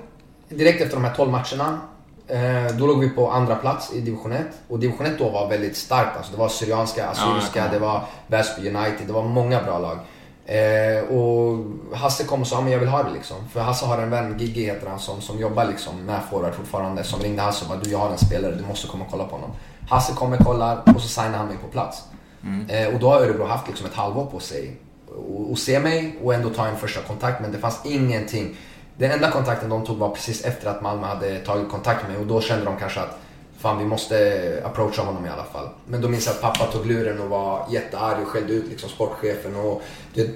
direkt 0.50 0.82
efter 0.82 0.96
de 0.96 1.04
här 1.06 1.16
12 1.16 1.32
matcherna. 1.32 1.80
Eh, 2.28 2.78
då 2.78 2.88
låg 2.88 3.00
vi 3.00 3.10
på 3.10 3.32
andra 3.32 3.56
plats 3.56 3.94
i 3.94 4.00
division 4.02 4.32
1. 4.32 4.46
Och 4.68 4.80
division 4.80 5.06
1 5.06 5.18
då 5.18 5.30
var 5.30 5.50
väldigt 5.50 5.78
starkt. 5.78 6.18
Alltså 6.18 6.32
det 6.32 6.38
var 6.38 6.50
Syrianska, 6.50 7.10
Assyriska, 7.10 7.64
kommer 7.64 7.72
det 7.72 7.80
var 7.80 8.02
Väsby 8.28 8.70
United. 8.70 9.08
Det 9.08 9.14
var 9.14 9.24
många 9.24 9.64
bra 9.64 9.80
lag. 9.80 9.98
Eh, 10.46 11.04
och 11.04 11.66
Hasse 11.98 12.24
kom 12.24 12.42
och 12.42 12.48
sa 12.48 12.62
men 12.62 12.72
jag 12.72 12.80
vill 12.80 12.90
ha 12.90 13.04
det 13.04 13.12
liksom. 13.14 13.38
För 13.54 13.60
Hasse 13.60 13.86
har 13.86 13.98
en 13.98 14.10
vän, 14.10 14.40
Gigi 14.40 14.66
heter 14.66 14.88
han, 14.88 15.00
som, 15.00 15.22
som 15.22 15.40
jobbar 15.40 15.66
liksom 15.66 16.06
med 16.06 16.20
forward 16.30 16.54
fortfarande. 16.54 17.04
Som 17.04 17.20
ringde 17.20 17.42
Hasse 17.42 17.66
och 17.66 17.70
bara 17.70 17.80
du 17.80 17.92
jag 17.92 18.00
har 18.00 18.10
en 18.10 18.18
spelare, 18.18 18.56
du 18.56 18.66
måste 18.66 18.88
komma 18.88 19.06
och 19.06 19.12
kolla 19.12 19.24
på 19.24 19.36
honom. 19.36 19.52
Hasse 19.90 20.14
kommer, 20.14 20.38
kollar 20.38 20.82
och 20.96 21.02
så 21.02 21.08
signar 21.08 21.38
han 21.38 21.48
mig 21.48 21.58
på 21.58 21.68
plats. 21.68 22.04
Mm. 22.46 22.70
Eh, 22.70 22.94
och 22.94 23.00
då 23.00 23.10
har 23.10 23.22
Örebro 23.22 23.46
haft 23.46 23.68
liksom 23.68 23.86
ett 23.86 23.94
halvår 23.94 24.26
på 24.26 24.40
sig 24.40 24.78
och, 25.08 25.52
och 25.52 25.60
se 25.60 25.80
mig 25.80 26.16
och 26.24 26.34
ändå 26.34 26.50
ta 26.50 26.68
en 26.68 26.78
första 26.78 27.02
kontakt 27.02 27.42
men 27.42 27.52
det 27.52 27.58
fanns 27.58 27.80
ingenting. 27.84 28.58
Den 28.98 29.12
enda 29.12 29.32
kontakten 29.32 29.70
de 29.70 29.86
tog 29.86 29.98
var 29.98 30.10
precis 30.10 30.46
efter 30.46 30.70
att 30.70 30.82
Malmö 30.82 31.08
hade 31.08 31.40
tagit 31.40 31.70
kontakt 31.70 32.04
med 32.04 32.12
mig 32.12 32.22
och 32.22 32.28
då 32.28 32.42
kände 32.42 32.66
de 32.66 32.78
kanske 32.78 33.00
att 33.00 33.20
fan 33.58 33.78
vi 33.78 33.86
måste 33.86 34.62
approacha 34.66 35.02
honom 35.02 35.26
i 35.26 35.30
alla 35.30 35.44
fall. 35.44 35.70
Men 35.88 36.02
då 36.02 36.08
minns 36.08 36.26
jag 36.26 36.36
att 36.36 36.42
pappa 36.42 36.66
tog 36.66 36.86
luren 36.86 37.22
och 37.22 37.30
var 37.30 37.68
jättearg 37.70 38.22
och 38.22 38.28
skällde 38.28 38.54
ut 38.54 38.70
liksom 38.70 38.90
sportchefen 38.90 39.56
och 39.56 39.82
det, 40.14 40.30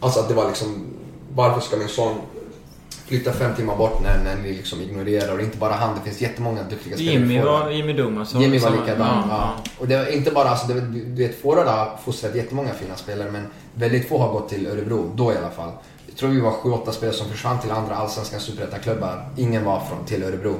alltså 0.00 0.20
att 0.20 0.28
det 0.28 0.34
var 0.34 0.46
liksom 0.46 0.86
varför 1.34 1.60
ska 1.60 1.76
min 1.76 1.88
son 1.88 2.20
flytta 3.06 3.32
fem 3.32 3.54
timmar 3.54 3.76
bort 3.76 4.02
när, 4.02 4.18
när 4.24 4.36
ni 4.36 4.52
liksom 4.52 4.80
ignorerar 4.80 5.34
och 5.34 5.40
inte 5.40 5.58
bara 5.58 5.72
han, 5.72 5.94
det 5.94 6.00
finns 6.04 6.20
jättemånga 6.20 6.62
duktiga 6.62 6.96
spelare 6.96 7.14
Jimmy, 7.14 7.40
var, 7.40 7.70
Jimmy 7.70 7.92
Dumas 7.92 8.34
Jimmy 8.34 8.58
var 8.58 8.70
likadan. 8.70 8.98
Ja, 8.98 9.24
Ja. 9.30 9.54
Och 9.78 9.88
det 9.88 9.96
var 9.96 10.12
inte 10.12 10.30
bara, 10.30 10.48
alltså, 10.48 10.66
det, 10.66 10.80
du 10.80 11.22
vet, 11.22 11.42
Forward 11.42 11.66
har 11.66 11.98
fostrat 12.04 12.34
jättemånga 12.34 12.72
fina 12.72 12.96
spelare 12.96 13.30
men 13.30 13.46
väldigt 13.74 14.08
få 14.08 14.18
har 14.18 14.32
gått 14.32 14.48
till 14.48 14.66
Örebro, 14.66 15.12
då 15.14 15.32
i 15.32 15.36
alla 15.36 15.50
fall. 15.50 15.70
Jag 16.06 16.16
tror 16.16 16.28
vi 16.30 16.40
var 16.40 16.50
sju, 16.50 16.70
åtta 16.70 16.92
spelare 16.92 17.16
som 17.16 17.28
försvann 17.28 17.60
till 17.60 17.70
andra 17.70 17.96
allsvenska 17.96 18.38
superettaklubbar. 18.38 19.28
Ingen 19.36 19.64
var 19.64 19.80
från, 19.80 20.04
till 20.06 20.22
Örebro. 20.22 20.54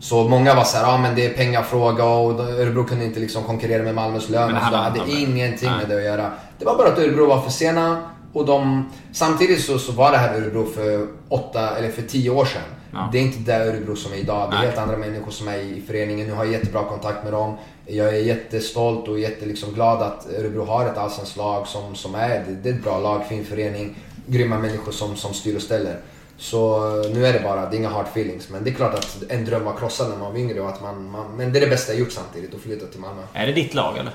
Så 0.00 0.28
många 0.28 0.54
var 0.54 0.64
såhär, 0.64 0.84
ja 0.84 0.98
men 0.98 1.14
det 1.14 1.26
är 1.26 1.32
pengafråga 1.34 2.04
och 2.04 2.40
Örebro 2.40 2.84
kunde 2.84 3.04
inte 3.04 3.20
liksom 3.20 3.42
konkurrera 3.42 3.82
med 3.82 3.94
Malmös 3.94 4.28
lön. 4.28 4.46
Men 4.46 4.54
det 4.54 4.60
och 4.60 4.66
så. 4.66 4.70
Det 4.70 5.00
hade 5.00 5.12
ingenting 5.12 5.70
med 5.70 5.88
det 5.88 5.96
att 5.96 6.02
göra. 6.02 6.30
Det 6.58 6.64
var 6.64 6.76
bara 6.76 6.88
att 6.88 6.98
Örebro 6.98 7.26
var 7.26 7.40
för 7.40 7.50
sena 7.50 8.02
och 8.32 8.46
de... 8.46 8.90
Samtidigt 9.12 9.64
så, 9.64 9.78
så 9.78 9.92
var 9.92 10.12
det 10.12 10.18
här 10.18 10.34
Örebro 10.34 10.66
för 10.66 11.06
åtta, 11.28 11.76
eller 11.76 11.90
för 11.90 12.02
tio 12.02 12.30
år 12.30 12.44
sedan. 12.44 12.62
Ja. 12.92 13.08
Det 13.12 13.18
är 13.18 13.22
inte 13.22 13.52
det 13.52 13.64
Örebro 13.64 13.96
som 13.96 14.12
är 14.12 14.16
idag. 14.16 14.50
Det 14.50 14.54
är 14.54 14.58
Nej. 14.58 14.68
helt 14.68 14.78
andra 14.78 14.96
människor 14.96 15.30
som 15.30 15.48
är 15.48 15.58
i 15.58 15.82
föreningen. 15.86 16.26
Nu 16.26 16.32
har 16.32 16.44
jag 16.44 16.52
jättebra 16.52 16.84
kontakt 16.84 17.24
med 17.24 17.32
dem. 17.32 17.56
Jag 17.86 18.08
är 18.08 18.20
jättestolt 18.20 19.08
och 19.08 19.18
jätte, 19.18 19.46
liksom, 19.46 19.72
glad 19.72 20.02
att 20.02 20.26
Örebro 20.38 20.64
har 20.64 20.86
ett 20.86 20.98
allsvenskt 20.98 21.36
lag 21.36 21.66
som, 21.66 21.94
som 21.94 22.14
är, 22.14 22.44
det, 22.62 22.68
är 22.70 22.74
ett 22.74 22.82
bra 22.82 22.98
lag, 22.98 23.26
fin 23.28 23.44
förening, 23.44 23.96
grymma 24.26 24.58
människor 24.58 24.92
som, 24.92 25.16
som 25.16 25.34
styr 25.34 25.56
och 25.56 25.62
ställer. 25.62 25.96
Så 26.36 26.80
nu 27.14 27.26
är 27.26 27.32
det 27.32 27.40
bara, 27.40 27.70
det 27.70 27.76
är 27.76 27.78
inga 27.78 27.88
hard 27.88 28.06
feelings. 28.06 28.48
Men 28.48 28.64
det 28.64 28.70
är 28.70 28.74
klart 28.74 28.94
att 28.94 29.22
en 29.28 29.44
dröm 29.44 29.64
var 29.64 29.76
krossad 29.76 30.10
när 30.10 30.16
man 30.16 30.32
var 30.32 30.38
yngre 30.38 30.60
och 30.60 30.68
att 30.68 30.82
man, 30.82 31.10
man 31.10 31.36
men 31.36 31.52
det 31.52 31.58
är 31.58 31.60
det 31.60 31.70
bästa 31.70 31.92
jag 31.92 32.00
gjort 32.00 32.12
samtidigt, 32.12 32.54
att 32.54 32.60
flytta 32.60 32.86
till 32.86 33.00
Malmö. 33.00 33.22
Är 33.32 33.46
det 33.46 33.52
ditt 33.52 33.74
lag 33.74 33.98
eller? 33.98 34.12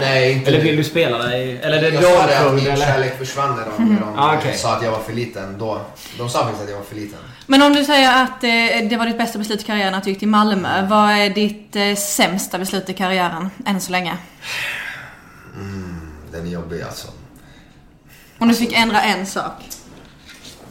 Nej, 0.00 0.32
inte 0.32 0.50
Eller 0.50 0.60
vill 0.60 0.76
du 0.76 0.84
spela 0.84 1.18
där 1.18 1.36
i... 1.36 1.56
Eller 1.56 1.76
är 1.76 1.82
det 1.82 1.88
Jag 1.88 2.02
sa 2.04 2.26
det 2.26 2.38
att 2.48 2.54
min 2.54 2.66
eller? 2.66 2.86
kärlek 2.86 3.18
försvann 3.18 3.56
när 3.56 3.64
de, 3.78 3.84
när 3.94 4.00
de 4.00 4.12
Ah, 4.18 4.36
okej. 4.38 4.56
sa 4.56 4.76
att 4.76 4.82
jag 4.84 4.90
var 4.90 4.98
för 5.00 5.12
liten. 5.12 5.58
Då, 5.58 5.80
de 6.18 6.28
sa 6.28 6.38
faktiskt 6.42 6.62
att 6.62 6.70
jag 6.70 6.76
var 6.76 6.84
för 6.84 6.94
liten. 6.94 7.18
Men 7.46 7.62
om 7.62 7.72
du 7.72 7.84
säger 7.84 8.22
att 8.22 8.44
eh, 8.44 8.88
det 8.90 8.96
var 8.98 9.06
ditt 9.06 9.18
bästa 9.18 9.38
beslut 9.38 9.60
i 9.60 9.64
karriären 9.64 9.94
att 9.94 10.04
du 10.04 10.10
gick 10.10 10.18
till 10.18 10.28
Malmö. 10.28 10.86
Vad 10.86 11.10
är 11.10 11.30
ditt 11.30 11.76
eh, 11.76 11.94
sämsta 11.94 12.58
beslut 12.58 12.88
i 12.90 12.92
karriären 12.94 13.50
än 13.66 13.80
så 13.80 13.92
länge? 13.92 14.16
Den 16.32 16.46
är 16.46 16.50
jobbig 16.50 16.82
alltså. 16.82 17.08
Om 18.38 18.48
du 18.48 18.54
fick 18.54 18.72
ändra 18.72 19.02
en 19.02 19.26
sak 19.26 19.52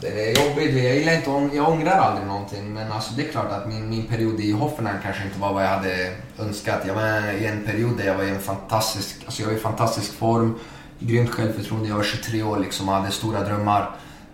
det 0.02 0.32
är 0.32 0.48
jobbigt. 0.48 0.84
Jag 0.84 0.96
gillar 0.96 1.14
inte 1.14 1.56
jag 1.56 1.70
ångrar 1.70 1.98
aldrig 1.98 2.28
någonting. 2.28 2.74
Men 2.74 2.92
alltså 2.92 3.14
det 3.14 3.28
är 3.28 3.32
klart 3.32 3.52
att 3.52 3.68
min, 3.68 3.90
min 3.90 4.06
period 4.06 4.40
i 4.40 4.52
Hoffenheim 4.52 4.98
kanske 5.04 5.24
inte 5.24 5.40
var 5.40 5.54
vad 5.54 5.64
jag 5.64 5.70
hade 5.70 6.14
önskat. 6.40 6.82
Jag 6.88 6.94
var 6.94 7.32
i 7.32 7.46
en 7.46 7.64
period 7.64 7.98
där 7.98 8.06
jag 8.06 8.16
var 8.16 8.24
i 8.24 8.30
en 8.30 8.40
fantastisk, 8.40 9.22
alltså 9.26 9.42
jag 9.42 9.50
var 9.50 9.56
i 9.56 9.60
fantastisk 9.60 10.14
form. 10.14 10.60
Grymt 11.00 11.30
självförtroende. 11.30 11.90
Jag 11.90 11.96
var 11.96 12.04
23 12.04 12.44
år 12.44 12.60
liksom 12.60 12.90
och 12.90 12.96
hade 12.96 13.12
stora 13.12 13.44
drömmar. 13.44 13.82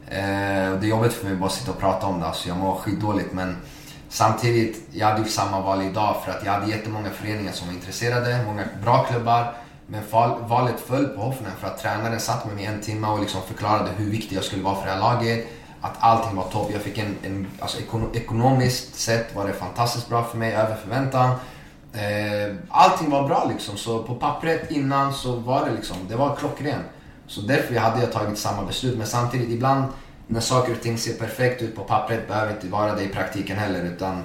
Eh, 0.07 0.17
det 0.79 0.85
är 0.85 0.89
jobbigt 0.89 1.13
för 1.13 1.25
mig 1.25 1.35
bara 1.35 1.45
att 1.45 1.53
sitta 1.53 1.71
och 1.71 1.79
prata 1.79 2.07
om 2.07 2.19
det. 2.19 2.25
Alltså 2.25 2.47
jag 2.47 2.57
mår 2.57 2.75
skitdåligt 2.75 3.33
men 3.33 3.55
samtidigt, 4.09 4.81
jag 4.91 5.07
hade 5.07 5.21
ju 5.21 5.29
samma 5.29 5.61
val 5.61 5.81
idag 5.81 6.15
för 6.25 6.31
att 6.31 6.45
jag 6.45 6.51
hade 6.51 6.71
jättemånga 6.71 7.09
föreningar 7.09 7.51
som 7.51 7.67
var 7.67 7.73
intresserade. 7.73 8.43
Många 8.45 8.63
bra 8.83 9.03
klubbar. 9.03 9.53
Men 9.89 10.03
valet 10.47 10.79
föll 10.79 11.05
på 11.05 11.21
Hoffenheim 11.21 11.55
för 11.59 11.67
att 11.67 11.81
tränaren 11.81 12.19
satt 12.19 12.45
med 12.45 12.55
mig 12.55 12.65
en 12.65 12.81
timme 12.81 13.07
och 13.07 13.19
liksom 13.19 13.41
förklarade 13.41 13.89
hur 13.97 14.11
viktig 14.11 14.35
jag 14.35 14.43
skulle 14.43 14.63
vara 14.63 14.75
för 14.75 14.85
det 14.85 14.91
här 14.91 14.99
laget. 14.99 15.47
Att 15.81 15.95
allting 15.99 16.35
var 16.35 16.43
topp. 16.43 16.69
Jag 16.73 16.81
fick 16.81 16.97
en, 16.97 17.15
en 17.23 17.47
alltså 17.59 17.77
ekonomiskt 18.13 18.95
sett 18.95 19.35
var 19.35 19.47
det 19.47 19.53
fantastiskt 19.53 20.09
bra 20.09 20.23
för 20.23 20.37
mig, 20.37 20.53
över 20.53 20.75
förväntan. 20.75 21.29
Eh, 21.93 22.55
allting 22.69 23.09
var 23.09 23.27
bra 23.27 23.49
liksom. 23.53 23.77
Så 23.77 24.03
på 24.03 24.15
pappret 24.15 24.71
innan 24.71 25.13
så 25.13 25.35
var 25.35 25.65
det 25.65 25.71
liksom, 25.71 25.97
det 26.09 26.15
var 26.15 26.35
klockren. 26.35 26.81
Så 27.27 27.41
därför 27.41 27.75
hade 27.75 28.01
jag 28.01 28.11
tagit 28.11 28.37
samma 28.37 28.63
beslut. 28.65 28.97
Men 28.97 29.07
samtidigt 29.07 29.49
ibland 29.49 29.83
när 30.27 30.39
saker 30.39 30.73
och 30.73 30.81
ting 30.81 30.97
ser 30.97 31.13
perfekt 31.13 31.61
ut 31.61 31.75
på 31.75 31.83
pappret 31.83 32.27
behöver 32.27 32.53
inte 32.53 32.67
vara 32.67 32.95
det 32.95 33.03
i 33.03 33.07
praktiken 33.07 33.57
heller. 33.57 33.83
Utan, 33.83 34.23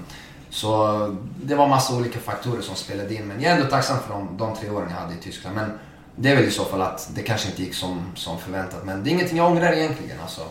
så 0.50 0.98
det 1.42 1.54
var 1.54 1.68
massa 1.68 1.96
olika 1.96 2.18
faktorer 2.18 2.62
som 2.62 2.74
spelade 2.74 3.14
in. 3.14 3.26
Men 3.28 3.40
jag 3.40 3.52
är 3.52 3.56
ändå 3.56 3.70
tacksam 3.70 3.98
för 4.06 4.14
de, 4.14 4.36
de 4.36 4.56
tre 4.56 4.70
åren 4.70 4.88
jag 4.90 4.96
hade 4.96 5.14
i 5.14 5.22
Tyskland. 5.22 5.56
Men 5.56 5.70
det 6.16 6.28
är 6.28 6.36
väl 6.36 6.44
i 6.44 6.50
så 6.50 6.64
fall 6.64 6.82
att 6.82 7.10
det 7.14 7.22
kanske 7.22 7.48
inte 7.48 7.62
gick 7.62 7.74
som, 7.74 8.12
som 8.14 8.38
förväntat. 8.38 8.84
Men 8.84 9.04
det 9.04 9.10
är 9.10 9.12
ingenting 9.12 9.38
jag 9.38 9.46
ångrar 9.46 9.72
egentligen. 9.72 10.20
Alltså. 10.20 10.42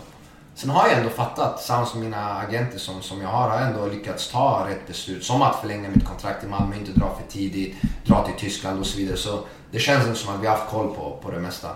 Sen 0.56 0.70
har 0.70 0.88
jag 0.88 0.98
ändå 0.98 1.10
fattat, 1.10 1.58
tillsammans 1.58 1.94
med 1.94 2.04
mina 2.04 2.38
agenter 2.38 2.80
som, 2.80 3.02
som 3.02 3.22
jag 3.22 3.30
har, 3.30 3.50
har 3.50 3.60
jag 3.60 3.68
ändå 3.68 3.86
lyckats 3.86 4.32
ta 4.32 4.66
rätt 4.70 4.88
beslut. 4.88 5.24
Som 5.24 5.42
att 5.42 5.56
förlänga 5.56 5.90
mitt 5.90 6.06
kontrakt 6.06 6.44
i 6.44 6.48
Malmö, 6.48 6.76
inte 6.76 6.92
dra 6.92 7.16
för 7.20 7.32
tidigt, 7.32 7.76
dra 8.06 8.26
till 8.26 8.36
Tyskland 8.36 8.80
och 8.80 8.86
så 8.86 8.98
vidare. 8.98 9.18
Så 9.18 9.40
det 9.72 9.80
känns 9.80 10.04
ändå 10.04 10.16
som 10.16 10.36
att 10.36 10.42
vi 10.42 10.48
har 10.48 10.58
haft 10.58 10.72
koll 10.72 10.96
på, 10.96 11.18
på 11.22 11.32
det 11.32 11.40
mesta. 11.40 11.68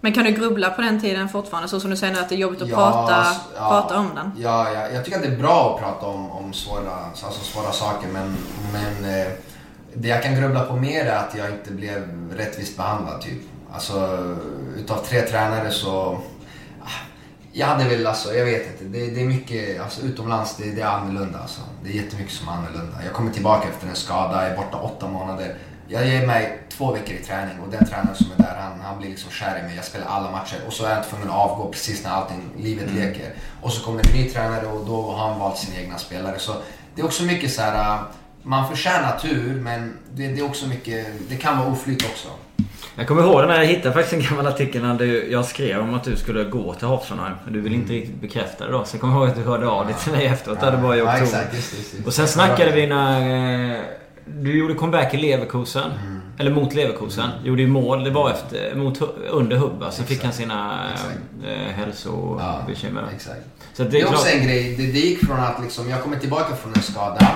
Men 0.00 0.12
kan 0.12 0.24
du 0.24 0.30
grubbla 0.30 0.70
på 0.70 0.82
den 0.82 1.00
tiden 1.00 1.28
fortfarande? 1.28 1.68
Så 1.68 1.80
som 1.80 1.90
du 1.90 1.96
säger 1.96 2.14
nu 2.14 2.20
att 2.20 2.28
det 2.28 2.34
är 2.34 2.38
jobbigt 2.38 2.62
att 2.62 2.68
Ja, 2.68 2.76
prata, 2.76 3.26
ja. 3.56 3.68
prata 3.68 3.98
om 3.98 4.10
den. 4.14 4.32
Ja, 4.38 4.72
ja, 4.72 4.88
jag 4.88 5.04
tycker 5.04 5.18
att 5.18 5.24
det 5.24 5.32
är 5.32 5.38
bra 5.38 5.74
att 5.74 5.82
prata 5.82 6.06
om, 6.06 6.30
om 6.30 6.52
svåra, 6.52 6.94
alltså 7.24 7.44
svåra 7.44 7.72
saker 7.72 8.08
men, 8.08 8.36
men 8.72 9.20
eh, 9.20 9.32
det 9.94 10.08
jag 10.08 10.22
kan 10.22 10.34
grubbla 10.36 10.64
på 10.64 10.76
mer 10.76 11.04
är 11.04 11.16
att 11.16 11.34
jag 11.34 11.50
inte 11.50 11.72
blev 11.72 12.32
rättvist 12.36 12.76
behandlad 12.76 13.20
typ. 13.20 13.42
Alltså 13.72 14.18
utav 14.76 14.96
tre 14.96 15.20
tränare 15.20 15.70
så... 15.70 16.18
Jag 17.54 17.66
hade 17.66 17.84
väl 17.84 18.06
alltså, 18.06 18.34
jag 18.34 18.44
vet 18.44 18.66
inte. 18.66 18.84
Det, 18.84 19.10
det 19.10 19.20
är 19.20 19.26
mycket, 19.26 19.80
alltså 19.80 20.02
utomlands 20.02 20.56
det, 20.56 20.70
det 20.70 20.80
är 20.80 20.86
annorlunda 20.86 21.38
alltså. 21.38 21.60
Det 21.84 21.90
är 21.90 21.94
jättemycket 21.94 22.32
som 22.32 22.48
är 22.48 22.52
annorlunda. 22.52 23.04
Jag 23.04 23.12
kommer 23.12 23.32
tillbaka 23.32 23.68
efter 23.68 23.88
en 23.88 23.96
skada, 23.96 24.42
jag 24.42 24.52
är 24.52 24.56
borta 24.56 24.76
åtta 24.80 25.08
månader. 25.08 25.56
Jag 25.88 26.06
ger 26.06 26.26
mig 26.26 26.58
två 26.68 26.92
veckor 26.92 27.14
i 27.14 27.24
träning 27.24 27.60
och 27.60 27.68
den 27.70 27.86
tränaren 27.86 28.14
som 28.14 28.26
är 28.32 28.36
där 28.36 28.56
han, 28.60 28.80
han 28.80 28.98
blir 28.98 29.10
liksom 29.10 29.30
kär 29.30 29.58
i 29.58 29.62
mig. 29.62 29.76
Jag 29.76 29.84
spelar 29.84 30.06
alla 30.06 30.30
matcher 30.30 30.56
och 30.66 30.72
så 30.72 30.84
är 30.84 30.94
jag 30.94 31.08
tvungen 31.08 31.28
att 31.28 31.34
avgå 31.34 31.72
precis 31.72 32.04
när 32.04 32.10
allting, 32.10 32.40
livet 32.58 32.92
leker. 32.94 33.34
Och 33.62 33.72
så 33.72 33.84
kommer 33.84 34.06
en 34.08 34.12
ny 34.12 34.30
tränare 34.30 34.66
och 34.66 34.86
då 34.86 35.02
har 35.02 35.28
han 35.28 35.38
valt 35.38 35.58
sina 35.58 35.80
egna 35.80 35.98
spelare. 35.98 36.38
Så 36.38 36.54
det 36.94 37.00
är 37.00 37.06
också 37.06 37.22
mycket 37.22 37.52
så 37.52 37.62
här. 37.62 38.02
man 38.42 38.68
förtjänar 38.68 39.18
tur 39.18 39.60
men 39.60 39.98
det, 40.12 40.28
det 40.28 40.40
är 40.40 40.44
också 40.44 40.66
mycket, 40.66 41.06
det 41.28 41.36
kan 41.36 41.58
vara 41.58 41.68
oflyt 41.68 42.04
också. 42.04 42.28
Jag 42.96 43.06
kommer 43.08 43.22
ihåg 43.22 43.40
den 43.40 43.50
här, 43.50 43.58
jag 43.58 43.66
hittade 43.66 43.94
faktiskt 43.94 44.12
en 44.12 44.28
gammal 44.30 44.46
artikel 44.52 44.82
när 44.82 44.94
du, 44.94 45.30
jag 45.32 45.44
skrev 45.44 45.80
om 45.80 45.94
att 45.94 46.04
du 46.04 46.16
skulle 46.16 46.44
gå 46.44 46.74
till 46.74 46.86
Hoffenheim. 46.88 47.32
Du 47.48 47.60
ville 47.60 47.74
inte 47.76 47.92
riktigt 47.92 48.20
bekräfta 48.20 48.66
det 48.66 48.72
då. 48.72 48.84
Så 48.84 48.94
jag 48.94 49.00
kommer 49.00 49.14
ihåg 49.16 49.28
att 49.28 49.36
du 49.36 49.42
hörde 49.42 49.66
av 49.68 49.86
dig 49.86 49.94
till 50.04 50.12
mig 50.12 50.26
efteråt. 50.26 50.58
Ja, 50.62 50.70
det 50.70 50.76
var 50.76 50.94
i 50.94 50.98
Ja, 50.98 51.04
oktober. 51.04 51.22
exakt, 51.24 51.54
just, 51.54 51.74
just. 51.94 52.06
Och 52.06 52.12
sen 52.14 52.28
snackade 52.28 52.70
vi 52.72 52.86
när... 52.86 53.70
eh, 53.74 53.80
Du 54.26 54.58
gjorde 54.58 54.74
comeback 54.74 55.14
i 55.14 55.16
Leverkusen. 55.16 55.90
Mm. 56.06 56.20
Eller 56.38 56.50
mot 56.50 56.74
Leverkusen. 56.74 57.30
Gjorde 57.44 57.62
ju 57.62 57.68
mål. 57.68 58.04
Det 58.04 58.10
var 58.10 58.30
efter, 58.30 58.74
mot, 58.74 59.00
under 59.30 59.56
Hubba. 59.56 59.90
Sen 59.90 60.06
fick 60.06 60.24
han 60.24 60.32
sina 60.32 60.80
eh, 61.46 61.72
hälsobekymmer. 61.74 63.04
exakt. 63.14 63.40
Så 63.74 63.82
att 63.82 63.90
Det 63.90 64.00
är 64.00 64.06
också 64.06 64.22
klart- 64.24 64.34
en 64.34 64.44
grej, 64.46 64.74
det, 64.76 64.82
det 64.92 64.98
gick 64.98 65.26
från 65.26 65.40
att 65.40 65.62
liksom, 65.62 65.90
jag 65.90 66.02
kommer 66.02 66.16
tillbaka 66.16 66.56
från 66.56 66.72
en 66.76 66.82
skada. 66.82 67.28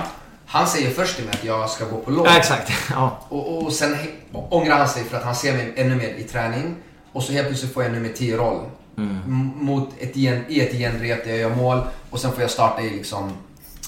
Han 0.47 0.67
säger 0.67 0.89
först 0.91 1.15
till 1.15 1.25
mig 1.25 1.33
att 1.33 1.43
jag 1.43 1.69
ska 1.69 1.85
gå 1.85 1.97
på 1.97 2.11
lån. 2.11 2.25
Ja, 2.25 2.37
exakt. 2.37 2.71
Ja. 2.91 3.17
Och, 3.29 3.63
och 3.63 3.73
sen 3.73 3.97
ångrar 4.33 4.77
han 4.77 4.87
sig 4.87 5.03
för 5.03 5.17
att 5.17 5.23
han 5.23 5.35
ser 5.35 5.53
mig 5.53 5.73
ännu 5.75 5.95
mer 5.95 6.09
i 6.09 6.23
träning. 6.23 6.75
Och 7.13 7.23
så 7.23 7.31
helt 7.33 7.47
plötsligt 7.47 7.73
får 7.73 7.83
jag 7.83 7.91
nummer 7.91 8.09
10 8.09 8.37
roll. 8.37 8.63
M- 8.97 9.51
Mot 9.55 9.89
ett 9.99 10.15
igen, 10.15 10.45
I 10.47 10.61
ett 10.61 10.71
genrep 10.73 11.23
där 11.23 11.31
jag 11.31 11.39
gör 11.39 11.55
mål. 11.55 11.81
Och 12.09 12.19
sen 12.19 12.31
får 12.31 12.41
jag 12.41 12.51
starta 12.51 12.81
i 12.81 12.89
liksom 12.89 13.31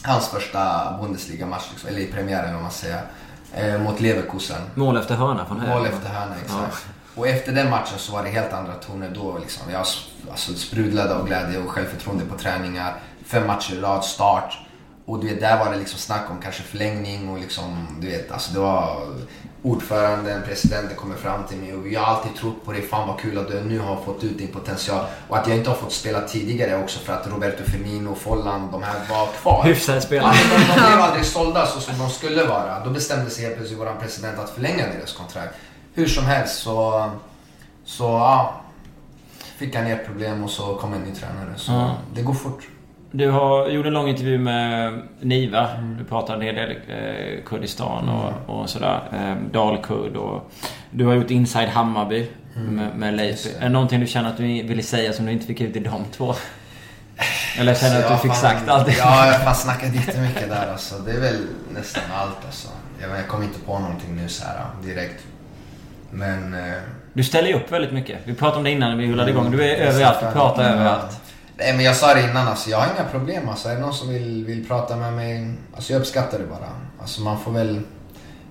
hans 0.03 0.27
första 0.27 0.93
Bundesliga-match, 1.01 1.63
liksom, 1.71 1.89
eller 1.89 1.99
i 1.99 2.05
premiären 2.07 2.55
om 2.55 2.61
man 2.61 2.71
säger. 2.71 3.01
Eh, 3.53 3.79
mot 3.81 3.99
Leverkusen. 3.99 4.61
Mål 4.75 4.97
efter 4.97 5.15
hörna 5.15 5.45
från 5.45 5.59
höger. 5.59 5.73
Mål 5.75 5.85
efter 5.87 6.09
hörna, 6.09 6.35
exakt. 6.45 6.85
Och 7.15 7.27
efter 7.27 7.51
den 7.51 7.69
matchen 7.69 7.97
så 7.97 8.11
var 8.13 8.23
det 8.23 8.29
helt 8.29 8.53
andra 8.53 8.73
toner 8.73 9.11
då. 9.15 9.37
Liksom. 9.37 9.71
Jag 9.71 9.79
alltså, 10.31 10.53
sprudlade 10.53 11.15
av 11.15 11.27
glädje 11.27 11.59
och 11.59 11.69
självförtroende 11.69 12.25
på 12.25 12.37
träningar. 12.37 12.93
Fem 13.25 13.47
matcher 13.47 13.73
i 13.73 13.79
rad, 13.79 14.05
start. 14.05 14.57
Och 15.09 15.19
du 15.19 15.27
vet, 15.27 15.39
där 15.39 15.59
var 15.65 15.71
det 15.71 15.77
liksom 15.77 15.99
snack 15.99 16.29
om 16.29 16.37
kanske 16.43 16.63
förlängning 16.63 17.29
och 17.29 17.39
liksom, 17.39 17.97
du 18.01 18.07
vet, 18.07 18.31
alltså 18.31 18.53
det 18.53 18.59
var 18.59 19.05
ordföranden, 19.63 20.41
presidenten 20.47 20.97
kommer 20.97 21.15
fram 21.15 21.43
till 21.43 21.57
mig 21.57 21.73
och 21.73 21.85
vi 21.85 21.95
har 21.95 22.05
alltid 22.05 22.35
trott 22.35 22.65
på 22.65 22.71
dig. 22.71 22.81
Fan 22.81 23.07
vad 23.07 23.19
kul 23.19 23.37
att 23.37 23.47
du 23.47 23.61
nu 23.61 23.79
har 23.79 23.95
fått 23.95 24.23
ut 24.23 24.37
din 24.37 24.47
potential. 24.47 25.05
Och 25.27 25.37
att 25.37 25.47
jag 25.47 25.57
inte 25.57 25.69
har 25.69 25.77
fått 25.77 25.91
spela 25.93 26.21
tidigare 26.21 26.83
också 26.83 26.99
för 26.99 27.13
att 27.13 27.27
Roberto 27.27 27.63
Firmino, 27.63 28.15
Folland, 28.15 28.71
de 28.71 28.83
här 28.83 28.99
var 29.09 29.27
kvar. 29.27 29.63
Hyfsade 29.63 30.01
spelare. 30.01 30.33
De, 30.33 30.73
blev 30.87 31.01
aldrig 31.01 31.25
sålda 31.25 31.65
så 31.65 31.79
som 31.79 31.97
de 31.99 32.09
skulle 32.09 32.43
vara. 32.43 32.83
Då 32.83 32.89
bestämde 32.89 33.29
sig 33.29 33.43
helt 33.43 33.55
plötsligt 33.55 33.79
vår 33.79 33.95
president 34.01 34.39
att 34.39 34.49
förlänga 34.49 34.87
deras 34.97 35.13
kontrakt. 35.13 35.55
Hur 35.93 36.07
som 36.07 36.25
helst 36.25 36.59
så, 36.59 37.09
så 37.85 38.03
ja. 38.03 38.61
fick 39.57 39.75
han 39.75 39.87
ett 39.87 40.05
problem 40.05 40.43
och 40.43 40.49
så 40.49 40.75
kom 40.75 40.93
en 40.93 41.01
ny 41.01 41.15
tränare. 41.15 41.53
Så 41.57 41.71
Ja. 41.71 41.95
det 42.13 42.21
går 42.21 42.33
fort. 42.33 42.67
Du 43.11 43.29
har, 43.29 43.67
gjorde 43.69 43.87
en 43.89 43.93
lång 43.93 44.09
intervju 44.09 44.37
med 44.37 44.99
Niva. 45.21 45.67
Du 45.97 46.03
pratade 46.03 46.37
en 46.37 46.41
hel 46.45 46.55
del 46.55 46.69
eh, 46.87 47.43
Kurdistan 47.45 48.09
och, 48.09 48.59
och 48.59 48.69
sådär. 48.69 48.99
Eh, 49.13 49.51
Dalkurd 49.51 50.15
och... 50.15 50.51
Du 50.91 51.05
har 51.05 51.13
gjort 51.13 51.31
Inside 51.31 51.69
Hammarby 51.69 52.29
med, 52.55 52.95
med 52.95 53.13
Leif. 53.13 53.45
Är 53.59 53.63
det 53.63 53.69
någonting 53.69 53.99
du 53.99 54.07
känner 54.07 54.29
att 54.29 54.37
du 54.37 54.43
ville 54.43 54.83
säga 54.83 55.13
som 55.13 55.25
du 55.25 55.31
inte 55.31 55.45
fick 55.45 55.61
ut 55.61 55.75
i 55.75 55.79
de 55.79 56.05
två? 56.17 56.33
Eller 57.59 57.73
känner 57.75 57.97
du 57.99 58.03
att 58.05 58.11
du 58.11 58.17
fick 58.17 58.31
fan- 58.31 58.41
sagt 58.57 58.69
allt? 58.69 58.97
Ja, 58.97 59.25
jag 59.25 59.33
har 59.33 59.39
fan 59.39 59.55
snackat 59.55 59.95
jättemycket 59.95 60.49
där 60.49 60.71
alltså. 60.71 60.95
Det 61.05 61.11
är 61.11 61.19
väl 61.19 61.35
nästan 61.75 62.03
allt 62.15 62.45
alltså. 62.45 62.67
Jag, 63.01 63.09
jag 63.19 63.27
kommer 63.27 63.43
inte 63.43 63.59
på 63.59 63.79
någonting 63.79 64.15
nu 64.15 64.29
så 64.29 64.45
här 64.45 64.55
direkt. 64.83 65.23
Men... 66.11 66.53
Eh, 66.53 66.73
Du 67.13 67.23
ställer 67.23 67.47
ju 67.47 67.53
upp 67.55 67.71
väldigt 67.71 67.91
mycket. 67.91 68.17
Vi 68.23 68.33
pratade 68.33 68.57
om 68.57 68.63
det 68.63 68.71
innan 68.71 68.89
när 68.89 68.97
vi 68.97 69.11
rullade 69.11 69.31
igång. 69.31 69.51
Du 69.51 69.63
är 69.63 69.75
Mm. 69.75 69.87
överallt. 69.87 70.19
Du 70.21 70.31
pratar 70.33 70.63
överallt. 70.63 71.21
Nej 71.59 71.73
men 71.73 71.85
jag 71.85 71.95
sa 71.95 72.13
det 72.13 72.23
innan 72.23 72.47
alltså, 72.47 72.69
jag 72.69 72.77
har 72.77 72.93
inga 72.93 73.09
problem 73.09 73.49
alltså. 73.49 73.69
Är 73.69 73.75
det 73.75 73.81
någon 73.81 73.93
som 73.93 74.09
vill, 74.09 74.45
vill 74.45 74.67
prata 74.67 74.95
med 74.95 75.13
mig, 75.13 75.53
alltså 75.75 75.93
jag 75.93 75.99
uppskattar 75.99 76.39
det 76.39 76.45
bara. 76.45 76.69
Alltså 77.01 77.21
man 77.21 77.39
får 77.39 77.51
väl, 77.51 77.81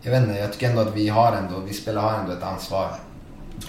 jag 0.03 0.11
vet 0.11 0.23
inte, 0.23 0.39
jag 0.39 0.53
tycker 0.53 0.71
ändå 0.71 0.81
att 0.81 0.95
vi 0.95 1.09
har 1.09 1.33
ändå, 1.33 1.61
vi 1.61 1.75
spelare 1.75 2.05
har 2.05 2.19
ändå 2.19 2.33
ett 2.33 2.43
ansvar. 2.43 2.91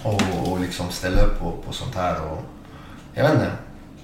Och, 0.03 0.51
och 0.51 0.59
liksom 0.59 0.89
ställa 0.89 1.21
upp 1.21 1.39
på, 1.39 1.51
på 1.51 1.73
sånt 1.73 1.95
här 1.95 2.15
och, 2.31 2.37
jag 3.13 3.23
vet 3.23 3.33
inte, 3.33 3.51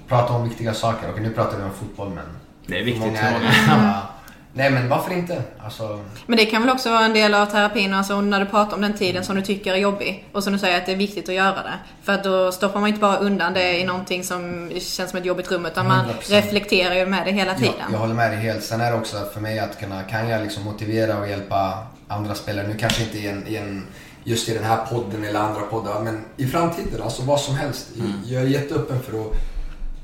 prata 0.08 0.32
om 0.32 0.48
viktiga 0.48 0.74
saker. 0.74 1.08
Okej 1.10 1.22
nu 1.22 1.30
pratar 1.30 1.58
vi 1.58 1.64
om 1.64 1.70
fotboll 1.70 2.08
men... 2.08 2.24
Det 2.66 2.80
är 2.80 2.84
viktigt 2.84 3.06
många 3.06 3.20
är. 3.20 4.02
Nej 4.56 4.70
men 4.70 4.88
varför 4.88 5.12
inte? 5.12 5.42
Alltså, 5.64 6.00
Men 6.26 6.36
det 6.38 6.46
kan 6.46 6.62
väl 6.62 6.70
också 6.70 6.90
vara 6.90 7.04
en 7.04 7.12
del 7.12 7.34
av 7.34 7.46
terapin, 7.46 7.94
alltså 7.94 8.20
när 8.20 8.40
du 8.40 8.46
pratar 8.46 8.74
om 8.76 8.82
den 8.82 8.94
tiden 8.94 9.24
som 9.24 9.36
du 9.36 9.42
tycker 9.42 9.72
är 9.72 9.76
jobbig. 9.76 10.28
Och 10.32 10.44
som 10.44 10.52
du 10.52 10.58
säger 10.58 10.78
att 10.78 10.86
det 10.86 10.92
är 10.92 10.96
viktigt 10.96 11.28
att 11.28 11.34
göra 11.34 11.62
det. 11.62 11.74
För 12.02 12.12
att 12.12 12.24
då 12.24 12.52
stoppar 12.52 12.80
man 12.80 12.88
inte 12.88 13.00
bara 13.00 13.16
undan 13.16 13.54
det 13.54 13.80
i 13.80 13.84
någonting 13.84 14.24
som 14.24 14.70
känns 14.80 15.10
som 15.10 15.18
ett 15.18 15.24
jobbigt 15.24 15.50
rum. 15.52 15.66
Utan 15.66 15.88
man 15.88 16.06
100%. 16.06 16.30
reflekterar 16.30 16.94
ju 16.94 17.06
med 17.06 17.26
det 17.26 17.32
hela 17.32 17.50
Jag, 17.50 17.58
tiden. 17.58 17.74
jag 17.92 17.98
håller 17.98 18.14
med 18.14 18.30
dig 18.30 18.38
helt. 18.40 18.64
Sen 18.64 18.80
är 18.80 18.90
det 18.90 18.96
också 18.98 19.16
för 19.34 19.40
mig 19.40 19.58
att 19.58 19.80
kunna, 19.80 20.02
kan 20.02 20.28
jag 20.28 20.42
liksom 20.42 20.64
motivera 20.64 21.18
och 21.18 21.28
hjälpa 21.28 21.86
andra 22.08 22.34
spelare, 22.34 22.68
nu 22.68 22.74
kanske 22.78 23.02
inte 23.02 23.18
i 23.18 23.28
en, 23.28 23.46
i 23.46 23.56
en 23.56 23.86
just 24.24 24.48
i 24.48 24.54
den 24.54 24.64
här 24.64 24.78
podden 24.90 25.24
eller 25.24 25.40
andra 25.40 25.60
poddar, 25.60 26.00
men 26.00 26.24
i 26.36 26.46
framtiden, 26.46 27.02
alltså 27.02 27.22
vad 27.22 27.40
som 27.40 27.54
helst. 27.56 27.86
Jag 28.24 28.42
är 28.42 28.46
jätteöppen 28.46 29.00
för 29.02 29.20
att, 29.20 29.32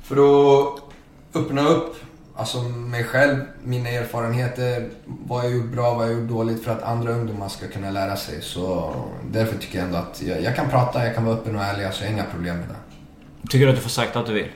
för 0.03 0.16
att 0.16 0.78
öppna 1.34 1.68
upp 1.68 1.96
alltså 2.37 2.62
mig 2.62 3.05
själv, 3.05 3.37
mina 3.64 3.89
erfarenheter, 3.89 4.89
vad 5.05 5.45
jag 5.45 5.53
gjort 5.53 5.66
bra, 5.72 5.95
vad 5.95 6.07
jag 6.07 6.12
gjort 6.12 6.28
dåligt 6.28 6.64
för 6.64 6.72
att 6.72 6.83
andra 6.83 7.12
ungdomar 7.12 7.49
ska 7.49 7.68
kunna 7.68 7.91
lära 7.91 8.16
sig. 8.16 8.43
Så 8.43 8.95
därför 9.30 9.59
tycker 9.59 9.78
jag 9.78 9.87
ändå 9.87 9.99
att 9.99 10.22
jag, 10.22 10.43
jag 10.43 10.57
kan 10.57 10.70
prata, 10.70 11.05
jag 11.07 11.14
kan 11.14 11.24
vara 11.24 11.37
öppen 11.37 11.57
och 11.57 11.62
ärlig, 11.62 11.85
alltså 11.85 12.03
jag 12.03 12.11
har 12.11 12.14
inga 12.14 12.24
problem 12.24 12.57
med 12.57 12.68
det. 12.68 13.49
Tycker 13.49 13.66
du 13.66 13.70
att 13.70 13.76
du 13.76 13.83
får 13.83 13.91
sagt 13.91 14.16
allt 14.16 14.26
du 14.26 14.33
vill? 14.33 14.49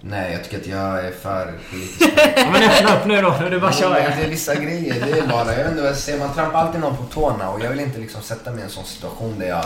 Nej, 0.00 0.32
jag 0.32 0.44
tycker 0.44 0.58
att 0.58 0.66
jag 0.66 1.06
är 1.06 1.10
för 1.10 1.52
politisk 1.70 2.12
Ja, 2.36 2.50
men 2.52 2.62
öppna 2.62 2.96
upp 2.96 3.06
nu 3.06 3.22
då. 3.22 3.36
Nu 3.40 3.46
är 3.46 3.50
det 3.50 3.60
bara 3.60 3.70
att 3.70 3.78
köra. 3.78 3.94
Det 3.94 4.24
är 4.24 4.28
vissa 4.28 4.54
grejer, 4.54 5.06
det 5.06 5.18
är 5.18 5.26
bara, 5.26 5.52
jag 5.52 5.56
vet 5.56 5.70
inte 5.70 5.82
vad 5.82 5.90
jag 5.90 5.96
säger, 5.96 6.18
man 6.18 6.34
trampar 6.34 6.58
alltid 6.58 6.80
någon 6.80 6.96
på 6.96 7.02
tårna 7.02 7.50
och 7.50 7.60
jag 7.60 7.70
vill 7.70 7.80
inte 7.80 7.98
liksom 7.98 8.22
sätta 8.22 8.50
mig 8.50 8.60
i 8.60 8.62
en 8.62 8.70
sån 8.70 8.84
situation 8.84 9.38
där 9.38 9.48
jag... 9.48 9.64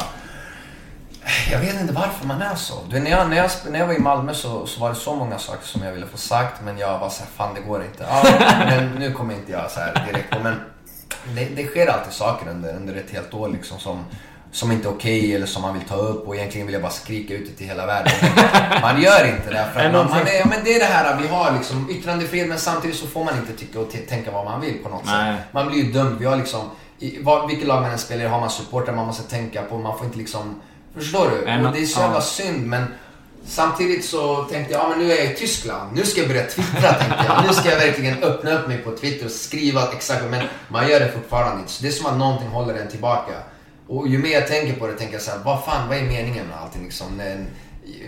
Jag 1.51 1.59
vet 1.59 1.81
inte 1.81 1.93
varför 1.93 2.27
man 2.27 2.43
är 2.43 2.55
så. 2.55 2.75
Du, 2.91 3.01
när, 3.01 3.11
jag, 3.11 3.31
när, 3.31 3.37
jag, 3.37 3.51
när 3.71 3.79
jag 3.79 3.87
var 3.87 3.95
i 3.95 3.99
Malmö 3.99 4.35
så, 4.35 4.67
så 4.67 4.81
var 4.81 4.89
det 4.89 4.95
så 4.95 5.15
många 5.15 5.39
saker 5.39 5.67
som 5.67 5.83
jag 5.83 5.93
ville 5.93 6.07
få 6.07 6.17
sagt 6.17 6.63
men 6.65 6.79
jag 6.79 6.99
var 6.99 7.09
såhär, 7.09 7.31
fan 7.37 7.55
det 7.55 7.61
går 7.61 7.85
inte. 7.85 8.07
Ja, 8.09 8.23
men 8.67 8.91
nu 8.91 9.13
kommer 9.13 9.35
inte 9.35 9.53
jag 9.53 9.71
så 9.71 9.81
här 9.81 10.07
direkt 10.07 10.31
på 10.31 10.39
men 10.39 10.61
det, 11.35 11.45
det 11.57 11.67
sker 11.67 11.87
alltid 11.87 12.13
saker 12.13 12.51
under, 12.51 12.77
under 12.77 12.95
ett 12.95 13.11
helt 13.11 13.35
år 13.35 13.49
liksom 13.49 13.79
som, 13.79 14.05
som 14.53 14.73
inte 14.73 14.89
är 14.89 14.93
okej 14.93 15.35
eller 15.35 15.47
som 15.47 15.63
man 15.63 15.75
vill 15.75 15.89
ta 15.89 15.95
upp 15.95 16.29
och 16.29 16.37
egentligen 16.37 16.67
vill 16.67 16.73
jag 16.73 16.83
bara 16.83 16.93
skrika 16.93 17.35
ut 17.35 17.47
det 17.51 17.57
till 17.57 17.67
hela 17.67 17.87
världen. 17.87 18.13
Man 18.83 19.03
gör 19.03 19.27
inte 19.27 19.51
det 19.51 19.67
för 19.75 19.81
att 19.81 19.93
man, 19.93 20.11
man 20.11 20.27
är, 20.27 20.39
ja, 20.39 20.47
men 20.47 20.65
det 20.65 20.75
är 20.75 20.79
det 20.79 20.85
här 20.85 21.21
vi 21.23 21.29
har 21.29 21.53
liksom 21.53 21.91
yttrandefrihet 21.91 22.49
men 22.49 22.59
samtidigt 22.59 22.97
så 22.97 23.07
får 23.07 23.25
man 23.25 23.35
inte 23.37 23.53
tycka 23.53 23.81
och 23.81 23.93
tänka 24.09 24.31
vad 24.31 24.45
man 24.45 24.61
vill 24.61 24.83
på 24.83 24.89
något 24.89 25.05
Nej. 25.05 25.37
sätt. 25.37 25.45
Man 25.53 25.69
blir 25.69 25.85
ju 25.85 25.93
dömd. 25.93 26.19
Vi 26.19 26.27
har 26.27 26.37
liksom, 26.37 26.71
i, 26.99 27.23
vad, 27.23 27.49
vilket 27.49 27.69
lag 27.69 27.83
man 27.83 27.91
än 27.91 27.99
spelar 27.99 28.27
har 28.27 28.41
man 28.41 28.51
supportrar 28.51 28.95
man 28.95 29.07
måste 29.07 29.31
tänka 29.31 29.63
på. 29.63 29.79
Man 29.79 29.99
får 29.99 30.07
inte 30.07 30.19
liksom, 30.19 30.61
förstår 30.95 31.31
du? 31.31 31.49
En- 31.49 31.67
och 31.67 31.73
det 31.73 31.79
är 31.79 31.87
så 31.87 32.01
jävla 32.01 32.17
ja. 32.17 32.21
synd 32.21 32.67
men 32.67 32.85
Samtidigt 33.47 34.05
så 34.05 34.45
tänkte 34.45 34.73
jag, 34.73 34.83
ja 34.83 34.89
men 34.89 34.99
nu 34.99 35.13
är 35.13 35.17
jag 35.17 35.33
i 35.33 35.37
Tyskland. 35.37 35.97
Nu 35.97 36.05
ska 36.05 36.21
jag 36.21 36.29
börja 36.29 36.47
twittra 36.47 36.93
tänkte 36.93 37.25
jag. 37.27 37.47
Nu 37.47 37.53
ska 37.53 37.71
jag 37.71 37.79
verkligen 37.79 38.23
öppna 38.23 38.53
upp 38.53 38.69
mig 38.69 38.79
på 38.79 38.97
Twitter 38.97 39.27
och 39.27 39.33
skriva 39.33 39.93
exakt. 39.93 40.25
Men 40.31 40.47
man 40.69 40.89
gör 40.89 41.01
det 41.01 41.13
fortfarande 41.13 41.61
inte. 41.61 41.73
Så 41.73 41.83
det 41.83 41.89
är 41.89 41.93
som 41.93 42.07
att 42.07 42.19
någonting 42.19 42.49
håller 42.49 42.75
en 42.75 42.89
tillbaka. 42.89 43.33
Och 43.89 44.09
ju 44.09 44.19
mer 44.19 44.33
jag 44.33 44.47
tänker 44.47 44.75
på 44.75 44.87
det 44.87 44.93
tänker 44.93 45.15
jag 45.15 45.23
så 45.23 45.31
här, 45.31 45.39
vad 45.45 45.65
fan, 45.65 45.89
vad 45.89 45.99
är 45.99 46.03
meningen 46.03 46.47
med 46.47 46.57
allting 46.59 46.83
liksom? 46.83 47.23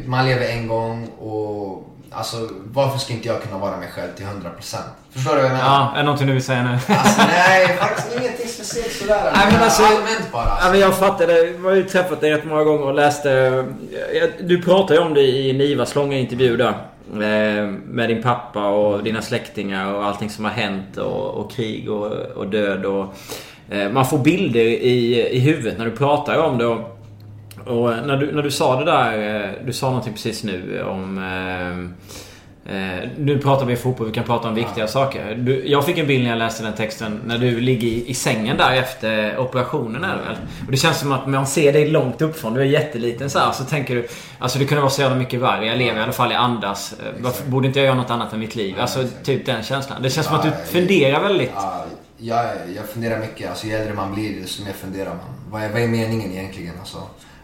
Man 0.07 0.27
lever 0.27 0.47
en 0.47 0.69
gång 0.69 1.07
och 1.09 1.89
alltså 2.17 2.37
varför 2.73 2.99
ska 2.99 3.13
inte 3.13 3.29
jag 3.29 3.43
kunna 3.43 3.59
vara 3.59 3.77
mig 3.77 3.89
själv 3.95 4.09
till 4.17 4.27
100%? 4.27 4.77
Förstår 5.13 5.31
du 5.31 5.37
vad 5.37 5.45
jag 5.51 5.53
menar? 5.57 5.65
Ja, 5.65 5.93
är 5.95 5.97
det 5.99 6.03
någonting 6.03 6.27
du 6.27 6.33
vill 6.33 6.43
säga 6.45 6.63
nu? 6.63 6.73
Alltså 6.95 7.23
nej, 7.29 7.77
faktiskt 7.81 8.17
ingenting 8.21 8.49
speciellt 8.49 8.93
sådär. 8.93 9.33
Nej, 9.37 9.47
men 9.53 9.63
alltså- 9.63 9.83
Allmänt 9.83 10.33
bara. 10.33 10.43
Alltså. 10.45 10.71
men 10.71 10.81
jag 10.81 10.97
fattar 10.99 11.27
det. 11.27 11.45
Jag 11.51 11.59
har 11.63 11.75
ju 11.75 11.83
träffat 11.85 12.21
dig 12.21 12.31
rätt 12.31 12.45
många 12.45 12.65
gånger 12.65 12.85
och 12.87 12.95
läste... 12.95 13.29
jag- 14.15 14.49
Du 14.49 14.63
pratade 14.63 14.95
ju 15.01 15.07
om 15.07 15.15
det 15.15 15.23
i 15.23 15.53
Nivas 15.53 15.95
långa 15.95 16.17
intervju 16.19 16.57
där. 16.57 16.69
eh, 17.13 17.67
Med 17.87 18.09
din 18.09 18.23
pappa 18.23 18.67
och 18.67 19.03
dina 19.05 19.23
släktingar 19.23 19.93
och 19.95 20.05
allting 20.05 20.31
som 20.31 20.45
har 20.45 20.53
hänt 20.53 20.97
och, 20.97 21.31
och 21.35 21.51
krig 21.53 21.91
och, 21.91 22.13
och 22.13 22.47
död 22.47 22.85
och... 22.85 23.15
eh, 23.71 23.89
Man 23.91 24.07
får 24.07 24.19
bilder 24.19 24.61
i, 24.61 25.29
i 25.31 25.39
huvudet 25.39 25.79
när 25.79 25.85
du 25.85 25.91
pratar 25.91 26.39
om 26.39 26.59
det. 26.59 26.67
Och, 26.67 26.94
och 27.67 28.07
när, 28.07 28.17
du, 28.17 28.33
när 28.33 28.43
du 28.43 28.51
sa 28.51 28.79
det 28.79 28.85
där, 28.85 29.45
eh, 29.45 29.51
du 29.67 29.73
sa 29.73 29.87
någonting 29.87 30.13
precis 30.13 30.45
nu 30.45 30.83
om... 30.83 31.19
Eh, 31.19 31.79
eh, 32.67 33.09
nu 33.19 33.39
pratar 33.39 33.67
vi 33.67 33.77
fotboll, 33.77 34.07
vi 34.07 34.13
kan 34.13 34.25
prata 34.25 34.49
om 34.49 34.55
viktiga 34.55 34.87
saker. 34.87 35.35
Du, 35.35 35.69
jag 35.69 35.87
fick 35.87 35.99
en 35.99 36.07
bild 36.07 36.23
när 36.23 36.31
jag 36.31 36.39
läste 36.39 36.63
den 36.63 36.73
texten 36.75 37.21
när 37.27 37.39
du 37.39 37.61
ligger 37.61 37.89
i, 37.89 38.11
i 38.11 38.15
sängen 38.15 38.57
där 38.57 38.73
efter 38.75 39.39
operationen 39.39 40.05
är 40.05 40.17
det 40.17 40.23
väl? 40.23 40.37
Och 40.67 40.71
det 40.71 40.77
känns 40.77 41.01
som 41.01 41.13
att 41.13 41.27
man 41.27 41.47
ser 41.47 41.73
dig 41.73 41.89
långt 41.89 42.23
uppifrån, 42.23 42.55
du 42.55 42.61
är 42.61 42.65
jätteliten 42.65 43.31
så 43.31 43.39
här, 43.39 43.53
så 43.53 43.65
tänker 43.65 43.95
du... 43.95 44.07
Alltså 44.39 44.59
det 44.59 44.65
kunde 44.65 44.81
vara 44.81 44.91
så 44.91 45.03
jävla 45.03 45.17
mycket 45.17 45.41
värre. 45.41 45.67
Jag 45.67 45.79
lever 45.79 46.01
i 46.01 46.03
alla 46.03 46.13
fall, 46.13 46.31
jag 46.33 46.41
andas. 46.41 46.93
Eh, 46.93 47.23
Varför 47.23 47.51
borde 47.51 47.67
inte 47.67 47.79
jag 47.79 47.87
göra 47.87 47.97
något 47.97 48.11
annat 48.11 48.33
än 48.33 48.41
mitt 48.41 48.57
liv? 48.57 48.75
Alltså 48.81 49.05
typ 49.25 49.47
den 49.47 49.63
känslan. 49.63 50.03
Det 50.03 50.11
känns 50.11 50.27
som 50.27 50.37
att 50.37 50.43
du 50.43 50.49
Ja, 50.49 50.55
funderar 50.67 51.23
väldigt. 51.23 51.51
Ja, 51.55 51.85
jag, 52.19 52.47
jag 52.77 52.85
funderar 52.89 53.19
mycket. 53.19 53.51
Alltså, 53.51 53.67
ju 53.67 53.73
äldre 53.73 53.95
man 53.95 54.15
blir, 54.15 54.41
desto 54.41 54.65
mer 54.65 54.73
funderar 54.73 55.09
man. 55.11 55.19
Vad 55.51 55.63
är, 55.63 55.69
vad 55.73 55.83
är 55.83 55.89
meningen 55.89 56.33
egentligen? 56.33 56.75
Alltså, 56.81 56.99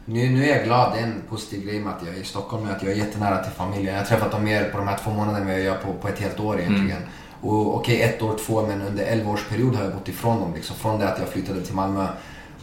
nu, 0.05 0.31
nu 0.31 0.45
är 0.45 0.57
jag 0.57 0.65
glad. 0.65 0.93
Det 0.93 0.99
är 0.99 1.03
en 1.03 1.23
positiv 1.29 1.67
grej 1.67 1.81
med 1.81 1.93
att 1.93 2.03
jag 2.07 2.15
är 2.15 2.21
i 2.21 2.25
Stockholm. 2.25 2.69
Att 2.71 2.83
jag 2.83 2.93
är 2.93 2.97
jättenära 2.97 3.43
till 3.45 3.53
familjen. 3.53 3.95
Jag 3.95 4.01
har 4.01 4.07
träffat 4.07 4.33
dem 4.33 4.45
mer 4.45 4.71
på 4.71 4.79
de 4.79 4.89
här 4.89 4.99
två 5.05 5.11
månaderna 5.11 5.39
än 5.39 5.47
vad 5.47 5.55
jag 5.55 5.63
gör 5.65 5.77
på, 5.77 5.93
på 5.93 6.09
ett 6.09 6.19
helt 6.19 6.41
år 6.41 6.61
egentligen. 6.61 7.03
Och 7.41 7.77
Okej, 7.77 8.03
ett 8.03 8.23
år, 8.23 8.39
två, 8.47 8.67
men 8.67 8.83
under 8.83 9.05
11 9.05 9.31
års 9.31 9.49
period 9.49 9.75
har 9.75 9.85
jag 9.85 9.93
bott 9.93 10.09
ifrån 10.09 10.41
dem. 10.41 10.55
Liksom, 10.55 10.77
från 10.77 11.01
det 11.01 11.09
att 11.09 11.19
jag 11.19 11.29
flyttade 11.29 11.63
till 11.63 11.75
Malmö. 11.75 12.07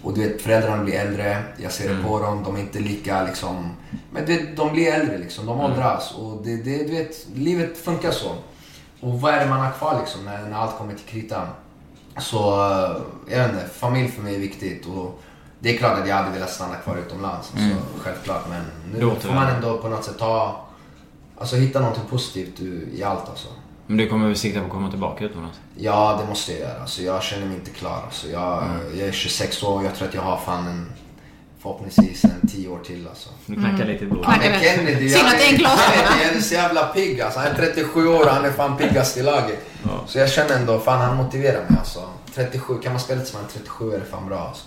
Och 0.04 0.14
du 0.14 0.22
vet, 0.22 0.42
föräldrarna 0.42 0.84
blir 0.84 0.94
äldre. 0.94 1.44
Jag 1.58 1.72
ser 1.72 1.96
det 1.96 2.04
på 2.04 2.20
dem. 2.20 2.44
De 2.44 2.56
är 2.56 2.60
inte 2.60 2.80
lika 2.80 3.24
liksom... 3.24 3.72
Men 4.12 4.26
du 4.26 4.38
vet, 4.38 4.58
de 4.58 4.72
blir 4.72 4.94
äldre 4.94 5.18
liksom. 5.18 5.46
De 5.46 5.60
åldras. 5.60 6.16
Och 6.18 6.42
det, 6.44 6.56
det, 6.56 6.78
du 6.78 6.92
vet, 6.92 7.28
livet 7.36 7.78
funkar 7.78 8.12
så. 8.12 8.30
Och 9.00 9.22
vad 9.22 9.34
är 9.34 9.40
det 9.40 9.50
man 9.50 9.60
har 9.60 9.72
kvar 9.72 9.98
liksom 10.00 10.26
när, 10.26 10.50
när 10.50 10.58
allt 10.58 10.78
kommer 10.78 10.94
till 10.94 11.06
kritan? 11.06 11.48
Så, 12.20 12.38
eh, 12.38 13.02
jag 13.30 13.38
vet 13.40 13.54
inte, 13.54 13.68
familj 13.68 14.08
för 14.08 14.22
mig 14.22 14.36
är 14.36 14.40
viktigt 14.40 14.86
och 14.86 15.22
det 15.60 15.74
är 15.74 15.78
klart 15.78 16.00
att 16.00 16.08
jag 16.08 16.16
hade 16.16 16.32
velat 16.32 16.50
stanna 16.52 16.76
kvar 16.76 16.98
utomlands, 16.98 17.52
alltså, 17.56 17.78
självklart. 18.02 18.44
Men 18.50 18.62
nu 18.92 18.98
Mm. 18.98 19.10
Låter 19.10 19.28
får 19.28 19.36
man 19.36 19.48
ändå 19.48 19.78
på 19.78 19.90
något 19.90 20.04
sätt 20.06 20.18
ta, 20.20 20.66
alltså 21.38 21.56
hitta 21.56 21.80
någonting 21.80 22.04
positivt 22.10 22.60
i 22.94 23.04
allt 23.04 23.30
alltså. 23.30 23.48
Men 23.88 23.98
du 23.98 24.10
kommer 24.10 24.28
väl 24.28 24.36
sikta 24.36 24.60
på 24.60 24.66
att 24.66 24.72
komma 24.72 24.90
tillbaka 24.90 25.26
utomlands? 25.26 25.60
Ja, 25.76 26.20
det 26.22 26.30
måste 26.30 26.52
jag 26.52 26.62
göra. 26.62 26.82
Alltså, 26.82 27.02
jag 27.02 27.24
känner 27.24 27.46
mig 27.46 27.56
inte 27.56 27.72
klar. 27.72 28.02
Alltså, 28.06 28.28
jag, 28.28 28.64
Mm. 28.64 29.00
jag 29.00 29.08
är 29.08 29.12
26 29.12 29.64
år 29.64 29.78
och 29.78 29.86
jag 29.86 29.96
tror 29.96 30.08
att 30.08 30.14
jag 30.14 30.22
har 30.22 30.38
fan 30.38 30.68
en, 30.68 30.90
förhoppningsvis 31.60 32.24
en 32.24 32.48
10 32.48 32.68
år 32.70 32.80
till 32.80 33.08
alltså. 33.08 33.30
Du 33.46 33.56
knackar 33.56 33.86
lite 33.86 34.04
i 34.04 34.08
blodet. 34.08 34.30
Ja, 34.32 34.38
men 34.42 34.52
det. 34.52 34.68
Kennedy, 34.68 35.10
Synd 35.10 35.28
att 35.28 35.38
det 35.40 35.46
är 35.46 35.52
en 35.52 35.58
glasögon. 35.58 35.94
Kennedy, 35.94 36.26
han 36.28 36.38
är 36.38 36.42
så 36.42 36.54
jävla 36.54 36.84
pigg 36.88 37.22
alltså. 37.22 37.40
Han 37.40 37.48
är 37.50 37.56
37 37.56 38.08
år 38.08 38.22
och 38.26 38.30
han 38.32 38.46
är 38.46 38.52
fan 38.52 38.78
piggast 38.78 39.18
i 39.18 39.24
laget. 39.24 39.66
Så 40.08 40.20
jag 40.20 40.30
känner 40.32 40.56
ändå, 40.56 40.80
fan 40.80 41.02
han 41.02 41.16
motiverar 41.18 41.62
mig 41.70 41.80
alltså. 41.80 42.10
37, 42.36 42.78
kan 42.84 42.92
man 42.92 43.00
spela 43.02 43.22
som 43.26 43.40
en 43.40 43.46
37 43.54 43.94
är 43.94 44.00
det 44.00 44.06
fan 44.06 44.28
bra 44.28 44.40
alltså. 44.40 44.66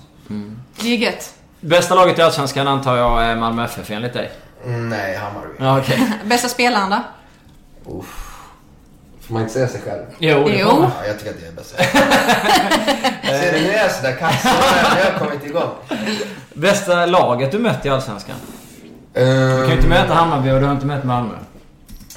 Det 0.80 0.88
är 0.88 0.96
gött. 0.96 1.34
Bästa 1.60 1.94
laget 1.94 2.18
i 2.18 2.22
Allsvenskan 2.22 2.68
antar 2.68 2.96
jag 2.96 3.24
är 3.24 3.36
Malmö 3.36 3.64
FF 3.64 3.90
enligt 3.90 4.12
dig? 4.12 4.30
Mm, 4.66 4.88
nej, 4.88 5.16
Hammarby. 5.16 5.54
Ja, 5.58 5.78
okej. 5.78 6.12
Bästa 6.24 6.48
spelaren 6.48 6.90
då? 6.90 6.98
Uff. 7.98 8.26
Får 9.20 9.32
man 9.34 9.42
inte 9.42 9.54
säga 9.54 9.68
sig 9.68 9.80
själv? 9.80 10.02
Jo, 10.18 10.44
det 10.48 10.58
Jo. 10.58 10.68
Ja, 10.68 11.06
jag 11.06 11.18
tycker 11.18 11.30
att 11.30 11.40
det 11.40 11.46
är 11.46 11.52
bäst. 11.52 11.70
Ser 13.40 13.52
du, 13.52 13.60
nu 13.60 13.70
är 13.72 13.82
jag 13.82 13.92
sådär 13.92 14.16
kaxig. 14.16 14.50
Nu 14.50 15.00
har 15.00 15.10
jag 15.10 15.18
kommit 15.18 15.46
igång. 15.46 15.70
Bästa 16.54 17.06
laget 17.06 17.52
du 17.52 17.58
mött 17.58 17.86
i 17.86 17.88
Allsvenskan? 17.88 18.36
Du 19.12 19.20
Du 19.24 19.56
kan 19.60 19.68
ju 19.68 19.76
inte 19.76 19.88
möta 19.88 20.14
Hammarby 20.14 20.50
och 20.50 20.60
du 20.60 20.66
har 20.66 20.72
inte 20.72 20.86
mött 20.86 21.04
Malmö. 21.04 21.34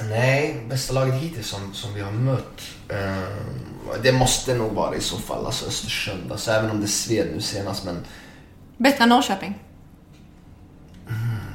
Nej, 0.00 0.64
bästa 0.68 0.92
laget 0.94 1.14
hittills 1.14 1.46
som, 1.46 1.74
som 1.74 1.94
vi 1.94 2.00
har 2.00 2.12
mött. 2.12 2.60
ehm, 2.88 3.60
det 4.02 4.12
måste 4.12 4.54
nog 4.54 4.72
vara 4.72 4.96
i 4.96 5.00
så 5.00 5.18
fall 5.18 5.46
alltså 5.46 5.66
Östersund. 5.66 6.32
Alltså, 6.32 6.50
även 6.50 6.70
om 6.70 6.80
det 6.80 6.88
sved 6.88 7.26
nu 7.34 7.40
senast. 7.40 7.84
Men 7.84 8.04
Bättre 8.76 9.02
än 9.02 9.08
Norrköping? 9.08 9.58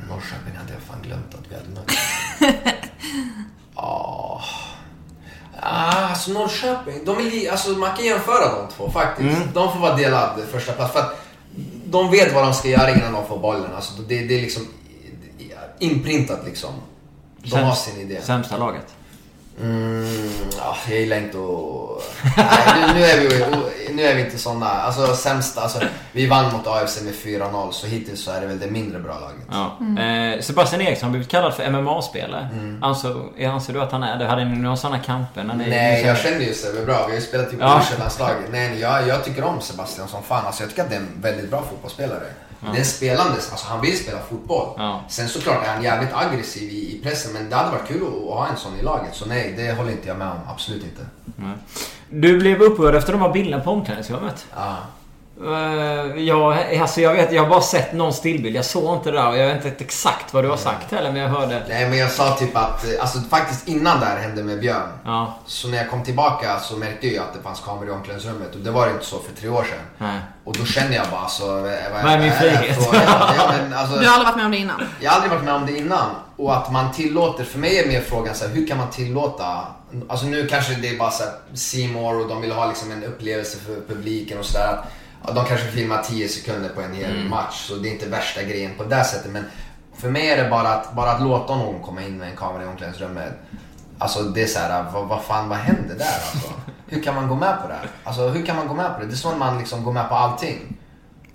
Norrköping 0.10 0.56
hade 0.58 0.74
jag 0.74 0.82
fan 0.82 1.02
glömt 1.04 1.34
att 1.36 1.52
vi 1.52 1.56
hade 1.56 1.70
mött. 1.70 1.92
Ja. 3.76 4.42
Ah, 5.62 5.92
alltså 6.10 6.32
Norrköping, 6.32 7.06
de 7.06 7.18
är 7.18 7.22
li- 7.24 7.50
alltså 7.50 7.70
man 7.70 7.96
kan 7.96 8.06
jämföra 8.06 8.56
de 8.62 8.74
två 8.74 8.92
faktiskt. 8.92 9.38
Mm. 9.38 9.50
De 9.54 9.74
får 9.74 9.80
vara 9.80 9.96
delad 9.96 10.40
första 10.52 10.74
plats 10.74 10.94
för 10.94 11.00
att 11.00 11.26
de 11.86 12.12
vet 12.12 12.34
vad 12.34 12.44
de 12.44 12.54
ska 12.54 12.68
göra 12.68 12.90
innan 12.96 13.14
de 13.14 13.28
får 13.28 13.40
bollen. 13.40 13.76
Alltså 13.76 13.94
det, 14.02 14.28
det 14.28 14.38
är 14.38 14.42
liksom 14.42 14.68
inprintat 15.80 16.46
liksom. 16.46 16.74
De 17.44 17.60
har 17.64 17.76
sin 17.76 18.02
idé. 18.02 18.22
Sämsta 18.22 18.58
laget. 18.58 18.86
Mm, 19.62 20.30
ja, 20.58 20.78
jag 20.90 21.00
gillar 21.00 21.18
inte 21.18 21.38
att... 21.38 22.38
Nej, 22.38 22.94
nu, 22.94 23.04
är 23.06 23.18
vi, 23.20 23.94
nu 23.94 24.04
är 24.04 24.16
vi 24.16 24.22
inte 24.22 24.38
såna. 24.38 24.66
Alltså 24.70 25.16
sämsta, 25.16 25.62
alltså, 25.62 25.80
vi 26.12 26.28
vann 26.28 26.52
mot 26.54 26.68
AFC 26.68 27.02
med 27.02 27.14
4-0 27.14 27.72
så 27.72 27.88
hittills 27.88 28.24
så 28.24 28.32
är 28.32 28.42
det 28.42 28.48
väl 28.48 28.60
det 28.60 28.68
mindre 28.72 29.00
bra 29.00 29.20
laget. 29.20 29.46
Ja. 29.52 30.04
Eh, 30.04 30.42
Sebastian 30.42 30.82
Eriksson 30.82 31.08
har 31.08 31.12
blivit 31.12 31.30
kallad 31.30 31.54
för 31.54 31.70
MMA-spelare. 31.72 32.50
Mm. 32.54 32.84
Anser, 32.84 33.46
anser 33.48 33.74
du 33.74 33.82
att 33.82 33.92
han 33.92 34.04
är 34.04 34.18
det? 34.20 34.26
Hade 34.26 34.46
ni 34.46 34.58
några 34.58 34.78
sådana 34.78 35.00
kamper? 35.00 35.44
När 35.44 35.56
ni, 35.56 35.70
Nej, 35.70 36.02
ni- 36.02 36.08
jag 36.08 36.18
känner 36.18 36.40
ju 36.40 36.54
Sebbe 36.54 36.86
bra. 36.86 36.98
Vi 37.06 37.12
har 37.12 37.20
ju 37.20 37.22
spelat 37.22 37.48
Ja. 37.60 37.82
i 37.96 38.00
landslaget. 38.00 38.38
Nej, 38.52 38.70
nej, 38.70 38.80
jag, 38.80 39.08
jag 39.08 39.24
tycker 39.24 39.44
om 39.44 39.62
Sebastian 39.62 40.08
som 40.08 40.24
fan. 40.24 40.46
Alltså, 40.46 40.64
jag 40.64 40.70
tycker 40.70 40.84
att 40.84 40.90
det 40.90 40.96
är 40.96 41.00
en 41.00 41.22
väldigt 41.22 41.50
bra 41.50 41.62
fotbollsspelare. 41.70 42.24
Det 42.62 42.68
är 42.68 42.80
en 42.80 42.86
spelande, 42.86 43.34
alltså 43.34 43.66
han 43.68 43.82
vill 43.82 43.98
spela 43.98 44.20
fotboll. 44.30 44.68
Ja. 44.78 45.02
Sen 45.08 45.30
såklart 45.30 45.66
är 45.66 45.74
han 45.74 45.84
jävligt 45.84 46.14
aggressiv 46.14 46.70
i, 46.70 46.96
i 46.96 47.02
pressen, 47.04 47.34
men 47.34 47.50
det 47.50 47.56
hade 47.56 47.72
varit 47.72 47.88
kul 47.88 48.02
att, 48.02 48.30
att 48.32 48.38
ha 48.38 48.48
en 48.48 48.58
sån 48.58 48.80
i 48.80 48.82
laget. 48.82 49.16
Så 49.16 49.26
nej, 49.26 49.54
det 49.58 49.72
håller 49.78 49.92
inte 49.92 50.08
jag 50.08 50.18
med 50.18 50.28
om. 50.28 50.40
Absolut 50.48 50.84
inte. 50.84 51.06
Nej. 51.36 51.54
Du 52.10 52.40
blev 52.40 52.62
upprörd 52.62 52.96
efter 52.96 53.14
de 53.14 53.22
här 53.22 53.30
bilderna 53.30 53.64
på 53.64 53.72
omklädningsrummet. 53.72 54.46
Ja. 54.56 54.78
Uh, 55.44 56.22
jag, 56.24 56.58
alltså 56.82 57.02
jag 57.02 57.14
vet, 57.14 57.32
jag 57.32 57.42
har 57.44 57.50
bara 57.50 57.62
sett 57.62 57.94
någon 57.94 58.14
stillbild. 58.14 58.56
Jag 58.56 58.66
såg 58.66 58.98
inte 58.98 59.12
det 59.12 59.18
där 59.18 59.28
och 59.30 59.38
jag 59.38 59.48
vet 59.56 59.66
inte 59.66 59.84
exakt 59.84 60.34
vad 60.34 60.44
du 60.44 60.50
har 60.50 60.58
sagt 60.58 60.92
heller, 60.92 61.12
men 61.12 61.22
jag 61.22 61.30
hörde... 61.30 61.64
Nej, 61.70 61.90
men 61.90 61.98
jag 61.98 62.12
sa 62.12 62.36
typ 62.38 62.56
att, 62.56 62.84
eh, 62.86 63.02
alltså 63.02 63.20
faktiskt 63.20 63.68
innan 63.68 64.00
det 64.00 64.06
här 64.06 64.18
hände 64.18 64.44
med 64.44 64.60
Björn. 64.60 64.90
Ja. 65.06 65.38
Så 65.46 65.68
när 65.68 65.78
jag 65.78 65.90
kom 65.90 66.04
tillbaka 66.04 66.60
så 66.60 66.78
märkte 66.78 67.08
jag 67.08 67.24
att 67.24 67.34
det 67.34 67.42
fanns 67.44 67.60
kameror 67.60 67.88
i 67.90 67.92
omklädningsrummet 67.92 68.56
och 68.56 68.60
det 68.62 68.72
var 68.72 68.86
det 68.88 68.92
inte 68.94 69.06
så 69.06 69.20
för 69.20 69.36
tre 69.42 69.50
år 69.50 69.64
sedan. 69.64 69.80
Nej. 69.98 70.20
Och 70.44 70.56
då 70.58 70.66
kände 70.66 70.96
jag 70.96 71.06
bara 71.12 71.28
så... 71.28 71.46
Vad, 71.48 71.66
är 72.12 72.20
min 72.20 72.32
frihet? 72.32 72.84
för- 72.86 72.96
Ja, 72.96 73.34
ja, 73.38 73.52
men 73.58 73.74
alltså, 73.74 74.00
Du 74.00 74.06
har 74.08 74.14
aldrig 74.14 74.26
varit 74.28 74.36
med 74.38 74.46
om 74.46 74.52
det 74.52 74.58
innan? 74.58 74.82
jag 75.00 75.10
har 75.12 75.16
aldrig 75.16 75.32
varit 75.32 75.44
med 75.46 75.54
om 75.54 75.66
det 75.66 75.78
innan. 75.78 76.10
Och 76.38 76.56
att 76.58 76.72
man 76.72 76.92
tillåter, 76.92 77.44
för 77.44 77.60
mig 77.60 77.80
är 77.80 77.88
mer 77.88 78.02
frågan 78.02 78.36
så 78.36 78.48
här, 78.48 78.54
hur 78.56 78.68
kan 78.68 78.78
man 78.78 78.90
tillåta, 78.90 79.58
alltså 80.10 80.26
nu 80.26 80.48
kanske 80.48 80.74
det 80.74 80.90
är 80.90 80.98
bara 80.98 81.12
så 81.12 81.24
här, 81.24 81.32
C 81.54 81.90
More 81.94 82.16
och 82.18 82.28
de 82.30 82.42
vill 82.42 82.52
ha 82.52 82.66
liksom 82.68 82.92
en 82.92 83.04
upplevelse 83.04 83.58
för 83.58 83.94
publiken 83.96 84.40
och 84.40 84.46
sådär. 84.46 84.80
Ja, 85.26 85.34
de 85.34 85.46
kanske 85.46 85.68
filmar 85.68 86.04
10 86.04 86.28
sekunder 86.30 86.70
på 86.70 86.82
en 86.82 86.94
hel 86.94 87.30
match 87.30 87.68
så 87.68 87.76
det 87.76 87.90
är 87.90 87.92
inte 87.92 88.10
värsta 88.10 88.44
grejen 88.44 88.72
på 88.78 88.84
det 88.84 89.04
sättet. 89.04 89.32
Men 89.32 89.46
för 89.98 90.10
mig 90.10 90.30
är 90.30 90.44
det 90.44 90.50
bara 90.50 90.70
att, 90.70 90.96
bara 90.96 91.12
att 91.12 91.22
låta 91.22 91.56
någon 91.56 91.82
komma 91.82 92.02
in 92.02 92.18
med 92.18 92.30
en 92.30 92.36
kamera 92.36 92.64
i 92.64 92.68
omklädningsrummet. 92.68 93.34
Alltså 93.98 94.24
det 94.24 94.44
är 94.44 94.48
så 94.48 94.60
här, 94.60 94.86
vad, 94.94 95.08
vad 95.08 95.22
fan 95.24 95.50
vad 95.50 95.58
händer 95.58 95.96
där 95.96 96.06
alltså? 96.06 96.50
Hur 96.88 97.04
kan 97.04 97.16
man 97.16 97.28
gå 97.28 97.36
med 97.36 97.62
på 97.62 97.68
det? 97.68 97.74
här? 97.74 97.90
Alltså 98.04 98.28
hur 98.28 98.46
kan 98.46 98.56
man 98.56 98.68
gå 98.68 98.74
med 98.74 98.94
på 98.96 99.00
det? 99.02 99.06
Det 99.06 99.14
är 99.14 99.18
så 99.18 99.32
man 99.32 99.58
liksom 99.58 99.84
går 99.84 99.94
med 99.94 100.10
på 100.10 100.16
allting. 100.16 100.78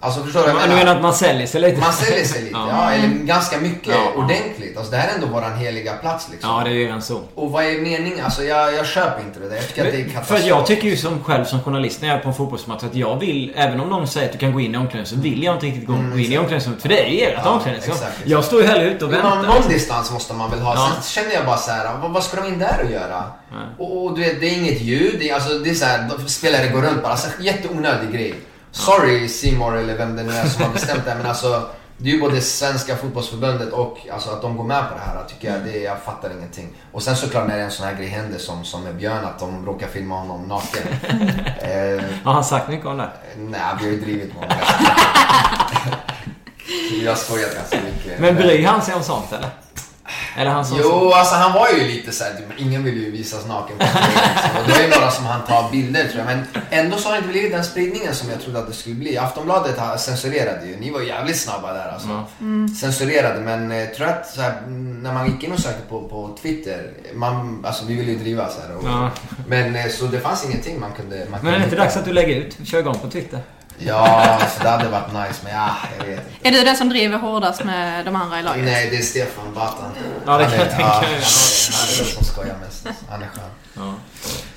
Alltså 0.05 0.22
förstår 0.22 0.40
du 0.42 0.46
Du 0.68 0.74
menar 0.74 0.96
att 0.96 1.02
man 1.02 1.14
säljer 1.14 1.46
sig 1.46 1.61
lite? 1.61 1.80
man 1.80 1.92
säljer 1.92 2.24
sig 2.24 2.40
lite, 2.42 2.52
Ja. 2.57 2.68
ja. 2.70 2.90
eller 2.92 3.09
ganska 3.09 3.59
mycket 3.59 3.94
Ja, 3.94 4.12
ordentligt. 4.22 4.76
Alltså 4.76 4.90
det 4.90 4.96
här 4.96 5.09
är 5.09 5.14
ändå 5.14 5.26
våran 5.26 5.57
heliga 5.59 5.92
plats 5.92 6.28
liksom. 6.32 6.50
Ja, 6.50 6.64
det 6.64 6.70
är 6.70 6.74
ju 6.74 6.84
redan 6.86 7.02
så. 7.02 7.20
Och 7.34 7.50
vad 7.50 7.64
är 7.64 7.78
meningen? 7.80 8.24
Alltså 8.24 8.42
jag, 8.44 8.74
jag 8.74 8.86
köper 8.86 9.20
inte 9.22 9.40
det 9.40 9.48
där. 9.48 9.57
Jag 9.57 9.68
tycker 9.68 9.86
att 9.86 9.92
det 9.92 10.00
är 10.00 10.05
För 10.05 10.11
katastrof. 10.12 10.44
jag 10.46 10.66
tycker 10.66 10.88
ju 10.88 10.96
som 10.96 11.24
själv 11.24 11.44
som 11.44 11.61
journalist 11.62 12.00
när 12.02 12.09
jag 12.09 12.18
är 12.18 12.22
på 12.22 12.28
en 12.28 12.34
fotbollsmatch 12.34 12.82
att 12.84 12.94
jag 12.94 13.16
vill, 13.20 13.52
även 13.57 13.80
om 13.80 13.88
någon 13.88 14.09
säger 14.09 14.26
att 14.26 14.32
du 14.32 14.38
kan 14.38 14.52
gå 14.52 14.61
in 14.61 14.74
i 14.74 14.78
omklädningsrummet 14.78 15.24
så 15.24 15.30
vill 15.30 15.42
jag 15.42 15.55
inte 15.57 15.66
riktigt 15.66 15.86
gå 15.86 15.92
Mm, 15.92 16.18
in 16.18 16.32
i 16.32 16.38
omklädningsrummet. 16.38 16.82
För 16.82 16.88
det 16.88 17.07
är 17.07 17.11
ju 17.11 17.20
ert 17.20 17.40
Ja, 17.44 17.50
omklädningsrum. 17.50 17.94
exakt, 17.94 18.12
exakt. 18.12 18.28
Jag 18.30 18.44
står 18.44 18.61
ju 18.62 18.66
hellre 18.66 18.90
ute 18.90 19.05
och 19.05 19.11
Men 19.11 19.22
väntar. 19.22 19.36
någon, 19.42 19.46
någon 19.61 19.68
distans 19.68 20.12
måste 20.12 20.34
man 20.34 20.50
väl 20.50 20.61
ha. 20.61 20.74
Ja. 20.74 20.90
Sen 21.02 21.22
känner 21.22 21.34
jag 21.34 21.46
bara 21.46 21.57
så 21.57 21.70
här, 21.70 21.98
vad, 22.02 22.11
vad 22.11 22.24
ska 22.24 22.40
de 22.40 22.46
in 22.48 22.59
där 22.59 22.80
och 22.84 22.90
göra? 22.90 23.24
Och, 23.78 24.05
och 24.05 24.14
du 24.16 24.22
vet, 24.22 24.40
det 24.40 24.46
är 24.46 24.59
inget 24.59 24.80
ljud. 24.80 25.16
Det 25.20 25.30
är, 25.30 25.34
alltså, 25.34 25.59
det 25.59 25.70
är 25.70 25.74
så 25.74 25.84
här, 25.84 26.11
de 26.18 26.28
spelare 26.28 26.68
går 26.68 26.82
runt 26.82 27.02
bara. 27.02 27.12
Alltså, 27.12 27.28
jätteonödig 27.42 28.12
grej. 28.12 28.34
Sorry 28.75 29.29
Simor 29.29 29.77
eller 29.77 29.99
vem 29.99 30.16
det 30.16 30.22
nu 30.22 30.33
är 30.33 30.49
som 30.49 30.62
har 30.62 30.72
bestämt 30.72 31.05
det 31.05 31.14
men 31.14 31.27
alltså 31.27 31.62
det 31.97 32.11
är 32.11 32.14
ju 32.14 32.20
både 32.20 32.41
svenska 32.41 32.97
fotbollsförbundet 32.97 33.72
och 33.72 33.99
alltså, 34.12 34.31
att 34.31 34.43
de 34.43 34.57
går 34.57 34.64
med 34.64 34.89
på 34.89 34.95
det 34.95 35.01
här 35.01 35.25
tycker 35.29 35.53
jag, 35.53 35.64
det, 35.64 35.79
jag 35.79 36.03
fattar 36.03 36.31
ingenting. 36.39 36.68
Och 36.93 37.03
sen 37.03 37.16
såklart 37.16 37.49
när 37.49 37.59
en 37.59 37.70
sån 37.70 37.87
här 37.87 37.95
grej 37.95 38.09
händer 38.09 38.39
som, 38.39 38.64
som 38.64 38.83
med 38.83 38.95
Björn, 38.95 39.25
att 39.25 39.39
de 39.39 39.66
råkar 39.66 39.87
filma 39.87 40.18
honom 40.18 40.43
naken. 40.49 40.83
eh, 41.61 42.05
Har 42.25 42.33
han 42.33 42.45
sagt 42.45 42.68
mycket 42.68 42.87
om 42.87 42.99
det? 42.99 43.11
nej, 43.37 43.61
vi 43.79 43.85
har 43.85 43.93
ju 43.93 44.01
drivit 44.01 44.35
med 44.35 44.43
honom. 44.43 44.59
Vi 46.91 47.07
har 47.07 47.14
skojat 47.14 47.55
ganska 47.55 47.77
mycket. 47.77 48.20
Men 48.20 48.35
bryr 48.35 48.66
han 48.66 48.83
sig 48.83 48.95
om 48.95 49.03
sånt 49.03 49.33
eller? 49.33 49.49
Eller 50.37 50.51
han 50.51 50.64
som... 50.64 50.78
Jo, 50.82 51.12
alltså 51.12 51.35
han 51.35 51.53
var 51.53 51.68
ju 51.68 51.85
lite 51.89 52.12
såhär, 52.12 52.32
ingen 52.57 52.85
vill 52.85 52.95
ju 53.05 53.11
visas 53.11 53.47
naken 53.47 53.78
på 53.78 53.85
TV, 53.85 54.07
liksom. 54.35 54.51
Och 54.61 54.68
det 54.68 54.72
är 54.74 54.82
ju 54.82 54.91
några 54.95 55.11
som 55.11 55.24
han 55.26 55.45
tar 55.47 55.70
bilder 55.70 56.05
tror 56.09 56.16
jag. 56.18 56.26
Men 56.26 56.45
ändå 56.70 56.97
så 56.97 57.09
har 57.09 57.12
det 57.12 57.18
inte 57.18 57.30
blivit 57.30 57.53
den 57.53 57.64
spridningen 57.64 58.14
som 58.14 58.30
jag 58.30 58.41
trodde 58.43 58.59
att 58.59 58.66
det 58.66 58.72
skulle 58.72 58.95
bli. 58.95 59.18
Aftonbladet 59.18 59.78
har- 59.78 59.97
censurerade 59.97 60.66
ju, 60.66 60.76
ni 60.76 60.91
var 60.91 61.01
jävligt 61.01 61.37
snabba 61.41 61.72
där 61.72 61.89
alltså. 61.93 62.09
Ja. 62.09 62.26
Censurerade, 62.80 63.41
men 63.41 63.72
eh, 63.72 63.87
tror 63.89 64.09
jag 64.09 64.16
att 64.18 64.26
så 64.28 64.41
här, 64.41 64.59
mm, 64.59 65.03
när 65.03 65.12
man 65.12 65.26
gick 65.32 65.43
in 65.45 65.53
och 65.53 65.59
sökte 65.61 65.82
på, 65.89 66.09
på 66.09 66.37
Twitter, 66.43 66.91
man, 67.14 67.64
alltså 67.66 67.85
vi 67.87 67.95
ville 67.95 68.12
ju 68.12 68.18
driva 68.18 68.49
så 68.49 68.61
här. 68.61 68.76
Och, 68.76 68.85
Ja. 68.85 69.11
Men 69.49 69.76
eh, 69.76 69.89
så 69.91 70.05
det 70.07 70.20
fanns 70.20 70.45
ingenting 70.45 70.80
man 70.80 70.93
kunde... 70.93 71.16
Man 71.16 71.26
Men 71.30 71.41
kunde 71.41 71.51
är 71.51 71.59
det 71.59 71.64
inte 71.64 71.70
hitta. 71.76 71.85
dags 71.85 71.97
att 71.97 72.05
du 72.05 72.12
lägger 72.12 72.37
ut? 72.37 72.57
Kör 72.64 72.78
igång 72.78 72.99
på 72.99 73.11
Twitter. 73.11 73.41
Ja, 73.79 74.39
så 74.57 74.62
det 74.62 74.68
hade 74.68 74.89
varit 74.89 75.12
nice, 75.12 75.41
men 75.45 75.53
ja, 75.55 75.68
jag 75.99 76.07
vet 76.07 76.18
inte. 76.18 76.49
Är 76.49 76.53
du 76.53 76.64
den 76.64 76.77
som 76.77 76.89
driver 76.89 77.18
hårdast 77.18 77.64
med 77.64 78.05
de 78.05 78.16
andra 78.16 78.41
i 78.41 78.43
laget? 78.43 78.64
Nej, 78.64 78.91
det 78.91 78.97
är 78.97 79.03
Stefan 79.03 79.55
Batan. 79.55 79.91
Ja, 80.27 80.39
det 80.39 80.45
kan 80.45 80.59
jag 80.59 80.70
tänka 80.70 80.85
mig. 80.85 80.91
Han 80.91 81.05
är, 81.05 81.97
den 81.99 82.07
som 82.07 82.25
skojar 82.25 82.57
mest. 82.64 82.87
Han 83.11 83.22
är 83.22 83.27
skön. 83.27 83.45
Ja. 83.77 83.95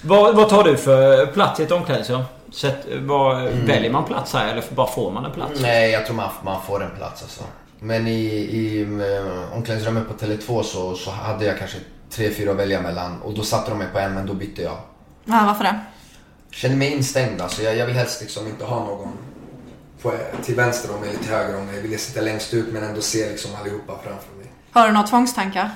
Vad, 0.01 0.35
vad 0.35 0.49
tar 0.49 0.63
du 0.63 0.77
för 0.77 1.25
plats 1.25 1.59
i 1.59 1.63
ett 1.63 1.71
omklädningsrum? 1.71 2.23
Sätt, 2.53 2.85
vad, 2.99 3.37
Mm. 3.41 3.65
Väljer 3.65 3.91
man 3.91 4.05
plats 4.05 4.33
här 4.33 4.47
eller 4.51 4.63
bara 4.69 4.87
får 4.87 5.11
man 5.11 5.25
en 5.25 5.31
plats? 5.31 5.59
Nej, 5.61 5.91
jag 5.91 6.05
tror 6.05 6.15
man, 6.15 6.29
man 6.43 6.61
får 6.67 6.83
en 6.83 6.91
plats 6.97 7.21
alltså. 7.23 7.43
Men 7.79 8.07
i, 8.07 8.11
i 8.35 8.81
äh, 8.81 9.57
omklädningsrummet 9.57 10.07
på 10.07 10.25
Tele2 10.25 10.63
så, 10.63 10.95
så 10.95 11.11
hade 11.11 11.45
jag 11.45 11.57
kanske 11.59 11.77
tre, 12.11 12.29
fyra 12.33 12.51
att 12.51 12.57
välja 12.57 12.81
mellan. 12.81 13.21
Och 13.21 13.33
då 13.33 13.43
satte 13.43 13.69
de 13.69 13.77
mig 13.79 13.87
på 13.93 13.99
en, 13.99 14.13
men 14.13 14.25
då 14.25 14.33
bytte 14.33 14.61
jag. 14.61 14.77
Ja, 15.25 15.43
varför 15.47 15.63
det? 15.63 15.79
Kände 16.51 16.77
mig 16.77 16.93
instängd 16.93 17.41
alltså. 17.41 17.61
Jag, 17.61 17.77
jag 17.77 17.85
vill 17.85 17.95
helst 17.95 18.21
liksom 18.21 18.47
inte 18.47 18.65
ha 18.65 18.85
någon 18.85 19.17
på, 20.01 20.13
till 20.43 20.55
vänster 20.55 20.95
om 20.95 20.99
mig 20.99 21.09
eller 21.09 21.19
till 21.19 21.31
höger 21.31 21.57
om 21.57 21.65
mig. 21.65 21.75
Jag 21.75 21.81
vill 21.81 21.99
sitta 21.99 22.21
längst 22.21 22.53
ut 22.53 22.73
men 22.73 22.83
ändå 22.83 23.01
se 23.01 23.29
liksom 23.29 23.51
allihopa 23.61 23.93
framför 24.03 24.35
mig. 24.37 24.51
Har 24.71 24.87
du 24.87 24.93
några 24.93 25.07
tvångstankar? 25.07 25.71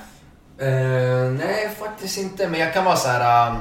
Eh, 0.58 1.32
nej, 1.32 1.70
faktiskt 1.80 2.18
inte. 2.18 2.48
Men 2.48 2.60
jag 2.60 2.74
kan 2.74 2.86
vara 2.86 2.96
så 2.96 3.08
här. 3.08 3.52
Um, 3.52 3.58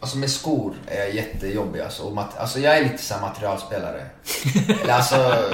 alltså 0.00 0.18
med 0.18 0.30
skor 0.30 0.74
är 0.86 0.98
jag 0.98 1.14
jättejobbig 1.14 1.80
alltså. 1.80 2.02
Och 2.02 2.22
alltså 2.36 2.60
jag 2.60 2.78
är 2.78 2.82
lite 2.82 3.02
så 3.02 3.14
materialspelare. 3.20 4.06
Eller 4.82 4.94
alltså, 4.94 5.44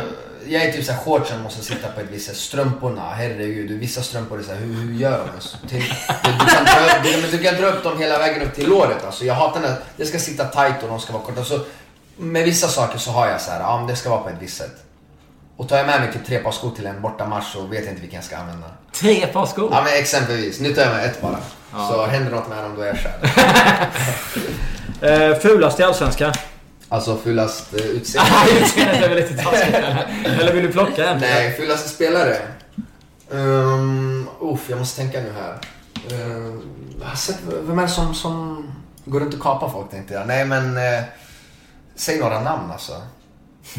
jag 0.46 0.62
är 0.62 0.72
typ 0.72 0.84
så 0.84 0.92
här 0.92 0.98
shortsen 1.00 1.42
måste 1.42 1.64
sitta 1.64 1.88
på 1.88 2.00
ett 2.00 2.06
visst 2.10 2.26
sätt. 2.26 2.36
Strumporna, 2.36 3.10
herregud. 3.14 3.70
Vissa 3.70 4.02
strumpor 4.02 4.38
är 4.38 4.42
så 4.42 4.50
här, 4.52 4.58
hur, 4.58 4.74
hur 4.74 4.94
gör 4.94 5.10
de? 5.26 5.30
Alltså, 5.34 5.56
till, 5.68 5.80
du, 6.24 6.30
du, 6.32 6.46
kan 6.50 6.64
dra, 6.64 6.96
upp- 7.24 7.30
du, 7.30 7.38
kan 7.38 7.54
dra 7.54 7.66
upp 7.66 7.84
dem 7.84 7.98
hela 7.98 8.18
vägen 8.18 8.42
upp 8.42 8.54
till 8.54 8.68
låret. 8.68 9.04
Alltså, 9.06 9.24
jag 9.24 9.34
hatar 9.34 9.60
när 9.60 9.76
det 9.96 10.06
ska 10.06 10.18
sitta 10.18 10.44
tight 10.44 10.82
och 10.82 10.88
de 10.88 11.00
ska 11.00 11.12
vara 11.12 11.22
korta. 11.22 11.44
Så, 11.44 11.60
med 12.16 12.44
vissa 12.44 12.68
saker 12.68 12.98
så 12.98 13.10
har 13.10 13.26
jag 13.28 13.40
så 13.40 13.50
här, 13.50 13.60
ja 13.60 13.78
men 13.78 13.86
det 13.86 13.96
ska 13.96 14.10
vara 14.10 14.20
på 14.20 14.28
ett 14.28 14.36
visst 14.40 14.56
sätt. 14.56 14.76
Och 15.56 15.68
tar 15.68 15.76
jag 15.76 15.86
med 15.86 16.00
mig 16.00 16.12
typ 16.12 16.26
tre 16.26 16.38
par 16.38 16.52
skor 16.52 16.70
till 16.76 16.86
en 16.86 17.02
bortamatch 17.02 17.52
så 17.52 17.60
vet 17.66 17.84
jag 17.84 17.88
inte 17.92 18.00
vilken 18.00 18.16
jag 18.16 18.24
ska 18.24 18.36
använda. 18.36 18.66
Tre 18.92 19.26
par 19.26 19.46
skor? 19.46 19.68
Ja 19.72 19.82
men 19.84 19.92
exempelvis, 19.94 20.60
nu 20.60 20.74
tar 20.74 20.82
jag 20.82 20.92
med 20.92 21.04
ett 21.04 21.20
bara. 21.22 21.38
Ja. 21.72 21.88
Så 21.92 22.06
händer 22.06 22.30
något 22.30 22.48
med 22.48 22.64
dem 22.64 22.74
då 22.76 22.82
är 22.82 22.86
jag 22.86 22.98
kär. 22.98 23.14
Eh, 25.02 25.38
fulast 25.38 25.80
i 25.80 25.82
Allsvenskan? 25.82 26.32
Alltså 26.92 27.16
fullast 27.16 27.74
eh, 27.74 27.86
utseende. 27.86 28.30
Utseendet 28.60 29.02
är 29.02 29.08
väl 29.08 29.18
lite 29.18 29.36
taskigt 29.44 29.74
eller? 29.74 30.06
Eller 30.40 30.52
vill 30.54 30.62
du 30.62 30.72
plocka 30.72 31.10
en? 31.10 31.18
Nej, 31.18 31.52
fullaste 31.56 31.88
spelare. 31.88 32.36
Um, 33.28 34.28
uff, 34.40 34.60
jag 34.70 34.78
måste 34.78 35.00
tänka 35.00 35.20
nu 35.20 35.32
här. 35.32 35.58
Jag 37.00 37.06
har 37.08 37.16
sett, 37.16 37.38
vem 37.62 37.78
är 37.78 37.82
det 37.82 37.88
som, 37.88 38.14
som 38.14 38.66
går 39.04 39.20
runt 39.20 39.34
och 39.34 39.40
kapar 39.40 39.68
folk 39.68 39.90
tänkte 39.90 40.14
jag. 40.14 40.26
Nej 40.26 40.44
men, 40.44 40.76
eh, 40.76 41.02
säg 41.94 42.18
några 42.20 42.40
namn 42.40 42.70
alltså. 42.72 42.92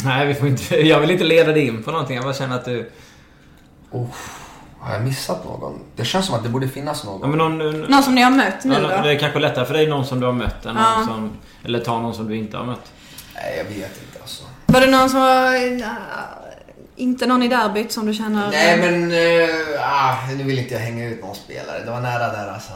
Nej, 0.04 0.28
vi 0.28 0.34
får 0.34 0.48
inte... 0.48 0.76
Jag 0.88 1.00
vill 1.00 1.12
inte 1.12 1.24
leda 1.24 1.52
dig 1.52 1.68
in 1.68 1.84
på 1.84 1.92
någonting. 1.92 2.16
Jag 2.16 2.24
bara 2.26 2.34
känner 2.34 2.56
att 2.56 2.66
du... 2.66 2.92
Uff, 3.92 4.40
har 4.80 4.94
jag 4.94 5.04
missat 5.04 5.46
någon? 5.46 5.80
Det 5.96 6.06
känns 6.06 6.26
som 6.26 6.36
att 6.36 6.44
det 6.44 6.50
borde 6.50 6.68
finnas 6.68 7.04
någon. 7.04 7.22
Ja, 7.22 7.28
men 7.28 7.38
någon, 7.38 7.58
någon, 7.58 7.82
Någon 7.82 8.04
som 8.04 8.16
ni 8.16 8.22
har 8.22 8.32
mött 8.32 8.64
nu 8.64 8.74
ja, 8.74 8.80
då? 8.80 8.88
det 8.88 9.12
är 9.16 9.20
kanske 9.20 9.40
lättare 9.40 9.66
för 9.66 9.74
dig 9.74 9.88
någon 9.88 10.06
som 10.06 10.20
du 10.20 10.26
har 10.26 10.34
mött 10.34 10.66
än 10.66 10.76
Ja. 10.76 10.96
någon 10.98 11.06
som... 11.08 11.32
Eller 11.64 11.80
ta 11.80 12.00
någon 12.02 12.14
som 12.14 12.28
du 12.28 12.38
inte 12.38 12.58
har 12.58 12.66
mött. 12.66 12.92
Nej, 13.44 13.58
jag 13.58 13.64
vet 13.64 14.02
inte 14.02 14.20
alltså. 14.22 14.44
Var 14.66 14.82
det 14.82 14.88
någon 14.88 15.10
som 15.10 15.20
var... 15.20 15.56
äh, 15.56 15.82
inte 16.96 17.26
någon 17.26 17.44
i 17.44 17.48
derbyt 17.48 17.92
som 17.92 18.06
du 18.06 18.14
känner... 18.14 18.52
Nej 18.52 18.78
men, 18.78 19.12
eh, 19.12 19.50
ah, 19.82 20.16
nu 20.38 20.44
vill 20.44 20.60
inte 20.60 20.74
jag 20.74 20.82
hänga 20.82 21.06
ut 21.06 21.22
någon 21.22 21.36
spelare. 21.36 21.80
Det 21.86 21.92
var 21.92 22.02
nära 22.02 22.32
där 22.32 22.54
alltså. 22.54 22.72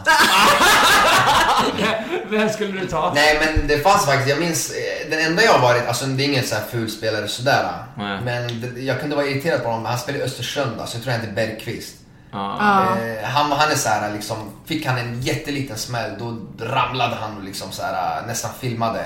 Vem 2.29 2.49
skulle 2.49 2.81
du 2.81 2.87
ta? 2.87 3.11
Nej 3.15 3.39
men 3.45 3.67
det 3.67 3.79
fanns 3.79 4.05
faktiskt, 4.05 4.29
jag 4.29 4.39
minns, 4.39 4.71
eh, 4.71 5.09
den 5.09 5.19
enda 5.19 5.43
jag 5.43 5.51
har 5.51 5.59
varit, 5.59 5.87
alltså 5.87 6.05
det 6.05 6.23
är 6.23 6.27
ingen 6.27 6.43
så 6.43 6.55
här 6.55 6.63
ful 6.71 6.89
spelare 6.89 7.27
sådär. 7.27 7.71
Nej. 7.97 8.21
Men 8.25 8.61
det, 8.61 8.81
jag 8.81 8.99
kunde 8.99 9.15
vara 9.15 9.25
irriterad 9.25 9.63
på 9.63 9.69
honom, 9.69 9.85
han 9.85 9.99
spelade 9.99 10.23
i 10.23 10.27
Östersund 10.27 10.81
alltså, 10.81 10.97
jag 10.97 11.03
tror 11.03 11.13
han 11.13 11.21
heter 11.21 11.33
Bergqvist. 11.33 11.95
Ja. 12.31 12.97
Eh, 12.97 13.23
han, 13.23 13.51
han 13.51 13.71
är 13.71 13.75
så 13.75 13.89
här, 13.89 14.13
liksom, 14.13 14.37
fick 14.65 14.85
han 14.85 14.97
en 14.97 15.21
jätteliten 15.21 15.77
smäll 15.77 16.11
då 16.19 16.37
ramlade 16.65 17.15
han 17.15 17.37
och 17.37 17.43
liksom 17.43 17.71
så 17.71 17.83
här, 17.83 18.27
nästan 18.27 18.51
filmade 18.59 19.05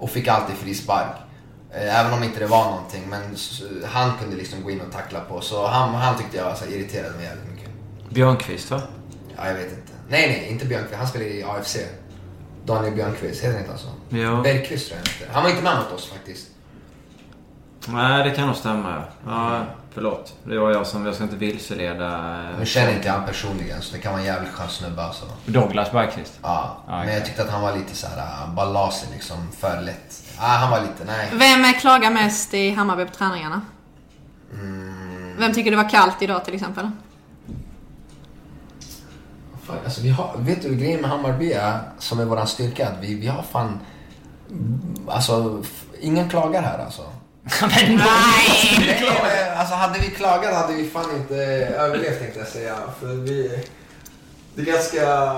och 0.00 0.10
fick 0.10 0.28
alltid 0.28 0.56
frispark. 0.56 1.16
Eh, 1.70 2.00
även 2.00 2.12
om 2.12 2.22
inte 2.22 2.40
det 2.40 2.46
var 2.46 2.64
någonting 2.64 3.02
men 3.08 3.36
han 3.84 4.18
kunde 4.18 4.36
liksom 4.36 4.62
gå 4.62 4.70
in 4.70 4.80
och 4.80 4.92
tackla 4.92 5.20
på 5.20 5.40
så 5.40 5.66
han, 5.66 5.94
han 5.94 6.18
tyckte 6.18 6.36
jag 6.36 6.56
så 6.56 6.64
här, 6.64 6.72
irriterade 6.72 7.14
mig 7.14 7.24
jävligt 7.24 7.50
mycket. 7.50 7.70
Björnqvist 8.10 8.70
va? 8.70 8.82
Ja, 9.36 9.46
jag 9.46 9.54
vet 9.54 9.70
inte. 9.72 9.92
Nej, 10.08 10.28
nej, 10.28 10.48
inte 10.50 10.66
Björnqvist. 10.66 10.98
Han 10.98 11.08
spelar 11.08 11.26
i 11.26 11.42
AFC. 11.44 11.76
Daniel 12.64 12.94
Björnqvist, 12.94 13.40
heter 13.40 13.52
han 13.52 13.60
inte 13.60 13.72
alltså? 13.72 13.88
Ja. 14.08 14.40
Bergqvist 14.42 14.88
tror 14.88 15.00
jag 15.00 15.06
han 15.06 15.14
heter. 15.18 15.34
Han 15.34 15.42
var 15.42 15.50
inte 15.50 15.62
med 15.62 15.76
mot 15.76 15.92
oss 15.92 16.10
faktiskt. 16.10 16.48
Nej, 17.88 18.28
det 18.28 18.36
kan 18.36 18.46
nog 18.46 18.56
stämma. 18.56 19.04
Ja, 19.26 19.66
förlåt. 19.94 20.34
Det 20.44 20.58
var 20.58 20.70
jag 20.70 20.86
som... 20.86 21.06
Jag 21.06 21.14
ska 21.14 21.24
inte 21.24 21.36
vilseleda... 21.36 22.40
Nu 22.58 22.66
känner 22.66 22.92
inte 22.94 23.06
jag 23.06 23.14
han 23.14 23.26
personligen 23.26 23.82
så 23.82 23.96
det 23.96 24.02
kan 24.02 24.12
vara 24.12 24.20
en 24.20 24.26
jävligt 24.26 24.52
skön 24.52 24.68
snubbe 24.68 25.02
alltså. 25.02 25.24
Douglas 25.46 25.92
Bergqvist. 25.92 26.38
Ja, 26.42 26.76
Ja, 26.86 26.92
men 26.92 27.00
okej. 27.02 27.14
jag 27.14 27.24
tyckte 27.26 27.42
att 27.42 27.50
han 27.50 27.62
var 27.62 27.76
lite 27.76 27.94
så 27.96 28.06
här 28.06 28.18
äh, 28.18 28.54
balasig 28.54 29.08
liksom, 29.12 29.36
för 29.58 29.80
lätt. 29.80 30.24
Ja, 30.36 30.42
han 30.42 30.70
var 30.70 30.80
lite, 30.80 31.04
nej. 31.06 31.28
Vem 31.32 31.64
är 31.64 31.72
klagar 31.80 32.10
mest 32.10 32.54
i 32.54 32.70
Hammarby 32.70 33.04
på 33.04 33.14
träningarna? 33.14 33.60
Mm. 34.54 35.36
Vem 35.38 35.52
tycker 35.54 35.70
det 35.70 35.76
var 35.76 35.88
kallt 35.88 36.22
idag 36.22 36.44
till 36.44 36.54
exempel? 36.54 36.90
Fan, 39.64 39.76
alltså, 39.84 40.00
vi 40.02 40.10
har, 40.10 40.34
vet 40.38 40.62
du 40.62 40.74
grejen 40.74 41.00
med 41.00 41.10
Hammarby 41.10 41.52
är, 41.52 41.78
som 41.98 42.20
är 42.20 42.24
våran 42.24 42.46
styrka, 42.46 42.88
att 42.88 42.98
vi, 43.00 43.14
vi 43.14 43.26
har 43.26 43.42
fan... 43.42 43.80
Alltså, 45.08 45.62
ingen 46.00 46.28
klagar 46.30 46.62
här 46.62 46.78
alltså. 46.84 47.02
Men 47.60 47.96
Nej, 47.96 49.52
alltså 49.56 49.74
hade 49.74 49.98
vi 49.98 50.10
klagat 50.10 50.54
hade 50.54 50.74
vi 50.74 50.90
fan 50.90 51.16
inte 51.16 51.36
överlevt 51.76 52.18
tänkte 52.18 52.38
jag 52.38 52.48
säga. 52.48 52.76
För 53.00 53.06
vi... 53.06 53.64
Det 54.54 54.62
är 54.62 54.66
ganska... 54.66 55.32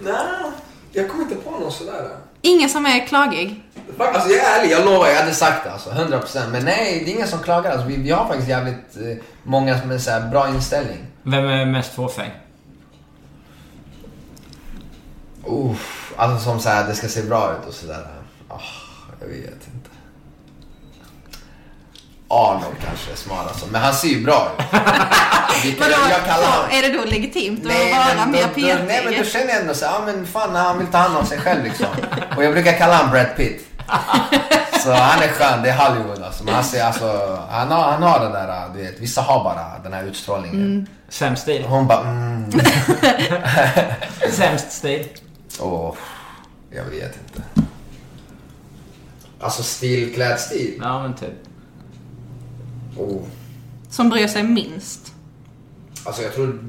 Nej, 0.00 0.52
jag 0.92 1.10
kommer 1.10 1.22
inte 1.22 1.34
på 1.34 1.50
någon 1.50 1.72
sådär. 1.72 2.08
Ingen 2.42 2.68
som 2.68 2.86
är 2.86 3.06
klagig? 3.06 3.62
Alltså 3.98 4.28
jag 4.28 4.44
är 4.44 4.60
ärlig, 4.60 4.72
jag 4.72 4.84
lovar, 4.84 5.08
jag 5.08 5.20
hade 5.20 5.34
sagt 5.34 5.64
det 5.64 5.72
alltså, 5.72 5.90
100% 5.90 6.50
Men 6.50 6.64
nej, 6.64 7.02
det 7.04 7.10
är 7.10 7.14
ingen 7.14 7.28
som 7.28 7.38
klagar 7.38 7.70
alltså. 7.70 7.86
vi, 7.86 7.96
vi 7.96 8.10
har 8.10 8.26
faktiskt 8.26 8.48
jävligt 8.48 8.96
eh, 8.96 9.24
många 9.42 9.80
som 9.80 9.90
är 9.90 9.98
så 9.98 10.10
här 10.10 10.28
bra 10.28 10.48
inställning. 10.48 11.06
Vem 11.22 11.44
är 11.44 11.66
mest 11.66 11.94
fåfäng? 11.94 12.30
Uff, 15.46 16.12
alltså 16.16 16.44
som 16.44 16.60
så 16.60 16.68
här, 16.68 16.88
det 16.88 16.94
ska 16.94 17.08
se 17.08 17.22
bra 17.22 17.52
ut 17.52 17.68
och 17.68 17.74
sådär. 17.74 18.06
Oh, 18.48 18.62
jag 19.20 19.28
vet 19.28 19.68
inte. 19.74 19.81
Arnold 22.32 22.76
kanske 22.86 23.12
är 23.12 23.16
smal 23.16 23.48
alltså, 23.48 23.66
men 23.66 23.82
han 23.82 23.94
ser 23.94 24.08
ju 24.08 24.24
bra 24.24 24.52
ut. 25.64 25.80
Vadå, 25.80 25.92
jag 26.10 26.24
kallar 26.24 26.46
honom... 26.46 26.70
är 26.70 26.82
det 26.82 26.98
då 26.98 27.04
legitimt 27.04 27.66
att 27.66 27.72
vara 27.72 28.26
mer 28.26 28.42
då, 28.42 28.58
nej 28.60 29.02
men 29.04 29.04
då 29.04 29.10
petig? 29.10 29.32
känner 29.32 29.48
jag 29.48 29.60
ändå 29.60 29.74
så 29.74 29.84
ja 29.84 30.02
men 30.06 30.26
fan 30.26 30.54
han 30.54 30.78
vill 30.78 30.86
ta 30.86 30.98
hand 30.98 31.16
om 31.16 31.26
sig 31.26 31.38
själv 31.38 31.64
liksom. 31.64 31.86
Och 32.36 32.44
jag 32.44 32.52
brukar 32.52 32.72
kalla 32.72 32.96
honom 32.96 33.10
Brad 33.10 33.36
Pitt. 33.36 33.66
Så 34.82 34.92
han 34.92 35.22
är 35.22 35.28
skön, 35.28 35.62
det 35.62 35.70
är 35.70 35.76
Hollywood 35.76 36.22
alltså. 36.22 36.44
Men 36.44 36.54
han, 36.54 36.64
ser, 36.64 36.84
alltså, 36.84 37.38
han, 37.50 37.70
har, 37.70 37.82
han 37.82 38.02
har 38.02 38.20
den 38.20 38.32
där, 38.32 38.68
du 38.74 38.82
vet, 38.82 39.00
vissa 39.00 39.20
har 39.20 39.44
bara 39.44 39.78
den 39.82 39.92
här 39.92 40.04
utstrålningen. 40.04 40.86
Sämst 41.08 41.42
stil? 41.42 41.64
Hon 41.64 41.86
bara 41.86 42.00
mm. 42.00 42.50
Sämst 44.32 44.72
stil? 44.72 45.08
Åh, 45.60 45.94
jag 46.70 46.84
vet 46.84 47.16
inte. 47.16 47.42
Alltså 49.40 49.62
stil, 49.62 50.14
klädstil. 50.14 50.80
Ja, 50.82 51.02
men 51.02 51.14
typ. 51.14 51.51
Oh. 52.96 53.22
Som 53.90 54.08
bryr 54.08 54.26
sig 54.26 54.42
minst. 54.42 55.12
Alltså 56.04 56.22
jag 56.22 56.34
tror 56.34 56.60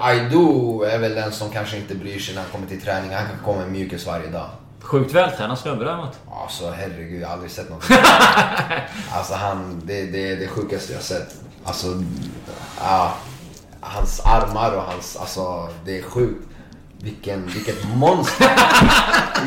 Aido 0.00 0.82
är 0.82 0.98
väl 0.98 1.14
den 1.14 1.32
som 1.32 1.50
kanske 1.50 1.76
inte 1.76 1.94
bryr 1.94 2.18
sig 2.18 2.34
när 2.34 2.42
han 2.42 2.50
kommer 2.50 2.66
till 2.66 2.80
träning. 2.80 3.10
Han 3.10 3.26
kan 3.26 3.38
komma 3.44 3.58
med 3.58 3.72
mjukis 3.72 4.06
varje 4.06 4.30
dag. 4.30 4.50
Sjukt 4.80 5.14
vältränad 5.14 5.58
snubbe 5.58 5.84
däremot. 5.84 6.18
Alltså 6.42 6.70
herregud, 6.70 7.22
jag 7.22 7.26
har 7.26 7.34
aldrig 7.34 7.50
sett 7.50 7.70
något. 7.70 7.84
alltså 9.12 9.34
han, 9.34 9.82
det, 9.84 10.06
det 10.06 10.32
är 10.32 10.36
det 10.36 10.48
sjukaste 10.48 10.92
jag 10.92 11.02
sett. 11.02 11.34
Alltså, 11.64 12.02
ja. 12.80 13.14
Hans 13.80 14.20
armar 14.20 14.72
och 14.76 14.82
hans, 14.82 15.16
alltså 15.16 15.68
det 15.84 15.98
är 15.98 16.02
sjukt. 16.02 16.49
Vilken, 17.02 17.46
vilket 17.46 17.84
monster. 17.94 18.46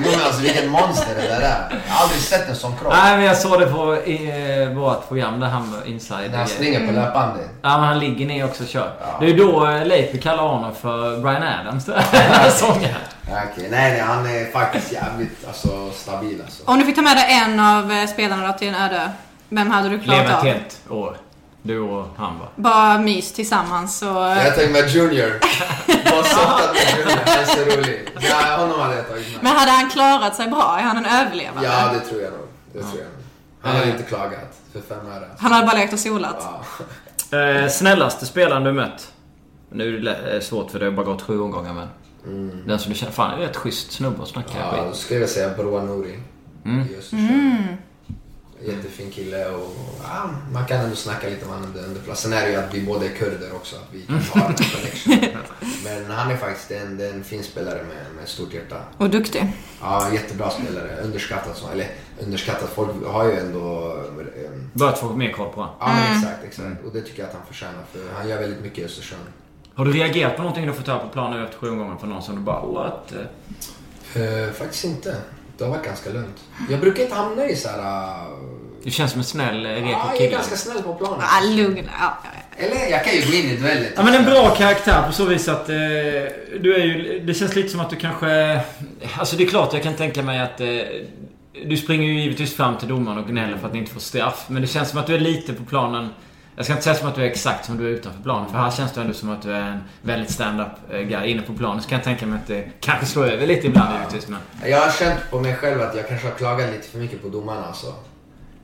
jo 0.05 0.11
men 0.11 0.21
alltså 0.25 0.41
vilket 0.41 0.69
monster 0.71 1.15
det 1.15 1.21
där 1.27 1.41
är. 1.41 1.81
Jag 1.87 1.93
har 1.93 2.03
aldrig 2.03 2.21
sett 2.21 2.49
en 2.49 2.55
sån 2.55 2.77
kropp. 2.77 2.93
Nej, 2.93 3.17
men 3.17 3.25
jag 3.25 3.37
såg 3.37 3.59
det 3.59 3.65
på 3.65 3.95
i, 3.95 4.29
eh, 4.61 4.69
vårt 4.69 5.07
program 5.07 5.39
där 5.39 5.47
han 5.47 5.71
var 5.71 5.87
inside. 5.87 6.31
När 6.31 6.37
han 6.37 6.47
springer 6.47 6.87
på 6.87 6.93
löpbandet. 6.93 7.49
Ja, 7.61 7.77
men 7.77 7.87
han 7.87 7.99
ligger 7.99 8.25
ner 8.25 8.45
också 8.45 8.63
och 8.63 8.69
kör. 8.69 8.91
Ja. 9.01 9.17
Det 9.19 9.25
är 9.31 9.37
då 9.37 9.67
eh, 9.67 9.85
Leifby 9.85 10.19
kallar 10.19 10.43
honom 10.43 10.75
för 10.75 11.17
Brian 11.21 11.43
Adams. 11.43 11.85
Sångaren. 12.59 12.95
Ja, 13.29 13.37
Okej, 13.51 13.67
nej 13.71 13.91
nej 13.91 13.99
han 13.99 14.25
är 14.25 14.51
faktiskt 14.51 14.91
jävligt 14.91 15.47
alltså, 15.47 15.91
stabil 15.95 16.41
alltså. 16.45 16.63
Om 16.65 16.79
du 16.79 16.85
fick 16.85 16.95
ta 16.95 17.01
med 17.01 17.17
dig 17.17 17.25
en 17.45 17.59
av 17.59 17.91
eh, 17.91 18.07
spelarna 18.07 18.47
då 18.47 18.53
till 18.53 18.67
en 18.67 18.75
öde, 18.75 19.11
vem 19.49 19.71
hade 19.71 19.89
du 19.89 19.99
klarat 19.99 20.19
Leva 20.21 20.31
ett 20.31 20.39
av? 20.39 20.45
helt 20.45 20.79
år. 20.89 21.17
Du 21.65 21.79
och 21.79 22.05
han 22.17 22.39
va? 22.39 22.47
Bara 22.55 22.97
mys 22.99 23.33
tillsammans 23.33 24.01
och... 24.01 24.07
Jag 24.07 24.55
tagit 24.55 24.71
med 24.71 24.89
Junior. 24.89 25.31
Bara 26.11 26.23
softat 26.23 26.73
med 26.73 26.97
Junior, 26.99 27.19
han 27.25 27.39
är 27.39 27.45
så 27.45 27.77
rolig. 27.77 28.09
Ja, 28.19 28.55
honom 28.57 28.79
hade 28.79 28.95
jag 28.95 29.07
tagit 29.09 29.33
med. 29.33 29.43
Men 29.43 29.55
hade 29.55 29.71
han 29.71 29.89
klarat 29.89 30.35
sig 30.35 30.47
bra? 30.47 30.75
Är 30.79 30.83
han 30.83 30.97
en 30.97 31.05
överlevare? 31.05 31.65
Ja, 31.65 31.91
det 31.93 31.99
tror 31.99 32.21
jag 32.21 32.31
nog. 32.31 32.47
Det 32.73 32.79
tror 32.79 32.91
jag 33.01 33.05
nog. 33.05 33.23
Han 33.61 33.75
hade 33.75 33.91
inte 33.91 34.03
klagat 34.03 34.59
för 34.73 34.81
fem 34.81 35.07
öre. 35.07 35.27
Han 35.39 35.51
hade 35.51 35.67
bara 35.67 35.77
lekt 35.77 35.93
och 35.93 35.99
solat? 35.99 36.37
Ja. 36.39 36.61
Eh, 37.37 37.69
snällaste 37.69 38.25
spelaren 38.25 38.63
du 38.63 38.71
mött? 38.73 39.11
Nu 39.71 39.95
är 39.97 39.99
det 39.99 40.35
eh, 40.35 40.41
svårt 40.41 40.71
för 40.71 40.79
det 40.79 40.85
har 40.85 40.91
bara 40.91 41.05
gått 41.05 41.21
sju 41.21 41.39
omgångar 41.39 41.73
men. 41.73 41.87
Den 42.67 42.79
som 42.79 42.91
du 42.93 42.97
känner, 42.99 43.11
fan 43.11 43.31
det 43.39 43.43
är 43.43 43.47
rätt 43.47 43.55
schysst 43.57 43.91
snubbe 43.91 44.21
att 44.23 44.27
snacka 44.29 44.49
Ja, 44.59 44.71
skit. 44.71 44.81
då 44.89 44.93
skulle 44.95 45.19
jag 45.19 45.29
säga 45.29 45.49
Broa 45.57 45.83
Nouri. 45.83 46.19
Mm. 46.65 46.87
Östersund. 46.99 47.77
Jättefin 48.67 49.11
kille 49.11 49.47
och 49.47 49.75
ja, 50.03 50.29
man 50.51 50.65
kan 50.65 50.79
ändå 50.79 50.95
snacka 50.95 51.29
lite 51.29 51.45
med 51.45 51.53
honom 51.55 51.73
under, 51.87 52.01
plats. 52.01 52.21
Sen 52.21 52.33
är 52.33 52.41
det 52.41 52.51
ju 52.51 52.55
att 52.55 52.73
vi 52.73 52.81
båda 52.81 53.05
är 53.05 53.09
kurder 53.09 53.55
också, 53.55 53.75
att 53.75 53.87
vi 53.91 54.01
kan 54.01 54.15
ha 54.15 54.47
en 54.47 54.53
connection. 54.55 55.13
Men 55.83 56.11
han 56.11 56.31
är 56.31 56.37
faktiskt 56.37 56.71
en, 56.71 57.01
en 57.01 57.23
fin 57.23 57.43
spelare 57.43 57.83
med, 57.83 58.05
med 58.19 58.27
stort 58.27 58.53
hjärta. 58.53 58.75
Och 58.97 59.09
duktig. 59.09 59.53
Ja, 59.81 60.13
jättebra 60.13 60.49
spelare. 60.49 60.97
Underskattat 61.03 61.57
så. 61.57 61.69
Eller 61.69 61.87
underskattat, 62.25 62.69
folk 62.69 62.91
har 63.05 63.25
ju 63.25 63.39
ändå... 63.39 63.95
ehm, 64.45 64.69
Börjat 64.73 64.99
få 64.99 65.09
mer 65.15 65.31
koll 65.31 65.49
på 65.49 65.61
honom. 65.61 65.75
Ja, 65.79 65.87
men 65.87 66.17
exakt, 66.17 66.43
exakt. 66.43 66.85
Och 66.85 66.93
det 66.93 67.01
tycker 67.01 67.19
jag 67.19 67.27
att 67.29 67.35
han 67.35 67.45
förtjänar 67.47 67.83
för 67.91 68.01
han 68.17 68.29
gör 68.29 68.39
väldigt 68.39 68.61
mycket 68.61 68.79
i 68.79 68.85
Östersund. 68.85 69.21
Har 69.75 69.85
du 69.85 69.91
reagerat 69.91 70.35
på 70.35 70.41
någonting 70.41 70.67
du 70.67 70.73
fått 70.73 70.87
höra 70.87 70.99
på 70.99 71.07
plan 71.09 71.31
nu 71.31 71.43
efter 71.43 71.57
sju 71.57 71.69
omgångar 71.69 71.97
från 71.97 72.09
någon 72.09 72.23
som 72.23 72.35
du 72.35 72.41
bara 72.41 72.65
what? 72.65 73.11
Eh, 73.11 73.19
Uh, 74.17 74.51
faktiskt 74.51 74.85
inte. 74.85 75.15
Det 75.57 75.63
har 75.63 75.71
varit 75.71 75.85
ganska 75.85 76.09
lugnt. 76.09 76.43
Jag 76.69 76.79
brukar 76.79 77.03
inte 77.03 77.15
hamna 77.15 77.45
i 77.45 77.55
så 77.55 77.69
här... 77.69 77.79
Uh, 77.79 78.37
Du 78.83 78.91
känns 78.91 79.11
som 79.11 79.19
en 79.19 79.25
snäll, 79.25 79.65
reko 79.65 79.87
ja, 79.87 79.99
jag 80.05 80.13
är 80.13 80.17
kille. 80.17 80.29
ganska 80.31 80.55
snäll 80.55 80.81
på 80.83 80.93
planen. 80.93 81.55
Lugn. 81.57 81.77
Ja, 81.99 82.17
ja, 82.23 82.29
ja. 82.57 82.65
Eller 82.65 82.91
jag 82.91 83.03
kan 83.05 83.13
ju 83.15 83.21
gå 83.21 83.33
in 83.37 83.49
i 83.49 83.55
dueller. 83.57 83.89
Ja 83.95 84.03
men 84.03 84.13
en 84.13 84.25
bra 84.25 84.49
karaktär 84.55 85.03
på 85.07 85.13
så 85.13 85.25
vis 85.25 85.47
att 85.47 85.69
eh, 85.69 85.75
du 86.61 86.75
är 86.75 86.83
ju... 86.85 87.19
Det 87.25 87.33
känns 87.33 87.55
lite 87.55 87.69
som 87.69 87.79
att 87.79 87.89
du 87.89 87.95
kanske... 87.95 88.61
Alltså 89.17 89.35
det 89.35 89.43
är 89.43 89.47
klart 89.47 89.73
jag 89.73 89.83
kan 89.83 89.93
tänka 89.93 90.23
mig 90.23 90.39
att... 90.39 90.61
Eh, 90.61 90.67
du 91.65 91.77
springer 91.77 92.07
ju 92.07 92.19
givetvis 92.21 92.55
fram 92.55 92.77
till 92.77 92.87
domaren 92.87 93.17
och 93.17 93.27
gnäller 93.27 93.57
för 93.57 93.67
att 93.67 93.73
ni 93.73 93.79
inte 93.79 93.91
får 93.93 93.99
straff. 93.99 94.45
Men 94.47 94.61
det 94.61 94.67
känns 94.67 94.89
som 94.89 94.99
att 94.99 95.07
du 95.07 95.15
är 95.15 95.19
lite 95.19 95.53
på 95.53 95.63
planen... 95.63 96.09
Jag 96.55 96.65
ska 96.65 96.73
inte 96.73 96.83
säga 96.83 96.95
som 96.95 97.07
att 97.07 97.15
du 97.15 97.21
är 97.21 97.25
exakt 97.25 97.65
som 97.65 97.77
du 97.77 97.85
är 97.85 97.89
utanför 97.89 98.23
planen. 98.23 98.49
För 98.49 98.57
här 98.57 98.71
känns 98.71 98.91
det 98.91 99.01
ändå 99.01 99.13
som 99.13 99.29
att 99.29 99.41
du 99.41 99.51
är 99.51 99.71
en 99.71 99.83
väldigt 100.01 100.31
stand-up 100.31 100.67
eh, 100.91 100.99
guy 100.99 101.27
inne 101.27 101.41
på 101.41 101.53
planen. 101.53 101.81
Så 101.81 101.89
kan 101.89 101.95
jag 101.95 102.03
tänka 102.03 102.25
mig 102.25 102.39
att 102.39 102.47
det 102.47 102.69
kanske 102.79 103.05
slår 103.05 103.25
över 103.25 103.47
lite 103.47 103.67
ibland 103.67 103.99
givetvis. 103.99 104.27
Men... 104.27 104.69
Jag 104.69 104.81
har 104.81 104.91
känt 104.91 105.19
på 105.31 105.39
mig 105.39 105.55
själv 105.55 105.81
att 105.81 105.95
jag 105.95 106.07
kanske 106.07 106.27
har 106.27 106.35
klagat 106.35 106.71
lite 106.71 106.87
för 106.87 106.99
mycket 106.99 107.21
på 107.21 107.29
domarna 107.29 107.65
alltså. 107.65 107.93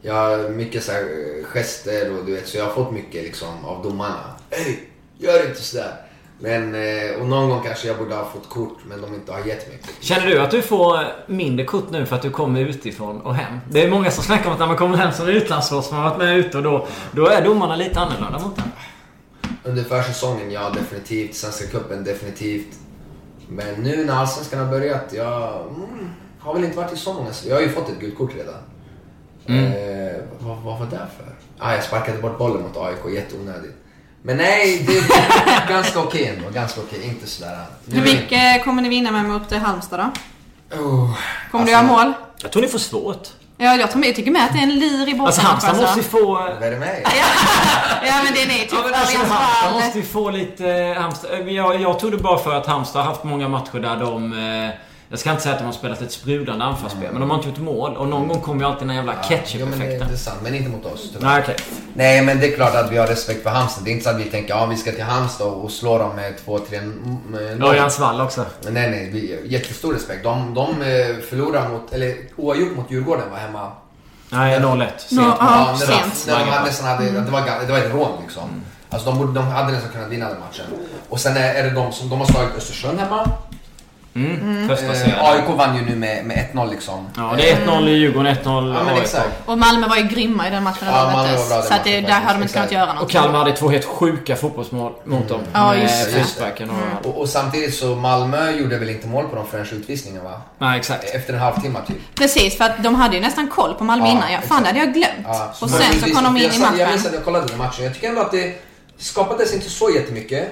Jag 0.02 0.14
har 0.14 0.50
mycket 0.50 0.84
så 0.84 0.92
här 0.92 1.02
eh, 1.02 1.46
gester 1.46 2.18
och 2.18 2.26
du 2.26 2.36
vet, 2.36 2.48
så 2.48 2.58
jag 2.58 2.66
har 2.66 2.74
fått 2.74 2.92
mycket 2.92 3.24
liksom 3.24 3.66
av 3.66 3.84
domarna. 3.84 4.36
Hej, 4.50 4.90
gör 5.18 5.50
inte 5.50 5.62
sådär. 5.62 6.09
Men, 6.42 6.76
eh, 6.76 7.22
och 7.22 7.28
någon 7.28 7.50
gång 7.50 7.64
kanske 7.64 7.88
jag 7.88 7.98
borde 7.98 8.16
ha 8.16 8.26
fått 8.26 8.50
kort 8.50 8.78
men 8.86 9.02
de 9.02 9.14
inte 9.14 9.32
har 9.32 9.40
gett 9.40 9.68
mig 9.68 9.78
kort. 9.78 9.96
Känner 10.00 10.28
du 10.28 10.40
att 10.40 10.52
du 10.52 10.62
får 10.62 11.00
mindre 11.28 11.66
kort 11.66 11.92
nu 11.92 12.06
för 12.06 12.16
att 12.16 12.22
du 12.22 12.30
kommer 12.30 12.60
utifrån 12.62 13.22
och 13.22 13.36
hem? 13.36 13.60
Det 13.70 13.84
är 13.84 13.90
många 13.90 14.12
som 14.12 14.24
snackar 14.24 14.46
om 14.46 14.54
att 14.54 14.60
när 14.60 14.68
man 14.68 14.78
kommer 14.78 14.98
hem 14.98 15.12
som 15.12 15.28
utlandsproffs, 15.28 15.92
man 15.92 16.00
har 16.00 16.10
varit 16.10 16.20
med 16.20 16.38
ute 16.38 16.58
och 16.58 16.64
då, 16.64 16.88
då 17.12 17.28
är 17.28 17.46
domarna 17.46 17.76
lite 17.76 18.00
annorlunda 18.00 18.40
mot 18.40 18.58
en. 18.58 18.72
Under 19.64 19.84
försäsongen, 19.84 20.52
ja 20.52 20.70
definitivt. 20.70 21.36
Svenska 21.36 21.68
cupen, 21.68 22.04
definitivt. 22.04 22.80
Men 23.48 23.76
nu 23.76 24.06
när 24.06 24.14
Allsvenskan 24.14 24.60
har 24.60 24.72
börjat, 24.72 25.14
jag 25.14 25.62
mm, 25.62 26.10
har 26.40 26.54
väl 26.54 26.64
inte 26.64 26.78
varit 26.78 26.94
i 26.94 26.98
så 26.98 27.14
många... 27.14 27.30
Jag 27.48 27.56
har 27.56 27.62
ju 27.62 27.70
fått 27.70 27.90
ett 27.90 28.00
gult 28.00 28.18
kort 28.18 28.32
redan. 28.36 28.56
Eh, 29.46 30.22
vad, 30.40 30.58
vad 30.58 30.80
var 30.80 30.86
det 30.86 31.08
för? 31.18 31.36
Ah, 31.58 31.74
jag 31.74 31.84
sparkade 31.84 32.18
bort 32.18 32.38
bollen 32.38 32.62
mot 32.62 32.78
AIK, 32.78 33.16
jätteonödigt. 33.16 33.76
Men 34.22 34.38
nej, 34.38 34.86
det 34.88 34.98
är 34.98 35.70
ganska 35.70 36.00
okej 36.00 36.26
ändå. 36.38 36.50
Ganska 36.50 36.82
okej, 36.82 37.04
inte 37.04 37.28
sådär... 37.28 37.66
Hur 37.92 38.02
mycket 38.02 38.64
kommer 38.64 38.82
ni 38.82 38.90
vinna 38.90 39.12
med 39.12 39.26
mot 39.26 39.52
eh, 39.52 39.60
Halmstad 39.60 40.00
då? 40.00 40.78
Oh, 40.78 41.18
Kommer 41.52 41.66
du 41.66 41.72
göra 41.72 41.84
mål? 41.84 42.14
Jag 42.42 42.52
tror 42.52 42.62
ni 42.62 42.68
får 42.68 42.80
svårt. 42.80 43.28
Ja, 43.58 43.76
jag, 43.76 43.92
tror 43.92 44.06
jag 44.06 44.16
tycker 44.16 44.32
med 44.32 44.46
att 44.46 44.54
det 44.54 44.60
är 44.60 44.64
en 44.64 44.76
lir 44.80 45.10
i 45.10 45.14
botten 45.14 45.26
Alltså 45.26 45.42
Halmstad 45.42 45.72
också. 45.72 45.82
måste 45.82 46.00
ju 46.00 46.04
få... 46.04 46.34
Vad 46.34 46.64
är 46.64 46.72
det 46.72 46.78
med 46.80 46.88
er? 47.00 47.04
Ja, 48.08 48.14
men 48.24 48.34
det 48.34 48.42
är 48.42 48.48
ni. 48.48 48.60
Typ 48.60 48.72
Ja, 48.72 48.80
men 48.86 48.94
alltså, 48.94 49.18
Halmstad 49.18 49.74
måste 49.74 49.98
ju 50.00 50.06
få 50.06 50.30
lite... 50.30 50.70
eh, 50.70 51.02
Halmstad, 51.02 51.32
eh, 51.34 51.48
jag, 51.54 51.82
jag 51.82 52.00
trodde 52.00 52.18
bara 52.18 52.38
för 52.40 52.56
att 52.56 52.66
Halmstad 52.68 53.02
har 53.04 53.12
haft 53.12 53.24
många 53.24 53.48
matcher 53.48 53.80
där 53.80 53.96
de... 53.98 54.34
Jag 55.12 55.20
ska 55.20 55.32
inte 55.32 55.44
säga 55.44 55.54
att 55.54 55.60
de 55.60 55.66
har 55.66 55.72
spelat 55.74 56.02
ett 56.02 56.12
sprudlande 56.12 56.66
anfallsspel, 56.66 57.12
men 57.12 57.22
de 57.22 57.30
har 57.30 57.38
inte 57.38 57.50
gjort 57.50 57.58
mål. 57.58 57.98
Och 57.98 58.08
någon 58.08 58.28
gång 58.28 58.42
kommer 58.42 58.62
ju 58.64 58.72
alltid 58.72 58.88
den 58.88 58.96
jävla 58.96 59.14
Jo, 59.14 59.20
men 59.30 59.30
det, 59.30 59.46
ketchup-effekten. 59.46 60.08
det 60.08 60.14
är 60.14 60.18
sant, 60.18 60.38
men 60.44 60.56
inte 60.56 60.70
mot 60.70 60.86
oss 60.86 61.10
tyvärr. 61.14 61.28
Nej, 61.30 61.42
okej. 61.44 61.56
Nej 61.94 62.22
men 62.22 62.40
det 62.40 62.48
är 62.54 62.56
klart 62.56 62.76
att 62.76 62.92
vi 62.92 62.98
har 62.98 63.08
respekt 63.08 63.44
för 63.44 63.50
Halmstad. 63.50 63.84
Det 63.86 63.90
är 63.90 63.92
inte 63.92 64.04
så 64.04 64.10
att 64.10 64.20
vi 64.20 64.24
tänker 64.24 64.50
ja 64.50 64.66
vi 64.66 64.78
ska 64.78 64.92
till 64.92 65.04
Halmstad 65.04 65.48
och 65.48 65.72
slå 65.72 65.98
dem 65.98 66.16
med 66.16 66.34
2-3 66.46 67.64
Örjans 67.64 68.00
vall 68.00 68.22
också. 68.22 68.46
Nej 68.70 68.90
nej, 68.92 69.10
vi, 69.14 69.40
jättestor 69.46 69.94
respekt. 69.94 70.24
De, 70.24 70.54
de 70.54 70.70
eh, 70.82 71.16
förlorade 71.30 71.70
mot, 71.70 71.94
eller 71.94 72.16
oavgjort 72.38 72.76
mot 72.76 72.92
Djurgården 72.92 73.30
var 73.32 73.38
hemma. 73.38 73.72
Nej, 74.30 74.60
0-1. 74.60 74.88
Sent. 74.98 75.12
Nå, 75.22 75.36
ja, 75.40 75.76
sent. 75.80 76.26
När 76.28 76.40
de 76.40 76.52
hade 76.52 76.66
nästan 76.66 76.88
hade, 76.88 77.12
det, 77.12 77.32
var, 77.32 77.42
ga- 77.42 77.66
det 77.68 77.72
var 77.72 77.80
ett 77.80 77.94
rån 77.94 78.22
liksom. 78.22 78.62
Alltså 78.90 79.10
de, 79.12 79.18
borde, 79.20 79.34
de 79.34 79.44
hade 79.48 79.72
nästan 79.72 79.92
kunnat 79.92 80.10
vinna 80.10 80.30
den 80.30 80.40
matchen. 80.40 80.66
Och 81.10 81.20
sen 81.20 81.38
är, 81.38 81.54
är 81.54 81.64
det 81.64 81.70
de 81.70 81.92
som, 81.92 82.10
de 82.10 82.20
har 82.20 82.26
slagit 82.28 82.56
Östersund 82.58 83.00
hemma. 83.00 83.30
Mm. 84.26 84.68
Första 84.68 84.86
Eh, 84.86 84.94
serien. 84.94 85.18
AIK 85.20 85.50
vann 85.58 85.76
ju 85.76 85.82
nu 85.86 85.96
med, 85.96 86.26
med 86.26 86.48
1-0 86.54 86.70
liksom. 86.70 87.08
Ja, 87.18 87.34
det 87.38 87.52
är 87.52 87.56
1-0 87.66 87.88
i 87.90 87.92
Djurgården, 87.92 88.36
1-0 88.36 88.74
Ja 88.78 88.84
men 88.84 88.94
AIK. 88.94 89.02
exakt. 89.04 89.30
Och 89.46 89.58
Malmö 89.58 89.88
var 89.88 89.96
ju 89.98 90.04
grymma 90.04 90.48
i 90.48 90.52
den 90.52 90.64
matchen 90.64 90.88
Ja, 90.88 90.92
Malmö 91.14 91.36
var 91.38 91.48
bra 91.48 91.56
den 91.58 91.66
Så 91.66 91.74
att 91.74 91.84
det, 91.84 91.90
matchen 91.92 92.04
där 92.04 92.12
hade 92.22 92.34
de 92.40 92.42
inte 92.42 92.54
kunnat 92.54 92.72
göra 92.72 92.94
något. 92.94 93.04
Och 93.04 93.10
Kalmar 93.10 93.40
hade 93.40 93.52
två 93.52 93.70
helt 93.70 93.86
sjuka 93.86 94.36
fotbollsmål 94.36 94.94
mot 95.06 95.28
dem. 95.30 95.42
Ja, 95.54 95.70
Med 95.72 95.82
just 95.82 96.06
det. 96.06 96.12
frisparken 96.12 96.70
och... 96.70 97.06
Och, 97.10 97.22
och 97.22 97.30
samtidigt 97.30 97.76
så 97.76 97.86
Malmö 97.96 98.52
gjorde 98.52 98.78
väl 98.78 98.90
inte 98.90 99.08
mål 99.08 99.26
på 99.28 99.36
de 99.36 99.48
förrän 99.48 99.66
utvisningen 99.72 100.24
va? 100.24 100.42
Nej, 100.58 100.80
exakt. 100.80 101.04
Efter 101.16 101.34
en 101.34 101.40
halvtimme 101.40 101.80
typ. 101.88 101.98
Precis, 102.16 102.58
för 102.58 102.66
att 102.66 102.84
de 102.84 102.96
hade 102.96 103.16
ju 103.16 103.22
nästan 103.22 103.48
koll 103.48 103.74
på 103.74 103.84
Malmö 103.84 104.06
Ja, 104.06 104.12
innan. 104.12 104.32
Ja, 104.32 104.40
fan, 104.42 104.62
det 104.62 104.68
hade 104.68 104.80
jag 104.80 104.94
glömt. 104.94 105.12
Ja, 105.24 105.54
och 105.62 105.70
sen 105.70 106.00
så 106.00 106.16
kom 106.16 106.24
de 106.24 106.38
in 106.38 106.44
jag, 106.44 106.54
i 106.54 106.58
sa- 106.58 106.64
Jag 106.78 106.90
minns 106.90 107.04
matchen. 107.04 107.08
att 107.08 107.14
jag 107.14 107.24
kollade 107.26 107.46
den 107.48 107.58
matchen. 107.58 107.84
Jag 107.86 107.94
tycker 107.94 108.10
ändå 108.10 108.22
att 108.22 108.32
det 108.32 108.62
skapades 108.98 109.54
inte 109.54 109.70
så 109.70 109.90
jättemycket. 109.96 110.48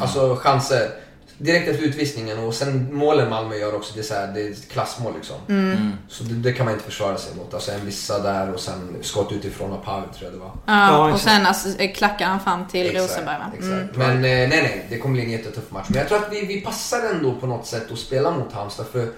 Alltså 0.00 0.36
chanser. 0.36 0.88
Direkt 1.38 1.68
efter 1.68 1.84
utvisningen 1.84 2.38
och 2.38 2.54
sen 2.54 2.94
målen 2.94 3.30
Malmö 3.30 3.56
gör 3.56 3.74
också, 3.74 3.92
det 3.94 4.00
är, 4.00 4.04
så 4.04 4.14
här, 4.14 4.26
det 4.26 4.40
är 4.42 4.50
ett 4.50 4.68
klassmål 4.68 5.12
liksom. 5.14 5.36
Mm. 5.48 5.92
Så 6.08 6.24
det, 6.24 6.34
det 6.34 6.52
kan 6.52 6.64
man 6.66 6.74
inte 6.74 6.84
försvara 6.86 7.16
sig 7.16 7.36
mot. 7.36 7.54
Alltså 7.54 7.72
en 7.72 7.86
vissa 7.86 8.18
där 8.18 8.54
och 8.54 8.60
sen 8.60 8.96
skott 9.02 9.32
utifrån 9.32 9.72
av 9.72 9.76
Pavel 9.84 10.08
tror 10.08 10.24
jag 10.24 10.32
det 10.32 10.38
var. 10.38 10.50
Ja, 10.66 10.98
och 10.98 11.08
exakt. 11.08 11.24
sen 11.24 11.46
alltså, 11.46 11.78
eh, 11.78 11.92
klackade 11.92 12.30
han 12.30 12.40
fram 12.40 12.66
till 12.68 12.86
Rosenberg 12.98 13.38
va? 13.38 13.52
Exakt. 13.54 13.96
Mm. 13.96 14.08
Men 14.08 14.16
eh, 14.16 14.20
nej, 14.22 14.48
nej, 14.48 14.86
det 14.90 14.98
kommer 14.98 15.12
bli 15.14 15.24
en 15.24 15.30
jättetuff 15.30 15.70
match. 15.70 15.86
Men 15.88 15.98
jag 15.98 16.08
tror 16.08 16.18
att 16.18 16.32
vi, 16.32 16.46
vi 16.46 16.60
passar 16.60 17.00
ändå 17.14 17.34
på 17.34 17.46
något 17.46 17.66
sätt 17.66 17.92
att 17.92 17.98
spela 17.98 18.30
mot 18.30 18.52
Halmstad. 18.52 18.86
För 18.92 19.08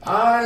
ah, 0.00 0.40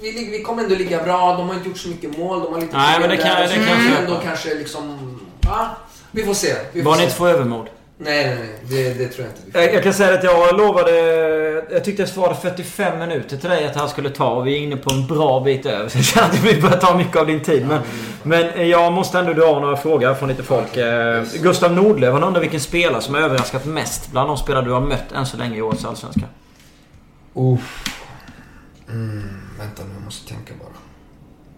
vi, 0.00 0.28
vi 0.30 0.42
kommer 0.42 0.62
ändå 0.62 0.74
ligga 0.74 1.02
bra, 1.04 1.36
de 1.36 1.48
har 1.48 1.54
inte 1.54 1.68
gjort 1.68 1.78
så 1.78 1.88
mycket 1.88 2.18
mål, 2.18 2.40
de 2.44 2.52
har 2.52 2.60
lite 2.60 2.76
Nej, 2.76 3.00
men 3.00 3.10
det 3.10 3.16
kan- 3.16 3.26
där. 3.28 3.48
det 3.48 3.54
kan 3.54 3.88
köpa. 3.88 3.98
ändå 4.02 4.20
kanske 4.24 4.54
liksom... 4.54 5.20
Ah, 5.46 5.66
vi 6.10 6.22
får 6.24 6.34
se. 6.34 6.54
Vi 6.72 6.82
får 6.82 6.90
ni 6.90 6.96
se. 6.96 7.02
inte 7.04 7.14
får 7.16 7.28
övermod. 7.28 7.66
Nej, 7.98 8.26
nej, 8.26 8.36
nej. 8.36 8.58
Det, 8.68 8.98
det 8.98 9.08
tror 9.08 9.26
jag 9.26 9.36
inte. 9.36 9.58
Jag, 9.58 9.74
jag 9.74 9.82
kan 9.82 9.94
säga 9.94 10.18
att 10.18 10.24
jag 10.24 10.56
lovade... 10.56 10.90
Jag 11.70 11.84
tyckte 11.84 12.02
jag 12.02 12.08
svarade 12.08 12.40
45 12.40 12.98
minuter 12.98 13.36
till 13.36 13.50
dig 13.50 13.66
att 13.66 13.74
det 13.74 13.80
här 13.80 13.86
skulle 13.86 14.10
ta 14.10 14.30
och 14.30 14.46
vi 14.46 14.54
är 14.54 14.58
inne 14.58 14.76
på 14.76 14.90
en 14.90 15.06
bra 15.06 15.40
bit 15.40 15.66
över. 15.66 15.88
Så 15.88 15.98
jag 15.98 16.04
känner 16.04 16.28
att 16.28 16.44
vi 16.44 16.60
börjar 16.60 16.76
ta 16.76 16.96
mycket 16.96 17.16
av 17.16 17.26
din 17.26 17.42
tid. 17.42 17.66
Men, 17.66 17.80
men 18.22 18.68
jag 18.68 18.92
måste 18.92 19.18
ändå 19.18 19.32
dra 19.32 19.60
några 19.60 19.76
frågor 19.76 20.14
från 20.14 20.28
lite 20.28 20.42
folk. 20.42 20.76
Eh, 20.76 21.24
Gustav 21.42 21.72
Nordlöf, 21.72 22.12
han 22.12 22.24
undrar 22.24 22.40
vilken 22.40 22.60
spelare 22.60 23.02
som 23.02 23.14
har 23.14 23.20
överraskat 23.20 23.64
mest 23.64 24.10
bland 24.12 24.28
de 24.28 24.36
spelare 24.36 24.64
du 24.64 24.70
har 24.70 24.80
mött 24.80 25.12
än 25.12 25.26
så 25.26 25.36
länge 25.36 25.56
i 25.56 25.62
årets 25.62 25.84
Allsvenska. 25.84 26.24
Uff. 27.34 28.00
Mm, 28.88 29.40
vänta 29.58 29.82
nu, 29.84 29.90
jag 29.94 30.04
måste 30.04 30.28
tänka 30.28 30.52
bara. 30.60 30.68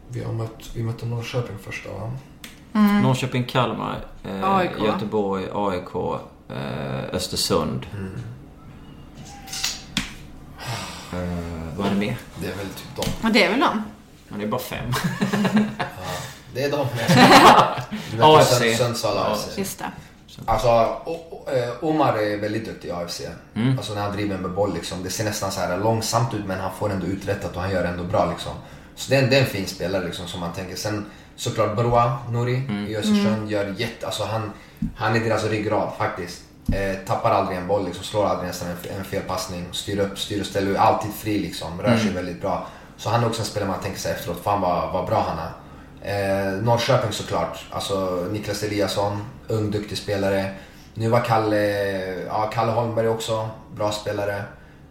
Vi, 0.09 0.25
har 0.25 0.33
mött, 0.33 0.71
vi 0.75 0.83
mötte 0.83 1.07
Norrköping 1.07 1.57
första 1.65 1.89
va? 1.91 2.13
Norrköping, 2.77 3.45
Kalmar, 3.45 4.05
eh, 4.25 4.57
AIK. 4.57 4.71
Göteborg, 4.85 5.45
AIK, 5.55 6.21
eh, 6.51 7.15
Östersund. 7.15 7.87
Eh, 11.13 11.19
vad 11.77 11.87
är 11.87 11.91
det 11.91 11.97
mer? 11.97 12.17
Det 12.41 12.47
är 12.47 12.55
väl 12.57 12.67
typ 12.67 12.97
dem. 12.97 13.05
Och 13.23 13.31
det 13.33 13.45
är 13.45 13.51
väl 13.51 13.61
de? 13.61 13.83
Ja, 14.29 14.35
det 14.39 14.43
är 14.45 14.49
bara 14.49 14.61
fem. 14.61 14.91
Det 16.55 16.63
är. 16.65 16.87
Vi 18.13 18.21
AFC. 18.23 18.79
Sundsvall 18.79 19.19
AFC. 19.19 19.59
Just 19.59 19.79
det. 19.79 19.91
Alltså, 20.47 20.69
eh, 20.69 21.85
Omar 21.85 22.19
är 22.19 22.37
väldigt 22.41 22.65
duktig 22.65 22.89
i 22.89 22.93
AFC. 22.93 23.21
Mm. 23.55 23.79
Alltså 23.79 23.95
när 23.95 24.03
han 24.03 24.13
driver 24.13 24.39
med 24.39 24.51
boll 24.51 24.75
liksom. 24.75 25.03
Det 25.03 25.11
ser 25.11 25.25
nästan 25.25 25.53
så 25.53 25.61
här 25.61 25.79
långsamt 25.79 26.35
ut 26.35 26.45
men 26.47 26.61
han 26.61 26.71
får 26.79 26.91
ändå 26.93 27.07
uträttat 27.07 27.57
och 27.57 27.63
han 27.63 27.71
gör 27.71 27.85
ändå 27.85 28.05
bra 28.05 28.27
liksom. 28.31 28.53
Så 28.95 29.11
det 29.11 29.17
är, 29.17 29.23
en- 29.23 29.31
det 29.31 29.37
är 29.37 29.41
en 29.41 29.47
fin 29.47 29.67
spelare 29.67 30.05
liksom 30.05 30.27
som 30.29 30.41
man 30.41 30.53
tänker. 30.53 30.77
Sen 30.77 31.07
såklart 31.37 31.77
Broa 31.77 32.19
Nouri 32.31 32.57
Mm. 32.57 32.87
i 32.87 32.97
Östersund 32.97 33.51
gör 33.51 33.75
jätte... 33.79 34.07
Alltså 34.07 34.25
han, 34.25 34.53
han 34.97 35.17
är 35.17 35.21
deras 35.21 35.45
ryggrad 35.45 35.89
faktiskt. 35.99 36.43
Eh, 36.73 36.97
tappar 37.07 37.31
aldrig 37.31 37.59
en 37.59 37.67
boll 37.67 37.85
liksom, 37.85 38.05
slår 38.05 38.27
aldrig 38.27 38.47
nästan 38.49 38.69
en, 38.69 38.97
en 38.99 39.05
felpassning. 39.05 39.69
Styr 39.73 39.99
upp, 39.99 40.19
styr 40.19 40.41
och 40.41 40.47
ställer, 40.47 40.75
alltid 40.79 41.13
fri 41.15 41.39
liksom. 41.39 41.81
Rör 41.81 41.89
Mm. 41.89 42.01
sig 42.01 42.13
väldigt 42.13 42.41
bra. 42.41 42.67
Så 42.97 43.11
han 43.11 43.23
är 43.23 43.27
också 43.27 43.41
en 43.41 43.47
spelare 43.47 43.71
man 43.71 43.81
tänker 43.81 43.99
sig 44.01 44.13
efteråt, 44.13 44.41
fan 44.45 44.61
vad, 44.61 44.93
vad 44.93 45.07
bra 45.07 45.27
han 45.29 45.39
är. 45.39 45.53
Eh, 46.03 46.53
Norrköping 46.63 47.13
såklart. 47.13 47.65
Alltså 47.71 48.27
Niklas 48.31 48.63
Eliasson, 48.63 49.25
ung 49.49 49.71
duktig 49.71 49.99
spelare. 49.99 50.51
Nu 50.95 51.09
var 51.09 51.21
Kalle, 51.21 51.57
ja, 52.27 52.51
Kalle 52.55 52.73
Holmberg 52.73 53.09
också, 53.09 53.49
bra 53.75 53.93
spelare. 53.93 54.43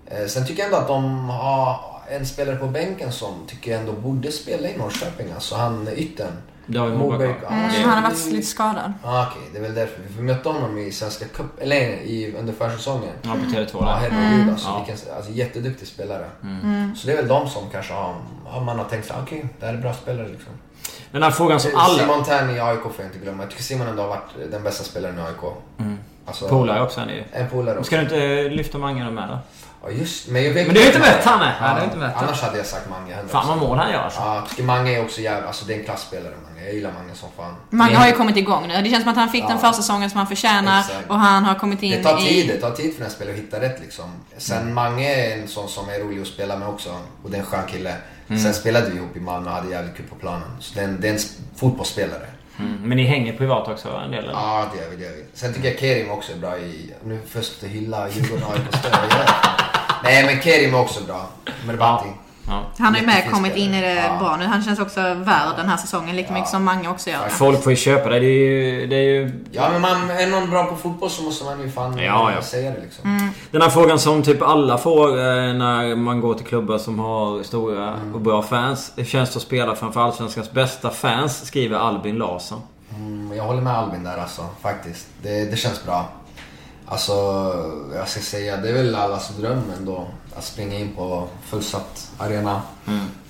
Eh, 0.06 0.26
sen 0.28 0.46
tycker 0.48 0.64
jag 0.64 0.66
ändå 0.66 0.78
att 0.78 0.88
de 0.88 1.30
har 1.30 1.80
en 2.10 2.26
spelare 2.26 2.56
på 2.56 2.68
bänken 2.68 3.12
som 3.12 3.34
tycker 3.48 3.72
jag 3.72 3.80
ändå 3.80 3.92
borde 3.94 4.32
spela 4.32 4.68
i 4.70 4.78
Norrköping. 4.78 5.32
Alltså 5.36 5.56
han 5.56 5.88
yttern. 5.96 6.32
Moberg. 6.68 6.98
Moberg. 6.98 7.36
ja, 7.42 7.48
Mm, 7.48 7.66
alltså, 7.66 7.82
han 7.82 8.04
har 8.04 8.10
varit 8.10 8.26
lite 8.32 8.48
skadad. 8.48 8.94
Ja, 9.04 9.28
okej. 9.32 9.50
Det 9.52 9.58
är 9.58 9.62
väl 9.62 9.74
därför. 9.76 10.02
Vi 10.18 10.24
mötte 10.24 10.50
honom 10.50 10.78
i 10.78 10.92
Svenska 10.92 11.26
Cup, 11.26 11.46
eller 11.62 11.76
i, 11.82 12.36
under 12.40 12.54
försäsongen. 12.54 13.14
Ja, 13.22 13.30
på 13.32 13.56
Tele2 13.56 13.70
Ja, 13.74 13.80
där. 13.86 14.10
herregud 14.10 14.50
alltså. 14.50 14.68
Ja. 14.68 14.86
Vilken, 14.88 15.16
alltså 15.16 15.32
jätteduktig 15.32 15.88
spelare. 15.88 16.26
Så 16.96 17.08
det 17.08 17.14
är 17.14 17.18
väl 17.18 17.28
de 17.28 17.50
som 17.50 17.70
kanske 17.72 17.94
har, 17.94 18.16
man 18.66 18.80
har 18.80 18.86
tänkt 18.86 19.08
sig, 19.08 19.16
okej, 19.24 19.46
det 19.60 19.66
här 19.66 19.74
är 19.74 19.78
bra 19.78 19.94
spelare 19.94 20.28
liksom. 20.28 20.52
Den 21.12 21.24
här 21.24 21.32
frågan 21.32 21.60
som 21.60 21.72
alla... 21.76 22.00
Simon 22.00 22.24
Tern 22.24 22.50
i 22.56 22.60
AIK 22.60 22.82
får 22.82 22.94
jag 22.98 23.06
inte 23.06 23.20
glömma. 23.20 23.44
Jag 23.44 23.50
tycker 23.50 23.64
Simon 23.64 23.88
ändå 23.88 24.02
har 24.02 24.10
varit 24.10 24.52
den 24.52 24.64
bästa 24.64 24.84
spelaren 24.84 25.20
i 25.20 25.22
AIK. 25.22 25.54
Alltså, 26.26 26.48
Polare 26.48 26.82
också 26.84 27.02
är 27.02 27.06
ni 27.06 27.14
ju. 27.14 27.24
En 27.34 27.50
polare 27.50 27.78
också. 27.80 27.88
Ska 27.88 27.96
du 27.98 28.02
inte 28.04 28.50
lyfta 28.56 28.78
Mange 28.78 29.12
med 29.12 29.30
då? 29.30 29.40
Ja 29.86 29.92
just 29.92 30.28
men 30.28 30.44
jag 30.44 30.54
vet 30.54 30.66
Men 30.68 30.76
du 30.76 30.82
har 30.82 30.88
inte 30.88 31.00
mött 31.00 31.24
han, 31.26 31.40
nej. 31.40 31.54
Du 31.60 31.66
har 31.66 31.84
inte 31.84 31.98
mött 31.98 32.14
han. 32.16 32.24
Annars 32.26 32.42
hade 32.42 32.58
jag 32.58 32.66
sagt 32.66 32.90
Mange. 32.90 33.14
100%. 33.14 33.28
Fan 33.28 33.48
vad 33.48 33.58
mål 33.58 33.78
han 33.78 33.92
gör 33.92 34.00
alltså. 34.00 34.20
Ja, 34.20 34.46
tycker 34.50 34.64
Mange 34.64 34.92
är 34.98 35.04
också 35.04 35.22
jävligt, 35.22 35.48
alltså 35.48 35.66
det 35.66 35.74
är 35.74 35.80
en 35.80 35.86
klassspelare 35.86 36.34
Mange. 36.44 36.66
Jag 36.66 36.74
gillar 36.74 36.92
Mange 36.92 37.16
som 37.16 37.30
fan. 37.38 37.56
Mange 37.70 37.96
har 37.96 38.08
ju 38.08 38.14
kommit 38.14 38.38
igång 38.38 38.68
nu. 38.68 38.82
Det 38.82 38.90
känns 38.90 39.04
som 39.04 39.12
att 39.12 39.18
han 39.18 39.30
fick 39.30 39.42
den 39.44 39.52
Ja. 39.52 39.58
första 39.58 39.74
säsongen 39.82 40.10
som 40.10 40.18
han 40.18 40.28
förtjänar 40.28 40.80
Exakt. 40.80 41.10
och 41.10 41.20
han 41.20 41.44
har 41.44 41.56
kommit 41.56 41.84
in 41.84 41.92
Det 41.92 42.04
tar 42.04 42.18
tid, 42.18 42.46
i... 42.46 42.48
det 42.48 42.58
tar 42.62 42.72
tid 42.72 42.98
för 42.98 43.04
en 43.06 43.12
spelare 43.12 43.34
att 43.36 43.40
hitta 43.42 43.62
rätt 43.62 43.80
liksom. 43.82 44.06
Sen 44.38 44.62
Mm. 44.62 44.74
Mange 44.74 45.14
är 45.16 45.38
en 45.42 45.48
sån 45.48 45.70
som 45.70 45.90
är 45.90 46.00
rolig 46.00 46.22
att 46.22 46.28
spela 46.28 46.58
med 46.58 46.68
också. 46.68 46.90
Och 47.24 47.32
det 47.32 47.38
är 47.38 47.42
en 47.42 47.46
skön 47.46 47.68
kille. 47.68 47.96
Mm. 48.28 48.42
Sen 48.42 48.54
spelade 48.54 48.90
vi 48.90 48.98
ihop 48.98 49.16
i 49.18 49.20
Malmö 49.20 49.50
och 49.50 49.56
hade 49.56 49.70
jävligt 49.70 49.98
kul 49.98 50.06
på 50.10 50.16
planen. 50.16 50.50
Så 50.60 50.74
det 50.76 50.80
är 50.82 50.86
en, 50.86 51.02
det 51.02 51.08
är 51.08 51.12
en 51.12 51.18
sp- 51.18 51.40
fotbollsspelare. 51.56 52.28
Mm. 52.60 52.78
Men 52.84 52.98
ni 52.98 53.04
hänger 53.04 53.38
privat 53.38 53.68
också 53.68 53.90
en 53.90 54.12
del 54.12 54.24
eller? 54.24 54.34
Ja, 54.34 54.68
det 54.74 54.82
gör 54.82 54.90
vi, 54.90 54.96
det 54.96 55.04
gör 55.04 55.12
vi. 55.12 55.26
Sen 55.34 55.54
tycker 55.54 55.70
jag 55.70 55.80
Kerim 55.80 56.12
också 56.12 56.32
är 56.32 56.38
bra 56.38 56.58
i... 56.58 56.94
Nu 57.04 57.20
först 57.28 57.64
hylla 57.64 58.10
Djurgården 58.10 58.44
och 58.44 58.54
AIK. 58.54 58.64
Nej 60.04 60.26
men 60.26 60.42
Kerim 60.42 60.74
är 60.74 60.80
också 60.80 61.04
bra. 61.04 61.30
Merbati. 61.68 62.08
Ja. 62.08 62.25
Han 62.48 62.94
har 62.94 63.02
ju 63.02 63.06
med 63.06 63.32
kommit 63.32 63.56
in 63.56 63.74
i 63.74 63.82
det. 63.82 63.96
Ja. 63.96 64.18
bra 64.20 64.36
nu. 64.38 64.46
Han 64.46 64.64
känns 64.64 64.80
också 64.80 65.02
värd 65.02 65.56
den 65.58 65.70
här 65.70 65.78
säsongen 65.78 66.16
lika 66.16 66.34
mycket 66.34 66.50
som 66.50 66.64
Mange 66.64 66.90
också 66.90 67.10
gör. 67.10 67.30
Folk 67.30 67.64
får 67.64 67.72
ju 67.72 67.76
köpa 67.76 68.10
det. 68.10 68.20
Det 68.20 68.26
är 68.26 68.50
ju... 68.50 68.88
Det 68.88 68.96
är 68.96 69.02
ju... 69.02 69.44
Ja 69.52 69.70
men 69.72 69.82
man, 69.82 70.10
är 70.10 70.28
någon 70.28 70.50
bra 70.50 70.66
på 70.66 70.76
fotboll 70.76 71.10
så 71.10 71.24
måste 71.24 71.46
man 71.46 71.62
ju 71.62 71.72
fan 71.72 71.98
Ja, 71.98 72.32
ja. 72.36 72.42
säga 72.42 72.72
det 72.72 72.82
liksom. 72.82 73.18
Mm. 73.18 73.30
Den 73.52 73.62
här 73.62 73.70
frågan 73.70 74.00
som 74.00 74.24
typ 74.24 74.42
alla 74.42 74.78
får 74.78 75.10
eh, 75.10 75.54
när 75.54 75.96
man 75.96 76.22
går 76.22 76.34
till 76.34 76.46
klubbar 76.46 76.78
som 76.78 77.00
har 77.00 77.44
stora 77.44 77.94
och 78.14 78.22
bra 78.22 78.42
fans. 78.42 78.92
Det 78.96 79.06
känns 79.06 79.30
det 79.30 79.38
att 79.38 79.44
spela 79.44 79.76
framför 79.76 80.02
Allsvenskans 80.02 80.52
bästa 80.52 80.90
fans, 80.90 81.46
skriver 81.46 81.78
Albin 81.78 82.16
Larsson. 82.16 82.62
Mm, 82.96 83.38
jag 83.38 83.44
håller 83.44 83.62
med 83.62 83.74
Albin 83.78 84.04
där 84.04 84.18
alltså, 84.18 84.46
faktiskt. 84.62 85.08
Det, 85.22 85.52
det 85.52 85.58
känns 85.58 85.86
bra. 85.86 86.10
Alltså, 86.88 87.14
jag 87.96 88.08
ska 88.08 88.22
säga, 88.22 88.58
det 88.58 88.70
är 88.70 88.74
väl 88.74 88.96
allas 88.96 89.30
dröm 89.38 89.62
ändå. 89.80 90.08
Att 90.36 90.44
springa 90.44 90.80
in 90.80 90.96
på 90.96 91.28
fullsatt 91.46 92.12
arena. 92.18 92.62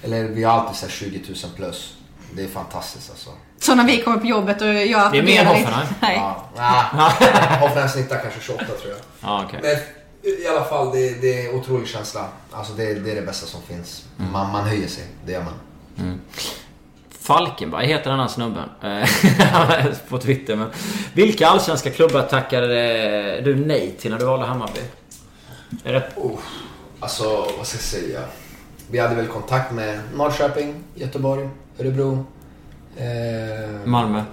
Eller 0.03 0.23
vi 0.23 0.43
har 0.43 0.53
alltid 0.59 0.75
sett 0.77 0.91
20 0.91 1.21
000 1.27 1.37
plus. 1.55 1.93
Det 2.33 2.43
är 2.43 2.47
fantastiskt 2.47 3.09
alltså. 3.09 3.29
Så 3.59 3.75
när 3.75 3.83
vi 3.83 4.01
kommer 4.01 4.17
på 4.17 4.25
jobbet 4.25 4.61
och 4.61 4.67
jag 4.67 5.11
Det 5.11 5.17
är 5.17 5.23
mer 5.23 5.41
än 5.41 5.47
Hoffenheim. 5.47 5.87
Nej. 6.01 6.17
Ja. 6.57 7.11
Hoffenheim 7.59 7.89
snittar 7.89 8.19
kanske 8.21 8.39
28 8.41 8.65
tror 8.65 8.77
jag. 8.93 8.97
Ja, 9.21 9.43
okej. 9.47 9.59
Men 9.61 9.71
i 10.43 10.47
alla 10.47 10.65
fall, 10.65 10.91
det, 10.91 11.21
det 11.21 11.45
är 11.45 11.49
en 11.49 11.55
otrolig 11.59 11.87
känsla. 11.87 12.27
Alltså 12.51 12.73
det, 12.73 12.93
det 12.93 13.11
är 13.11 13.15
det 13.15 13.21
bästa 13.21 13.45
som 13.45 13.61
finns. 13.61 14.05
Man, 14.17 14.51
man 14.51 14.63
höjer 14.63 14.87
sig, 14.87 15.03
det 15.25 15.31
gör 15.31 15.43
man. 15.43 15.53
Falkenberg 17.21 17.87
heter 17.87 18.09
den 18.09 18.19
här 18.19 18.27
snubben. 18.27 18.69
Eh, 18.83 19.85
på 20.09 20.17
Twitter. 20.17 20.55
Men 20.55 20.69
vilka 21.13 21.47
allsvenska 21.47 21.89
klubbar 21.89 22.21
tackade 22.21 23.41
du 23.41 23.55
nej 23.55 23.95
till 23.99 24.11
när 24.11 24.19
du 24.19 24.25
valde 24.25 24.45
Hammarby? 24.45 24.79
Är 25.83 25.93
det... 25.93 26.09
Oh, 26.15 26.39
alltså, 27.05 27.23
vad 27.57 27.67
ska 27.67 27.75
jag 27.77 27.83
säga? 27.83 28.21
Vi 28.91 28.99
hade 28.99 29.15
väl 29.15 29.27
kontakt 29.27 29.71
med 29.71 29.99
Norrköping, 30.15 30.83
Göteborg, 30.95 31.49
Örebro. 31.79 32.25
Eh, 32.97 33.85
Malmö. 33.85 34.23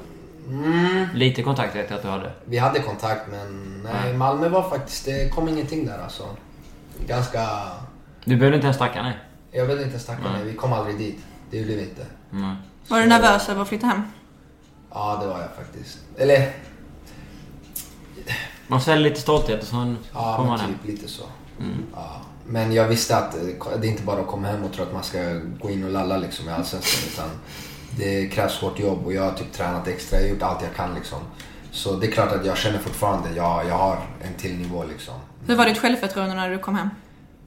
mm, 0.49 1.07
Lite 1.15 1.43
kontakt 1.43 1.77
vet 1.77 1.90
jag 1.90 1.97
att 1.97 2.03
du 2.03 2.09
hade. 2.09 2.32
vi 2.44 2.59
hade 2.59 2.81
kontakt 2.81 3.20
men 3.31 3.81
nej, 3.85 3.93
Nej. 4.05 4.15
Malmö 4.15 4.49
var 4.49 4.70
faktiskt, 4.70 5.05
det 5.05 5.28
kom 5.35 5.49
ingenting 5.49 5.86
där 5.86 5.99
alltså. 6.05 6.24
Ganska, 7.07 7.49
Du 8.24 8.36
behövde 8.36 8.57
inte 8.57 8.66
ens 8.66 8.78
tacka 8.78 9.03
nej. 9.03 9.19
jag 9.51 9.66
vill 9.66 9.81
inte 9.81 9.99
snacka 9.99 10.23
Nej. 10.24 10.32
nej, 10.32 10.44
vi 10.53 10.57
kom 10.57 10.73
aldrig 10.73 10.99
dit. 10.99 11.19
Det 11.51 11.59
gjorde 11.59 11.74
vi 11.74 11.82
inte. 11.82 12.07
Nej. 12.31 12.57
Var 12.89 13.01
du 13.01 13.07
nervös 13.07 13.49
över 13.49 13.62
att 13.62 13.69
flytta 13.69 13.86
hem? 13.86 14.03
Ja, 14.90 15.19
det 15.23 15.27
var 15.27 15.40
jag 15.40 15.51
faktiskt. 15.57 15.99
Eller, 16.19 16.53
Man 18.66 18.81
säljer 18.81 19.09
lite 19.11 19.20
stolthet 19.20 19.61
och 19.62 19.66
sen 19.69 19.99
ja 20.15 20.35
kommer 20.36 20.51
man 20.51 20.61
hem. 20.61 20.70
typ 20.74 20.86
lite 20.90 21.09
så. 21.09 21.23
Mm. 21.61 21.82
Ja. 21.94 22.20
Men 22.47 22.73
jag 22.73 22.89
visste 22.89 23.16
att 23.16 23.35
eh, 23.35 23.78
det 23.81 23.86
är 23.86 23.90
inte 23.90 24.02
bara 24.02 24.20
att 24.20 24.27
komma 24.27 24.48
hem 24.48 24.64
och 24.64 24.73
tro 24.73 24.85
att 24.85 24.93
man 24.93 25.02
ska 25.02 25.19
gå 25.60 25.70
in 25.70 25.85
och 25.85 25.90
lalla 25.90 26.16
liksom 26.16 26.48
i 26.48 26.52
Allsvenskan. 26.52 27.09
Utan 27.12 27.28
det 27.97 28.27
krävs 28.27 28.60
hårt 28.60 28.78
jobb 28.78 29.06
och 29.06 29.12
jag 29.12 29.23
har 29.23 29.32
typ 29.32 29.52
tränat 29.52 29.89
extra. 29.89 30.19
Jag 30.19 30.24
har 30.24 30.31
gjort 30.31 30.43
allt 30.43 30.62
jag 30.62 30.74
kan 30.74 30.94
liksom. 30.94 31.19
Så 31.70 31.97
det 31.97 32.06
är 32.06 32.10
klart 32.10 32.32
att 32.32 32.47
jag 32.47 32.56
känner 32.56 32.78
fortfarande, 32.78 33.28
ja, 33.36 33.64
jag 33.69 33.74
har 33.74 33.98
en 34.23 34.35
till 34.35 34.59
nivå 34.59 34.85
liksom. 34.85 35.14
Hur 35.47 35.56
var 35.56 35.66
ditt 35.66 35.78
självförtroende 35.78 36.35
när 36.35 36.51
du 36.51 36.59
kom 36.59 36.74
hem? 36.74 36.89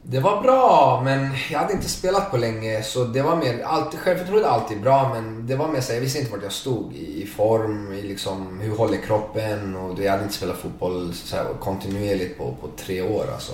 Det 0.08 0.20
var 0.20 0.42
bra, 0.42 1.02
men 1.06 1.30
jag 1.52 1.60
hade 1.60 1.74
inte 1.74 1.90
spelat 1.90 2.32
på 2.32 2.38
länge 2.38 2.84
så 2.84 3.04
det 3.04 3.22
var 3.22 3.36
mer, 3.36 3.64
alltid, 3.64 4.00
självförtroende 4.00 4.48
är 4.48 4.52
alltid 4.52 4.82
bra 4.82 5.14
men 5.14 5.48
det 5.48 5.56
var 5.56 5.68
mer 5.68 5.82
så 5.82 5.94
jag 5.94 6.02
visste 6.02 6.20
inte 6.20 6.32
vart 6.32 6.44
jag 6.44 6.52
stod 6.52 6.94
i, 6.94 7.24
i 7.24 7.26
form, 7.26 7.94
i 7.94 8.02
liksom 8.02 8.60
hur 8.60 8.78
håller 8.78 8.98
kroppen 8.98 9.76
och 9.76 10.00
jag 10.00 10.12
hade 10.12 10.24
inte 10.24 10.36
spelat 10.36 10.58
fotboll 10.58 11.14
så 11.14 11.36
här, 11.36 11.46
kontinuerligt 11.60 12.38
på, 12.38 12.56
på 12.62 12.68
tre 12.78 13.02
år 13.02 13.26
alltså. 13.34 13.54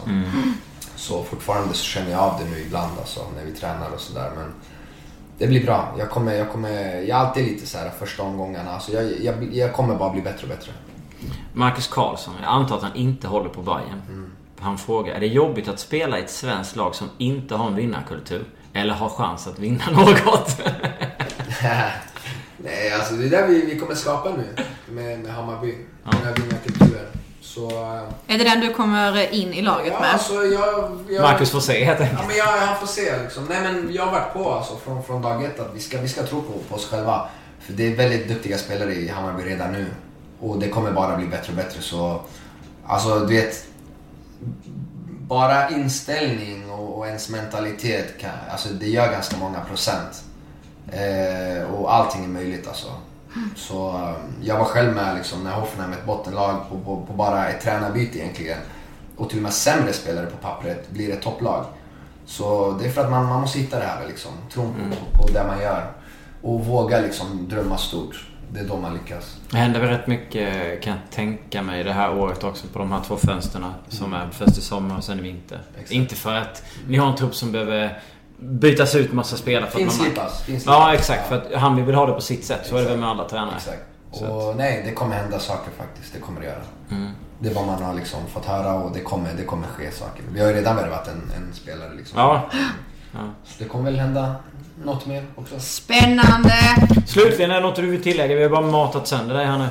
Så 1.02 1.24
fortfarande 1.24 1.74
så 1.74 1.84
känner 1.84 2.12
jag 2.12 2.20
av 2.20 2.40
det 2.40 2.50
nu 2.50 2.60
ibland 2.62 3.00
alltså 3.00 3.20
när 3.36 3.46
vi 3.46 3.52
tränar 3.52 3.90
och 3.94 4.00
sådär 4.00 4.32
men 4.36 4.54
det 5.38 5.48
blir 5.48 5.66
bra. 5.66 5.96
Jag 5.98 6.10
kommer, 6.10 6.34
jag 6.34 6.52
kommer, 6.52 6.96
jag 6.96 7.10
är 7.10 7.14
alltid 7.14 7.46
lite 7.46 7.68
så 7.68 7.78
här 7.78 7.90
första 8.00 8.24
omgångarna 8.24 8.72
alltså 8.72 8.92
jag, 8.92 9.22
jag, 9.22 9.54
jag 9.54 9.74
kommer 9.74 9.96
bara 9.96 10.10
bli 10.10 10.22
bättre 10.22 10.44
och 10.44 10.50
bättre. 10.50 10.72
Marcus 11.54 11.88
Karlsson, 11.88 12.34
jag 12.42 12.50
antar 12.50 12.76
att 12.76 12.84
han 12.84 12.96
inte 12.96 13.28
håller 13.28 13.50
på 13.50 13.62
Bayern. 13.62 14.02
Mm. 14.10 14.32
Han 14.60 14.78
frågar, 14.78 15.16
är 15.16 15.20
det 15.20 15.28
jobbigt 15.28 15.68
att 15.68 15.80
spela 15.80 16.20
i 16.20 16.22
ett 16.22 16.32
svenskt 16.32 16.76
lag 16.76 16.96
som 16.96 17.10
inte 17.18 17.56
har 17.56 17.68
en 17.68 17.76
vinnarkultur? 17.76 18.46
Eller 18.74 18.94
har 18.94 19.10
chans 19.10 19.48
att 19.48 19.60
vinna 19.60 19.84
något? 19.92 20.62
Nej, 22.58 22.94
alltså 22.94 23.14
det 23.14 23.26
är 23.26 23.30
där 23.30 23.48
vi, 23.48 23.66
vi 23.66 23.80
kommer 23.80 23.96
skapa 23.96 24.30
nu 24.30 24.64
med, 24.90 25.20
med 25.20 25.34
Hammarby. 25.34 25.78
Den 26.04 26.22
här 26.24 26.34
vinnarkulturen. 26.36 27.21
Så... 27.42 27.70
eh, 27.70 28.34
Är 28.36 28.38
det 28.38 28.44
den 28.44 28.60
du 28.60 28.74
kommer 28.74 29.34
in 29.34 29.54
i 29.54 29.62
laget 29.62 29.94
Ja, 29.94 30.00
med? 30.00 30.14
alltså 30.14 30.34
jag... 30.34 31.00
jag 31.10 31.22
Marcus 31.22 31.52
får 31.52 31.60
se 31.60 31.86
helt 31.86 32.00
enkelt. 32.02 32.20
Ja, 32.22 32.28
men 32.28 32.38
jag, 32.38 32.46
han 32.46 32.78
får 32.80 32.88
se 32.88 33.22
liksom. 33.24 33.46
Nej 33.50 33.62
men 33.62 33.94
jag 33.94 34.06
har 34.06 34.12
varit 34.12 34.34
på 34.34 34.52
alltså 34.52 34.76
från, 34.78 35.04
från 35.04 35.22
dag 35.22 35.44
ett 35.44 35.60
att 35.60 35.72
vi 35.74 35.80
ska, 35.80 36.02
vi 36.02 36.08
ska 36.08 36.24
tro 36.24 36.42
på, 36.42 36.54
på 36.70 36.76
oss 36.76 36.90
själva. 36.90 37.28
För 37.60 37.74
det 37.74 37.88
är 37.94 37.96
väldigt 37.96 38.28
duktiga 38.28 38.58
spelare 38.58 38.94
i 38.94 39.08
Hammarby 39.08 39.44
redan 39.44 39.72
nu. 39.72 39.86
Och 40.40 40.60
det 40.60 40.70
kommer 40.70 40.92
bara 40.92 41.18
bli 41.18 41.28
bättre 41.28 41.50
och 41.52 41.56
bättre 41.58 41.82
så... 41.82 42.22
Alltså 42.86 43.20
du 43.20 43.36
vet... 43.36 43.66
Bara 45.28 45.70
inställning 45.70 46.72
och, 46.72 46.98
och 46.98 47.08
ens 47.08 47.30
mentalitet 47.30 48.18
kan, 48.20 48.32
alltså 48.52 48.70
det 48.70 48.88
gör 48.88 49.12
ganska 49.12 49.38
många 49.38 49.60
procent. 49.60 50.24
Eh, 50.92 51.74
och 51.74 51.94
allting 51.94 52.24
är 52.24 52.28
möjligt 52.28 52.68
alltså. 52.68 52.88
Så 53.56 53.90
eh, 53.90 54.16
jag 54.42 54.58
var 54.58 54.66
själv 54.66 54.94
med 54.94 55.16
liksom, 55.16 55.44
när 55.44 55.52
Hoffenheim, 55.52 55.94
ett 55.94 56.06
bottenlag, 56.06 56.70
på, 56.70 56.78
på, 56.78 57.06
på 57.06 57.14
bara 57.14 57.48
ett 57.48 57.62
tränarbyte 57.62 58.20
egentligen. 58.20 58.60
Och 59.18 59.30
till 59.30 59.40
och 59.40 59.44
med 59.44 59.54
sämre 59.54 59.94
spelare 59.94 60.26
på 60.26 60.38
pappret 60.38 60.90
blir 60.90 61.14
ett 61.14 61.22
topplag. 61.22 61.66
Så 62.26 62.78
det 62.80 62.86
är 62.86 62.90
för 62.90 63.04
att 63.04 63.12
man, 63.12 63.26
man 63.26 63.42
måste 63.42 63.60
hitta 63.60 63.80
det 63.80 63.86
här 63.86 64.08
liksom. 64.08 64.32
Tron 64.54 64.74
på, 64.74 65.22
på 65.22 65.28
det 65.34 65.44
man 65.48 65.62
gör. 65.62 65.92
Och 66.42 66.66
våga 66.66 67.00
liksom 67.00 67.48
drömma 67.50 67.78
stort. 67.78 68.28
Det 68.54 68.60
är 68.60 68.64
då 68.64 68.78
man 68.78 68.94
lyckas. 68.94 69.38
Det 69.52 69.58
händer 69.58 69.80
väl 69.80 69.90
rätt 69.90 70.08
mycket 70.08 70.82
kan 70.82 70.94
jag 70.94 71.02
tänka 71.12 71.62
mig 71.62 71.84
det 71.84 71.94
här 71.94 72.18
året 72.18 72.44
också 72.44 72.68
på 72.68 72.80
de 72.80 72.92
här 72.92 73.02
två 73.08 73.18
fönsterna 73.18 73.74
som 73.88 74.14
är 74.14 74.30
först 74.32 74.58
i 74.58 74.62
sommar 74.62 74.98
och 74.98 75.04
sen 75.04 75.20
i 75.20 75.22
vinter. 75.22 75.62
Exakt. 75.74 75.92
Inte 75.92 76.16
för 76.16 76.36
att 76.36 76.64
ni 76.88 76.98
har 76.98 77.10
en 77.10 77.16
trupp 77.16 77.36
som 77.36 77.52
behöver 77.52 78.02
bytas 78.42 78.96
ut 78.96 79.14
massa 79.14 79.38
spelare 79.38 79.72
för 79.72 79.80
att 79.80 79.86
man... 79.86 79.96
Finslipas. 79.96 80.44
finslipas. 80.44 80.76
Ja 80.76 80.94
exakt, 80.94 81.30
för 81.30 81.36
att 81.36 81.54
han 81.54 81.86
vill 81.86 81.96
ha 81.96 82.06
det 82.06 82.14
på 82.14 82.22
sitt 82.22 82.46
sätt. 82.46 82.60
Så 82.64 82.78
är 82.78 82.82
det 82.82 82.88
väl 82.88 82.98
med 82.98 83.10
alla 83.10 83.30
tränare. 83.30 83.56
Exakt. 83.56 83.84
Och 84.12 84.56
nej, 84.56 84.84
det 84.86 84.92
kommer 84.92 85.16
hända 85.16 85.40
saker 85.40 85.72
faktiskt. 85.78 86.14
Det 86.14 86.20
kommer 86.20 86.40
det 86.40 86.46
göra. 86.46 86.62
Mm. 86.92 87.12
Det 87.40 87.50
är 87.50 87.54
vad 87.54 87.66
man 87.66 87.84
har 87.84 87.94
liksom 87.94 88.20
fått 88.34 88.46
höra 88.46 88.74
och 88.74 88.92
det 88.94 89.00
kommer, 89.00 89.30
det 89.38 89.44
kommer 89.44 89.68
ske 89.68 89.92
saker. 89.92 90.24
Vi 90.34 90.42
har 90.42 90.48
ju 90.48 90.54
redan 90.54 90.76
värvat 90.76 91.08
en, 91.08 91.32
en 91.36 91.54
spelare 91.54 91.94
liksom. 91.98 92.20
Ja. 92.20 92.50
ja. 93.12 93.20
Så 93.46 93.64
det 93.64 93.70
kommer 93.70 93.84
väl 93.84 94.00
hända 94.00 94.36
något 94.84 95.06
mer 95.06 95.26
också. 95.36 95.60
Spännande! 95.60 96.54
Slutligen, 97.08 97.52
är 97.52 97.56
det 97.56 97.62
något 97.62 97.76
du 97.76 97.90
vill 97.90 98.04
tillägga? 98.04 98.36
Vi 98.36 98.44
har 98.44 98.50
bara 98.50 98.62
matat 98.62 99.08
sönder 99.08 99.36
dig 99.36 99.46
här 99.46 99.58
nu. 99.58 99.68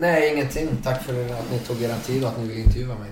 Nej, 0.00 0.32
ingenting. 0.32 0.68
Tack 0.84 1.02
för 1.02 1.12
att 1.12 1.50
ni 1.52 1.58
tog 1.58 1.82
er 1.82 1.94
tid 2.06 2.24
och 2.24 2.30
att 2.30 2.38
ni 2.38 2.48
ville 2.48 2.60
intervjua 2.60 2.94
mig. 2.94 3.10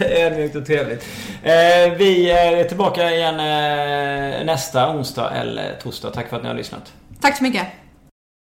Ödmjukt 0.22 0.56
och 0.56 0.66
trevligt. 0.66 1.04
Eh, 1.42 1.92
vi 1.98 2.30
är 2.30 2.64
tillbaka 2.64 3.10
igen 3.10 3.34
eh, 3.34 4.44
nästa 4.46 4.90
onsdag 4.90 5.30
eller 5.30 5.76
torsdag. 5.82 6.10
Tack 6.10 6.28
för 6.28 6.36
att 6.36 6.42
ni 6.42 6.48
har 6.48 6.56
lyssnat. 6.56 6.92
Tack 7.20 7.36
så 7.36 7.44
mycket. 7.44 7.66